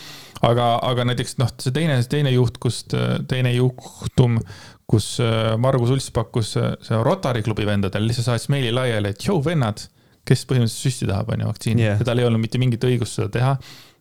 aga, 0.51 0.69
aga 0.83 1.09
näiteks 1.11 1.39
noh, 1.43 1.51
see 1.61 1.73
teine, 1.73 1.99
teine 2.11 2.35
juht, 2.35 2.59
kust, 2.63 2.95
teine 3.29 3.53
juhtum, 3.55 4.39
kus 4.87 5.19
äh, 5.21 5.57
Margus 5.59 5.91
Ulss 5.91 6.11
pakkus 6.11 6.57
äh, 6.57 6.75
see 6.83 7.03
Rotary 7.03 7.43
klubi 7.43 7.67
vendadele, 7.67 8.07
lihtsalt 8.07 8.31
saatis 8.31 8.49
meili 8.53 8.73
laiali, 8.73 9.15
et 9.15 9.19
tšau, 9.19 9.41
vennad, 9.45 9.89
kes 10.25 10.47
põhimõtteliselt 10.49 10.89
süsti 10.89 11.09
tahab, 11.09 11.33
on 11.33 11.41
ju, 11.45 11.51
vaktsiini 11.53 11.83
yeah. 11.83 11.99
ja 11.99 12.05
tal 12.05 12.19
ei 12.19 12.29
olnud 12.29 12.41
mitte 12.41 12.61
mingit 12.61 12.85
õigust 12.85 13.21
seda 13.21 13.29
teha 13.29 13.57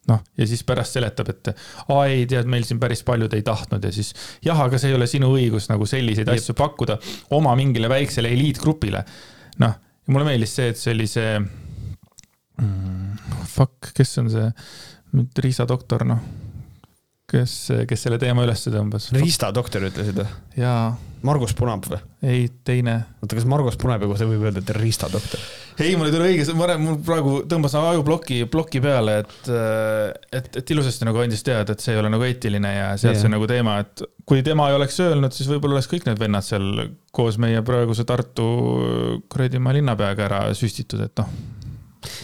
noh, 0.10 0.20
ja 0.38 0.48
siis 0.48 0.64
pärast 0.68 0.98
seletab, 0.98 1.32
et 1.32 1.52
aa 1.54 2.04
ei, 2.12 2.26
tead, 2.30 2.48
meil 2.52 2.66
siin 2.68 2.80
päris 2.82 3.04
paljud 3.08 3.34
ei 3.36 3.44
tahtnud 3.46 3.84
ja 3.88 3.92
siis 3.96 4.12
jah, 4.44 4.60
aga 4.60 4.80
see 4.80 4.92
ei 4.92 4.98
ole 4.98 5.08
sinu 5.08 5.32
õigus 5.38 5.70
nagu 5.72 5.88
selliseid 5.90 6.28
Jep. 6.28 6.42
asju 6.42 6.56
pakkuda 6.60 6.98
oma 7.38 7.56
mingile 7.60 7.92
väiksele 7.92 8.32
eliitgrupile. 8.36 9.04
noh, 9.64 9.78
mulle 10.12 10.28
meeldis 10.28 10.56
see, 10.58 10.74
et 10.74 10.80
see 10.80 10.96
oli 10.96 11.08
see 11.08 11.38
mm,. 12.64 13.46
Fuck, 13.54 13.94
kes 13.94 14.18
on 14.22 14.32
see, 14.34 14.50
Riisa 15.44 15.66
doktor, 15.70 16.06
noh. 16.10 16.22
kes, 17.30 17.56
kes 17.90 18.06
selle 18.08 18.20
teema 18.22 18.46
üles 18.46 18.66
tõmbas? 18.66 19.12
Riista 19.16 19.52
doktor 19.54 19.86
ütlesid 19.90 20.18
või? 20.22 20.30
jaa. 20.60 20.94
Margus 21.24 21.54
Punab 21.56 21.86
või? 21.88 22.00
ei, 22.28 22.48
teine. 22.68 22.98
oota, 23.22 23.38
kas 23.38 23.46
Margus 23.48 23.78
Punab 23.80 24.04
ja 24.04 24.10
kohe 24.10 24.28
võib 24.28 24.48
öelda, 24.48 24.64
et 24.64 24.74
Riista 24.76 25.08
doktor? 25.12 25.40
ei, 25.78 25.94
mul 25.98 26.10
ei 26.10 26.16
tule 26.16 26.32
õige, 26.32 26.58
ma 26.58 26.68
mul 26.82 26.98
praegu 27.06 27.38
tõmbas 27.50 27.78
ajuploki, 27.80 28.42
ploki 28.52 28.82
peale, 28.84 29.20
et, 29.24 29.54
et, 30.42 30.52
et 30.62 30.76
ilusasti 30.76 31.08
nagu 31.08 31.22
andis 31.24 31.46
teada, 31.46 31.74
et 31.74 31.86
see 31.86 31.96
ei 31.96 32.02
ole 32.02 32.12
nagu 32.14 32.28
eetiline 32.28 32.74
ja 32.76 32.92
sealt 32.98 33.16
yeah. 33.16 33.24
see 33.24 33.34
nagu 33.34 33.48
teema, 33.50 33.80
et 33.86 34.06
kui 34.30 34.44
tema 34.46 34.68
ei 34.70 34.78
oleks 34.78 35.00
öelnud, 35.06 35.34
siis 35.36 35.50
võib-olla 35.54 35.80
oleks 35.80 35.90
kõik 35.94 36.10
need 36.10 36.22
vennad 36.22 36.46
seal 36.46 36.88
koos 37.16 37.40
meie 37.42 37.64
praeguse 37.66 38.06
Tartu 38.10 38.48
kuradi 39.32 39.62
linnapeaga 39.80 40.28
ära 40.28 40.46
süstitud, 40.58 41.06
et 41.08 41.22
noh 41.22 41.53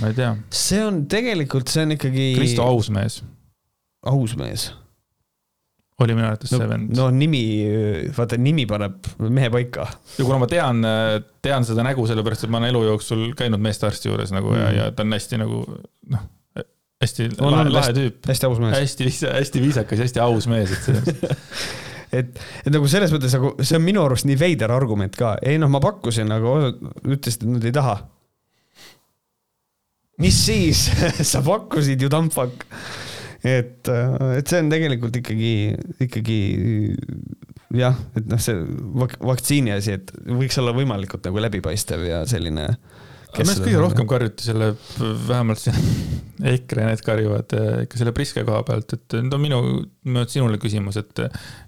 ma 0.01 0.11
ei 0.11 0.18
tea. 0.18 0.34
see 0.53 0.84
on 0.85 1.03
tegelikult, 1.11 1.72
see 1.72 1.88
on 1.88 1.97
ikkagi. 1.97 2.30
Kristo 2.38 2.68
Ausmees. 2.68 3.22
Ausmees 4.10 4.69
oli 5.99 6.15
minu 6.15 6.30
arvates 6.30 6.51
no, 6.53 6.61
see 6.61 6.69
vend. 6.69 6.91
no 6.95 7.10
nimi, 7.11 7.43
vaata 8.15 8.39
nimi 8.39 8.65
paneb 8.69 9.07
mehe 9.27 9.49
paika. 9.51 9.88
ja 10.15 10.26
kuna 10.26 10.39
ma 10.41 10.47
tean, 10.51 10.84
tean 11.43 11.68
seda 11.68 11.84
nägu, 11.85 12.06
sellepärast 12.07 12.47
et 12.47 12.53
ma 12.53 12.61
olen 12.61 12.72
elu 12.72 12.84
jooksul 12.93 13.26
käinud 13.39 13.61
meestearsti 13.64 14.11
juures 14.11 14.31
nagu 14.35 14.53
mm. 14.53 14.61
ja, 14.61 14.69
ja 14.77 14.89
ta 14.95 15.03
on 15.03 15.18
hästi 15.18 15.41
nagu 15.41 15.64
noh, 16.14 16.23
hästi 17.03 17.30
on, 17.38 17.51
lahe, 17.51 17.73
lahe 17.73 17.95
tüüp. 17.97 18.22
hästi 18.31 18.47
aus 18.47 18.64
mees. 18.64 18.77
hästi, 18.77 19.10
hästi 19.34 19.64
viisakas, 19.65 20.03
hästi 20.06 20.23
aus 20.23 20.47
mees, 20.51 20.76
et 20.76 20.88
see 20.88 21.34
et, 22.22 22.39
et 22.64 22.72
nagu 22.73 22.88
selles 22.91 23.11
mõttes 23.15 23.35
nagu 23.35 23.53
see 23.60 23.80
on 23.80 23.85
minu 23.85 24.06
arust 24.06 24.27
nii 24.30 24.39
veider 24.39 24.72
argument 24.76 25.19
ka, 25.19 25.35
ei 25.43 25.60
noh, 25.61 25.72
ma 25.72 25.84
pakkusin, 25.84 26.31
aga 26.35 26.72
ütlesid, 26.72 27.43
et 27.43 27.51
nad 27.57 27.68
ei 27.68 27.76
taha 27.76 27.99
mis 30.20 30.40
siis 30.46 30.88
sa 31.32 31.44
pakkusid 31.46 32.02
ju 32.02 32.12
tampak. 32.12 32.66
et, 33.44 33.88
et 33.88 34.50
see 34.52 34.60
on 34.60 34.72
tegelikult 34.72 35.16
ikkagi, 35.22 35.54
ikkagi 36.04 36.40
jah, 37.80 37.98
et 38.18 38.26
noh, 38.28 38.41
see 38.41 38.58
vak 39.00 39.16
vaktsiini 39.24 39.76
asi, 39.76 39.96
et 40.00 40.12
võiks 40.28 40.58
olla 40.62 40.74
võimalikult 40.76 41.24
nagu 41.28 41.44
läbipaistev 41.46 42.04
ja 42.08 42.24
selline 42.30 42.72
minu 43.38 43.45
arust 43.45 43.61
kõige 43.64 43.81
rohkem 43.81 44.07
karjuti 44.10 44.45
selle, 44.47 44.69
vähemalt 45.27 45.61
siin 45.61 45.77
EKRE 46.53 46.88
need 46.88 47.03
karjuvad 47.06 47.56
eh, 47.57 47.69
ikka 47.85 47.99
selle 47.99 48.14
Priske 48.15 48.43
koha 48.47 48.61
pealt, 48.68 48.95
et 48.95 49.15
nüüd 49.19 49.35
on 49.35 49.43
minu, 49.43 49.60
minu 50.07 50.23
sinule 50.31 50.60
küsimus, 50.61 50.97
et 51.01 51.23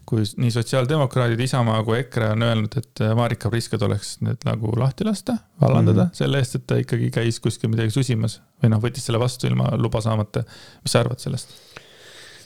kui 0.10 0.26
nii 0.42 0.54
sotsiaaldemokraadid, 0.56 1.40
Isamaa 1.46 1.84
kui 1.88 2.00
EKRE 2.00 2.32
on 2.36 2.48
öelnud, 2.48 2.78
et 2.82 3.04
Marika 3.18 3.52
Priske 3.54 3.80
tuleks 3.82 4.18
nüüd 4.26 4.48
nagu 4.48 4.74
lahti 4.80 5.08
lasta, 5.08 5.38
vallandada 5.62 6.08
mm 6.08 6.10
-hmm. 6.10 6.22
selle 6.24 6.42
eest, 6.42 6.60
et 6.60 6.68
ta 6.68 6.80
ikkagi 6.82 7.12
käis 7.14 7.40
kuskil 7.44 7.72
midagi 7.74 7.94
susimas 7.94 8.40
või 8.64 8.74
noh, 8.74 8.82
võttis 8.82 9.06
selle 9.06 9.20
vastu 9.20 9.48
ilma 9.48 9.70
luba 9.78 10.02
saamata. 10.02 10.44
mis 10.84 10.92
sa 10.92 11.06
arvad 11.06 11.20
sellest? 11.20 11.58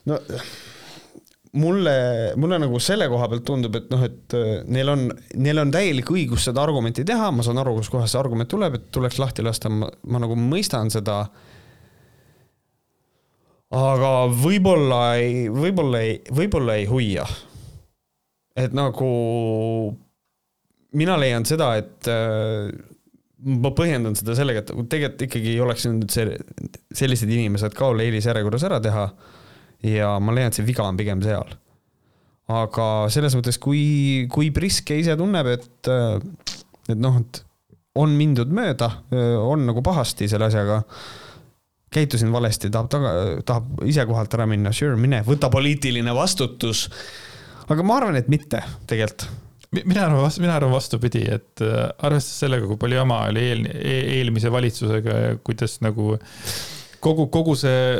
no 0.05 0.19
mulle, 1.55 1.95
mulle 2.35 2.59
nagu 2.59 2.79
selle 2.83 3.07
koha 3.11 3.27
pealt 3.31 3.45
tundub, 3.47 3.75
et 3.79 3.89
noh, 3.93 4.03
et 4.05 4.35
äh, 4.37 4.61
neil 4.71 4.91
on, 4.91 5.07
neil 5.41 5.61
on 5.63 5.73
täielik 5.73 6.09
õigus 6.11 6.47
seda 6.49 6.63
argumenti 6.65 7.05
teha, 7.07 7.31
ma 7.31 7.45
saan 7.45 7.61
aru, 7.61 7.77
kuskohast 7.79 8.15
see 8.15 8.21
argument 8.21 8.51
tuleb, 8.51 8.77
et 8.77 8.87
tuleks 8.95 9.19
lahti 9.21 9.45
lasta, 9.45 9.71
ma, 9.71 9.89
nagu 10.21 10.37
mõistan 10.39 10.91
seda. 10.93 11.23
aga 13.75 14.11
võib-olla 14.31 15.03
ei, 15.19 15.45
võib-olla 15.51 16.01
ei, 16.05 16.17
võib-olla 16.31 16.75
ei 16.79 16.89
hoia. 16.89 17.27
et 18.55 18.73
nagu 18.75 19.07
mina 20.95 21.17
leian 21.19 21.45
seda, 21.47 21.73
et 21.79 22.07
äh, 22.11 22.69
ma 23.45 23.71
põhjendan 23.75 24.15
seda 24.17 24.35
sellega, 24.35 24.63
et 24.63 24.71
tegelikult 24.89 25.25
ikkagi 25.27 25.55
oleks 25.61 25.87
nüüd 25.87 26.11
see, 26.11 26.37
sellised 26.95 27.31
inimesed 27.31 27.75
ka 27.75 27.91
olla 27.91 28.05
eelisjärjekorras 28.05 28.63
ära 28.67 28.79
teha 28.83 29.09
ja 29.85 30.15
ma 30.23 30.35
leian, 30.35 30.51
et 30.51 30.57
see 30.57 30.67
viga 30.67 30.85
on 30.87 30.97
pigem 30.99 31.21
seal. 31.25 31.55
aga 32.51 32.87
selles 33.13 33.35
mõttes, 33.37 33.57
kui, 33.61 34.25
kui 34.31 34.51
Priske 34.53 34.97
ise 35.01 35.15
tunneb, 35.17 35.49
et, 35.55 35.91
et 36.89 36.99
noh, 36.99 37.21
et 37.21 37.41
on 37.95 38.11
mindud 38.13 38.51
mööda, 38.53 38.91
on 39.41 39.63
nagu 39.65 39.81
pahasti 39.85 40.27
selle 40.29 40.49
asjaga, 40.49 40.81
käitusin 41.95 42.33
valesti, 42.33 42.69
tahab 42.73 42.91
taga, 42.91 43.13
tahab 43.47 43.85
ise 43.87 44.03
kohalt 44.05 44.33
ära 44.35 44.45
minna, 44.51 44.73
sure, 44.75 44.97
mine, 44.99 45.21
võta 45.25 45.49
poliitiline 45.53 46.13
vastutus. 46.13 46.89
aga 47.71 47.83
ma 47.87 47.97
arvan, 47.97 48.19
et 48.19 48.29
mitte 48.29 48.61
tegelikult 48.85 49.29
mina 49.83 50.05
arvan 50.05 50.31
mina 50.39 50.55
arvan 50.55 50.71
vastupidi, 50.71 51.25
et 51.31 51.61
äh, 51.61 51.89
arvestades 51.97 52.39
sellega, 52.39 52.67
kui 52.69 52.77
palju 52.79 52.99
jama 52.99 53.21
oli 53.29 53.43
eel, 53.49 53.65
eelmise 54.19 54.51
valitsusega 54.51 55.17
ja 55.23 55.35
kuidas 55.43 55.79
nagu 55.83 56.15
kogu, 57.03 57.27
kogu 57.33 57.55
see 57.59 57.97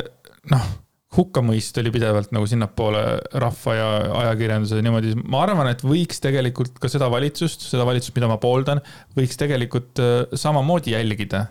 noh 0.52 0.68
hukkamõist 1.16 1.78
oli 1.82 1.92
pidevalt 1.96 2.34
nagu 2.36 2.48
sinnapoole 2.50 3.04
rahva 3.42 3.76
ja 3.78 3.90
ajakirjanduse 4.22 4.82
niimoodi, 4.86 5.14
ma 5.24 5.44
arvan, 5.46 5.70
et 5.72 5.84
võiks 5.86 6.22
tegelikult 6.24 6.80
ka 6.82 6.92
seda 6.92 7.10
valitsust, 7.12 7.68
seda 7.72 7.88
valitsust, 7.88 8.16
mida 8.18 8.30
ma 8.32 8.40
pooldan, 8.42 8.82
võiks 9.18 9.40
tegelikult 9.40 10.02
äh, 10.04 10.16
samamoodi 10.38 10.96
jälgida. 10.96 11.46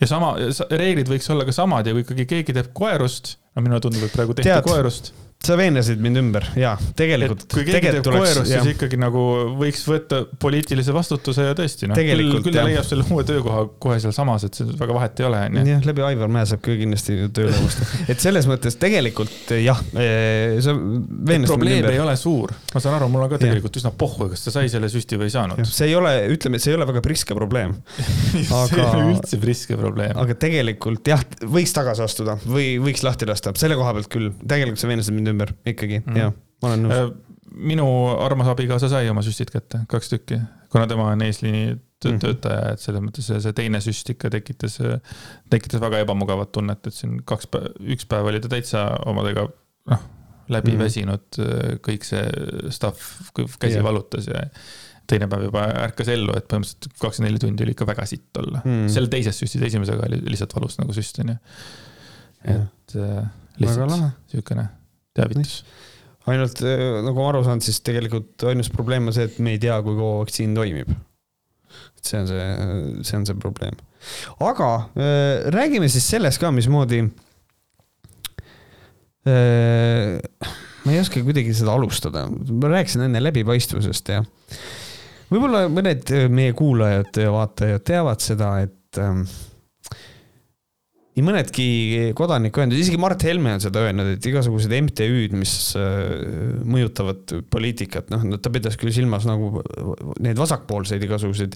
ja 0.00 0.10
sama, 0.10 0.34
reeglid 0.70 1.10
võiks 1.10 1.30
olla 1.30 1.46
ka 1.46 1.54
samad 1.54 1.86
ja 1.86 1.94
kui 1.94 2.04
ikkagi 2.06 2.26
keegi 2.30 2.56
teeb 2.56 2.72
koerust, 2.76 3.36
no 3.54 3.64
minule 3.64 3.82
tundub, 3.82 4.06
et 4.06 4.14
praegu 4.14 4.34
tehti 4.34 4.50
tead, 4.50 4.66
koerust. 4.66 5.12
Sa 5.46 5.56
veenasid 5.58 6.00
mind 6.02 6.20
ümber 6.20 6.46
ja 6.58 6.74
tegelikult. 6.96 7.46
kui 7.52 7.64
keegi 7.66 7.92
teeb 7.96 8.06
koerust, 8.06 8.48
siis 8.48 8.70
ikkagi 8.74 8.98
nagu 9.00 9.22
võiks 9.58 9.82
võtta 9.88 10.22
poliitilise 10.40 10.94
vastutuse 10.94 11.48
ja 11.48 11.56
tõesti 11.56 11.88
noh, 11.90 11.98
küll, 11.98 12.38
küll 12.44 12.56
ta 12.56 12.64
leiab 12.66 12.86
selle 12.86 13.06
uue 13.10 13.24
töökoha 13.28 13.64
kohe 13.82 13.98
sealsamas, 14.02 14.46
et 14.48 14.58
see 14.58 14.76
väga 14.80 14.96
vahet 14.96 15.22
ei 15.22 15.28
ole, 15.28 15.42
onju. 15.50 15.64
jah, 15.72 15.84
läbi 15.90 16.04
Aivar 16.08 16.32
Mäe 16.34 16.48
saab 16.48 16.62
ka 16.64 16.76
kindlasti 16.78 17.18
tööle 17.36 17.54
vastu, 17.56 17.88
et 18.12 18.24
selles 18.24 18.48
mõttes 18.50 18.78
tegelikult 18.80 19.54
jah, 19.60 19.82
eh, 20.00 20.56
sa 20.64 20.74
veenasid. 20.74 21.50
probleem 21.52 21.90
ei 21.90 22.00
ole 22.02 22.16
suur, 22.20 22.54
ma 22.72 22.82
saan 22.82 22.98
aru, 22.98 23.10
mul 23.12 23.26
on 23.26 23.32
ka 23.34 23.40
tegelikult 23.42 23.76
ja. 23.78 23.84
üsna 23.84 23.94
pohhu, 24.04 24.30
kas 24.32 24.46
ta 24.46 24.54
sai 24.54 24.72
selle 24.72 24.90
süsti 24.92 25.20
või 25.20 25.30
ei 25.30 25.36
saanud. 25.36 25.64
see 25.68 25.90
ei 25.90 25.98
ole, 25.98 26.14
ütleme, 26.34 26.60
et 26.60 26.66
see 26.66 26.74
ei 26.74 26.78
ole 26.78 26.88
väga 26.90 27.04
priske 27.04 27.36
probleem 27.36 27.76
aga... 27.76 28.64
see 28.70 28.80
ei 28.80 28.88
ole 28.88 29.06
üldse 29.12 29.40
priske 29.42 29.78
probleem. 29.80 30.16
aga 30.24 30.38
tegelikult 30.46 31.12
jah, 31.14 31.22
võiks 31.44 31.74
tagasi 31.76 32.04
astuda 32.06 32.38
või 32.44 32.74
võiks 32.82 33.04
lahti 33.06 33.28
lasta, 33.28 33.54
selle 33.58 33.78
koha 33.78 33.94
pealt 33.98 34.10
küll, 34.12 34.32
tegelikult 34.44 34.80
sa 34.80 34.90
veenasid 34.90 35.16
mind 35.16 35.33
ümber 35.33 35.33
ikkagi 35.42 36.00
mm., 36.04 36.18
jah, 36.20 36.34
ma 36.62 36.70
olen 36.70 36.86
nõus. 36.86 36.98
Äh, 36.98 37.34
minu 37.54 37.86
armas 38.18 38.50
abikaasa 38.50 38.90
sai 38.90 39.08
oma 39.10 39.22
süstid 39.24 39.52
kätte, 39.54 39.84
kaks 39.90 40.10
tükki, 40.10 40.40
kuna 40.72 40.88
tema 40.90 41.10
on 41.12 41.22
eesliini 41.22 41.66
mhm. 41.74 42.18
töötaja, 42.22 42.72
et 42.74 42.82
selles 42.82 43.04
mõttes 43.04 43.28
see, 43.30 43.38
see 43.44 43.56
teine 43.56 43.80
süst 43.84 44.10
ikka 44.14 44.30
tekitas, 44.34 44.80
tekitas 45.52 45.82
väga 45.84 46.02
ebamugavat 46.04 46.52
tunnet, 46.54 46.82
et 46.88 46.96
siin 46.96 47.20
kaks 47.26 47.50
päeva, 47.52 47.70
üks 47.94 48.08
päev 48.10 48.30
oli 48.30 48.42
ta 48.42 48.50
täitsa 48.52 48.88
omadega, 49.10 49.46
noh, 49.92 50.08
läbi 50.52 50.74
mm 50.74 50.82
väsinud, 50.84 51.38
kõik 51.84 52.04
see 52.04 52.24
stuff, 52.74 53.30
käsi 53.32 53.78
yeah. 53.78 53.86
valutas 53.86 54.26
ja 54.28 54.42
teine 55.08 55.28
päev 55.30 55.46
juba 55.46 55.64
ärkas 55.84 56.10
ellu, 56.12 56.34
et 56.36 56.46
põhimõtteliselt 56.50 56.98
kakskümmend 57.00 57.30
neli 57.30 57.40
tundi 57.40 57.64
oli 57.64 57.72
ikka 57.76 57.86
väga 57.88 58.04
sitt 58.08 58.40
olla 58.40 58.60
mm. 58.64 58.86
selle 58.92 59.12
teises 59.12 59.40
süstis, 59.40 59.64
esimesega 59.70 60.04
oli 60.08 60.20
lihtsalt 60.26 60.56
valus 60.56 60.76
nagu 60.80 60.96
süst, 60.96 61.20
onju. 61.24 61.36
et 62.44 62.96
yeah. 62.98 63.28
lihtsalt 63.60 64.10
siukene 64.32 64.66
teavitus. 65.14 65.62
ainult 66.30 66.62
äh, 66.64 66.84
nagu 67.04 67.18
ma 67.18 67.28
aru 67.32 67.42
saan, 67.46 67.62
siis 67.64 67.80
tegelikult 67.84 68.46
ainus 68.50 68.70
probleem 68.72 69.10
on 69.10 69.16
see, 69.16 69.26
et 69.28 69.40
me 69.44 69.54
ei 69.54 69.60
tea, 69.62 69.76
kui 69.84 69.96
kaua 69.98 70.22
vaktsiin 70.22 70.54
toimib. 70.56 70.90
et 71.98 72.08
see 72.08 72.20
on 72.20 72.30
see, 72.30 72.48
see 73.02 73.18
on 73.20 73.28
see 73.28 73.38
probleem. 73.40 73.78
aga 74.42 74.70
äh, 74.96 75.46
räägime 75.54 75.90
siis 75.92 76.08
sellest 76.10 76.42
ka, 76.42 76.52
mismoodi 76.54 77.04
äh,. 79.28 80.18
ma 80.84 80.92
ei 80.92 81.00
oska 81.00 81.22
kuidagi 81.24 81.54
seda 81.56 81.76
alustada, 81.76 82.26
ma 82.28 82.72
rääkisin 82.74 83.06
enne 83.06 83.22
läbipaistvusest 83.24 84.14
ja 84.16 84.24
võib-olla 85.30 85.66
mõned 85.72 86.10
meie 86.32 86.52
kuulajad 86.56 87.22
ja 87.24 87.32
vaatajad 87.34 87.84
teavad 87.88 88.24
seda, 88.24 88.54
et 88.66 89.00
äh, 89.00 89.24
nii 91.14 91.22
mõnedki 91.22 91.66
kodanikuühendused, 92.18 92.82
isegi 92.82 92.98
Mart 92.98 93.22
Helme 93.22 93.52
on 93.54 93.62
seda 93.62 93.84
öelnud, 93.86 94.08
et 94.16 94.26
igasugused 94.26 94.72
MTÜ-d, 94.74 95.36
mis 95.38 95.54
äh, 95.78 96.64
mõjutavad 96.66 97.36
poliitikat, 97.54 98.10
noh, 98.10 98.24
ta 98.42 98.50
pidas 98.54 98.78
küll 98.80 98.94
silmas 98.94 99.26
nagu 99.28 99.62
neid 100.24 100.40
vasakpoolseid 100.40 101.06
igasuguseid 101.06 101.54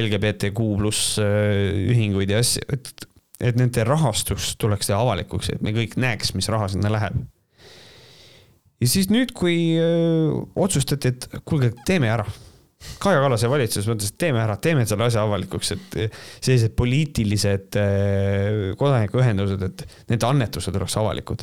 LGBTQ 0.00 0.66
pluss 0.80 1.14
äh, 1.22 1.70
ühinguid 1.94 2.34
ja 2.34 2.42
asju, 2.42 2.64
et, 2.74 2.90
et 3.38 3.60
nende 3.60 3.86
rahastus 3.86 4.56
tuleks 4.58 4.90
teha 4.90 4.98
avalikuks, 4.98 5.54
et 5.54 5.62
me 5.62 5.74
kõik 5.76 5.94
näeks, 6.00 6.34
mis 6.34 6.50
raha 6.50 6.66
sinna 6.74 6.90
läheb. 6.90 7.22
ja 8.82 8.90
siis 8.90 9.12
nüüd, 9.14 9.30
kui 9.30 9.78
öö, 9.78 9.94
äh, 9.94 10.42
otsustati, 10.58 11.14
et 11.14 11.30
kuulge, 11.46 11.70
teeme 11.86 12.10
ära 12.10 12.26
Kaja 12.78 13.18
Kallase 13.18 13.48
valitsus 13.50 13.86
mõtles, 13.90 14.12
et 14.12 14.18
teeme 14.22 14.38
ära, 14.38 14.54
teeme 14.62 14.84
selle 14.86 15.08
asja 15.08 15.24
avalikuks, 15.26 15.72
et 15.74 15.96
sellised 16.38 16.76
poliitilised 16.78 17.78
eh, 17.80 18.58
kodanikuühendused, 18.78 19.64
et 19.66 19.82
nende 20.12 20.28
annetused 20.28 20.78
oleks 20.78 20.96
avalikud. 21.00 21.42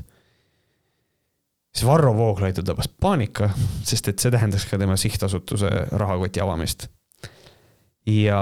siis 1.75 1.87
Varro 1.87 2.13
Vooglaidu 2.15 2.63
tabas 2.63 2.87
paanika, 2.87 3.49
sest 3.83 4.07
et 4.07 4.23
see 4.23 4.31
tähendas 4.31 4.63
ka 4.69 4.79
tema 4.79 4.95
sihtasutuse 4.95 5.71
rahakoti 5.91 6.43
avamist. 6.43 6.87
ja, 8.07 8.41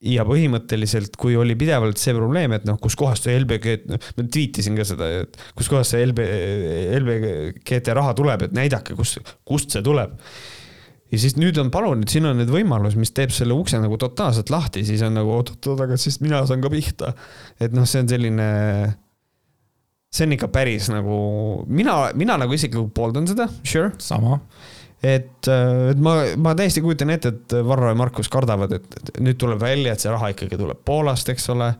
ja 0.00 0.24
põhimõtteliselt, 0.24 1.20
kui 1.20 1.36
oli 1.36 1.56
pidevalt 1.60 2.00
see 2.00 2.16
probleem, 2.16 2.56
et 2.56 2.64
noh, 2.64 2.80
kuskohast 2.80 3.28
see 3.28 3.36
LBG, 3.36 3.82
noh, 3.92 4.12
ma 4.16 4.24
tweetisin 4.24 4.80
ka 4.80 4.88
seda, 4.88 5.10
et 5.26 5.42
kuskohast 5.60 5.92
see 5.92 6.08
LB, 6.08 6.30
LBGT 7.02 7.98
raha 8.00 8.16
tuleb, 8.16 8.48
et 8.48 8.56
näidake, 8.56 8.96
kus, 8.96 9.18
kust 9.44 9.76
see 9.76 9.84
tuleb 9.84 10.16
ja 11.12 11.20
siis 11.20 11.36
nüüd 11.40 11.58
on 11.60 11.72
palun, 11.72 12.04
siin 12.10 12.28
on 12.28 12.38
nüüd 12.40 12.50
võimalus, 12.52 12.96
mis 13.00 13.12
teeb 13.16 13.32
selle 13.34 13.56
ukse 13.56 13.80
nagu 13.80 13.98
totaalselt 14.00 14.52
lahti, 14.52 14.84
siis 14.86 15.02
on 15.06 15.16
nagu 15.16 15.32
oot-oot, 15.38 15.70
aga 15.86 15.98
siis 16.00 16.20
mina 16.24 16.42
saan 16.48 16.64
ka 16.64 16.72
pihta. 16.72 17.14
et 17.60 17.76
noh, 17.76 17.86
see 17.88 18.04
on 18.04 18.10
selline, 18.12 18.48
see 20.12 20.28
on 20.28 20.36
ikka 20.36 20.50
päris 20.52 20.90
nagu, 20.92 21.20
mina, 21.68 22.00
mina 22.18 22.38
nagu 22.40 22.56
isiklikult 22.56 22.92
pooldan 22.96 23.28
seda, 23.30 23.48
sure. 23.62 23.94
sama. 24.02 24.42
Et, 25.02 25.48
et 25.48 26.00
ma, 26.02 26.14
ma 26.40 26.54
täiesti 26.58 26.82
kujutan 26.84 27.12
ette, 27.14 27.32
et 27.34 27.56
Varro 27.66 27.90
ja 27.92 27.98
Markus 27.98 28.30
kardavad, 28.32 28.72
et 28.78 29.12
nüüd 29.22 29.38
tuleb 29.40 29.60
välja, 29.62 29.94
et 29.94 30.02
see 30.02 30.12
raha 30.12 30.32
ikkagi 30.34 30.58
tuleb 30.58 30.80
Poolast, 30.84 31.28
eks 31.34 31.50
ole. 31.54 31.72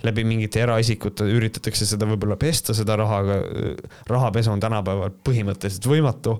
läbi 0.00 0.22
mingite 0.24 0.62
eraisikute 0.62 1.26
üritatakse 1.28 1.84
seda 1.84 2.06
võib-olla 2.08 2.38
pesta, 2.40 2.72
seda 2.72 2.96
raha, 2.96 3.18
aga 3.20 3.34
rahapesu 4.08 4.48
on 4.54 4.62
tänapäeval 4.62 5.12
põhimõtteliselt 5.26 5.88
võimatu 5.90 6.38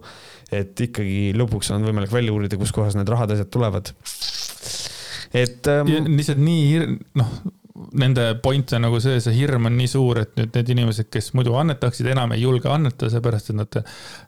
et 0.55 0.83
ikkagi 0.87 1.31
lõpuks 1.39 1.71
on 1.75 1.87
võimalik 1.87 2.13
välja 2.13 2.35
uurida, 2.35 2.59
kuskohast 2.61 2.99
need 2.99 3.11
rahad, 3.11 3.31
asjad 3.35 3.51
tulevad. 3.55 3.93
et 5.31 5.71
ähm,. 5.71 5.93
lihtsalt 6.11 6.43
nii 6.43 6.81
noh, 7.21 7.35
nende 8.01 8.27
point 8.43 8.73
on 8.77 8.85
nagu 8.87 9.01
see, 9.03 9.21
see 9.23 9.35
hirm 9.37 9.69
on 9.71 9.77
nii 9.79 9.91
suur, 9.91 10.23
et 10.25 10.33
nüüd 10.39 10.57
need 10.57 10.73
inimesed, 10.77 11.11
kes 11.13 11.33
muidu 11.39 11.55
annetaksid, 11.61 12.09
enam 12.13 12.35
ei 12.37 12.45
julge 12.45 12.71
annetada, 12.71 13.11
seepärast 13.13 13.53
et 13.53 13.59
nad 13.61 13.79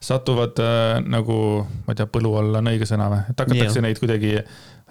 satuvad 0.03 0.63
äh, 0.63 1.01
nagu, 1.05 1.39
ma 1.87 1.95
ei 1.95 2.01
tea, 2.01 2.09
põlu 2.13 2.35
alla 2.41 2.63
on 2.63 2.71
õige 2.73 2.89
sõna 2.89 3.09
või, 3.13 3.25
et 3.29 3.45
hakatakse 3.45 3.81
yeah. 3.81 3.87
neid 3.89 4.01
kuidagi 4.03 4.37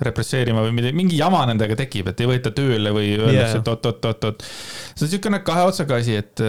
represseerima 0.01 0.63
või 0.65 0.75
midagi, 0.77 0.97
mingi 0.97 1.17
jama 1.19 1.43
nendega 1.49 1.77
tekib, 1.79 2.11
et 2.11 2.21
ei 2.21 2.29
võeta 2.29 2.53
tööle 2.55 2.93
või 2.95 3.15
öeldakse 3.17 3.57
yeah., 3.57 3.57
et 3.61 3.73
oot-oot-oot-oot. 3.73 4.45
see 4.45 5.05
on 5.05 5.09
niisugune 5.09 5.41
kahe 5.45 5.65
otsaga 5.69 5.99
asi, 6.01 6.17
et 6.21 6.45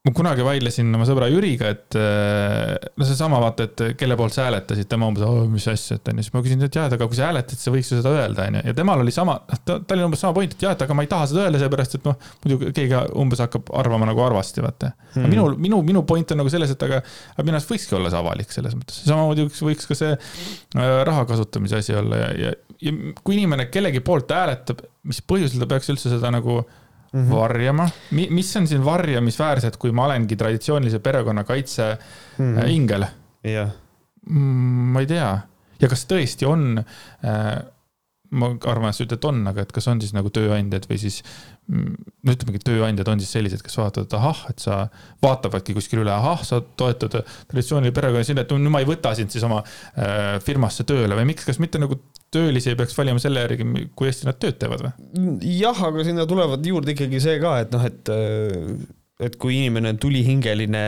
ma 0.00 0.14
kunagi 0.16 0.40
vaidlesin 0.40 0.88
oma 0.96 1.04
sõbra 1.04 1.26
Jüriga, 1.28 1.68
et 1.74 1.96
äh, 2.00 2.72
no 2.96 3.04
seesama 3.04 3.36
vaata, 3.42 3.66
et 3.68 3.82
kelle 4.00 4.16
poolt 4.16 4.32
sa 4.32 4.46
hääletasid, 4.46 4.88
tema 4.88 5.10
umbes, 5.10 5.26
mis 5.52 5.66
asja, 5.68 5.98
et 5.98 6.08
onju, 6.08 6.24
siis 6.24 6.32
ma 6.32 6.40
küsin, 6.46 6.64
et 6.64 6.78
jah, 6.78 6.86
et 6.88 6.96
aga 6.96 7.08
kui 7.10 7.18
sa 7.18 7.26
hääletad, 7.28 7.52
siis 7.52 7.68
sa 7.68 7.74
võiks 7.74 7.90
ju 7.92 7.98
seda 7.98 8.14
öelda, 8.16 8.46
onju. 8.48 8.62
ja 8.70 8.74
temal 8.78 9.04
oli 9.04 9.12
sama, 9.12 9.36
ta, 9.52 9.76
tal 9.76 9.98
oli 9.98 10.06
umbes 10.08 10.24
sama 10.24 10.32
point, 10.38 10.56
et 10.56 10.64
jah, 10.64 10.72
et 10.72 10.86
aga 10.86 10.96
ma 10.96 11.04
ei 11.04 11.12
taha 11.12 11.28
seda 11.28 11.44
öelda, 11.44 11.60
seepärast 11.60 11.98
et 12.00 12.08
noh, 12.08 12.16
muidu 12.46 12.72
keegi 12.80 13.04
umbes 13.20 13.44
hakkab 13.44 13.68
arvama 13.82 14.08
nagu 14.08 14.24
arvasti, 14.24 14.64
vaata. 14.64 14.94
Mm.. 15.18 15.28
minu, 15.34 15.46
minu, 15.68 15.84
minu 15.92 16.06
point 16.08 16.32
on 16.32 16.40
nagu 16.40 16.56
selles, 16.56 16.72
et 16.72 16.88
aga, 16.88 17.04
aga 17.36 17.44
minu 17.50 17.60
arust 17.60 17.76
võikski 17.76 18.00
olla 18.00 18.08
see 18.08 18.24
avalik 18.24 18.56
selles 18.56 18.80
mõttes, 18.80 19.04
samamoodi 19.04 19.50
võiks, 19.50 19.64
võiks 19.68 19.90
ka 19.90 20.00
see 20.00 20.16
äh, 20.16 20.98
raha 21.10 21.28
kasutamise 21.28 21.84
asi 21.84 22.00
olla 22.00 22.24
ja, 22.24 22.34
ja, 22.46 22.58
ja 22.88 22.96
kui 23.20 23.36
inimene 23.36 23.68
kellegi 23.68 24.00
poolt 24.00 24.32
hääletab, 24.32 24.80
mis 25.04 25.20
põhjusel 25.28 25.60
ta 25.60 25.68
peaks 25.68 25.92
üldse 25.92 26.08
seda 26.14 26.32
nagu 26.32 26.62
mm 27.12 27.20
-hmm. 27.20 27.34
varjama. 27.36 27.88
mis 28.10 28.56
on 28.56 28.66
siin 28.66 28.84
varjamisväärset, 28.84 29.76
kui 29.76 29.92
ma 29.92 30.04
olengi 30.04 30.36
traditsioonilise 30.36 30.98
perekonnakaitse 30.98 31.98
mm 32.38 32.56
-hmm. 32.56 32.68
ingel? 32.68 33.04
Mm, 34.30 34.92
ma 34.92 35.00
ei 35.00 35.06
tea 35.06 35.38
ja 35.80 35.88
kas 35.88 36.06
tõesti 36.06 36.46
on 36.46 36.84
äh, 37.24 37.62
ma 38.30 38.50
arvan, 38.70 38.90
et 38.90 38.96
sa 38.96 39.04
ütled, 39.04 39.18
et 39.18 39.26
on, 39.26 39.40
aga 39.50 39.64
et 39.64 39.72
kas 39.74 39.88
on 39.90 40.00
siis 40.02 40.12
nagu 40.14 40.30
tööandjad 40.34 40.86
või 40.86 40.98
siis 41.02 41.18
mm, 41.66 41.96
no 42.26 42.34
ütlemegi, 42.36 42.62
tööandjad 42.68 43.10
on 43.10 43.22
siis 43.22 43.32
sellised, 43.34 43.62
kes 43.66 43.78
vaatavad, 43.80 44.06
et 44.06 44.16
ahah, 44.20 44.42
et 44.52 44.62
sa 44.62 44.76
vaatavadki 45.24 45.74
kuskil 45.74 46.04
üle, 46.04 46.12
ahah, 46.14 46.44
sa 46.46 46.60
toetad 46.60 47.18
traditsioonilise 47.50 47.96
perekonna 47.96 48.28
sinna, 48.28 48.44
et 48.46 48.54
nüüd 48.54 48.70
ma 48.70 48.82
ei 48.84 48.88
võta 48.88 49.12
sind 49.18 49.34
siis 49.34 49.46
oma 49.46 49.62
äh, 49.64 50.36
firmasse 50.46 50.86
tööle 50.86 51.18
või 51.18 51.32
miks, 51.32 51.48
kas 51.48 51.58
mitte 51.62 51.82
nagu 51.82 51.98
töölisi 52.34 52.72
ei 52.72 52.78
peaks 52.78 52.96
valima 52.98 53.22
selle 53.22 53.44
järgi, 53.44 53.66
kui 53.98 54.10
hästi 54.10 54.28
nad 54.28 54.38
tööd 54.42 54.58
teevad 54.60 54.86
või? 54.86 55.36
jah, 55.50 55.84
aga 55.90 56.06
sinna 56.06 56.26
tulevad 56.30 56.64
juurde 56.66 56.94
ikkagi 56.94 57.22
see 57.22 57.38
ka, 57.42 57.58
et 57.64 57.74
noh, 57.74 57.86
et 57.86 58.14
et 59.20 59.36
kui 59.40 59.58
inimene 59.58 59.92
on 59.92 60.00
tulihingeline, 60.00 60.82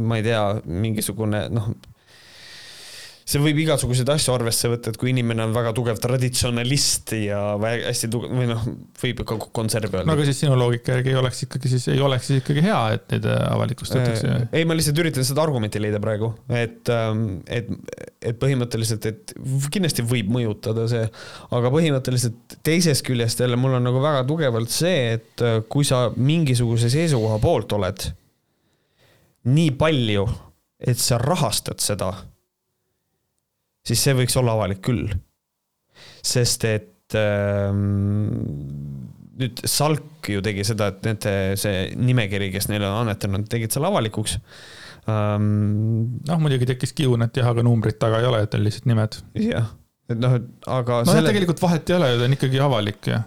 ma 0.00 0.18
ei 0.20 0.24
tea, 0.24 0.42
mingisugune 0.64 1.46
noh 1.52 1.72
see 3.28 3.40
võib 3.42 3.58
igasuguseid 3.60 4.08
asju 4.12 4.32
arvesse 4.32 4.70
võtta, 4.72 4.92
et 4.92 4.98
kui 5.00 5.10
inimene 5.12 5.44
on 5.44 5.52
väga 5.52 5.74
tugev 5.76 5.98
traditsionalist 6.00 7.12
ja 7.26 7.40
hästi 7.60 8.08
tugev 8.12 8.32
või 8.32 8.46
noh, 8.48 8.62
võib 9.02 9.20
ka 9.28 9.36
konserv 9.58 9.92
öelda. 9.92 10.08
no 10.08 10.14
aga 10.16 10.24
siis 10.28 10.40
sinu 10.44 10.56
loogika 10.56 10.94
järgi 10.96 11.12
ei 11.12 11.18
oleks 11.20 11.44
ikkagi 11.44 11.72
siis, 11.74 11.84
ei 11.92 12.00
oleks 12.04 12.30
siis 12.30 12.40
ikkagi 12.40 12.64
hea, 12.64 12.78
et 12.96 13.04
neid 13.12 13.28
äh, 13.28 13.42
avalikustatakse? 13.50 14.30
Äh, 14.32 14.46
ei, 14.60 14.68
ma 14.68 14.76
lihtsalt 14.78 15.02
üritan 15.02 15.26
seda 15.28 15.44
argumenti 15.44 15.82
leida 15.82 16.00
praegu, 16.00 16.30
et, 16.48 16.88
ähm, 16.94 17.26
et, 17.52 17.68
et 18.32 18.40
põhimõtteliselt, 18.40 19.10
et 19.12 19.36
kindlasti 19.76 20.06
võib 20.08 20.32
mõjutada 20.38 20.88
see, 20.88 21.04
aga 21.58 21.74
põhimõtteliselt 21.74 22.56
teisest 22.64 23.04
küljest 23.06 23.44
jälle 23.44 23.60
mul 23.60 23.76
on 23.76 23.84
nagu 23.90 24.00
väga 24.04 24.24
tugevalt 24.28 24.72
see, 24.72 25.18
et 25.18 25.44
äh, 25.44 25.60
kui 25.68 25.84
sa 25.88 26.06
mingisuguse 26.16 26.88
seisukoha 26.96 27.36
poolt 27.44 27.76
oled 27.76 28.08
nii 29.52 29.76
palju, 29.76 30.24
et 30.80 31.00
sa 31.00 31.20
rahastad 31.20 31.84
seda 31.84 32.14
siis 33.88 34.04
see 34.04 34.16
võiks 34.18 34.36
olla 34.40 34.56
avalik 34.58 34.82
küll. 34.84 35.08
sest 36.24 36.64
et 36.68 37.16
ähm, 37.16 37.78
nüüd 39.38 39.62
Salk 39.70 40.28
ju 40.28 40.42
tegi 40.44 40.66
seda, 40.66 40.90
et 40.92 41.00
nende 41.06 41.32
see 41.60 41.88
nimekiri, 41.96 42.50
kes 42.54 42.68
neile 42.72 42.88
on 42.90 43.04
annetanud, 43.04 43.46
tegid 43.50 43.74
selle 43.74 43.90
avalikuks 43.90 44.38
um,. 45.08 45.48
noh, 46.28 46.40
muidugi 46.42 46.68
tekkis 46.72 46.94
kiun, 46.98 47.24
et 47.26 47.40
jah, 47.40 47.50
aga 47.52 47.64
numbrit 47.66 48.00
taga 48.02 48.20
ei 48.22 48.28
ole, 48.28 48.42
et 48.44 48.56
on 48.58 48.64
lihtsalt 48.66 48.88
nimed. 48.90 49.18
jah, 49.46 49.72
et 50.10 50.20
noh, 50.20 50.38
aga. 50.66 51.02
no 51.06 51.14
selle... 51.14 51.32
tegelikult 51.32 51.64
vahet 51.64 51.90
ei 51.90 51.98
ole 51.98 52.12
ju, 52.12 52.20
ta 52.20 52.28
on 52.28 52.38
ikkagi 52.38 52.62
avalik 52.66 53.10
ja. 53.12 53.22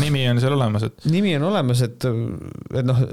nimi 0.00 0.26
on 0.30 0.42
seal 0.42 0.56
olemas, 0.58 0.86
et. 0.90 1.06
nimi 1.10 1.34
on 1.40 1.48
olemas, 1.50 1.84
et, 1.88 2.10
et 2.76 2.86
noh 2.86 3.04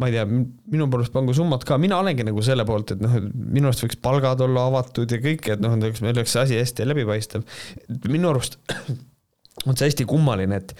ma 0.00 0.08
ei 0.08 0.14
tea, 0.16 0.24
minu 0.26 0.88
poolest 0.90 1.12
pangu 1.12 1.34
summad 1.36 1.64
ka, 1.68 1.76
mina 1.80 1.98
olengi 2.00 2.24
nagu 2.26 2.42
selle 2.44 2.64
poolt, 2.68 2.94
et 2.94 3.02
noh, 3.04 3.16
minu 3.30 3.68
arust 3.68 3.84
võiks 3.84 4.00
palgad 4.00 4.40
olla 4.46 4.66
avatud 4.70 5.12
ja 5.12 5.20
kõik, 5.20 5.48
et 5.52 5.62
noh, 5.62 5.76
meil 5.76 6.14
oleks 6.14 6.34
see 6.34 6.44
asi 6.44 6.60
hästi 6.60 6.86
läbipaistev. 6.88 7.44
minu 8.08 8.30
arust 8.32 8.56
on 9.68 9.76
see 9.76 9.90
hästi 9.90 10.06
kummaline, 10.08 10.60
et 10.62 10.72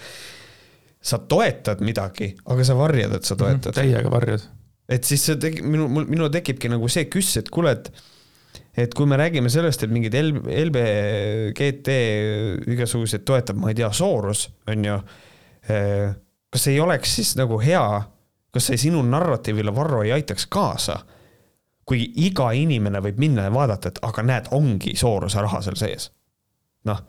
sa 1.01 1.21
toetad 1.29 1.81
midagi, 1.85 2.31
aga 2.49 2.65
sa 2.65 2.77
varjad, 2.77 3.13
et 3.17 3.27
sa 3.27 3.35
mhm, 3.35 3.43
toetad 3.43 3.71
mm. 3.71 3.75
-hmm, 3.75 3.81
täiega 3.81 4.11
varjad. 4.13 4.47
et 4.89 5.03
siis 5.03 5.25
see 5.25 5.37
tegi, 5.41 5.61
minu, 5.61 5.87
minul 5.89 6.31
tekibki 6.33 6.69
nagu 6.69 6.89
see 6.89 7.05
küss, 7.05 7.37
et 7.37 7.49
kuule, 7.49 7.71
et 7.77 7.91
et 8.77 8.93
kui 8.95 9.05
me 9.05 9.17
räägime 9.19 9.49
sellest, 9.51 9.83
et 9.83 9.91
mingid 9.91 10.15
L-, 10.15 10.41
LBGT 10.65 11.95
igasuguseid 12.71 13.25
toetab, 13.27 13.59
ma 13.59 13.71
ei 13.71 13.75
tea, 13.75 13.91
Soros, 13.91 14.47
on 14.71 14.85
ju, 14.85 14.97
eh, 15.69 16.13
kas 16.51 16.67
ei 16.71 16.79
oleks 16.79 17.15
siis 17.19 17.35
nagu 17.39 17.59
hea, 17.59 17.83
kas 18.51 18.69
see 18.69 18.79
sinu 18.87 19.01
narratiivile, 19.07 19.73
Varro, 19.75 20.03
ei 20.03 20.15
aitaks 20.19 20.47
kaasa? 20.51 21.01
kui 21.91 22.05
iga 22.23 22.51
inimene 22.55 23.01
võib 23.03 23.17
minna 23.19 23.47
ja 23.47 23.51
vaadata, 23.51 23.89
et 23.89 23.97
aga 24.05 24.23
näed, 24.23 24.45
ongi 24.55 24.93
Sorose 24.95 25.41
raha 25.41 25.59
seal 25.65 25.75
sees. 25.75 26.11
noh, 26.87 26.99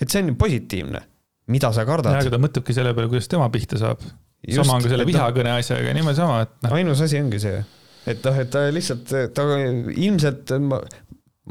et 0.00 0.10
see 0.10 0.22
on 0.22 0.32
ju 0.32 0.38
positiivne 0.40 1.02
mida 1.46 1.72
sa 1.72 1.84
kardad. 1.88 2.16
aga 2.18 2.32
ta 2.32 2.40
mõtlebki 2.40 2.74
selle 2.76 2.92
peale, 2.96 3.10
kuidas 3.10 3.30
tema 3.30 3.48
pihta 3.52 3.78
saab. 3.80 4.02
sama 4.48 4.76
on 4.76 4.84
ka 4.84 4.92
selle 4.92 5.06
vihakõne 5.08 5.56
asjaga, 5.58 5.94
niimoodi 5.96 6.18
sama, 6.18 6.42
et 6.46 6.54
noh. 6.66 6.76
ainus 6.78 7.02
asi 7.04 7.20
ongi 7.20 7.40
see, 7.42 7.62
et 8.10 8.24
noh, 8.26 8.38
et 8.44 8.50
ta 8.52 8.64
lihtsalt, 8.74 9.12
ta 9.36 9.46
ilmselt, 9.58 10.54
ma, 10.68 10.80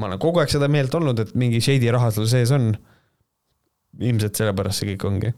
ma 0.00 0.10
olen 0.10 0.22
kogu 0.22 0.42
aeg 0.42 0.52
seda 0.52 0.68
meelt 0.72 0.94
olnud, 0.98 1.22
et 1.24 1.32
mingi 1.38 1.62
shady 1.64 1.92
raha 1.94 2.12
seal 2.14 2.28
sees 2.30 2.54
on. 2.56 2.72
ilmselt 4.00 4.38
sellepärast 4.40 4.80
see 4.80 4.94
kõik 4.94 5.08
ongi 5.08 5.32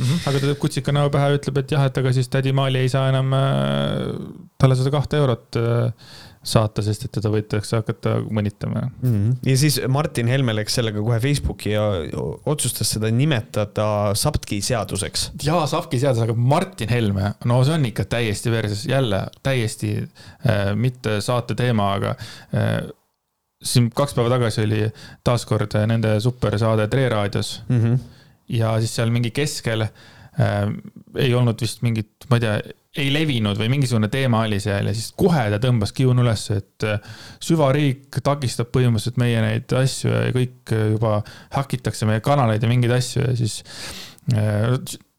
mm. 0.00 0.06
-hmm. 0.06 0.24
aga 0.28 0.40
ta 0.40 0.46
teeb 0.46 0.62
kutsika 0.64 0.92
näo 0.96 1.10
pähe 1.12 1.28
ja 1.30 1.38
ütleb, 1.38 1.62
et 1.62 1.76
jah, 1.76 1.84
et 1.86 2.02
aga 2.02 2.12
siis 2.16 2.28
tädi 2.32 2.52
Maali 2.56 2.82
ei 2.84 2.88
saa 2.88 3.08
enam 3.12 3.32
äh, 3.36 3.46
talle 4.58 4.76
seda 4.78 4.90
kahte 4.96 5.20
eurot 5.20 5.60
äh, 5.60 5.92
saata, 6.40 6.80
sest 6.80 7.04
et 7.04 7.12
teda 7.18 7.28
võidakse 7.32 7.76
hakata 7.76 8.14
mõnitama 8.32 8.86
mm. 8.88 9.10
-hmm. 9.10 9.32
ja 9.44 9.56
siis 9.60 9.76
Martin 9.92 10.28
Helme 10.32 10.54
läks 10.56 10.78
sellega 10.78 11.02
kohe 11.04 11.18
Facebooki 11.20 11.74
ja 11.74 11.82
otsustas 12.48 12.94
seda 12.96 13.10
nimetada 13.12 14.14
SAPTK 14.16 14.56
seaduseks. 14.64 15.30
jaa, 15.44 15.66
SAPTK 15.66 15.98
seadus, 16.00 16.22
aga 16.24 16.34
Martin 16.34 16.88
Helme, 16.88 17.34
no 17.44 17.60
see 17.64 17.74
on 17.76 17.84
ikka 17.90 18.04
täiesti 18.16 18.50
versus, 18.50 18.86
jälle 18.88 19.26
täiesti 19.42 19.92
äh, 20.00 20.72
mitte 20.74 21.20
saate 21.20 21.54
teema, 21.54 21.92
aga 21.98 22.16
äh, 22.56 22.88
siin 23.62 23.90
kaks 23.92 24.16
päeva 24.16 24.32
tagasi 24.32 24.64
oli 24.64 24.80
taaskord 25.24 25.76
nende 25.86 26.14
supersaade 26.20 26.88
Tre 26.88 27.08
raadios 27.08 27.62
mm. 27.68 27.80
-hmm. 27.80 27.98
Ja 28.50 28.74
siis 28.82 28.94
seal 28.98 29.12
mingi 29.14 29.32
keskel 29.34 29.86
äh, 29.86 30.68
ei 31.18 31.34
olnud 31.36 31.60
vist 31.62 31.84
mingit, 31.86 32.28
ma 32.30 32.38
ei 32.38 32.46
tea 32.46 32.60
ei 32.98 33.10
levinud 33.14 33.58
või 33.58 33.68
mingisugune 33.70 34.08
teema 34.10 34.40
oli 34.48 34.58
seal 34.62 34.88
ja 34.90 34.94
siis 34.96 35.12
kohe 35.18 35.44
ta 35.52 35.60
tõmbas 35.62 35.92
kiunu 35.94 36.24
üles, 36.24 36.48
et 36.56 36.86
äh, 36.88 36.98
süvariik 37.42 38.18
takistab 38.26 38.72
põhimõtteliselt 38.74 39.20
meie 39.22 39.44
neid 39.44 39.74
asju 39.78 40.10
ja 40.10 40.32
kõik 40.34 40.74
juba 40.96 41.20
hakitakse 41.54 42.08
meie 42.10 42.24
kanaleid 42.24 42.66
ja 42.66 42.70
mingeid 42.70 42.96
asju 42.98 43.28
ja 43.28 43.36
siis 43.38 43.60
äh, 44.34 44.74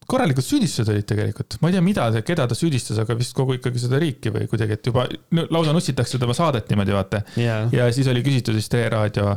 korralikud 0.08 0.44
süüdistused 0.44 0.90
olid 0.92 1.06
tegelikult, 1.08 1.58
ma 1.62 1.70
ei 1.70 1.76
tea, 1.76 1.84
mida, 1.84 2.08
keda 2.26 2.48
ta 2.50 2.56
süüdistas, 2.58 2.98
aga 3.02 3.16
vist 3.18 3.36
kogu 3.36 3.56
ikkagi 3.58 3.84
seda 3.84 4.00
riiki 4.02 4.32
või 4.34 4.48
kuidagi, 4.50 4.78
et 4.78 4.90
juba 4.90 5.06
lausa 5.54 5.74
nussitakse 5.76 6.20
tema 6.22 6.36
saadet 6.36 6.72
niimoodi, 6.72 6.96
vaata 6.96 7.22
yeah.. 7.36 7.70
ja 7.72 7.86
siis 7.94 8.10
oli 8.12 8.24
küsitud 8.26 8.58
siis 8.58 8.68
Tre 8.72 8.88
Raadio 8.92 9.36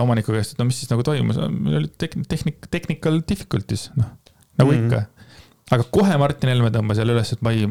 omaniku 0.00 0.34
käest, 0.36 0.56
et 0.56 0.62
no 0.62 0.68
mis 0.68 0.80
siis 0.80 0.90
nagu 0.92 1.04
toimus, 1.06 1.38
meil 1.52 1.82
olid 1.82 1.94
tehnik-, 2.00 2.70
technical 2.72 3.22
difficulties, 3.28 3.90
noh, 4.00 4.16
nagu 4.58 4.72
mm 4.72 4.76
-hmm. 4.76 4.86
ikka 4.88 5.18
aga 5.74 5.86
kohe 5.92 6.18
Martin 6.20 6.52
Helme 6.52 6.70
tõmbas 6.74 7.00
jälle 7.00 7.16
üles, 7.16 7.32
et 7.34 7.44
ma 7.44 7.52
ei, 7.54 7.68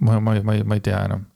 ma, 0.00 0.18
ma, 0.18 0.36
ma 0.44 0.56
ei, 0.56 0.64
ma 0.64 0.78
ei 0.78 0.84
tea 0.84 1.02
enam. 1.08 1.26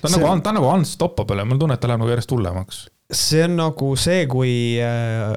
ta 0.00 0.08
on 0.08 0.14
see... 0.14 0.22
nagu, 0.22 0.42
ta 0.42 0.52
on 0.52 0.58
nagu 0.60 0.70
unstoppable 0.72 1.46
mul 1.48 1.60
tunne, 1.62 1.78
et 1.78 1.82
ta 1.82 1.90
läheb 1.90 2.02
nagu 2.02 2.12
järjest 2.12 2.34
hullemaks. 2.34 2.82
see 3.12 3.44
on 3.46 3.58
nagu 3.60 3.92
see, 4.00 4.24
kui 4.30 4.54
äh, 4.82 5.34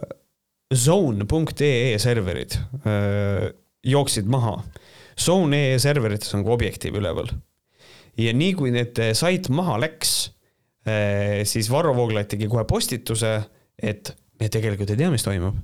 zone.ee 0.73 1.99
serverid 2.01 2.57
äh, 2.81 3.51
jooksid 3.85 4.29
maha. 4.31 4.57
Zone.ee 5.21 5.77
serverites 5.79 6.33
on 6.35 6.43
ka 6.43 6.55
Objektiiv 6.55 6.97
üleval. 6.99 7.29
ja 8.17 8.31
nii 8.31 8.53
kui 8.55 8.71
need 8.71 8.99
sait 9.15 9.49
maha 9.51 9.77
läks 9.83 10.11
äh,, 10.87 11.43
siis 11.43 11.67
Varro 11.71 11.95
Vooglaid 11.95 12.29
tegi 12.31 12.47
kohe 12.47 12.63
postituse, 12.67 13.37
et 13.75 14.13
me 14.39 14.47
tegelikult 14.51 14.91
ei 14.91 14.99
tea, 14.99 15.11
mis 15.11 15.23
toimub 15.23 15.57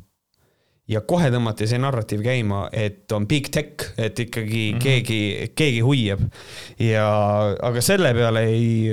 ja 0.91 1.01
kohe 1.07 1.29
tõmmati 1.31 1.67
see 1.69 1.79
narratiiv 1.81 2.23
käima, 2.25 2.65
et 2.73 3.11
on 3.15 3.27
big 3.29 3.49
tech, 3.53 3.91
et 4.01 4.19
ikkagi 4.19 4.63
mm 4.71 4.77
-hmm. 4.77 4.83
keegi, 4.83 5.51
keegi 5.55 5.81
hoiab. 5.85 6.21
ja, 6.79 7.07
aga 7.61 7.81
selle 7.81 8.13
peale 8.13 8.45
ei, 8.45 8.91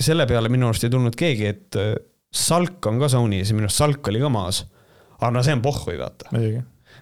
selle 0.00 0.26
peale 0.26 0.48
minu 0.48 0.68
arust 0.68 0.84
ei 0.84 0.90
tulnud 0.90 1.16
keegi, 1.16 1.46
et 1.46 1.76
äh, 1.76 1.94
Salk 2.28 2.86
on 2.86 2.98
ka 3.00 3.08
Sony's 3.08 3.48
ja 3.48 3.54
minu 3.54 3.68
arust 3.68 3.80
Salk 3.80 4.08
oli 4.08 4.20
ka 4.20 4.28
maas. 4.28 4.66
aga 5.20 5.30
no 5.30 5.42
see 5.42 5.52
on 5.52 5.62
pohhui, 5.62 5.98
vaata. 5.98 6.28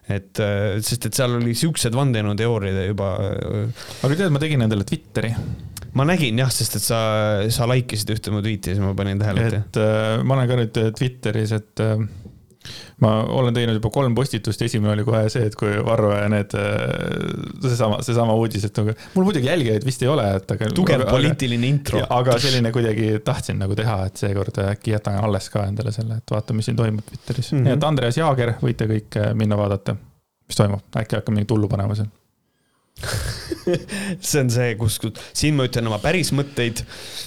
Et, 0.06 0.38
äh, 0.42 0.76
sest 0.84 1.08
et 1.08 1.16
seal 1.18 1.38
oli 1.38 1.54
siuksed 1.58 1.96
vandenõuteooriad 1.96 2.82
juba. 2.90 3.14
Äh, 3.26 3.86
aga 4.06 4.20
tead, 4.20 4.34
ma 4.34 4.42
tegin 4.42 4.66
endale 4.66 4.86
Twitteri 4.88 5.32
ma 5.96 6.04
nägin 6.04 6.38
jah, 6.40 6.50
sest 6.52 6.76
et 6.78 6.84
sa, 6.84 7.00
sa 7.52 7.66
like 7.70 7.96
isid 7.96 8.12
ühte 8.12 8.32
mu 8.34 8.42
tweet'i, 8.44 8.74
siis 8.74 8.82
ma 8.82 8.92
panin 8.96 9.20
tähele. 9.20 9.48
et 9.62 9.80
äh, 9.80 10.22
ma 10.22 10.36
olen 10.36 10.50
ka 10.50 10.58
nüüd 10.60 10.80
Twitteris, 10.98 11.54
et 11.56 11.84
äh, 11.84 12.04
ma 13.04 13.10
olen 13.38 13.54
teinud 13.56 13.76
juba 13.76 13.90
kolm 13.92 14.14
postitust, 14.16 14.62
esimene 14.64 14.94
oli 14.94 15.04
kohe 15.04 15.26
see, 15.32 15.44
et 15.50 15.56
kui 15.58 15.74
Varro 15.84 16.14
ja 16.14 16.28
need, 16.32 16.54
äh, 16.56 17.26
seesama, 17.64 18.00
seesama 18.06 18.36
uudis, 18.40 18.64
et 18.68 18.80
nagu, 18.80 18.94
mul 19.14 19.28
muidugi 19.28 19.50
jälgijaid 19.50 19.84
vist 19.84 20.04
ei 20.06 20.10
ole, 20.12 20.24
et 20.38 20.54
aga. 20.56 20.70
tugev 20.76 21.04
aga, 21.04 21.10
poliitiline 21.12 21.68
intro. 21.68 22.00
aga 22.16 22.38
selline 22.42 22.72
kuidagi 22.72 23.10
tahtsin 23.26 23.60
nagu 23.60 23.76
teha, 23.76 23.98
et 24.08 24.24
seekord 24.24 24.62
äkki 24.64 24.96
jätan 24.96 25.20
alles 25.20 25.50
ka 25.52 25.66
endale 25.68 25.92
selle, 25.92 26.20
et 26.22 26.36
vaata, 26.36 26.56
mis 26.56 26.70
siin 26.70 26.78
toimub 26.78 27.04
Twitteris 27.10 27.52
mm. 27.52 27.58
-hmm. 27.58 27.68
nii 27.68 27.76
et 27.76 27.88
Andreas 27.90 28.20
Jaager, 28.20 28.54
võite 28.62 28.88
kõik 28.88 29.20
äh, 29.20 29.34
minna 29.36 29.60
vaadata, 29.60 29.96
mis 30.48 30.62
toimub, 30.62 30.88
äkki 30.96 31.20
hakkab 31.20 31.36
mingit 31.36 31.52
hullu 31.52 31.68
panema 31.68 31.98
seal 31.98 32.08
see 34.24 34.40
on 34.40 34.50
see, 34.52 34.72
kus, 34.80 34.96
siin 35.36 35.56
ma 35.58 35.66
ütlen 35.68 35.88
oma 35.90 35.98
päris 36.00 36.30
mõtteid 36.36 36.80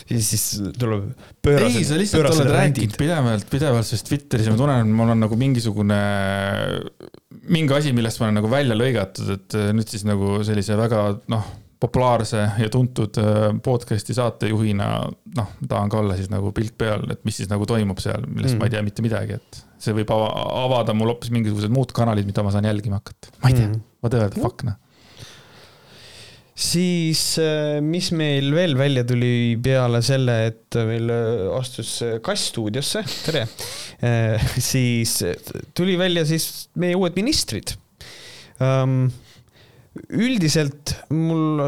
ja 0.10 0.18
siis 0.18 0.46
tuleb 0.80 1.12
pöörased. 1.46 1.78
ei, 1.78 1.86
sa 1.86 2.00
lihtsalt 2.00 2.26
oled 2.32 2.52
rääkinud 2.56 2.98
pidevalt, 2.98 3.46
pidevalt 3.52 3.88
sellest 3.88 4.10
Twitteris 4.10 4.50
ja 4.50 4.56
ma 4.56 4.60
tunnen, 4.60 4.82
et 4.88 5.00
mul 5.00 5.14
on 5.14 5.22
nagu 5.28 5.38
mingisugune, 5.40 6.02
mingi 7.54 7.78
asi, 7.78 7.94
millest 7.96 8.22
ma 8.22 8.30
olen 8.30 8.40
nagu 8.42 8.52
välja 8.52 8.78
lõigatud, 8.78 9.30
et 9.38 9.58
äh, 9.60 9.70
nüüd 9.78 9.94
siis 9.94 10.08
nagu 10.10 10.40
sellise 10.48 10.78
väga 10.80 11.06
noh, 11.30 11.54
populaarse 11.80 12.48
ja 12.64 12.72
tuntud 12.74 13.22
äh, 13.22 13.46
podcast'i 13.64 14.18
saatejuhina, 14.18 14.90
noh, 15.38 15.56
tahan 15.70 15.94
ka 15.94 16.02
olla 16.02 16.18
siis 16.18 16.34
nagu 16.34 16.50
pilk 16.56 16.80
peal, 16.82 17.06
et 17.14 17.22
mis 17.30 17.38
siis 17.44 17.54
nagu 17.54 17.70
toimub 17.70 18.02
seal, 18.02 18.26
millest 18.26 18.58
mm. 18.58 18.64
ma 18.64 18.72
ei 18.72 18.74
tea 18.74 18.86
mitte 18.90 19.06
midagi, 19.06 19.38
et 19.38 19.64
see 19.80 19.94
võib 20.02 20.18
avada 20.18 20.98
mul 20.98 21.14
hoopis 21.14 21.30
mingisugused 21.36 21.72
muud 21.72 21.94
kanalid, 21.96 22.26
mida 22.28 22.44
ma 22.44 22.58
saan 22.58 22.68
jälgima 22.68 23.04
hakata. 23.04 23.38
ma 23.38 23.54
ei 23.54 23.62
tea 23.62 23.70
mm., 23.70 23.90
ma 24.02 24.12
tõe-öelda 24.12 24.42
fuck 24.42 24.66
noh 24.66 24.86
siis 26.60 27.22
äh, 27.40 27.80
mis 27.84 28.10
meil 28.16 28.52
veel 28.56 28.76
välja 28.80 29.06
tuli 29.08 29.56
peale 29.64 30.02
selle, 30.06 30.36
et 30.50 30.78
meil 30.88 31.10
äh, 31.14 31.48
astus 31.56 31.94
äh, 32.04 32.18
kass 32.24 32.50
stuudiosse, 32.52 33.04
tere, 33.24 33.46
siis 34.60 35.16
tuli 35.78 35.96
välja 36.00 36.26
siis 36.28 36.70
meie 36.80 36.98
uued 37.00 37.16
ministrid. 37.20 37.76
Ähm, 38.64 39.08
üldiselt 40.14 40.94
mul 41.16 41.62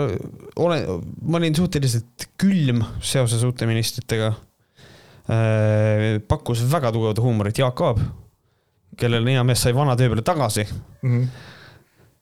olen, 0.59 1.03
ma 1.25 1.39
olin 1.39 1.55
suhteliselt 1.57 2.27
külm 2.39 2.83
seoses 3.03 3.43
uute 3.47 3.67
ministritega. 3.67 4.33
pakkus 6.27 6.63
väga 6.67 6.91
tugevat 6.91 7.19
huumorit 7.23 7.59
Jaak 7.61 7.81
Aab, 7.85 7.99
kellel 8.99 9.27
hea 9.29 9.43
mees 9.47 9.61
sai 9.63 9.71
vana 9.75 9.95
töö 9.95 10.09
peale 10.11 10.23
tagasi 10.27 10.65
mm. 10.65 11.27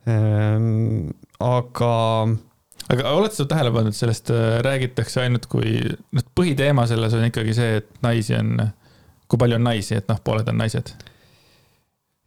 -hmm. 0.05 1.13
aga 1.39 1.93
aga 2.89 3.13
oled 3.17 3.35
sa 3.35 3.45
tähele 3.49 3.73
pannud, 3.75 3.97
sellest 3.97 4.33
äh, 4.33 4.57
räägitakse 4.65 5.23
ainult 5.25 5.45
kui, 5.51 5.77
noh, 6.15 6.25
põhiteema 6.37 6.87
selles 6.89 7.15
on 7.17 7.27
ikkagi 7.29 7.55
see, 7.57 7.77
et 7.83 7.93
naisi 8.05 8.37
on, 8.39 8.57
kui 9.29 9.41
palju 9.41 9.59
on 9.59 9.69
naisi, 9.69 9.99
et 9.99 10.09
noh, 10.09 10.19
pooled 10.25 10.49
on 10.49 10.61
naised. 10.63 10.93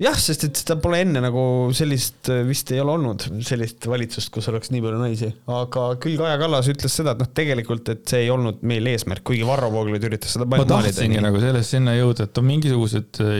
jah, 0.02 0.16
sest 0.18 0.48
et 0.48 0.58
seda 0.58 0.74
pole 0.82 0.98
enne 1.04 1.20
nagu 1.22 1.42
sellist 1.78 2.30
vist 2.48 2.70
ei 2.74 2.80
ole 2.82 2.94
olnud, 2.94 3.26
sellist 3.46 3.86
valitsust, 3.86 4.32
kus 4.34 4.48
oleks 4.50 4.72
nii 4.74 4.82
palju 4.82 5.02
naisi, 5.02 5.28
aga 5.50 5.84
küll 6.02 6.16
Kaja 6.18 6.38
Kallas 6.40 6.70
ütles 6.70 6.94
seda, 6.98 7.14
et 7.14 7.22
noh, 7.22 7.30
tegelikult, 7.34 7.92
et 7.92 8.06
see 8.10 8.24
ei 8.24 8.32
olnud 8.34 8.62
meil 8.66 8.86
eesmärk, 8.94 9.22
kuigi 9.26 9.46
Varro 9.46 9.70
Vooglaid 9.74 10.06
üritas 10.08 10.34
seda 10.34 10.46
ma 10.50 10.62
tahtsingi 10.62 11.22
nagu 11.22 11.42
sellest 11.42 11.74
sinna 11.74 11.94
jõuda, 11.98 12.30
et 12.30 12.42
on 12.42 12.48
mingisugused 12.48 13.22
äh, 13.26 13.36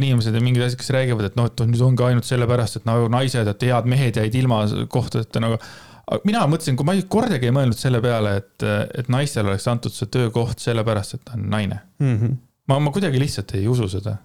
inimesed 0.00 0.38
ja 0.38 0.46
mingid 0.46 0.66
asjad, 0.66 0.82
kes 0.82 0.94
räägivad, 0.98 1.30
et 1.30 1.38
noh, 1.38 1.50
et 1.50 1.66
nüüd 1.66 1.86
ongi 1.90 2.08
ainult 2.12 2.30
sellepärast, 2.30 2.78
et 2.80 2.90
nagu 2.90 3.10
naised, 3.10 3.54
et 3.54 3.70
head 3.70 3.90
mehed 3.90 4.22
jäid 4.22 4.42
ilma 4.42 4.64
kohtadeta 4.90 5.42
nagu 5.42 5.62
mina 6.24 6.46
mõtlesin, 6.50 6.76
kui 6.78 6.88
ma 6.88 6.96
ei, 6.98 7.04
kordagi 7.08 7.50
ei 7.50 7.54
mõelnud 7.54 7.78
selle 7.78 8.00
peale, 8.04 8.36
et, 8.42 8.66
et 8.98 9.10
naistele 9.12 9.52
oleks 9.52 9.68
antud 9.70 9.94
see 9.94 10.10
töökoht 10.10 10.58
sellepärast, 10.62 11.14
et 11.18 11.24
ta 11.24 11.36
on 11.38 11.46
naine 11.52 11.80
mm. 12.00 12.16
-hmm. 12.16 12.36
ma, 12.72 12.80
ma 12.80 12.92
kuidagi 12.94 13.20
lihtsalt 13.22 13.54
ei 13.58 13.68
usu 13.68 13.88
seda 13.88 14.16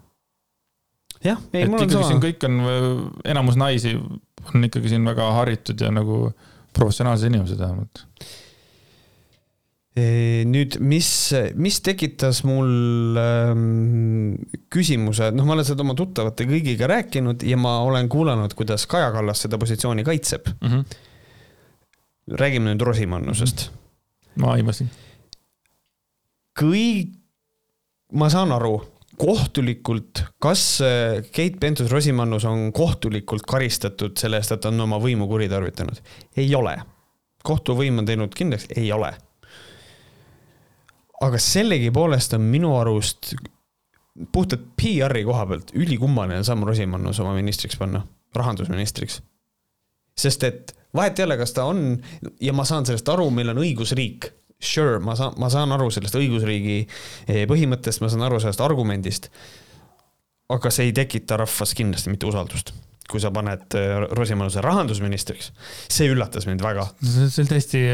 jah, 1.26 1.42
ei 1.54 1.68
mul 1.70 1.86
on 1.86 1.92
sama. 1.92 2.08
siin 2.10 2.24
kõik 2.24 2.48
on, 2.48 2.64
enamus 3.26 3.60
naisi 3.60 3.96
on 3.96 4.68
ikkagi 4.68 4.92
siin 4.94 5.06
väga 5.08 5.30
haritud 5.40 5.82
ja 5.82 5.92
nagu 5.94 6.30
professionaalsed 6.76 7.32
inimesed 7.32 7.62
vähemalt. 7.62 8.04
nüüd, 10.52 10.76
mis, 10.84 11.10
mis 11.56 11.78
tekitas 11.80 12.42
mul 12.44 13.16
ähm, 13.16 14.34
küsimuse, 14.74 15.30
noh, 15.32 15.48
ma 15.48 15.56
olen 15.56 15.68
seda 15.68 15.86
oma 15.86 15.96
tuttavate 15.96 16.48
kõigiga 16.50 16.90
rääkinud 16.92 17.46
ja 17.48 17.56
ma 17.56 17.78
olen 17.86 18.10
kuulanud, 18.12 18.54
kuidas 18.60 18.84
Kaja 18.92 19.14
Kallas 19.16 19.46
seda 19.46 19.60
positsiooni 19.62 20.04
kaitseb 20.04 20.52
mm. 20.52 20.68
-hmm. 20.68 20.98
Räägime 22.32 22.74
nüüd 22.74 22.82
Rosimannusest 22.82 23.70
ma 24.42 24.56
aimasin. 24.56 24.90
kõik, 26.60 27.16
ma 28.16 28.30
saan 28.32 28.54
aru 28.56 28.78
kohtulikult, 29.20 30.26
kas 30.44 30.82
äh, 30.84 31.22
Keit 31.32 31.60
Pentus-Rosimannus 31.60 32.46
on 32.50 32.72
kohtulikult 32.76 33.46
karistatud 33.48 34.18
selle 34.20 34.42
eest, 34.42 34.52
et 34.52 34.64
ta 34.64 34.72
on 34.72 34.86
oma 34.88 35.00
võimu 35.00 35.28
kuritarvitanud? 35.32 36.02
ei 36.38 36.50
ole. 36.56 36.78
kohtuvõim 37.46 38.02
on 38.02 38.08
teinud 38.08 38.36
kindlaks, 38.36 38.68
ei 38.76 38.92
ole. 38.92 39.14
aga 41.22 41.40
sellegipoolest 41.40 42.36
on 42.36 42.48
minu 42.52 42.76
arust 42.80 43.36
puhtalt 44.32 44.68
PR-i 44.80 45.24
koha 45.28 45.46
pealt 45.48 45.72
ülikummaline 45.76 46.44
samm 46.44 46.64
Rosimannus 46.68 47.20
oma 47.20 47.36
ministriks 47.36 47.80
panna, 47.80 48.04
rahandusministriks. 48.36 49.22
sest 50.16 50.44
et 50.44 50.76
vahet 50.96 51.20
ei 51.20 51.28
ole, 51.28 51.38
kas 51.38 51.54
ta 51.56 51.68
on 51.70 51.86
ja 52.42 52.54
ma 52.56 52.66
saan 52.68 52.88
sellest 52.88 53.10
aru, 53.12 53.30
meil 53.34 53.54
on 53.54 53.62
õigusriik 53.64 54.32
sure, 54.60 55.00
ma 55.04 55.16
saan, 55.20 55.36
ma 55.42 55.50
saan 55.52 55.74
aru 55.76 55.90
sellest 55.94 56.18
õigusriigi 56.20 56.80
eh, 57.28 57.44
põhimõttest, 57.50 58.02
ma 58.04 58.10
saan 58.12 58.26
aru 58.28 58.42
sellest 58.44 58.64
argumendist. 58.66 59.30
aga 60.50 60.70
see 60.70 60.92
ei 60.92 60.94
tekita 60.94 61.40
rahvas 61.42 61.74
kindlasti 61.74 62.12
mitte 62.14 62.28
usaldust, 62.30 62.72
kui 63.10 63.22
sa 63.22 63.32
paned 63.34 63.78
eh, 63.78 64.08
Rosimannuse 64.18 64.62
rahandusministriks. 64.66 65.52
see 65.90 66.12
üllatas 66.12 66.48
mind 66.48 66.64
väga. 66.64 66.88
see 67.04 67.44
on 67.44 67.52
täiesti 67.52 67.86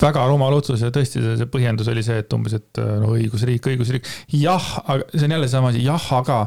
väga 0.00 0.24
rumal 0.28 0.54
otsus 0.56 0.80
ja 0.80 0.90
tõesti 0.92 1.20
see, 1.20 1.36
see 1.40 1.50
põhjendus 1.52 1.90
oli 1.92 2.04
see, 2.04 2.22
et 2.22 2.32
umbes, 2.32 2.56
et 2.56 2.80
no 3.02 3.12
õigusriik, 3.16 3.72
õigusriik. 3.72 4.08
jah, 4.36 4.70
aga 4.86 5.08
see 5.14 5.26
on 5.28 5.36
jälle 5.36 5.50
sama 5.52 5.72
asi, 5.72 5.84
jah, 5.84 6.08
aga 6.18 6.46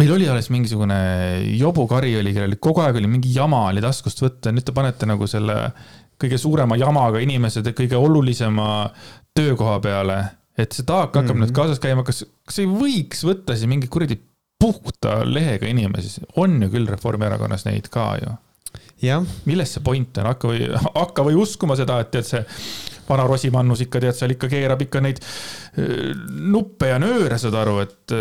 meil 0.00 0.12
oli 0.12 0.28
alles 0.28 0.50
mingisugune 0.52 0.96
jobukari 1.56 2.12
oli, 2.20 2.34
kellel 2.36 2.58
kogu 2.62 2.82
aeg 2.84 2.98
oli 3.00 3.10
mingi 3.10 3.32
jama 3.34 3.66
oli 3.70 3.84
taskust 3.84 4.20
võtta, 4.24 4.52
nüüd 4.52 4.66
te 4.66 4.74
panete 4.76 5.08
nagu 5.08 5.28
selle 5.30 5.56
kõige 6.20 6.38
suurema 6.40 6.78
jamaga 6.80 7.20
inimesed 7.24 7.68
kõige 7.76 7.98
olulisema 8.00 8.88
töökoha 9.36 9.78
peale, 9.84 10.18
et 10.56 10.72
see 10.72 10.86
taak 10.88 11.10
hakkab 11.12 11.24
mm 11.24 11.30
-hmm. 11.32 11.44
nüüd 11.44 11.56
kaasas 11.56 11.80
käima, 11.80 12.04
kas, 12.04 12.24
kas 12.44 12.58
ei 12.62 12.68
võiks 12.68 13.24
võtta 13.24 13.56
siis 13.56 13.68
mingi 13.68 13.88
kuradi 13.92 14.18
puhta 14.60 15.20
lehega 15.24 15.68
inimesi, 15.68 16.22
on 16.36 16.62
ju 16.62 16.68
küll 16.72 16.88
Reformierakonnas 16.88 17.66
neid 17.68 17.88
ka 17.92 18.16
ju. 18.22 18.36
milles 19.44 19.72
see 19.72 19.84
point 19.84 20.18
on, 20.18 20.26
hakka 20.32 20.48
või, 20.48 20.68
hakka 20.94 21.24
või 21.24 21.36
uskuma 21.40 21.76
seda, 21.76 22.00
et 22.00 22.10
tead 22.10 22.24
see 22.24 22.44
vana 23.08 23.26
Rosimannus 23.28 23.84
ikka 23.86 24.02
tead, 24.02 24.18
seal 24.18 24.34
ikka 24.36 24.50
keerab 24.52 24.82
ikka 24.86 25.02
neid 25.04 25.22
äh, 25.22 26.12
nuppe 26.26 26.92
ja 26.92 27.00
nööre, 27.02 27.38
saad 27.40 27.56
aru, 27.62 27.78
et 27.86 28.16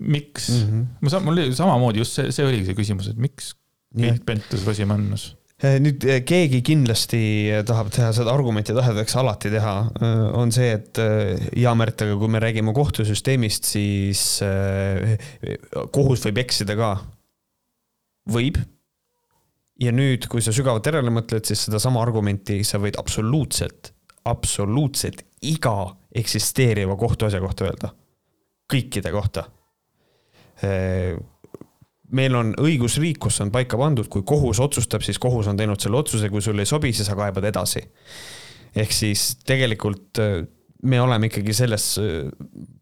miks 0.00 0.50
mm, 0.50 0.66
-hmm. 0.66 0.86
ma 1.00 1.12
saan, 1.12 1.24
mul 1.24 1.38
oli 1.38 1.54
samamoodi 1.56 2.02
just 2.02 2.18
see, 2.18 2.34
see 2.34 2.46
oligi 2.46 2.70
see 2.70 2.78
küsimus, 2.82 3.10
et 3.12 3.20
miks 3.20 3.54
Keit 3.96 4.26
Pentus-Rosimannus 4.28 5.30
Eh, 5.56 5.78
nüüd 5.80 6.02
eh, 6.04 6.18
keegi 6.28 6.58
kindlasti 6.60 7.18
tahab 7.64 7.88
teha 7.94 8.10
seda 8.12 8.28
argumenti, 8.36 8.74
tahetakse 8.76 9.16
alati 9.22 9.48
teha, 9.54 9.76
eh, 10.04 10.24
on 10.36 10.50
see, 10.52 10.68
et 10.76 11.00
ja 11.56 11.72
Märt, 11.72 12.04
aga 12.04 12.18
kui 12.20 12.28
me 12.28 12.42
räägime 12.44 12.74
kohtusüsteemist, 12.76 13.64
siis 13.64 14.22
kohus 15.96 16.26
võib 16.28 16.42
eksida 16.44 16.76
ka. 16.76 16.90
võib. 18.28 18.60
ja 19.80 19.92
nüüd, 19.92 20.28
kui 20.28 20.40
sa 20.44 20.52
sügavalt 20.56 20.86
järele 20.88 21.12
mõtled, 21.12 21.44
siis 21.44 21.66
sedasama 21.66 22.00
argumenti 22.04 22.62
sa 22.64 22.80
võid 22.80 22.96
absoluutselt, 23.00 23.94
absoluutselt 24.26 25.22
iga 25.42 25.96
eksisteeriva 26.14 26.96
kohtuasja 26.96 27.40
kohta 27.40 27.64
öelda. 27.68 27.92
kõikide 28.72 29.12
kohta 29.14 29.44
meil 32.14 32.36
on 32.38 32.52
õigusriik, 32.62 33.18
kus 33.22 33.40
on 33.42 33.50
paika 33.54 33.78
pandud, 33.80 34.08
kui 34.12 34.24
kohus 34.26 34.60
otsustab, 34.62 35.04
siis 35.06 35.18
kohus 35.22 35.48
on 35.50 35.58
teinud 35.58 35.80
selle 35.82 35.98
otsuse, 35.98 36.30
kui 36.30 36.44
sulle 36.44 36.64
ei 36.64 36.70
sobi, 36.70 36.92
siis 36.94 37.08
sa 37.08 37.16
kaebad 37.18 37.48
edasi. 37.50 37.82
ehk 38.76 38.92
siis 38.92 39.38
tegelikult 39.46 40.18
äh, 40.20 40.44
me 40.82 41.00
oleme 41.00 41.30
ikkagi 41.30 41.54
selles 41.56 41.86
äh, 41.98 42.28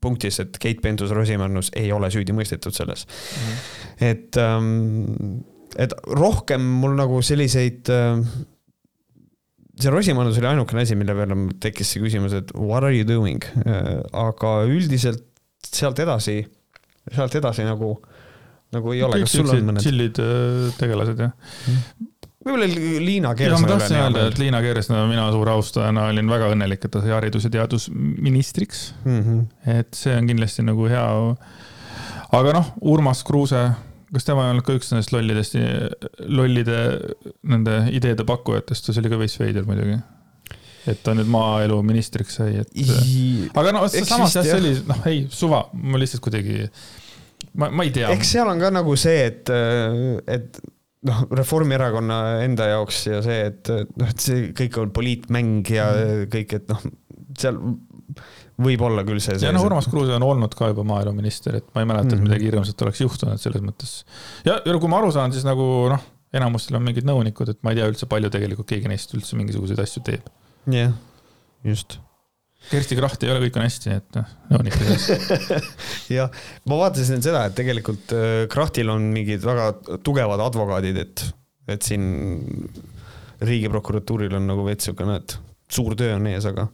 punktis, 0.01 0.41
et 0.43 0.59
Keit 0.61 0.83
Pentus-Rosimannus 0.83 1.71
ei 1.79 1.93
ole 1.93 2.11
süüdi 2.11 2.35
mõistetud 2.35 2.75
selles 2.75 3.07
mm. 3.07 3.45
-hmm. 3.45 4.09
et, 4.11 4.37
ähm, 4.37 5.39
et 5.79 5.95
rohkem 6.07 6.61
mul 6.61 6.97
nagu 6.99 7.23
selliseid 7.23 7.89
äh, 7.89 8.19
see 9.81 9.91
Rosimannus 9.91 10.39
oli 10.39 10.51
ainukene 10.53 10.85
asi, 10.85 10.97
mille 10.99 11.15
peale 11.17 11.37
mul 11.39 11.55
tekkis 11.61 11.95
see 11.95 12.03
küsimus, 12.03 12.35
et 12.37 12.53
what 12.55 12.85
are 12.87 12.95
you 12.95 13.07
doing, 13.09 13.45
aga 14.13 14.57
üldiselt 14.71 15.25
sealt 15.65 15.99
edasi, 16.03 16.43
sealt 17.11 17.35
edasi 17.41 17.65
nagu 17.67 17.95
äh, 17.97 18.15
nagu 18.75 18.95
ei 18.95 19.05
ole, 19.07 19.23
sul 19.31 19.49
on 19.51 19.71
mõned? 19.71 19.85
chill'id 19.85 20.21
äh, 20.23 20.67
tegelased, 20.79 21.21
jah 21.21 21.33
mm. 21.35 22.11
võib-olla 22.45 22.69
Liina 23.05 23.33
Kersna. 23.39 23.61
ma 23.63 23.73
tahtsin 23.75 24.01
öelda, 24.01 24.27
et 24.31 24.41
Liina 24.41 24.61
Kersna, 24.65 25.05
mina 25.11 25.27
suure 25.35 25.55
austajana 25.55 26.09
olin 26.13 26.31
väga 26.31 26.51
õnnelik, 26.55 26.87
et 26.87 26.95
ta 26.95 27.03
sai 27.05 27.15
haridus- 27.15 27.49
ja 27.49 27.53
teadusministriks 27.59 28.87
mm. 29.05 29.21
-hmm. 29.21 29.79
et 29.79 29.99
see 29.99 30.15
on 30.19 30.31
kindlasti 30.31 30.67
nagu 30.67 30.89
hea. 30.91 31.07
aga 32.41 32.57
noh, 32.59 32.73
Urmas 32.95 33.25
Kruuse, 33.27 33.65
kas 34.15 34.29
tema 34.29 34.47
ei 34.47 34.55
olnud 34.55 34.67
ka 34.67 34.77
üks 34.79 34.93
nendest 34.93 35.15
lollidest, 35.15 35.57
lollide 36.31 36.81
nende 37.51 37.79
ideede 37.95 38.27
pakkujatest, 38.29 38.91
see 38.91 39.03
oli 39.03 39.13
ka 39.13 39.21
veits 39.21 39.39
veider 39.41 39.67
muidugi 39.69 40.01
et 40.91 41.01
ta 41.05 41.15
nüüd 41.17 41.31
maaelu 41.33 41.79
ministriks 41.87 42.39
sai, 42.41 42.61
et. 42.61 42.75
aga 43.57 43.73
no 43.73 43.87
samas 43.89 44.37
jah, 44.37 44.45
see 44.45 44.59
oli, 44.59 44.75
noh, 44.89 45.01
ei, 45.09 45.25
suva, 45.33 45.65
ma 45.73 46.01
lihtsalt 46.01 46.23
kuidagi 46.25 46.69
ma, 47.61 47.71
ma 47.71 47.87
ei 47.87 47.93
tea. 47.95 48.11
eks 48.13 48.35
seal 48.37 48.51
on 48.53 48.61
ka 48.61 48.71
nagu 48.75 48.97
see, 49.01 49.25
et, 49.31 49.53
et 50.29 50.61
noh, 51.09 51.25
Reformierakonna 51.41 52.21
enda 52.45 52.69
jaoks 52.75 53.01
ja 53.11 53.23
see, 53.25 53.49
et 53.51 53.73
noh, 53.73 54.11
et 54.11 54.27
see 54.29 54.51
kõik 54.57 54.81
on 54.83 54.95
poliitmäng 54.97 55.73
ja 55.73 55.89
mm. 55.95 56.29
kõik, 56.35 56.57
et 56.61 56.71
noh, 56.73 56.85
seal 57.41 57.61
võib 58.63 58.85
olla 58.87 59.03
küll 59.07 59.23
see. 59.23 59.37
ja 59.43 59.53
noh, 59.55 59.65
Urmas 59.67 59.89
Kruuse 59.91 60.15
on 60.17 60.27
olnud 60.27 60.55
ka 60.59 60.71
juba 60.71 60.85
maaeluminister, 60.87 61.59
et 61.61 61.67
ma 61.75 61.83
ei 61.83 61.91
mäleta, 61.91 62.13
et 62.13 62.19
mm. 62.19 62.27
midagi 62.29 62.51
hirmsat 62.51 62.87
oleks 62.87 63.03
juhtunud 63.03 63.43
selles 63.43 63.65
mõttes. 63.65 63.97
ja, 64.47 64.61
ja 64.63 64.79
kui 64.79 64.91
ma 64.91 65.01
aru 65.03 65.11
saan, 65.15 65.35
siis 65.35 65.47
nagu 65.47 65.67
noh, 65.91 66.09
enamustel 66.35 66.79
on 66.79 66.87
mingid 66.87 67.07
nõunikud, 67.09 67.51
et 67.51 67.61
ma 67.67 67.75
ei 67.75 67.81
tea 67.81 67.91
üldse, 67.91 68.09
palju 68.11 68.31
tegelikult 68.35 68.71
keegi 68.71 68.91
neist 68.91 69.15
üldse 69.17 69.39
mingisuguseid 69.39 69.83
asju 69.85 70.05
teeb. 70.07 70.33
jah 70.71 70.89
yeah., 70.89 70.99
just 71.65 71.99
Kersti 72.65 72.97
Kracht 72.97 73.25
ei 73.25 73.29
ole, 73.29 73.43
kõik 73.45 73.59
on 73.61 73.67
hästi, 73.67 73.95
et 73.99 74.17
noh, 74.17 74.29
nõunik 74.55 74.77
jah, 76.17 76.45
ma 76.71 76.79
vaatasin 76.81 77.21
seda, 77.25 77.45
et 77.49 77.57
tegelikult 77.59 78.15
äh, 78.17 78.45
Krahtil 78.53 78.93
on 78.93 79.11
mingid 79.13 79.45
väga 79.45 79.99
tugevad 80.07 80.41
advokaadid, 80.47 81.01
et, 81.03 81.25
et 81.75 81.85
siin 81.85 82.07
riigiprokuratuuril 83.45 84.39
on 84.39 84.49
nagu 84.49 84.65
veits 84.65 84.89
siukene, 84.89 85.19
et 85.21 85.37
suur 85.75 85.97
töö 85.99 86.15
on 86.17 86.31
ees, 86.31 86.47
aga 86.49 86.69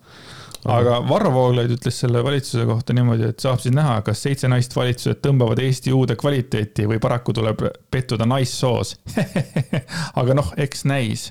aga 0.69 1.01
Varro 1.09 1.32
Vooglaid 1.32 1.73
ütles 1.77 2.01
selle 2.03 2.23
valitsuse 2.24 2.66
kohta 2.69 2.97
niimoodi, 2.97 3.31
et 3.32 3.43
saab 3.43 3.62
siis 3.62 3.74
näha, 3.77 4.01
kas 4.07 4.24
seitse 4.27 4.51
naist 4.51 4.77
valitsused 4.77 5.23
tõmbavad 5.24 5.62
Eesti 5.65 5.95
uude 5.97 6.16
kvaliteeti 6.20 6.89
või 6.91 7.01
paraku 7.03 7.35
tuleb 7.37 7.65
pettuda 7.91 8.28
naissoos 8.28 8.97
aga 10.20 10.37
noh, 10.37 10.53
eks 10.61 10.85
näis 10.89 11.31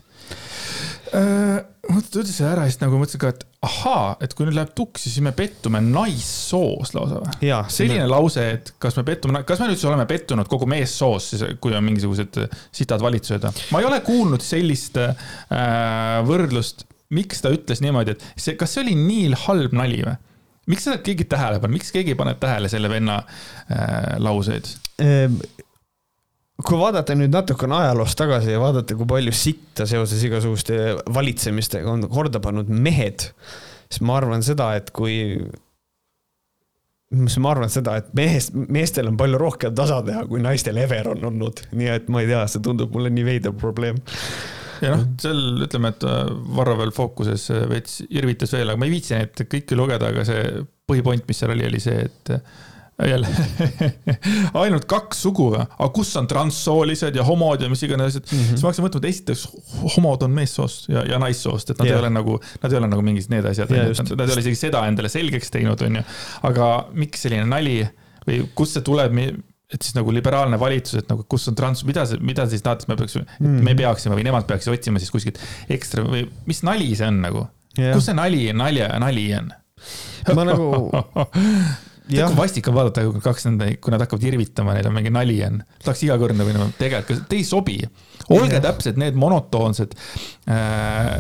äh,. 1.14 1.61
ta 1.89 2.22
ütles 2.22 2.35
selle 2.35 2.51
ära 2.53 2.65
ja 2.65 2.73
siis 2.73 2.81
nagu 2.81 2.97
mõtlesin 3.01 3.22
ka, 3.22 3.31
et 3.34 3.45
ahaa, 3.65 4.18
et 4.23 4.34
kui 4.38 4.47
nüüd 4.47 4.57
läheb 4.57 4.73
tuksi, 4.77 5.11
siis 5.11 5.23
me 5.26 5.34
pettume 5.35 5.81
naissoos 5.84 6.93
lausa 6.95 7.22
või? 7.22 7.53
selline 7.73 8.06
me... 8.06 8.11
lause, 8.11 8.45
et 8.57 8.73
kas 8.81 8.97
me 8.97 9.06
pettume, 9.07 9.43
kas 9.47 9.61
me 9.61 9.69
üldse 9.72 9.89
oleme 9.89 10.06
pettunud 10.10 10.49
kogu 10.49 10.69
meessoos 10.69 11.31
siis, 11.34 11.45
kui 11.61 11.76
on 11.77 11.85
mingisugused 11.85 12.39
sitad 12.76 13.03
valitsused? 13.06 13.49
ma 13.73 13.81
ei 13.81 13.89
ole 13.89 14.01
kuulnud 14.06 14.45
sellist 14.45 14.97
äh, 15.01 15.14
võrdlust, 16.26 16.88
miks 17.15 17.41
ta 17.44 17.52
ütles 17.53 17.81
niimoodi, 17.84 18.15
et 18.15 18.26
see, 18.36 18.57
kas 18.60 18.76
see 18.76 18.84
oli 18.86 18.98
nii 18.98 19.31
halb 19.45 19.76
nali 19.77 20.02
või? 20.06 20.18
miks 20.69 20.86
seda 20.86 20.99
keegi 21.02 21.26
tähele 21.30 21.57
paneb, 21.57 21.80
miks 21.80 21.90
keegi 21.94 22.14
paneb 22.18 22.38
tähele 22.41 22.69
selle 22.69 22.91
venna 22.91 23.15
äh, 23.23 24.19
lauseid? 24.22 24.68
Ehm, 25.02 25.40
kui 26.61 26.77
vaadata 26.77 27.15
nüüd 27.18 27.34
natukene 27.34 27.80
ajaloos 27.80 28.14
tagasi 28.19 28.53
ja 28.53 28.60
vaadata, 28.61 28.98
kui 28.99 29.07
palju 29.10 29.34
sitta 29.34 29.88
seoses 29.90 30.22
igasuguste 30.27 30.77
valitsemistega 31.15 31.90
on 31.90 32.06
korda 32.11 32.41
pannud 32.44 32.69
mehed, 32.69 33.31
siis 33.90 34.03
ma 34.06 34.19
arvan 34.19 34.45
seda, 34.45 34.76
et 34.77 34.94
kui 34.94 35.18
siis 37.10 37.40
ma 37.41 37.56
arvan 37.56 37.73
seda, 37.73 37.95
et 37.98 38.14
meest, 38.18 38.53
meestel 38.53 39.10
on 39.10 39.18
palju 39.18 39.40
rohkem 39.41 39.73
tasa 39.77 40.03
teha, 40.06 40.27
kui 40.30 40.44
naistel 40.44 40.77
ever 40.77 41.10
on 41.15 41.26
olnud, 41.31 41.65
nii 41.73 41.91
et 41.95 42.14
ma 42.14 42.22
ei 42.22 42.30
tea, 42.30 42.45
see 42.52 42.61
tundub 42.65 42.94
mulle 42.94 43.10
nii 43.14 43.26
veider 43.26 43.56
probleem 43.57 43.98
ja 44.84 44.95
noh, 44.95 45.06
seal 45.22 45.65
ütleme, 45.65 45.93
et 45.95 46.07
äh, 46.07 46.31
Varro 46.57 46.77
veel 46.80 46.95
fookuses 46.95 47.49
äh, 47.56 47.68
veits 47.69 47.99
irvitas 48.10 48.56
veel, 48.56 48.72
aga 48.72 48.80
ma 48.80 48.89
ei 48.89 48.95
viitsi 48.97 49.15
neid 49.18 49.45
kõiki 49.45 49.77
lugeda, 49.80 50.11
aga 50.14 50.26
see 50.27 50.65
põhipoint, 50.89 51.27
mis 51.30 51.39
seal 51.41 51.53
oli, 51.53 51.68
oli 51.69 51.81
see, 51.84 52.07
et 52.10 52.34
jälle 53.07 53.27
ainult 54.64 54.85
kaks 54.89 55.22
sugu, 55.23 55.49
aga 55.56 55.89
kus 55.95 56.11
on 56.19 56.27
transsoolised 56.27 57.15
ja 57.15 57.23
homod 57.23 57.61
ja 57.64 57.69
mis 57.72 57.84
iganes 57.88 58.11
asjad 58.11 58.26
mm. 58.26 58.39
-hmm. 58.39 58.49
siis 58.49 58.64
ma 58.64 58.72
hakkasin 58.72 58.85
mõtlema, 58.85 59.06
et 59.06 59.10
esiteks 59.14 59.45
homod 59.95 60.26
on 60.27 60.34
meessoost 60.35 60.89
ja, 60.91 61.06
ja 61.07 61.19
naissoost, 61.19 61.69
et 61.69 61.80
nad 61.80 61.88
yeah. 61.88 61.95
ei 61.95 62.03
ole 62.03 62.10
nagu, 62.10 62.39
nad 62.64 62.72
ei 62.72 62.81
ole 62.81 62.89
nagu 62.91 63.06
mingid 63.06 63.30
need 63.31 63.45
asjad 63.45 63.72
yeah,, 63.72 63.88
nad, 63.88 64.11
nad 64.18 64.27
ei 64.27 64.35
ole 64.35 64.43
isegi 64.43 64.60
seda 64.60 64.84
endale 64.88 65.10
selgeks 65.10 65.51
teinud, 65.56 65.81
onju. 65.88 66.03
aga 66.51 66.69
miks 66.91 67.23
selline 67.23 67.47
nali 67.47 67.77
või 68.27 68.41
kust 68.56 68.77
see 68.77 68.85
tuleb, 68.85 69.15
et 69.69 69.85
siis 69.85 69.93
nagu 69.93 70.13
liberaalne 70.13 70.57
valitsus, 70.59 71.03
et 71.03 71.11
nagu 71.11 71.25
kus 71.29 71.45
on 71.51 71.57
trans, 71.57 71.83
mida 71.85 72.05
see, 72.09 72.21
mida 72.25 72.47
siis 72.49 72.63
tahate, 72.65 72.87
me 72.89 72.97
peaks 72.97 73.19
mm, 73.19 73.59
me 73.65 73.75
peaksime 73.77 74.17
või 74.17 74.25
nemad 74.25 74.47
peaksid 74.49 74.73
otsima 74.73 75.01
siis 75.01 75.13
kuskilt 75.13 75.37
ekstra 75.69 76.05
või 76.07 76.25
mis 76.49 76.63
nali 76.65 76.89
see 76.97 77.09
on 77.09 77.19
nagu 77.21 77.43
yeah.? 77.77 77.93
kus 77.93 78.09
see 78.09 78.17
nali, 78.17 78.47
nalja, 78.55 78.89
nali 79.01 79.27
on? 79.37 79.51
ma 80.33 80.47
nagu 80.49 80.71
tead, 82.09 82.25
kui 82.31 82.39
vastik 82.39 82.69
on 82.71 82.77
vaadata, 82.79 83.03
kui 83.05 83.21
kaks 83.23 83.45
nende, 83.45 83.67
kui 83.83 83.93
nad 83.93 84.01
hakkavad 84.01 84.25
irvitama, 84.31 84.73
neil 84.73 84.89
on 84.89 84.95
mingi 84.97 85.13
nali 85.13 85.37
on. 85.45 85.61
tahaks 85.83 86.01
iga 86.07 86.17
kord 86.21 86.37
nagu 86.39 86.49
minema, 86.49 86.71
tegelikult, 86.79 87.27
te 87.29 87.37
ei 87.37 87.45
sobi. 87.45 87.77
olge 88.33 88.57
ja. 88.57 88.63
täpsed 88.65 88.97
need 89.01 89.17
monotoonsed 89.19 89.93
äh.... 90.49 91.13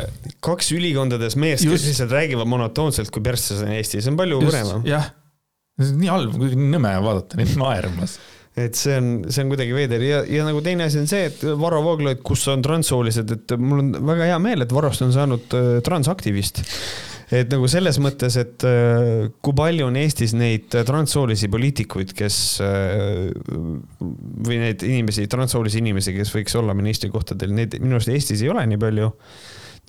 kaks 0.45 0.73
ülikondades 0.73 1.37
meest, 1.39 1.69
kes 1.69 1.85
lihtsalt 1.91 2.17
räägivad 2.17 2.49
monotoonselt, 2.49 3.13
kui 3.13 3.21
persses 3.25 3.61
on 3.61 3.77
Eesti, 3.77 4.01
see 4.01 4.13
on 4.13 4.17
palju 4.19 4.41
põnevam. 4.47 4.89
jah, 4.89 5.13
see 5.77 5.93
on 5.93 6.01
nii 6.01 6.11
halb, 6.15 6.35
kuidagi 6.41 6.69
nõme 6.73 6.97
vaadata 7.05 7.39
neid 7.39 7.55
naermas 7.61 8.17
et 8.59 8.79
see 8.79 8.97
on, 8.99 9.11
see 9.29 9.43
on 9.43 9.53
kuidagi 9.53 9.75
veider 9.75 10.03
ja, 10.05 10.23
ja 10.27 10.47
nagu 10.47 10.63
teine 10.65 10.87
asi 10.89 11.01
on 11.01 11.07
see, 11.09 11.29
et 11.31 11.45
Varro 11.59 11.83
Vooglaid, 11.85 12.23
kus 12.25 12.47
on 12.51 12.63
transsoolised, 12.65 13.35
et 13.35 13.55
mul 13.59 13.85
on 13.85 13.93
väga 14.11 14.33
hea 14.33 14.41
meel, 14.43 14.65
et 14.65 14.75
Varrost 14.75 15.05
on 15.05 15.15
saanud 15.15 15.55
äh, 15.57 15.71
transaktivist 15.85 16.63
et 17.29 17.51
nagu 17.53 17.67
selles 17.69 17.99
mõttes, 18.01 18.35
et 18.41 18.65
äh, 18.65 19.29
kui 19.45 19.55
palju 19.57 19.85
on 19.89 19.97
Eestis 20.01 20.33
neid 20.37 20.73
transsoolisi 20.73 21.49
poliitikuid, 21.51 22.13
kes 22.17 22.39
äh, 22.65 23.29
või 23.99 24.57
neid 24.63 24.83
inimesi, 24.85 25.27
transsoolisi 25.29 25.81
inimesi, 25.83 26.15
kes 26.17 26.33
võiks 26.33 26.57
olla 26.59 26.75
ministrikohtadel, 26.77 27.53
neid 27.53 27.77
minu 27.83 27.99
arust 27.99 28.13
Eestis 28.13 28.41
ei 28.43 28.51
ole 28.53 28.65
nii 28.69 28.81
palju. 28.81 29.11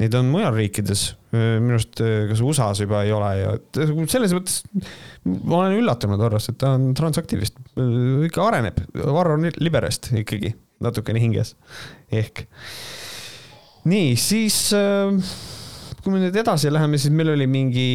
Neid 0.01 0.15
on 0.17 0.31
mujal 0.33 0.55
riikides, 0.57 1.03
minu 1.35 1.77
arust 1.77 2.01
kas 2.01 2.41
USA-s 2.41 2.81
juba 2.81 3.03
ei 3.05 3.13
ole 3.13 3.31
ja 3.37 3.53
selles 4.09 4.33
mõttes 4.33 4.63
ma 5.29 5.59
olen 5.59 5.77
üllatunud 5.77 6.21
Varrost, 6.23 6.55
et 6.55 6.59
ta 6.63 6.73
on 6.79 6.91
transaktivist, 6.97 7.61
ikka 8.27 8.47
areneb, 8.47 8.81
Varro 8.97 9.37
on 9.37 9.45
liberast 9.61 10.09
ikkagi 10.17 10.55
natukene 10.81 11.21
hinges 11.21 11.53
ehk. 12.17 12.47
nii, 13.91 14.17
siis 14.21 14.71
kui 16.01 16.15
me 16.15 16.21
nüüd 16.23 16.37
edasi 16.41 16.71
läheme, 16.73 16.99
siis 17.01 17.13
meil 17.15 17.33
oli 17.35 17.47
mingi, 17.51 17.89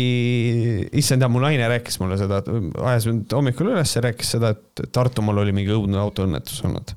issand 0.99 1.26
ja 1.26 1.30
mu 1.32 1.41
naine 1.41 1.68
rääkis 1.72 1.98
mulle 2.02 2.19
seda, 2.22 2.41
ajas 2.86 3.07
mind 3.10 3.34
hommikul 3.34 3.72
üles 3.73 3.95
ja 3.98 4.03
rääkis 4.06 4.36
seda, 4.36 4.53
et 4.53 4.86
Tartumaal 4.94 5.41
oli 5.41 5.56
mingi 5.56 5.73
õudne 5.73 5.99
autoõnnetus 6.03 6.61
olnud. 6.68 6.95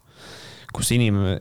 kus 0.68 0.90
inimene, 0.92 1.40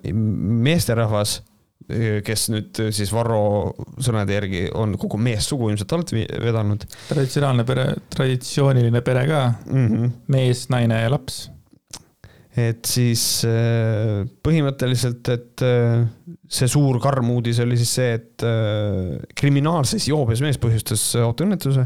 meesterahvas, 0.64 1.42
kes 1.88 2.50
nüüd 2.52 2.80
siis 2.92 3.12
Varro 3.16 3.74
sõnade 4.04 4.36
järgi 4.36 4.66
on 4.76 4.98
kogu 5.00 5.20
meessugu 5.24 5.70
ilmselt 5.72 5.94
alt 5.96 6.12
vedanud. 6.12 6.84
traditsionaalne 7.08 7.64
pere, 7.68 7.86
traditsiooniline 8.12 9.02
pere 9.02 9.28
ka 9.30 9.44
mm. 9.66 9.86
-hmm. 9.88 10.18
mees, 10.36 10.66
naine 10.74 11.00
ja 11.06 11.14
laps 11.14 11.46
et 12.58 12.90
siis 12.90 13.24
äh, 13.46 14.24
põhimõtteliselt, 14.46 15.30
et 15.30 15.64
äh, 15.66 16.02
see 16.50 16.70
suur 16.72 16.98
karm 17.02 17.30
uudis 17.36 17.62
oli 17.62 17.78
siis 17.78 17.94
see, 18.00 18.16
et 18.18 18.46
äh, 18.46 19.14
kriminaalses 19.38 20.08
joobes 20.10 20.42
mees 20.42 20.58
põhjustas 20.62 21.04
autoõnnetuse. 21.22 21.86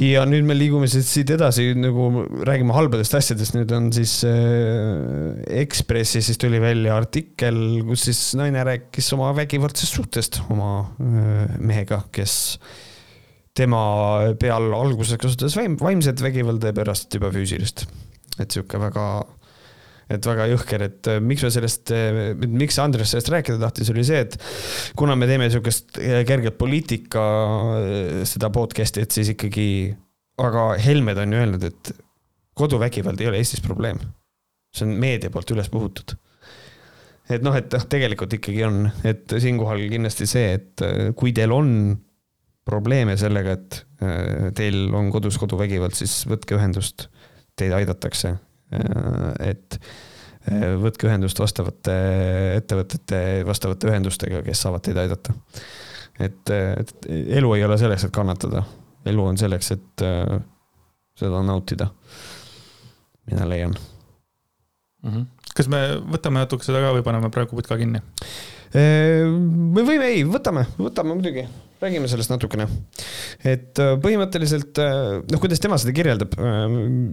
Ja 0.00 0.24
nüüd 0.28 0.46
me 0.48 0.56
liigume 0.56 0.88
siis 0.90 1.08
siit 1.08 1.30
edasi, 1.32 1.70
nagu 1.78 2.26
räägime 2.46 2.74
halbadest 2.76 3.16
asjadest, 3.16 3.56
nüüd 3.56 3.72
on 3.76 3.88
siis 3.96 4.18
Ekspressis 4.26 6.28
siis 6.28 6.40
tuli 6.40 6.60
välja 6.62 6.96
artikkel, 6.98 7.60
kus 7.86 8.08
siis 8.10 8.20
naine 8.38 8.64
rääkis 8.66 9.08
oma 9.16 9.32
vägivaldsest 9.36 9.96
suhtest 9.96 10.42
oma 10.52 10.90
mehega, 11.58 12.02
kes 12.12 12.58
tema 13.56 13.80
peal 14.40 14.68
alguses 14.76 15.16
kasutas 15.20 15.56
vaim, 15.56 15.78
vaimset 15.80 16.20
vägivalda 16.20 16.72
ja 16.72 16.76
pärast 16.76 17.14
juba 17.16 17.32
füüsilist. 17.32 17.86
Et 18.36 18.52
sihuke 18.52 18.76
väga, 18.76 19.24
et 20.12 20.26
väga 20.26 20.46
jõhker, 20.52 20.84
et 20.86 21.08
äh, 21.10 21.20
miks 21.22 21.42
me 21.42 21.50
sellest, 21.52 21.90
äh, 21.94 22.34
miks 22.46 22.78
Andres 22.82 23.10
sellest 23.12 23.30
rääkida 23.32 23.58
tahtis, 23.62 23.90
oli 23.90 24.04
see, 24.06 24.22
et 24.26 24.36
kuna 24.98 25.16
me 25.18 25.26
teeme 25.26 25.48
sihukest 25.50 25.98
äh, 25.98 26.20
kerget 26.28 26.58
poliitika, 26.60 27.24
seda 28.28 28.50
podcast'i, 28.54 29.02
et 29.02 29.16
siis 29.16 29.32
ikkagi, 29.34 29.66
aga 30.42 30.68
Helmed 30.82 31.18
on 31.22 31.34
ju 31.34 31.42
öelnud, 31.42 31.66
et 31.66 31.92
koduvägivald 32.56 33.20
ei 33.20 33.32
ole 33.32 33.42
Eestis 33.42 33.64
probleem. 33.64 33.98
see 34.76 34.84
on 34.84 34.96
meedia 35.00 35.30
poolt 35.32 35.50
üles 35.54 35.70
puhutud 35.72 36.12
et 37.32 37.42
noh, 37.42 37.54
et 37.56 37.72
noh, 37.72 37.84
tegelikult 37.88 38.34
ikkagi 38.36 38.64
on, 38.66 38.82
et 39.08 39.32
siinkohal 39.40 39.80
kindlasti 39.90 40.28
see, 40.28 40.50
et 40.58 40.84
kui 41.16 41.32
teil 41.34 41.50
on 41.54 41.70
probleeme 42.66 43.16
sellega, 43.18 43.56
et 43.56 43.78
teil 44.58 44.92
on 44.94 45.08
kodus 45.14 45.38
koduvägivald, 45.40 45.96
siis 45.96 46.20
võtke 46.28 46.58
ühendust 46.58 47.08
teid 47.58 47.72
aidatakse. 47.72 48.36
Äh, 48.74 49.50
et 49.52 49.78
äh, 50.50 50.74
võtke 50.80 51.06
ühendust 51.06 51.38
vastavate 51.38 51.94
ettevõtete, 52.56 53.20
vastavate 53.46 53.90
ühendustega, 53.92 54.42
kes 54.46 54.64
saavad 54.64 54.82
teid 54.86 54.98
aidata. 54.98 55.34
et, 56.18 56.50
et 56.50 57.08
elu 57.38 57.54
ei 57.54 57.64
ole 57.64 57.78
selleks, 57.78 58.08
et 58.08 58.14
kannatada, 58.14 58.64
elu 59.06 59.26
on 59.30 59.38
selleks, 59.38 59.70
et 59.76 60.06
äh, 60.06 60.38
seda 61.18 61.42
nautida. 61.46 61.90
mina 63.30 63.48
leian 63.48 63.74
mm. 65.02 65.10
-hmm. 65.10 65.26
kas 65.54 65.68
me 65.68 65.78
võtame 66.12 66.42
natuke 66.42 66.64
seda 66.64 66.80
ka 66.80 66.92
või 66.94 67.02
paneme 67.02 67.30
praegu 67.30 67.56
putka 67.56 67.76
kinni? 67.76 68.00
me 68.74 69.82
võime, 69.82 70.10
ei, 70.10 70.24
võtame, 70.24 70.66
võtame 70.78 71.14
muidugi 71.14 71.46
räägime 71.82 72.08
sellest 72.08 72.32
natukene. 72.32 72.66
et 73.44 73.78
äh, 73.82 73.94
põhimõtteliselt 74.02 74.80
äh, 74.82 75.20
noh, 75.20 75.42
kuidas 75.42 75.62
tema 75.62 75.78
seda 75.80 75.94
kirjeldab, 75.96 76.36
äh, 76.40 76.66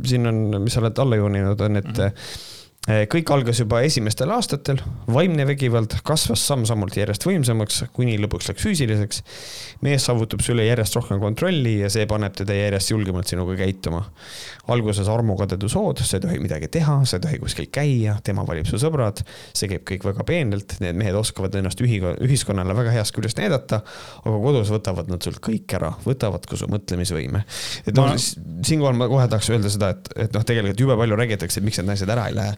siin 0.10 0.30
on, 0.30 0.44
mis 0.64 0.76
sa 0.76 0.84
oled 0.84 1.03
alla 1.03 1.19
jooninud, 1.19 1.61
on, 1.68 1.81
et 1.81 1.91
mm 1.91 2.02
-hmm 2.02 2.52
kõik 2.84 3.30
algas 3.31 3.61
juba 3.61 3.80
esimestel 3.88 4.31
aastatel, 4.35 4.81
vaimne 5.07 5.45
vägivald 5.47 5.93
kasvas 6.03 6.41
samm-sammult 6.49 6.97
järjest 6.99 7.23
võimsamaks, 7.23 7.77
kuni 7.95 8.18
lõpuks 8.19 8.49
läks 8.49 8.65
füüsiliseks. 8.65 9.22
mees 9.84 10.03
saavutab 10.03 10.43
su 10.43 10.51
üle 10.51 10.65
järjest 10.65 10.97
rohkem 10.97 11.22
kontrolli 11.23 11.77
ja 11.80 11.89
see 11.91 12.03
paneb 12.07 12.35
teda 12.35 12.55
järjest 12.57 12.91
julgemalt 12.91 13.27
sinuga 13.31 13.55
käituma. 13.55 14.03
alguses 14.68 15.07
armukadedus 15.07 15.76
hood, 15.76 16.03
sa 16.03 16.18
ei 16.18 16.22
tohi 16.23 16.39
midagi 16.39 16.68
teha, 16.68 17.05
sa 17.05 17.18
ei 17.18 17.23
tohi 17.23 17.39
kuskil 17.39 17.69
käia, 17.72 18.18
tema 18.23 18.43
valib 18.47 18.68
su 18.68 18.80
sõbrad, 18.80 19.23
see 19.53 19.72
käib 19.72 19.88
kõik 19.88 20.03
väga 20.03 20.27
peenelt, 20.27 20.76
need 20.84 20.99
mehed 20.99 21.15
oskavad 21.15 21.55
ennast 21.55 21.80
ühi-, 21.84 22.03
ühiskonnale 22.23 22.76
väga 22.76 22.91
heast 22.97 23.15
küljest 23.15 23.39
näidata, 23.39 23.80
aga 24.23 24.35
kodus 24.43 24.72
võtavad 24.72 25.11
nad 25.11 25.23
sult 25.23 25.39
kõik 25.43 25.72
ära, 25.80 25.93
võtavad 26.03 26.47
ka 26.47 26.60
su 26.60 26.68
mõtlemisvõime. 26.72 27.43
et 27.88 27.95
noh 27.95 28.11
ma..., 28.11 28.19
siinkohal 28.64 28.95
ma 28.99 29.07
kohe 29.11 29.27
tahaks 29.27 29.51
öelda 29.51 29.72
seda, 29.72 29.91
et, 29.95 30.14
et 30.27 30.35
noh, 30.35 30.43
tegelikult 30.47 30.80
jube 30.80 30.99
palju 30.99 31.19
räägitakse, 31.19 31.60
et 31.60 31.68
miks 31.68 31.80
need 31.80 31.91
naised 31.91 32.11
ära 32.11 32.27
ei 32.31 32.39
lähe 32.39 32.55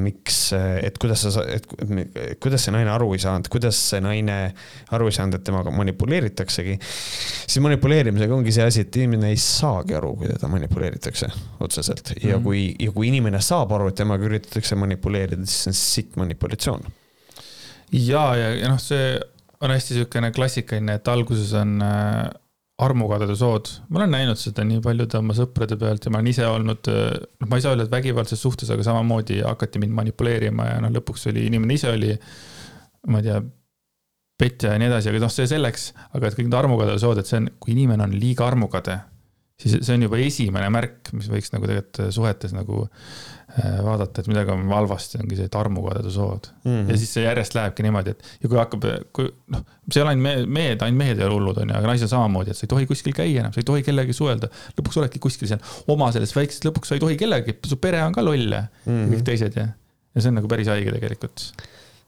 miks, 0.00 0.38
eh, 0.56 0.86
et 0.88 0.98
kuidas 1.00 1.24
sa, 1.26 1.44
et 1.44 1.66
kuidas 2.40 2.64
see 2.64 2.74
naine 2.74 2.90
aru 2.92 3.10
ei 3.16 3.22
saanud, 3.22 3.50
kuidas 3.52 3.78
see 3.92 4.00
naine 4.04 4.38
aru 4.96 5.10
ei 5.10 5.16
saanud, 5.16 5.38
et 5.38 5.44
temaga 5.44 5.72
manipuleeritaksegi. 5.74 6.78
siis 6.80 7.60
manipuleerimisega 7.64 8.34
ongi 8.34 8.54
see 8.54 8.64
asi, 8.64 8.86
et 8.86 9.00
inimene 9.00 9.32
ei 9.34 9.40
saagi 9.42 9.98
aru, 9.98 10.14
kui 10.20 10.30
teda 10.30 10.50
manipuleeritakse 10.52 11.30
otseselt 11.60 12.14
ja 12.16 12.36
mm 12.36 12.40
-hmm. 12.40 12.42
kui, 12.44 12.74
ja 12.78 12.92
kui 12.92 13.08
inimene 13.08 13.40
saab 13.40 13.72
aru, 13.72 13.88
et 13.88 13.94
temaga 13.94 14.24
üritatakse 14.24 14.74
manipuleerida, 14.76 15.46
siis 15.46 15.62
see 15.64 15.70
on 15.70 15.74
sitt 15.74 16.16
manipulatsioon. 16.16 16.82
ja, 17.92 18.36
ja, 18.36 18.54
ja 18.54 18.68
noh, 18.68 18.80
see 18.80 19.20
on 19.60 19.70
hästi 19.70 19.94
niisugune 19.94 20.30
klassikaline, 20.32 20.94
et 20.94 21.08
alguses 21.08 21.52
on 21.52 21.82
äh 21.82 22.30
armukadedushood, 22.78 23.68
ma 23.90 23.98
olen 24.00 24.12
näinud 24.14 24.38
seda 24.38 24.62
nii 24.66 24.78
paljude 24.84 25.18
oma 25.18 25.34
sõprade 25.34 25.74
pealt 25.80 26.04
ja 26.06 26.12
ma 26.14 26.20
olen 26.20 26.30
ise 26.30 26.46
olnud, 26.46 26.90
noh, 26.90 27.48
ma 27.50 27.58
ei 27.58 27.64
saa 27.64 27.74
öelda, 27.74 27.88
et 27.88 27.94
vägivaldses 27.94 28.42
suhtes, 28.42 28.70
aga 28.70 28.86
samamoodi 28.86 29.40
hakati 29.42 29.82
mind 29.82 29.96
manipuleerima 29.96 30.68
ja 30.68 30.76
noh, 30.84 30.92
lõpuks 30.94 31.26
oli, 31.32 31.48
inimene 31.50 31.74
ise 31.74 31.90
oli, 31.90 32.12
ma 33.10 33.18
ei 33.18 33.26
tea, 33.26 33.40
petja 34.38 34.76
ja 34.76 34.78
nii 34.78 34.92
edasi, 34.92 35.10
aga 35.10 35.24
noh, 35.24 35.34
see 35.34 35.48
selleks, 35.50 35.88
aga 36.14 36.30
et 36.30 36.38
kõik 36.38 36.46
need 36.46 36.58
armukadedushood, 36.60 37.18
et 37.18 37.30
see 37.30 37.40
on, 37.42 37.50
kui 37.58 37.74
inimene 37.74 38.06
on 38.06 38.14
liiga 38.14 38.46
armukade, 38.46 39.00
siis 39.58 39.80
see 39.80 39.98
on 39.98 40.06
juba 40.06 40.22
esimene 40.22 40.70
märk, 40.70 41.10
mis 41.18 41.26
võiks 41.32 41.50
nagu 41.56 41.66
tegelikult 41.66 42.14
suhetes 42.14 42.54
nagu 42.54 42.84
vaadata, 43.84 44.22
et 44.22 44.28
midagi 44.30 44.52
on 44.54 44.64
halvasti, 44.72 45.20
ongi 45.22 45.38
see, 45.38 45.48
et 45.48 45.56
armukadedushood 45.58 46.50
mm. 46.64 46.70
-hmm. 46.70 46.90
ja 46.90 46.98
siis 47.00 47.14
see 47.16 47.24
järjest 47.24 47.56
lähebki 47.58 47.86
niimoodi, 47.86 48.14
et 48.14 48.30
ja 48.42 48.48
kui 48.48 48.60
hakkab, 48.60 48.86
kui 49.16 49.30
noh, 49.54 49.64
see 49.90 50.00
ei 50.00 50.04
ole 50.04 50.14
ainult 50.14 50.26
mehed, 50.26 50.52
mehed, 50.58 50.84
ainult 50.86 51.02
mehed 51.02 51.22
ei 51.22 51.26
ole 51.26 51.38
hullud, 51.38 51.62
on 51.62 51.72
ju, 51.72 51.78
aga 51.80 51.90
naised 51.92 52.12
samamoodi, 52.12 52.54
et 52.54 52.60
sa 52.60 52.66
ei 52.66 52.72
tohi 52.74 52.90
kuskil 52.90 53.16
käia 53.16 53.42
enam, 53.42 53.54
sa 53.54 53.62
ei 53.62 53.68
tohi 53.72 53.86
kellegagi 53.86 54.16
suhelda. 54.16 54.50
lõpuks 54.78 55.00
oledki 55.02 55.22
kuskil 55.22 55.50
seal 55.50 55.60
oma 55.94 56.12
selles 56.14 56.34
väikses, 56.36 56.62
lõpuks 56.68 56.92
sa 56.92 56.98
ei 56.98 57.04
tohi 57.06 57.18
kellegagi, 57.20 57.58
su 57.66 57.80
pere 57.82 58.02
on 58.04 58.16
ka 58.16 58.24
loll 58.24 58.52
ja 58.52 58.62
mm 58.68 58.92
-hmm. 58.92 59.10
kõik 59.14 59.26
teised 59.32 59.58
ja, 59.58 59.68
ja 60.14 60.20
see 60.20 60.32
on 60.32 60.40
nagu 60.40 60.48
päris 60.48 60.70
haige 60.70 60.94
tegelikult 60.94 61.50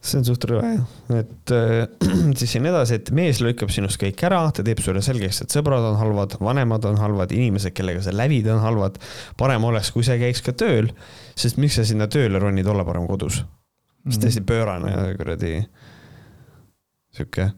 see 0.01 0.17
on 0.21 0.25
suht 0.25 0.45
rõve 0.49 0.71
et 1.13 1.53
äh, 1.53 1.85
siis 2.41 2.55
siin 2.55 2.69
edasi, 2.71 2.97
et 3.01 3.11
mees 3.17 3.43
lükkab 3.45 3.73
sinust 3.73 4.01
kõik 4.01 4.23
ära, 4.27 4.43
ta 4.55 4.65
teeb 4.67 4.81
sulle 4.85 5.03
selgeks, 5.05 5.43
et 5.45 5.55
sõbrad 5.55 5.85
on 5.91 5.99
halvad, 6.01 6.39
vanemad 6.41 6.89
on 6.89 7.01
halvad, 7.01 7.35
inimesed, 7.37 7.75
kellega 7.77 8.03
sa 8.05 8.15
lävid, 8.15 8.49
on 8.53 8.63
halvad. 8.65 9.01
parem 9.41 9.67
oleks, 9.69 9.93
kui 9.95 10.07
sa 10.07 10.17
käiks 10.21 10.43
ka 10.47 10.57
tööl, 10.57 10.93
sest 11.39 11.61
miks 11.61 11.77
sa 11.77 11.87
sinna 11.89 12.09
tööle 12.11 12.41
ronid, 12.41 12.69
olla 12.71 12.87
parem 12.89 13.09
kodus. 13.11 13.43
see 14.09 14.17
on 14.17 14.23
täiesti 14.25 14.41
pöörane 14.49 14.91
ja 14.91 15.09
kuradi 15.19 15.55
sihuke 17.17 17.51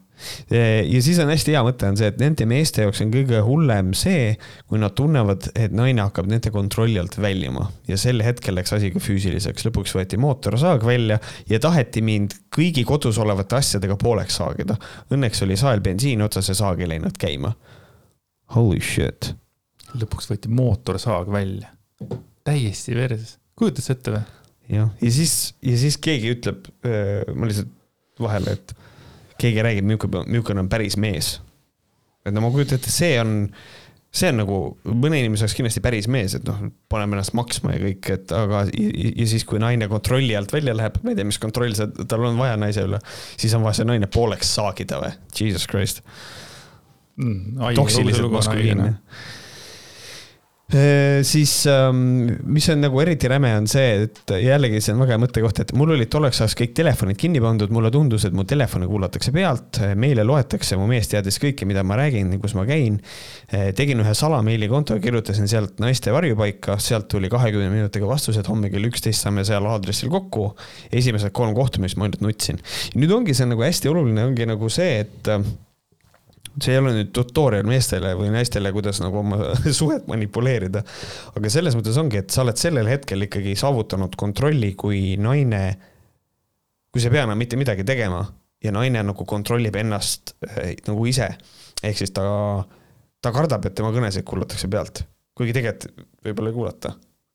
ja 0.93 1.01
siis 1.03 1.17
on 1.21 1.31
hästi 1.31 1.53
hea 1.55 1.61
mõte 1.65 1.87
on 1.89 1.97
see, 1.99 2.07
et 2.11 2.19
nende 2.21 2.45
meeste 2.49 2.85
jaoks 2.85 3.01
on 3.03 3.11
kõige 3.13 3.39
hullem 3.45 3.91
see, 3.97 4.33
kui 4.69 4.79
nad 4.81 4.93
tunnevad, 4.97 5.49
et 5.59 5.73
naine 5.75 6.03
hakkab 6.05 6.29
nende 6.29 6.51
kontrolli 6.53 6.99
alt 7.01 7.17
väljuma 7.21 7.65
ja 7.89 7.97
sel 7.99 8.23
hetkel 8.25 8.55
läks 8.57 8.75
asi 8.77 8.91
ka 8.93 9.01
füüsiliseks, 9.03 9.65
lõpuks 9.67 9.95
võeti 9.97 10.19
mootorsaag 10.21 10.85
välja 10.87 11.19
ja 11.49 11.59
taheti 11.63 12.03
mind 12.05 12.37
kõigi 12.53 12.85
kodus 12.87 13.19
olevate 13.21 13.57
asjadega 13.59 13.97
pooleks 13.99 14.37
saagida. 14.39 14.77
Õnneks 15.13 15.43
oli 15.45 15.57
sael 15.59 15.83
bensiini 15.85 16.25
otsas 16.25 16.51
ja 16.51 16.57
saag 16.61 16.83
ei 16.83 16.93
läinud 16.93 17.17
käima. 17.19 17.53
Holy 18.55 18.81
shit. 18.83 19.33
lõpuks 19.97 20.29
võeti 20.29 20.49
mootorsaag 20.49 21.29
välja, 21.33 21.73
täiesti 22.45 22.95
verses, 22.97 23.37
kujutad 23.57 23.85
sa 23.85 23.97
ette 23.97 24.13
või? 24.15 24.23
jah, 24.73 24.89
ja 25.01 25.11
siis, 25.13 25.35
ja 25.61 25.75
siis 25.77 25.97
keegi 26.01 26.31
ütleb, 26.37 26.69
ma 27.35 27.49
lihtsalt 27.49 27.73
vahele, 28.23 28.55
et 28.57 28.73
keegi 29.43 29.63
räägib, 29.65 29.87
milline, 29.87 30.25
milline 30.27 30.65
on 30.65 30.69
päris 30.71 30.97
mees. 30.99 31.37
et 32.25 32.33
no 32.33 32.43
ma 32.43 32.51
kujutan 32.53 32.79
ette, 32.79 32.91
see 32.93 33.17
on, 33.19 33.33
see 34.13 34.29
on 34.31 34.39
nagu 34.43 34.59
mõne 34.87 35.19
inimese 35.19 35.43
jaoks 35.43 35.57
kindlasti 35.57 35.83
päris 35.83 36.07
mees, 36.11 36.37
et 36.37 36.47
noh, 36.47 36.61
paneme 36.91 37.17
ennast 37.17 37.35
maksma 37.35 37.75
ja 37.75 37.83
kõik, 37.83 38.11
et 38.15 38.33
aga 38.37 38.63
ja, 38.69 39.11
ja 39.11 39.27
siis, 39.33 39.43
kui 39.49 39.59
naine 39.61 39.89
kontrolli 39.91 40.37
alt 40.39 40.55
välja 40.55 40.75
läheb, 40.77 41.01
ma 41.03 41.11
ei 41.11 41.19
tea, 41.19 41.27
mis 41.27 41.41
kontroll 41.43 41.75
see, 41.77 42.07
tal 42.07 42.29
on 42.29 42.39
vaja 42.39 42.55
naise 42.61 42.87
üle, 42.87 43.01
siis 43.35 43.55
on 43.57 43.65
vaja 43.65 43.81
see 43.81 43.89
naine 43.91 44.09
pooleks 44.11 44.55
saagida 44.55 45.03
või, 45.03 45.13
jesus 45.39 45.67
christ 45.69 46.03
mm,. 47.19 47.63
toksiliselt 47.79 48.31
maskuliinne 48.33 48.93
siis 51.23 51.51
ähm, 51.69 52.31
mis 52.49 52.65
on 52.73 52.81
nagu 52.81 52.99
eriti 53.01 53.29
räme, 53.29 53.51
on 53.59 53.67
see, 53.69 54.07
et 54.07 54.33
jällegi 54.41 54.81
see 54.81 54.93
on 54.95 55.03
väga 55.03 55.15
hea 55.15 55.21
mõttekoht, 55.21 55.61
et 55.63 55.73
mul 55.77 55.93
olid 55.95 56.09
tolleks 56.11 56.41
ajaks 56.41 56.55
kõik 56.59 56.73
telefonid 56.77 57.19
kinni 57.19 57.41
pandud, 57.43 57.71
mulle 57.73 57.91
tundus, 57.93 58.25
et 58.27 58.35
mu 58.35 58.45
telefoni 58.49 58.89
kuulatakse 58.89 59.33
pealt, 59.35 59.81
meile 59.99 60.25
loetakse, 60.27 60.77
mu 60.79 60.87
mees 60.89 61.11
teadis 61.11 61.39
kõike, 61.41 61.67
mida 61.69 61.83
ma 61.85 61.97
räägin, 61.99 62.31
kus 62.41 62.55
ma 62.57 62.65
käin. 62.69 62.99
Tegin 63.77 64.01
ühe 64.03 64.13
salameili 64.17 64.69
konto, 64.71 64.97
kirjutasin 65.03 65.49
sealt 65.51 65.81
naiste 65.83 66.13
varjupaika, 66.15 66.79
sealt 66.81 67.09
tuli 67.11 67.29
kahekümne 67.33 67.69
minutiga 67.73 68.09
vastused, 68.09 68.47
homme 68.49 68.71
kell 68.73 68.89
üksteist 68.89 69.27
saame 69.27 69.45
seal 69.47 69.67
aadressil 69.69 70.11
kokku. 70.13 70.53
esimesed 70.91 71.31
kolm 71.35 71.53
kohtumist 71.57 71.97
ma 71.97 72.07
ainult 72.07 72.21
nutsin. 72.25 72.59
nüüd 72.95 73.11
ongi 73.13 73.33
see 73.37 73.49
nagu 73.49 73.61
hästi 73.63 73.91
oluline, 73.91 74.25
ongi 74.25 74.49
nagu 74.49 74.69
see, 74.73 75.03
et 75.05 75.29
see 76.61 76.75
ei 76.75 76.79
ole 76.81 76.93
nüüd 76.93 77.09
tutorial 77.15 77.65
meestele 77.67 78.13
või 78.17 78.29
naistele, 78.33 78.71
kuidas 78.75 78.99
nagu 79.01 79.21
oma 79.23 79.39
suhet 79.79 80.05
manipuleerida. 80.09 80.83
aga 81.33 81.51
selles 81.51 81.77
mõttes 81.77 81.97
ongi, 81.99 82.21
et 82.21 82.33
sa 82.33 82.43
oled 82.45 82.59
sellel 82.59 82.89
hetkel 82.91 83.25
ikkagi 83.27 83.55
saavutanud 83.59 84.15
kontrolli, 84.19 84.73
kui 84.77 85.15
naine, 85.21 85.63
kui 86.93 87.01
sa 87.01 87.09
ei 87.09 87.17
pea 87.17 87.25
enam 87.27 87.41
mitte 87.41 87.59
midagi 87.59 87.85
tegema 87.87 88.21
ja 88.63 88.73
naine 88.75 89.01
nagu 89.03 89.25
kontrollib 89.27 89.75
ennast 89.81 90.35
äh, 90.47 90.75
nagu 90.87 91.07
ise. 91.09 91.31
ehk 91.83 91.97
siis 91.99 92.13
ta, 92.15 92.23
ta 93.21 93.33
kardab, 93.35 93.65
et 93.67 93.75
tema 93.75 93.91
kõnesid 93.95 94.25
kuulatakse 94.27 94.69
pealt, 94.71 95.03
kuigi 95.35 95.55
tegelikult 95.57 96.05
võib-olla 96.23 96.53
ei 96.53 96.59
kuulata. 96.59 96.93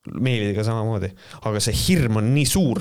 meilidega 0.09 0.63
samamoodi, 0.65 1.11
aga 1.45 1.61
see 1.61 1.75
hirm 1.77 2.23
on 2.23 2.31
nii 2.33 2.47
suur, 2.49 2.79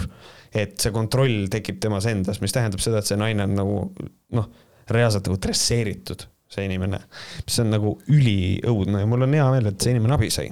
et 0.56 0.78
see 0.80 0.94
kontroll 0.96 1.50
tekib 1.52 1.82
temas 1.84 2.06
endas, 2.08 2.40
mis 2.40 2.54
tähendab 2.56 2.80
seda, 2.80 3.02
et 3.02 3.10
see 3.10 3.18
naine 3.20 3.44
on 3.44 3.58
nagu 3.58 3.82
noh 4.38 4.48
reaalselt 4.94 5.28
nagu 5.30 5.40
dresseeritud, 5.44 6.28
see 6.52 6.68
inimene. 6.68 7.02
mis 7.46 7.60
on 7.64 7.74
nagu 7.74 7.98
üliõudne 8.08 9.04
ja 9.04 9.10
mul 9.10 9.28
on 9.28 9.38
hea 9.38 9.48
meel, 9.56 9.72
et 9.72 9.84
see 9.84 9.96
inimene 9.96 10.18
abi 10.18 10.30
sai. 10.34 10.52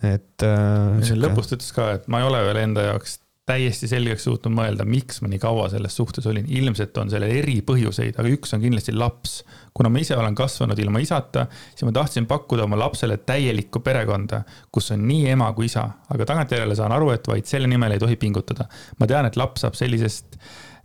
et 0.00 0.46
äh,. 0.46 1.16
lõpus 1.20 1.50
ta 1.50 1.58
ütles 1.58 1.74
ka, 1.76 1.90
et 1.98 2.08
ma 2.08 2.22
ei 2.22 2.30
ole 2.30 2.44
veel 2.46 2.62
enda 2.64 2.90
jaoks 2.92 3.20
täiesti 3.50 3.88
selgeks 3.90 4.26
suutnud 4.26 4.54
mõelda, 4.54 4.84
miks 4.86 5.20
ma 5.24 5.30
nii 5.30 5.40
kaua 5.42 5.66
selles 5.72 5.96
suhtes 5.96 6.26
olin. 6.30 6.46
ilmselt 6.48 6.96
on 7.02 7.10
sellel 7.10 7.32
eri 7.40 7.58
põhjuseid, 7.66 8.18
aga 8.20 8.30
üks 8.30 8.54
on 8.54 8.62
kindlasti 8.62 8.94
laps. 8.94 9.40
kuna 9.74 9.90
ma 9.92 10.02
ise 10.02 10.16
olen 10.18 10.34
kasvanud 10.34 10.78
ilma 10.78 11.00
isata, 11.02 11.46
siis 11.72 11.86
ma 11.86 11.92
tahtsin 11.94 12.26
pakkuda 12.30 12.66
oma 12.66 12.78
lapsele 12.78 13.16
täielikku 13.26 13.82
perekonda, 13.86 14.42
kus 14.72 14.90
on 14.94 15.06
nii 15.08 15.30
ema 15.34 15.52
kui 15.56 15.70
isa, 15.70 15.86
aga 16.10 16.26
tagantjärele 16.32 16.76
saan 16.78 16.92
aru, 16.92 17.12
et 17.14 17.28
vaid 17.30 17.46
selle 17.48 17.70
nimel 17.70 17.96
ei 17.96 18.02
tohi 18.02 18.18
pingutada. 18.20 18.68
ma 18.98 19.06
tean, 19.10 19.26
et 19.26 19.38
laps 19.40 19.66
saab 19.66 19.78
sellisest 19.78 20.38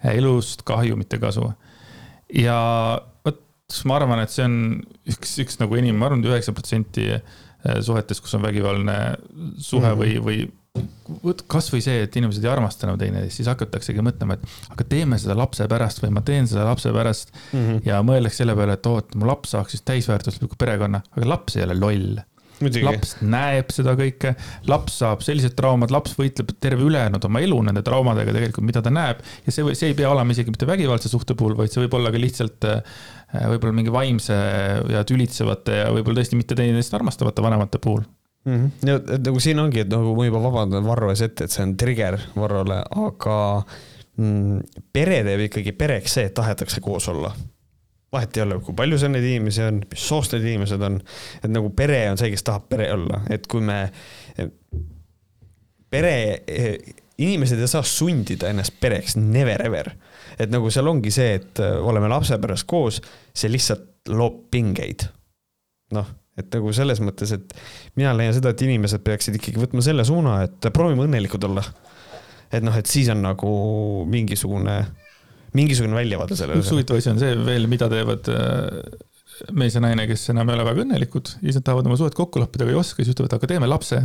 elust 0.03 0.65
kahju, 0.67 0.97
mitte 0.99 1.19
kasu. 1.21 1.51
ja 2.33 2.59
vot 3.25 3.41
ma 3.85 3.97
arvan, 3.99 4.21
et 4.23 4.33
see 4.33 4.45
on 4.45 4.59
üks, 5.09 5.39
üks 5.45 5.59
nagu 5.61 5.77
enim, 5.79 5.97
ma 5.97 6.09
arvan, 6.09 6.23
et 6.23 6.31
üheksa 6.33 6.53
protsenti 6.55 7.09
eh, 7.15 7.81
suhetes, 7.81 8.21
kus 8.21 8.35
on 8.37 8.45
vägivaldne 8.45 8.99
suhe 9.57 9.89
mm 9.89 10.01
-hmm. 10.01 10.01
või, 10.01 10.21
või 10.25 11.45
kasvõi 11.47 11.81
see, 11.83 12.03
et 12.03 12.15
inimesed 12.19 12.43
ei 12.43 12.51
armasta 12.51 12.87
enam 12.87 12.97
teineteist, 12.99 13.37
siis 13.37 13.47
hakataksegi 13.47 14.03
mõtlema, 14.03 14.35
et 14.35 14.73
aga 14.73 14.87
teeme 14.89 15.19
seda 15.21 15.37
lapse 15.37 15.67
pärast 15.71 16.01
või 16.03 16.11
ma 16.17 16.23
teen 16.25 16.49
seda 16.51 16.65
lapse 16.67 16.91
pärast 16.91 17.31
mm. 17.31 17.59
-hmm. 17.59 17.81
ja 17.85 18.01
mõeldakse 18.03 18.43
selle 18.43 18.55
peale, 18.55 18.75
et 18.75 18.89
oo, 18.89 18.99
et 18.99 19.15
mu 19.15 19.29
laps 19.29 19.55
saaks 19.55 19.75
siis 19.75 19.85
täisväärtusliku 19.87 20.59
perekonna, 20.59 21.01
aga 21.15 21.29
laps 21.29 21.55
ei 21.55 21.63
ole 21.63 21.79
loll 21.79 22.19
laps 22.61 23.15
näeb 23.21 23.71
seda 23.73 23.95
kõike, 23.99 24.35
laps 24.69 24.99
saab 25.01 25.23
sellised 25.25 25.55
traumad, 25.57 25.93
laps 25.93 26.15
võitleb 26.19 26.53
terve 26.63 26.85
ülejäänud 26.87 27.27
oma 27.27 27.41
elu 27.43 27.61
nende 27.67 27.83
traumadega 27.85 28.35
tegelikult, 28.35 28.67
mida 28.67 28.83
ta 28.85 28.93
näeb. 28.93 29.23
ja 29.45 29.55
see, 29.55 29.75
see 29.75 29.91
ei 29.91 29.97
pea 29.97 30.11
olema 30.11 30.35
isegi 30.35 30.53
mitte 30.53 30.69
vägivaldse 30.69 31.11
suhte 31.11 31.37
puhul, 31.37 31.57
vaid 31.57 31.73
see 31.73 31.83
võib 31.83 31.97
olla 31.99 32.11
ka 32.13 32.21
lihtsalt 32.21 32.69
äh, 32.69 32.99
võib-olla 33.53 33.79
mingi 33.79 33.93
vaimse 33.93 34.37
ja 34.91 35.03
tülitsevate 35.07 35.81
ja 35.83 35.89
võib-olla 35.95 36.21
tõesti 36.21 36.39
mitte 36.39 36.57
teineteist 36.57 36.93
armastavate 36.97 37.43
vanemate 37.45 37.81
puhul 37.83 38.05
mm. 38.45 38.53
-hmm. 38.53 38.87
ja 38.89 38.99
et 38.99 39.25
nagu 39.25 39.41
siin 39.43 39.59
ongi, 39.59 39.83
et 39.83 39.91
nagu 39.91 40.15
ma 40.17 40.29
juba 40.29 40.43
vabandan 40.43 40.87
Varro 40.87 41.11
ees 41.13 41.25
ette, 41.25 41.47
et 41.47 41.55
see 41.55 41.65
on 41.65 41.75
trigger 41.77 42.19
Varrole, 42.35 42.79
aga 43.07 43.39
mm, 44.17 44.87
pere 44.93 45.23
teeb 45.27 45.47
ikkagi 45.49 45.75
pereks 45.77 46.19
see, 46.19 46.29
et 46.29 46.37
tahetakse 46.37 46.81
koos 46.85 47.09
olla 47.11 47.33
vahet 48.15 48.37
ei 48.37 48.45
ole, 48.45 48.59
kui 48.63 48.75
palju 48.77 48.99
seal 49.01 49.13
neid 49.13 49.27
inimesi 49.27 49.63
on, 49.65 49.81
mis 49.91 50.07
soost 50.09 50.35
need 50.35 50.47
inimesed 50.49 50.83
on. 50.87 50.99
et 51.41 51.51
nagu 51.51 51.71
pere 51.77 52.05
on 52.11 52.19
see, 52.21 52.31
kes 52.33 52.45
tahab 52.47 52.69
pere 52.71 52.89
olla, 52.95 53.21
et 53.33 53.47
kui 53.51 53.63
me, 53.65 53.79
pere, 55.91 56.15
inimesed 57.21 57.61
ei 57.61 57.71
saa 57.71 57.85
sundida 57.87 58.49
ennast 58.51 58.75
pereks, 58.81 59.15
never 59.21 59.61
ever. 59.65 59.91
et 60.39 60.51
nagu 60.51 60.69
seal 60.73 60.87
ongi 60.91 61.13
see, 61.15 61.39
et 61.39 61.63
äh, 61.63 61.77
oleme 61.79 62.09
lapse 62.11 62.37
pärast 62.41 62.67
koos, 62.67 62.99
see 63.35 63.51
lihtsalt 63.51 64.11
loob 64.11 64.45
pingeid. 64.51 65.07
noh, 65.95 66.09
et 66.39 66.51
nagu 66.51 66.73
selles 66.75 66.99
mõttes, 67.03 67.31
et 67.35 67.55
mina 67.95 68.13
leian 68.17 68.35
seda, 68.35 68.51
et 68.51 68.65
inimesed 68.65 69.03
peaksid 69.05 69.39
ikkagi 69.39 69.61
võtma 69.61 69.83
selle 69.85 70.05
suuna, 70.07 70.41
et 70.47 70.71
proovime 70.73 71.07
õnnelikud 71.07 71.47
olla. 71.47 71.63
et 72.51 72.63
noh, 72.63 72.75
et 72.75 72.89
siis 72.89 73.09
on 73.13 73.23
nagu 73.23 73.51
mingisugune 74.11 74.79
mingisugune 75.55 75.97
väljavaade 75.97 76.37
sellele. 76.37 76.63
üks 76.63 76.71
huvitav 76.73 76.99
asi 76.99 77.11
on 77.11 77.21
see 77.21 77.33
veel, 77.47 77.67
mida 77.71 77.89
teevad 77.91 78.29
äh, 78.33 78.83
mees 79.55 79.75
ja 79.75 79.81
naine, 79.83 80.07
kes 80.09 80.29
enam 80.33 80.49
ei 80.49 80.57
ole 80.57 80.67
väga 80.69 80.85
õnnelikud 80.85 81.33
nad 81.43 81.65
tahavad 81.65 81.89
oma 81.89 81.97
suhet 81.99 82.15
kokku 82.17 82.41
lappida, 82.41 82.65
aga 82.65 82.75
ei 82.75 82.79
oska, 82.79 83.03
siis 83.03 83.15
ütlevad, 83.15 83.35
aga 83.37 83.49
teeme 83.51 83.69
lapse. 83.69 84.01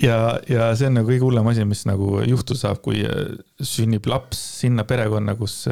ja, 0.00 0.18
ja 0.50 0.70
see 0.78 0.90
on 0.90 1.00
nagu 1.00 1.10
kõige 1.10 1.26
hullem 1.26 1.50
asi, 1.52 1.66
mis 1.68 1.84
nagu 1.88 2.20
juhtuda 2.26 2.66
saab, 2.66 2.82
kui 2.84 3.02
äh, 3.06 3.34
sünnib 3.62 4.06
laps 4.10 4.40
sinna 4.60 4.86
perekonna, 4.88 5.36
kus, 5.38 5.64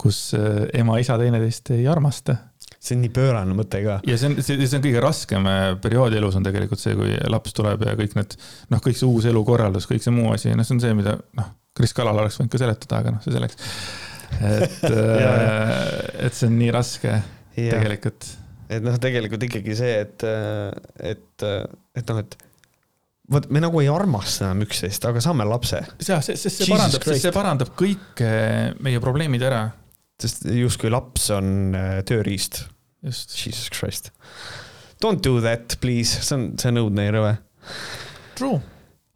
kus 0.00 0.28
äh, 0.38 0.66
ema-isa 0.82 1.18
teineteist 1.20 1.74
ei 1.76 1.88
armasta 1.90 2.40
see 2.86 2.94
on 2.94 3.00
nii 3.02 3.10
pöörane 3.10 3.54
mõte 3.56 3.80
ka. 3.82 3.98
ja 4.06 4.16
see 4.20 4.30
on, 4.30 4.40
see, 4.44 4.58
see 4.62 4.78
on 4.78 4.84
kõige 4.84 5.00
raskem 5.02 5.46
periood 5.82 6.14
elus 6.14 6.36
on 6.38 6.44
tegelikult 6.46 6.78
see, 6.78 6.94
kui 6.98 7.16
laps 7.32 7.56
tuleb 7.56 7.82
ja 7.82 7.96
kõik 7.98 8.14
need, 8.18 8.36
noh, 8.70 8.82
kõik 8.84 8.98
see 8.98 9.08
uus 9.08 9.26
elukorraldus, 9.26 9.88
kõik 9.90 10.04
see 10.04 10.14
muu 10.14 10.30
asi, 10.34 10.52
noh, 10.54 10.66
see 10.66 10.76
on 10.76 10.82
see, 10.84 10.94
mida, 10.98 11.16
noh 11.38 11.54
Kris 11.76 11.94
Kalal 11.96 12.22
oleks 12.22 12.38
võinud 12.40 12.52
ka 12.52 12.60
seletada, 12.60 13.02
aga 13.02 13.14
noh, 13.14 13.22
see 13.24 13.34
selleks. 13.34 13.60
et 14.40 14.82
äh, 14.90 16.26
et 16.26 16.36
see 16.36 16.48
on 16.50 16.58
nii 16.58 16.72
raske 16.74 17.12
ja. 17.12 17.70
tegelikult. 17.76 18.28
et 18.68 18.84
noh, 18.84 18.98
tegelikult 19.02 19.46
ikkagi 19.48 19.78
see, 19.78 19.94
et, 20.02 20.26
et, 21.12 21.46
et 21.46 22.12
noh, 22.12 22.20
et 22.22 22.38
vot 23.32 23.48
me 23.50 23.62
nagu 23.62 23.82
ei 23.82 23.90
armasta 23.90 24.46
enam 24.46 24.64
üksteist, 24.66 25.06
aga 25.08 25.22
saame 25.24 25.46
lapse. 25.48 25.82
jah, 26.02 26.22
see, 26.24 26.38
see, 26.38 26.52
see 26.52 26.70
parandab, 26.70 27.08
see 27.08 27.34
parandab 27.34 27.74
kõik 27.78 28.22
meie 28.82 29.02
probleemid 29.02 29.44
ära. 29.46 29.66
sest 30.22 30.46
justkui 30.48 30.92
laps 30.92 31.28
on 31.36 31.74
äh, 31.76 31.98
tööriist 32.08 32.64
just. 33.04 33.36
Jesus 33.36 33.68
Christ. 33.70 34.10
Don't 35.02 35.20
do 35.22 35.42
that, 35.44 35.76
please, 35.82 36.24
see 36.24 36.34
on, 36.38 36.48
see 36.56 36.72
on 36.72 36.86
õudne 36.86 37.04
ja 37.10 37.12
rõve. 37.18 37.36
True 38.38 38.62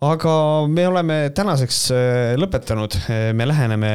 aga 0.01 0.35
me 0.73 0.87
oleme 0.89 1.19
tänaseks 1.37 1.79
äh, 1.93 2.33
lõpetanud, 2.41 2.97
me 3.37 3.47
läheneme 3.49 3.91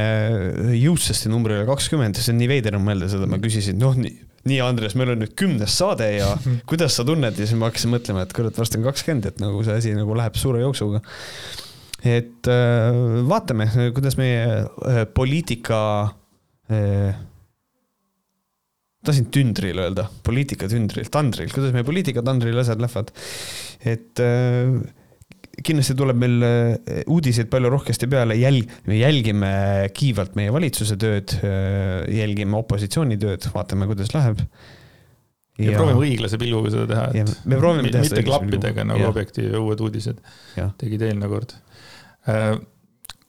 jõudsasti 0.77 1.31
numbrile 1.33 1.65
kakskümmend, 1.65 2.19
see 2.21 2.33
on 2.33 2.41
nii 2.41 2.49
veider 2.51 2.77
on 2.77 2.85
mõelda 2.85 3.09
seda, 3.09 3.29
ma 3.29 3.39
küsisin, 3.41 3.79
noh, 3.81 3.95
nii, 3.97 4.13
nii, 4.45 4.59
Andres, 4.61 4.93
meil 4.97 5.15
on 5.15 5.23
nüüd 5.23 5.33
kümnes 5.37 5.73
saade 5.79 6.11
ja 6.19 6.31
kuidas 6.69 6.97
sa 6.97 7.05
tunned? 7.07 7.33
Ja 7.33 7.47
siis 7.47 7.57
ma 7.57 7.71
hakkasin 7.71 7.93
mõtlema, 7.93 8.25
et 8.25 8.35
kurat, 8.37 8.57
varsti 8.57 8.79
on 8.79 8.85
kakskümmend, 8.85 9.29
et 9.31 9.41
nagu 9.41 9.63
see 9.65 9.77
asi 9.81 9.93
nagu 9.97 10.17
läheb 10.17 10.37
suure 10.39 10.61
jooksuga. 10.61 11.01
et 12.05 12.49
äh, 12.53 12.99
vaatame, 13.25 13.65
kuidas 13.95 14.19
meie 14.21 14.43
äh, 14.65 15.05
poliitika 15.13 15.79
tahtsin 19.05 19.27
tündril 19.29 19.77
öelda, 19.77 20.07
poliitika 20.25 20.65
tündril, 20.69 21.05
tandril, 21.13 21.51
kuidas 21.53 21.73
meie 21.75 21.85
poliitika 21.85 22.23
tandril 22.25 22.57
asjad 22.61 22.81
lähevad. 22.81 23.11
et 23.85 24.21
äh, 24.21 24.69
kindlasti 25.63 25.95
tuleb 25.97 26.19
meil 26.19 26.45
äh, 26.45 27.01
uudiseid 27.11 27.49
palju 27.51 27.71
rohkesti 27.73 28.07
peale, 28.11 28.37
jälg-, 28.39 28.71
me 28.89 28.99
jälgime 28.99 29.51
kiivalt 29.95 30.35
meie 30.39 30.53
valitsuse 30.53 30.97
tööd, 30.99 31.35
äh, 31.39 32.05
jälgime 32.11 32.57
opositsiooni 32.59 33.17
tööd, 33.21 33.47
vaatame, 33.53 33.87
kuidas 33.89 34.11
läheb. 34.15 34.41
ja, 35.59 35.69
ja 35.69 35.77
proovime 35.77 36.01
õiglase 36.01 36.39
pilguga 36.41 36.73
seda 36.73 36.87
teha, 36.91 37.05
et 37.23 37.45
me 37.47 37.59
proovime 37.61 37.91
teha 37.93 38.07
mitte 38.07 38.25
klappidega 38.27 38.87
nagu 38.87 39.07
Objektiiv 39.11 39.53
ja 39.53 39.61
Uued 39.61 39.85
Uudised 39.85 40.19
ja. 40.57 40.71
tegid 40.81 41.05
eelmine 41.07 41.31
kord. 41.31 41.55
Äh, 42.31 42.57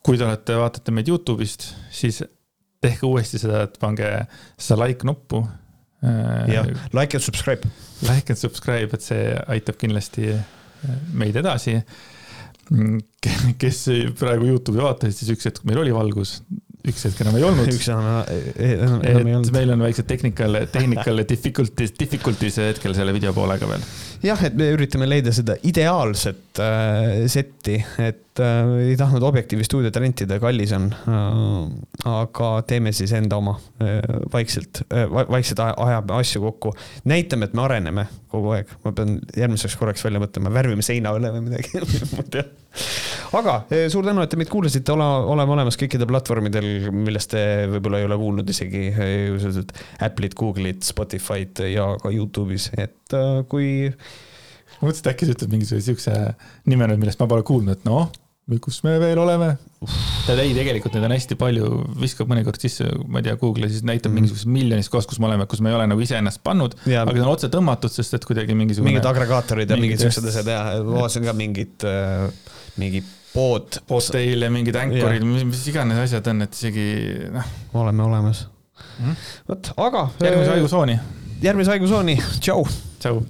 kui 0.06 0.18
te 0.18 0.26
olete, 0.26 0.58
vaatate 0.58 0.94
meid 0.94 1.10
Youtube'ist, 1.10 1.70
siis 1.94 2.22
tehke 2.82 3.06
uuesti 3.08 3.40
seda, 3.42 3.64
et 3.66 3.78
pange 3.82 4.10
seda 4.56 4.82
like 4.82 5.06
nuppu. 5.06 5.44
jah, 6.02 6.66
like 6.94 7.16
and 7.16 7.24
subscribe. 7.24 7.66
Like 8.04 8.30
and 8.30 8.38
subscribe, 8.38 8.94
et 8.94 9.02
see 9.02 9.32
aitab 9.50 9.78
kindlasti 9.80 10.34
meid 11.16 11.38
edasi 11.40 11.80
kes 13.60 13.82
praegu 14.18 14.48
Youtube'i 14.50 14.82
vaatasid, 14.82 15.18
siis 15.20 15.34
üks 15.36 15.48
hetk 15.50 15.66
meil 15.68 15.80
oli 15.84 15.94
valgus, 15.94 16.40
üks 16.86 17.06
hetk 17.08 17.22
enam 17.24 17.38
ei 17.38 17.46
olnud. 17.46 17.70
üks 17.70 17.88
enam, 17.92 18.08
enam, 18.26 19.00
enam 19.06 19.30
ei 19.30 19.36
olnud. 19.38 19.52
meil 19.54 19.74
on 19.76 19.86
väiksed 19.86 20.08
technical, 20.10 20.60
technical 20.74 21.22
difficulties, 21.32 21.94
difficulties 21.98 22.60
hetkel 22.62 22.96
selle 22.98 23.14
video 23.16 23.34
poolega 23.36 23.70
veel. 23.70 23.86
jah, 24.26 24.46
et 24.48 24.58
me 24.58 24.70
üritame 24.74 25.08
leida 25.08 25.34
seda 25.36 25.58
ideaalset 25.66 26.62
äh, 26.62 27.26
setti, 27.32 27.80
et 28.02 28.25
äh, 28.42 28.90
ei 28.90 28.96
tahtnud 28.98 29.24
Objektiivi 29.26 29.64
stuudiot 29.66 29.96
rentida, 30.02 30.40
kallis 30.42 30.74
on. 30.76 30.90
Äh,. 30.92 31.56
aga 32.06 32.50
teeme 32.68 32.92
siis 32.96 33.12
enda 33.16 33.40
oma 33.40 33.56
äh, 33.82 34.00
vaikselt 34.32 34.82
äh,, 34.90 35.06
vaikselt 35.10 35.62
ajame 35.64 36.16
asju 36.20 36.42
kokku, 36.46 36.74
näitame, 37.08 37.48
et 37.48 37.56
me 37.56 37.64
areneme 37.66 38.06
kogu 38.30 38.52
aeg, 38.56 38.70
ma 38.84 38.92
pean 38.96 39.16
järgmiseks 39.36 39.76
korraks 39.80 40.04
välja 40.04 40.20
mõtlema, 40.22 40.52
värvime 40.54 40.84
seina 40.84 41.14
üle 41.16 41.32
või 41.34 41.46
midagi. 41.48 42.44
Aga 43.36 43.56
eh, 43.72 43.86
suur 43.92 44.06
tänu, 44.06 44.22
et 44.22 44.30
te 44.32 44.38
meid 44.38 44.50
kuulasite, 44.52 44.92
ole, 44.94 45.06
oleme 45.32 45.56
olemas 45.56 45.78
kõikidel 45.80 46.08
platvormidel, 46.10 46.68
millest 46.94 47.32
te 47.32 47.42
võib-olla 47.72 48.02
ei 48.02 48.08
ole 48.08 48.18
kuulnud 48.20 48.52
isegi, 48.52 48.84
eh, 48.92 49.58
Apple'it, 50.06 50.36
Google'it, 50.38 50.84
Spotify'd 50.86 51.64
ja 51.72 51.88
ka 52.02 52.12
Youtube'is, 52.14 52.70
et 52.76 53.16
eh, 53.16 53.40
kui. 53.50 53.90
mõtlesin, 54.82 55.02
et 55.02 55.10
äkki 55.14 55.26
sa 55.26 55.36
ütled 55.36 55.56
mingisuguse 55.56 55.90
siukse 55.90 56.14
nime 56.70 56.88
nüüd, 56.90 57.02
millest 57.02 57.22
ma 57.22 57.30
pole 57.30 57.46
kuulnud, 57.46 57.78
et 57.78 57.88
noh 57.88 58.10
või 58.46 58.60
kus 58.62 58.78
me 58.86 58.94
veel 59.02 59.18
oleme. 59.18 59.56
tead 60.26 60.40
ei, 60.42 60.52
tegelikult 60.54 60.94
neid 60.94 61.06
on 61.08 61.14
hästi 61.16 61.36
palju, 61.38 61.70
viskab 61.98 62.30
mõnikord 62.30 62.62
sisse, 62.62 62.86
ma 63.10 63.20
ei 63.20 63.26
tea, 63.26 63.34
Google'i 63.40 63.70
siis 63.72 63.82
näitab 63.86 64.12
mm. 64.12 64.20
mingisuguses 64.20 64.48
miljonis 64.50 64.90
kohas, 64.92 65.08
kus 65.10 65.18
me 65.22 65.28
oleme, 65.30 65.48
kus 65.50 65.62
me 65.64 65.72
ei 65.72 65.78
ole 65.78 65.88
nagu 65.90 66.02
iseennast 66.02 66.42
pannud. 66.46 66.76
aga 66.86 67.10
need 67.10 67.24
on 67.24 67.32
otse 67.32 67.50
tõmmatud, 67.52 67.92
sest 67.92 68.14
et 68.18 68.26
kuidagi 68.26 68.54
mingisugune. 68.58 68.92
mingid 68.92 69.08
agregaatorid 69.10 69.70
ja 69.70 69.78
mingid 69.80 70.02
siuksed 70.02 70.30
asjad 70.30 70.50
ja, 70.54 70.60
vaatasin 70.86 71.26
ka 71.26 71.34
mingit 71.36 71.86
äh,, 71.90 72.26
mingi 72.78 73.02
pood. 73.32 73.80
Podtail 73.88 74.46
ja 74.46 74.50
mingid 74.52 74.78
anchorid, 74.78 75.26
mis 75.26 75.64
iganes 75.72 76.04
asjad 76.06 76.30
on, 76.32 76.46
et 76.46 76.60
isegi 76.60 76.86
noh. 77.34 77.54
oleme 77.82 78.06
olemas 78.06 78.46
mm.. 79.00 79.24
vot, 79.50 79.72
aga. 79.88 80.06
järgmise 80.22 80.54
haigusooni. 80.54 81.00
järgmise 81.42 81.74
haigusooni, 81.74 82.20
tšau. 82.38 82.62
tšau 83.02 83.24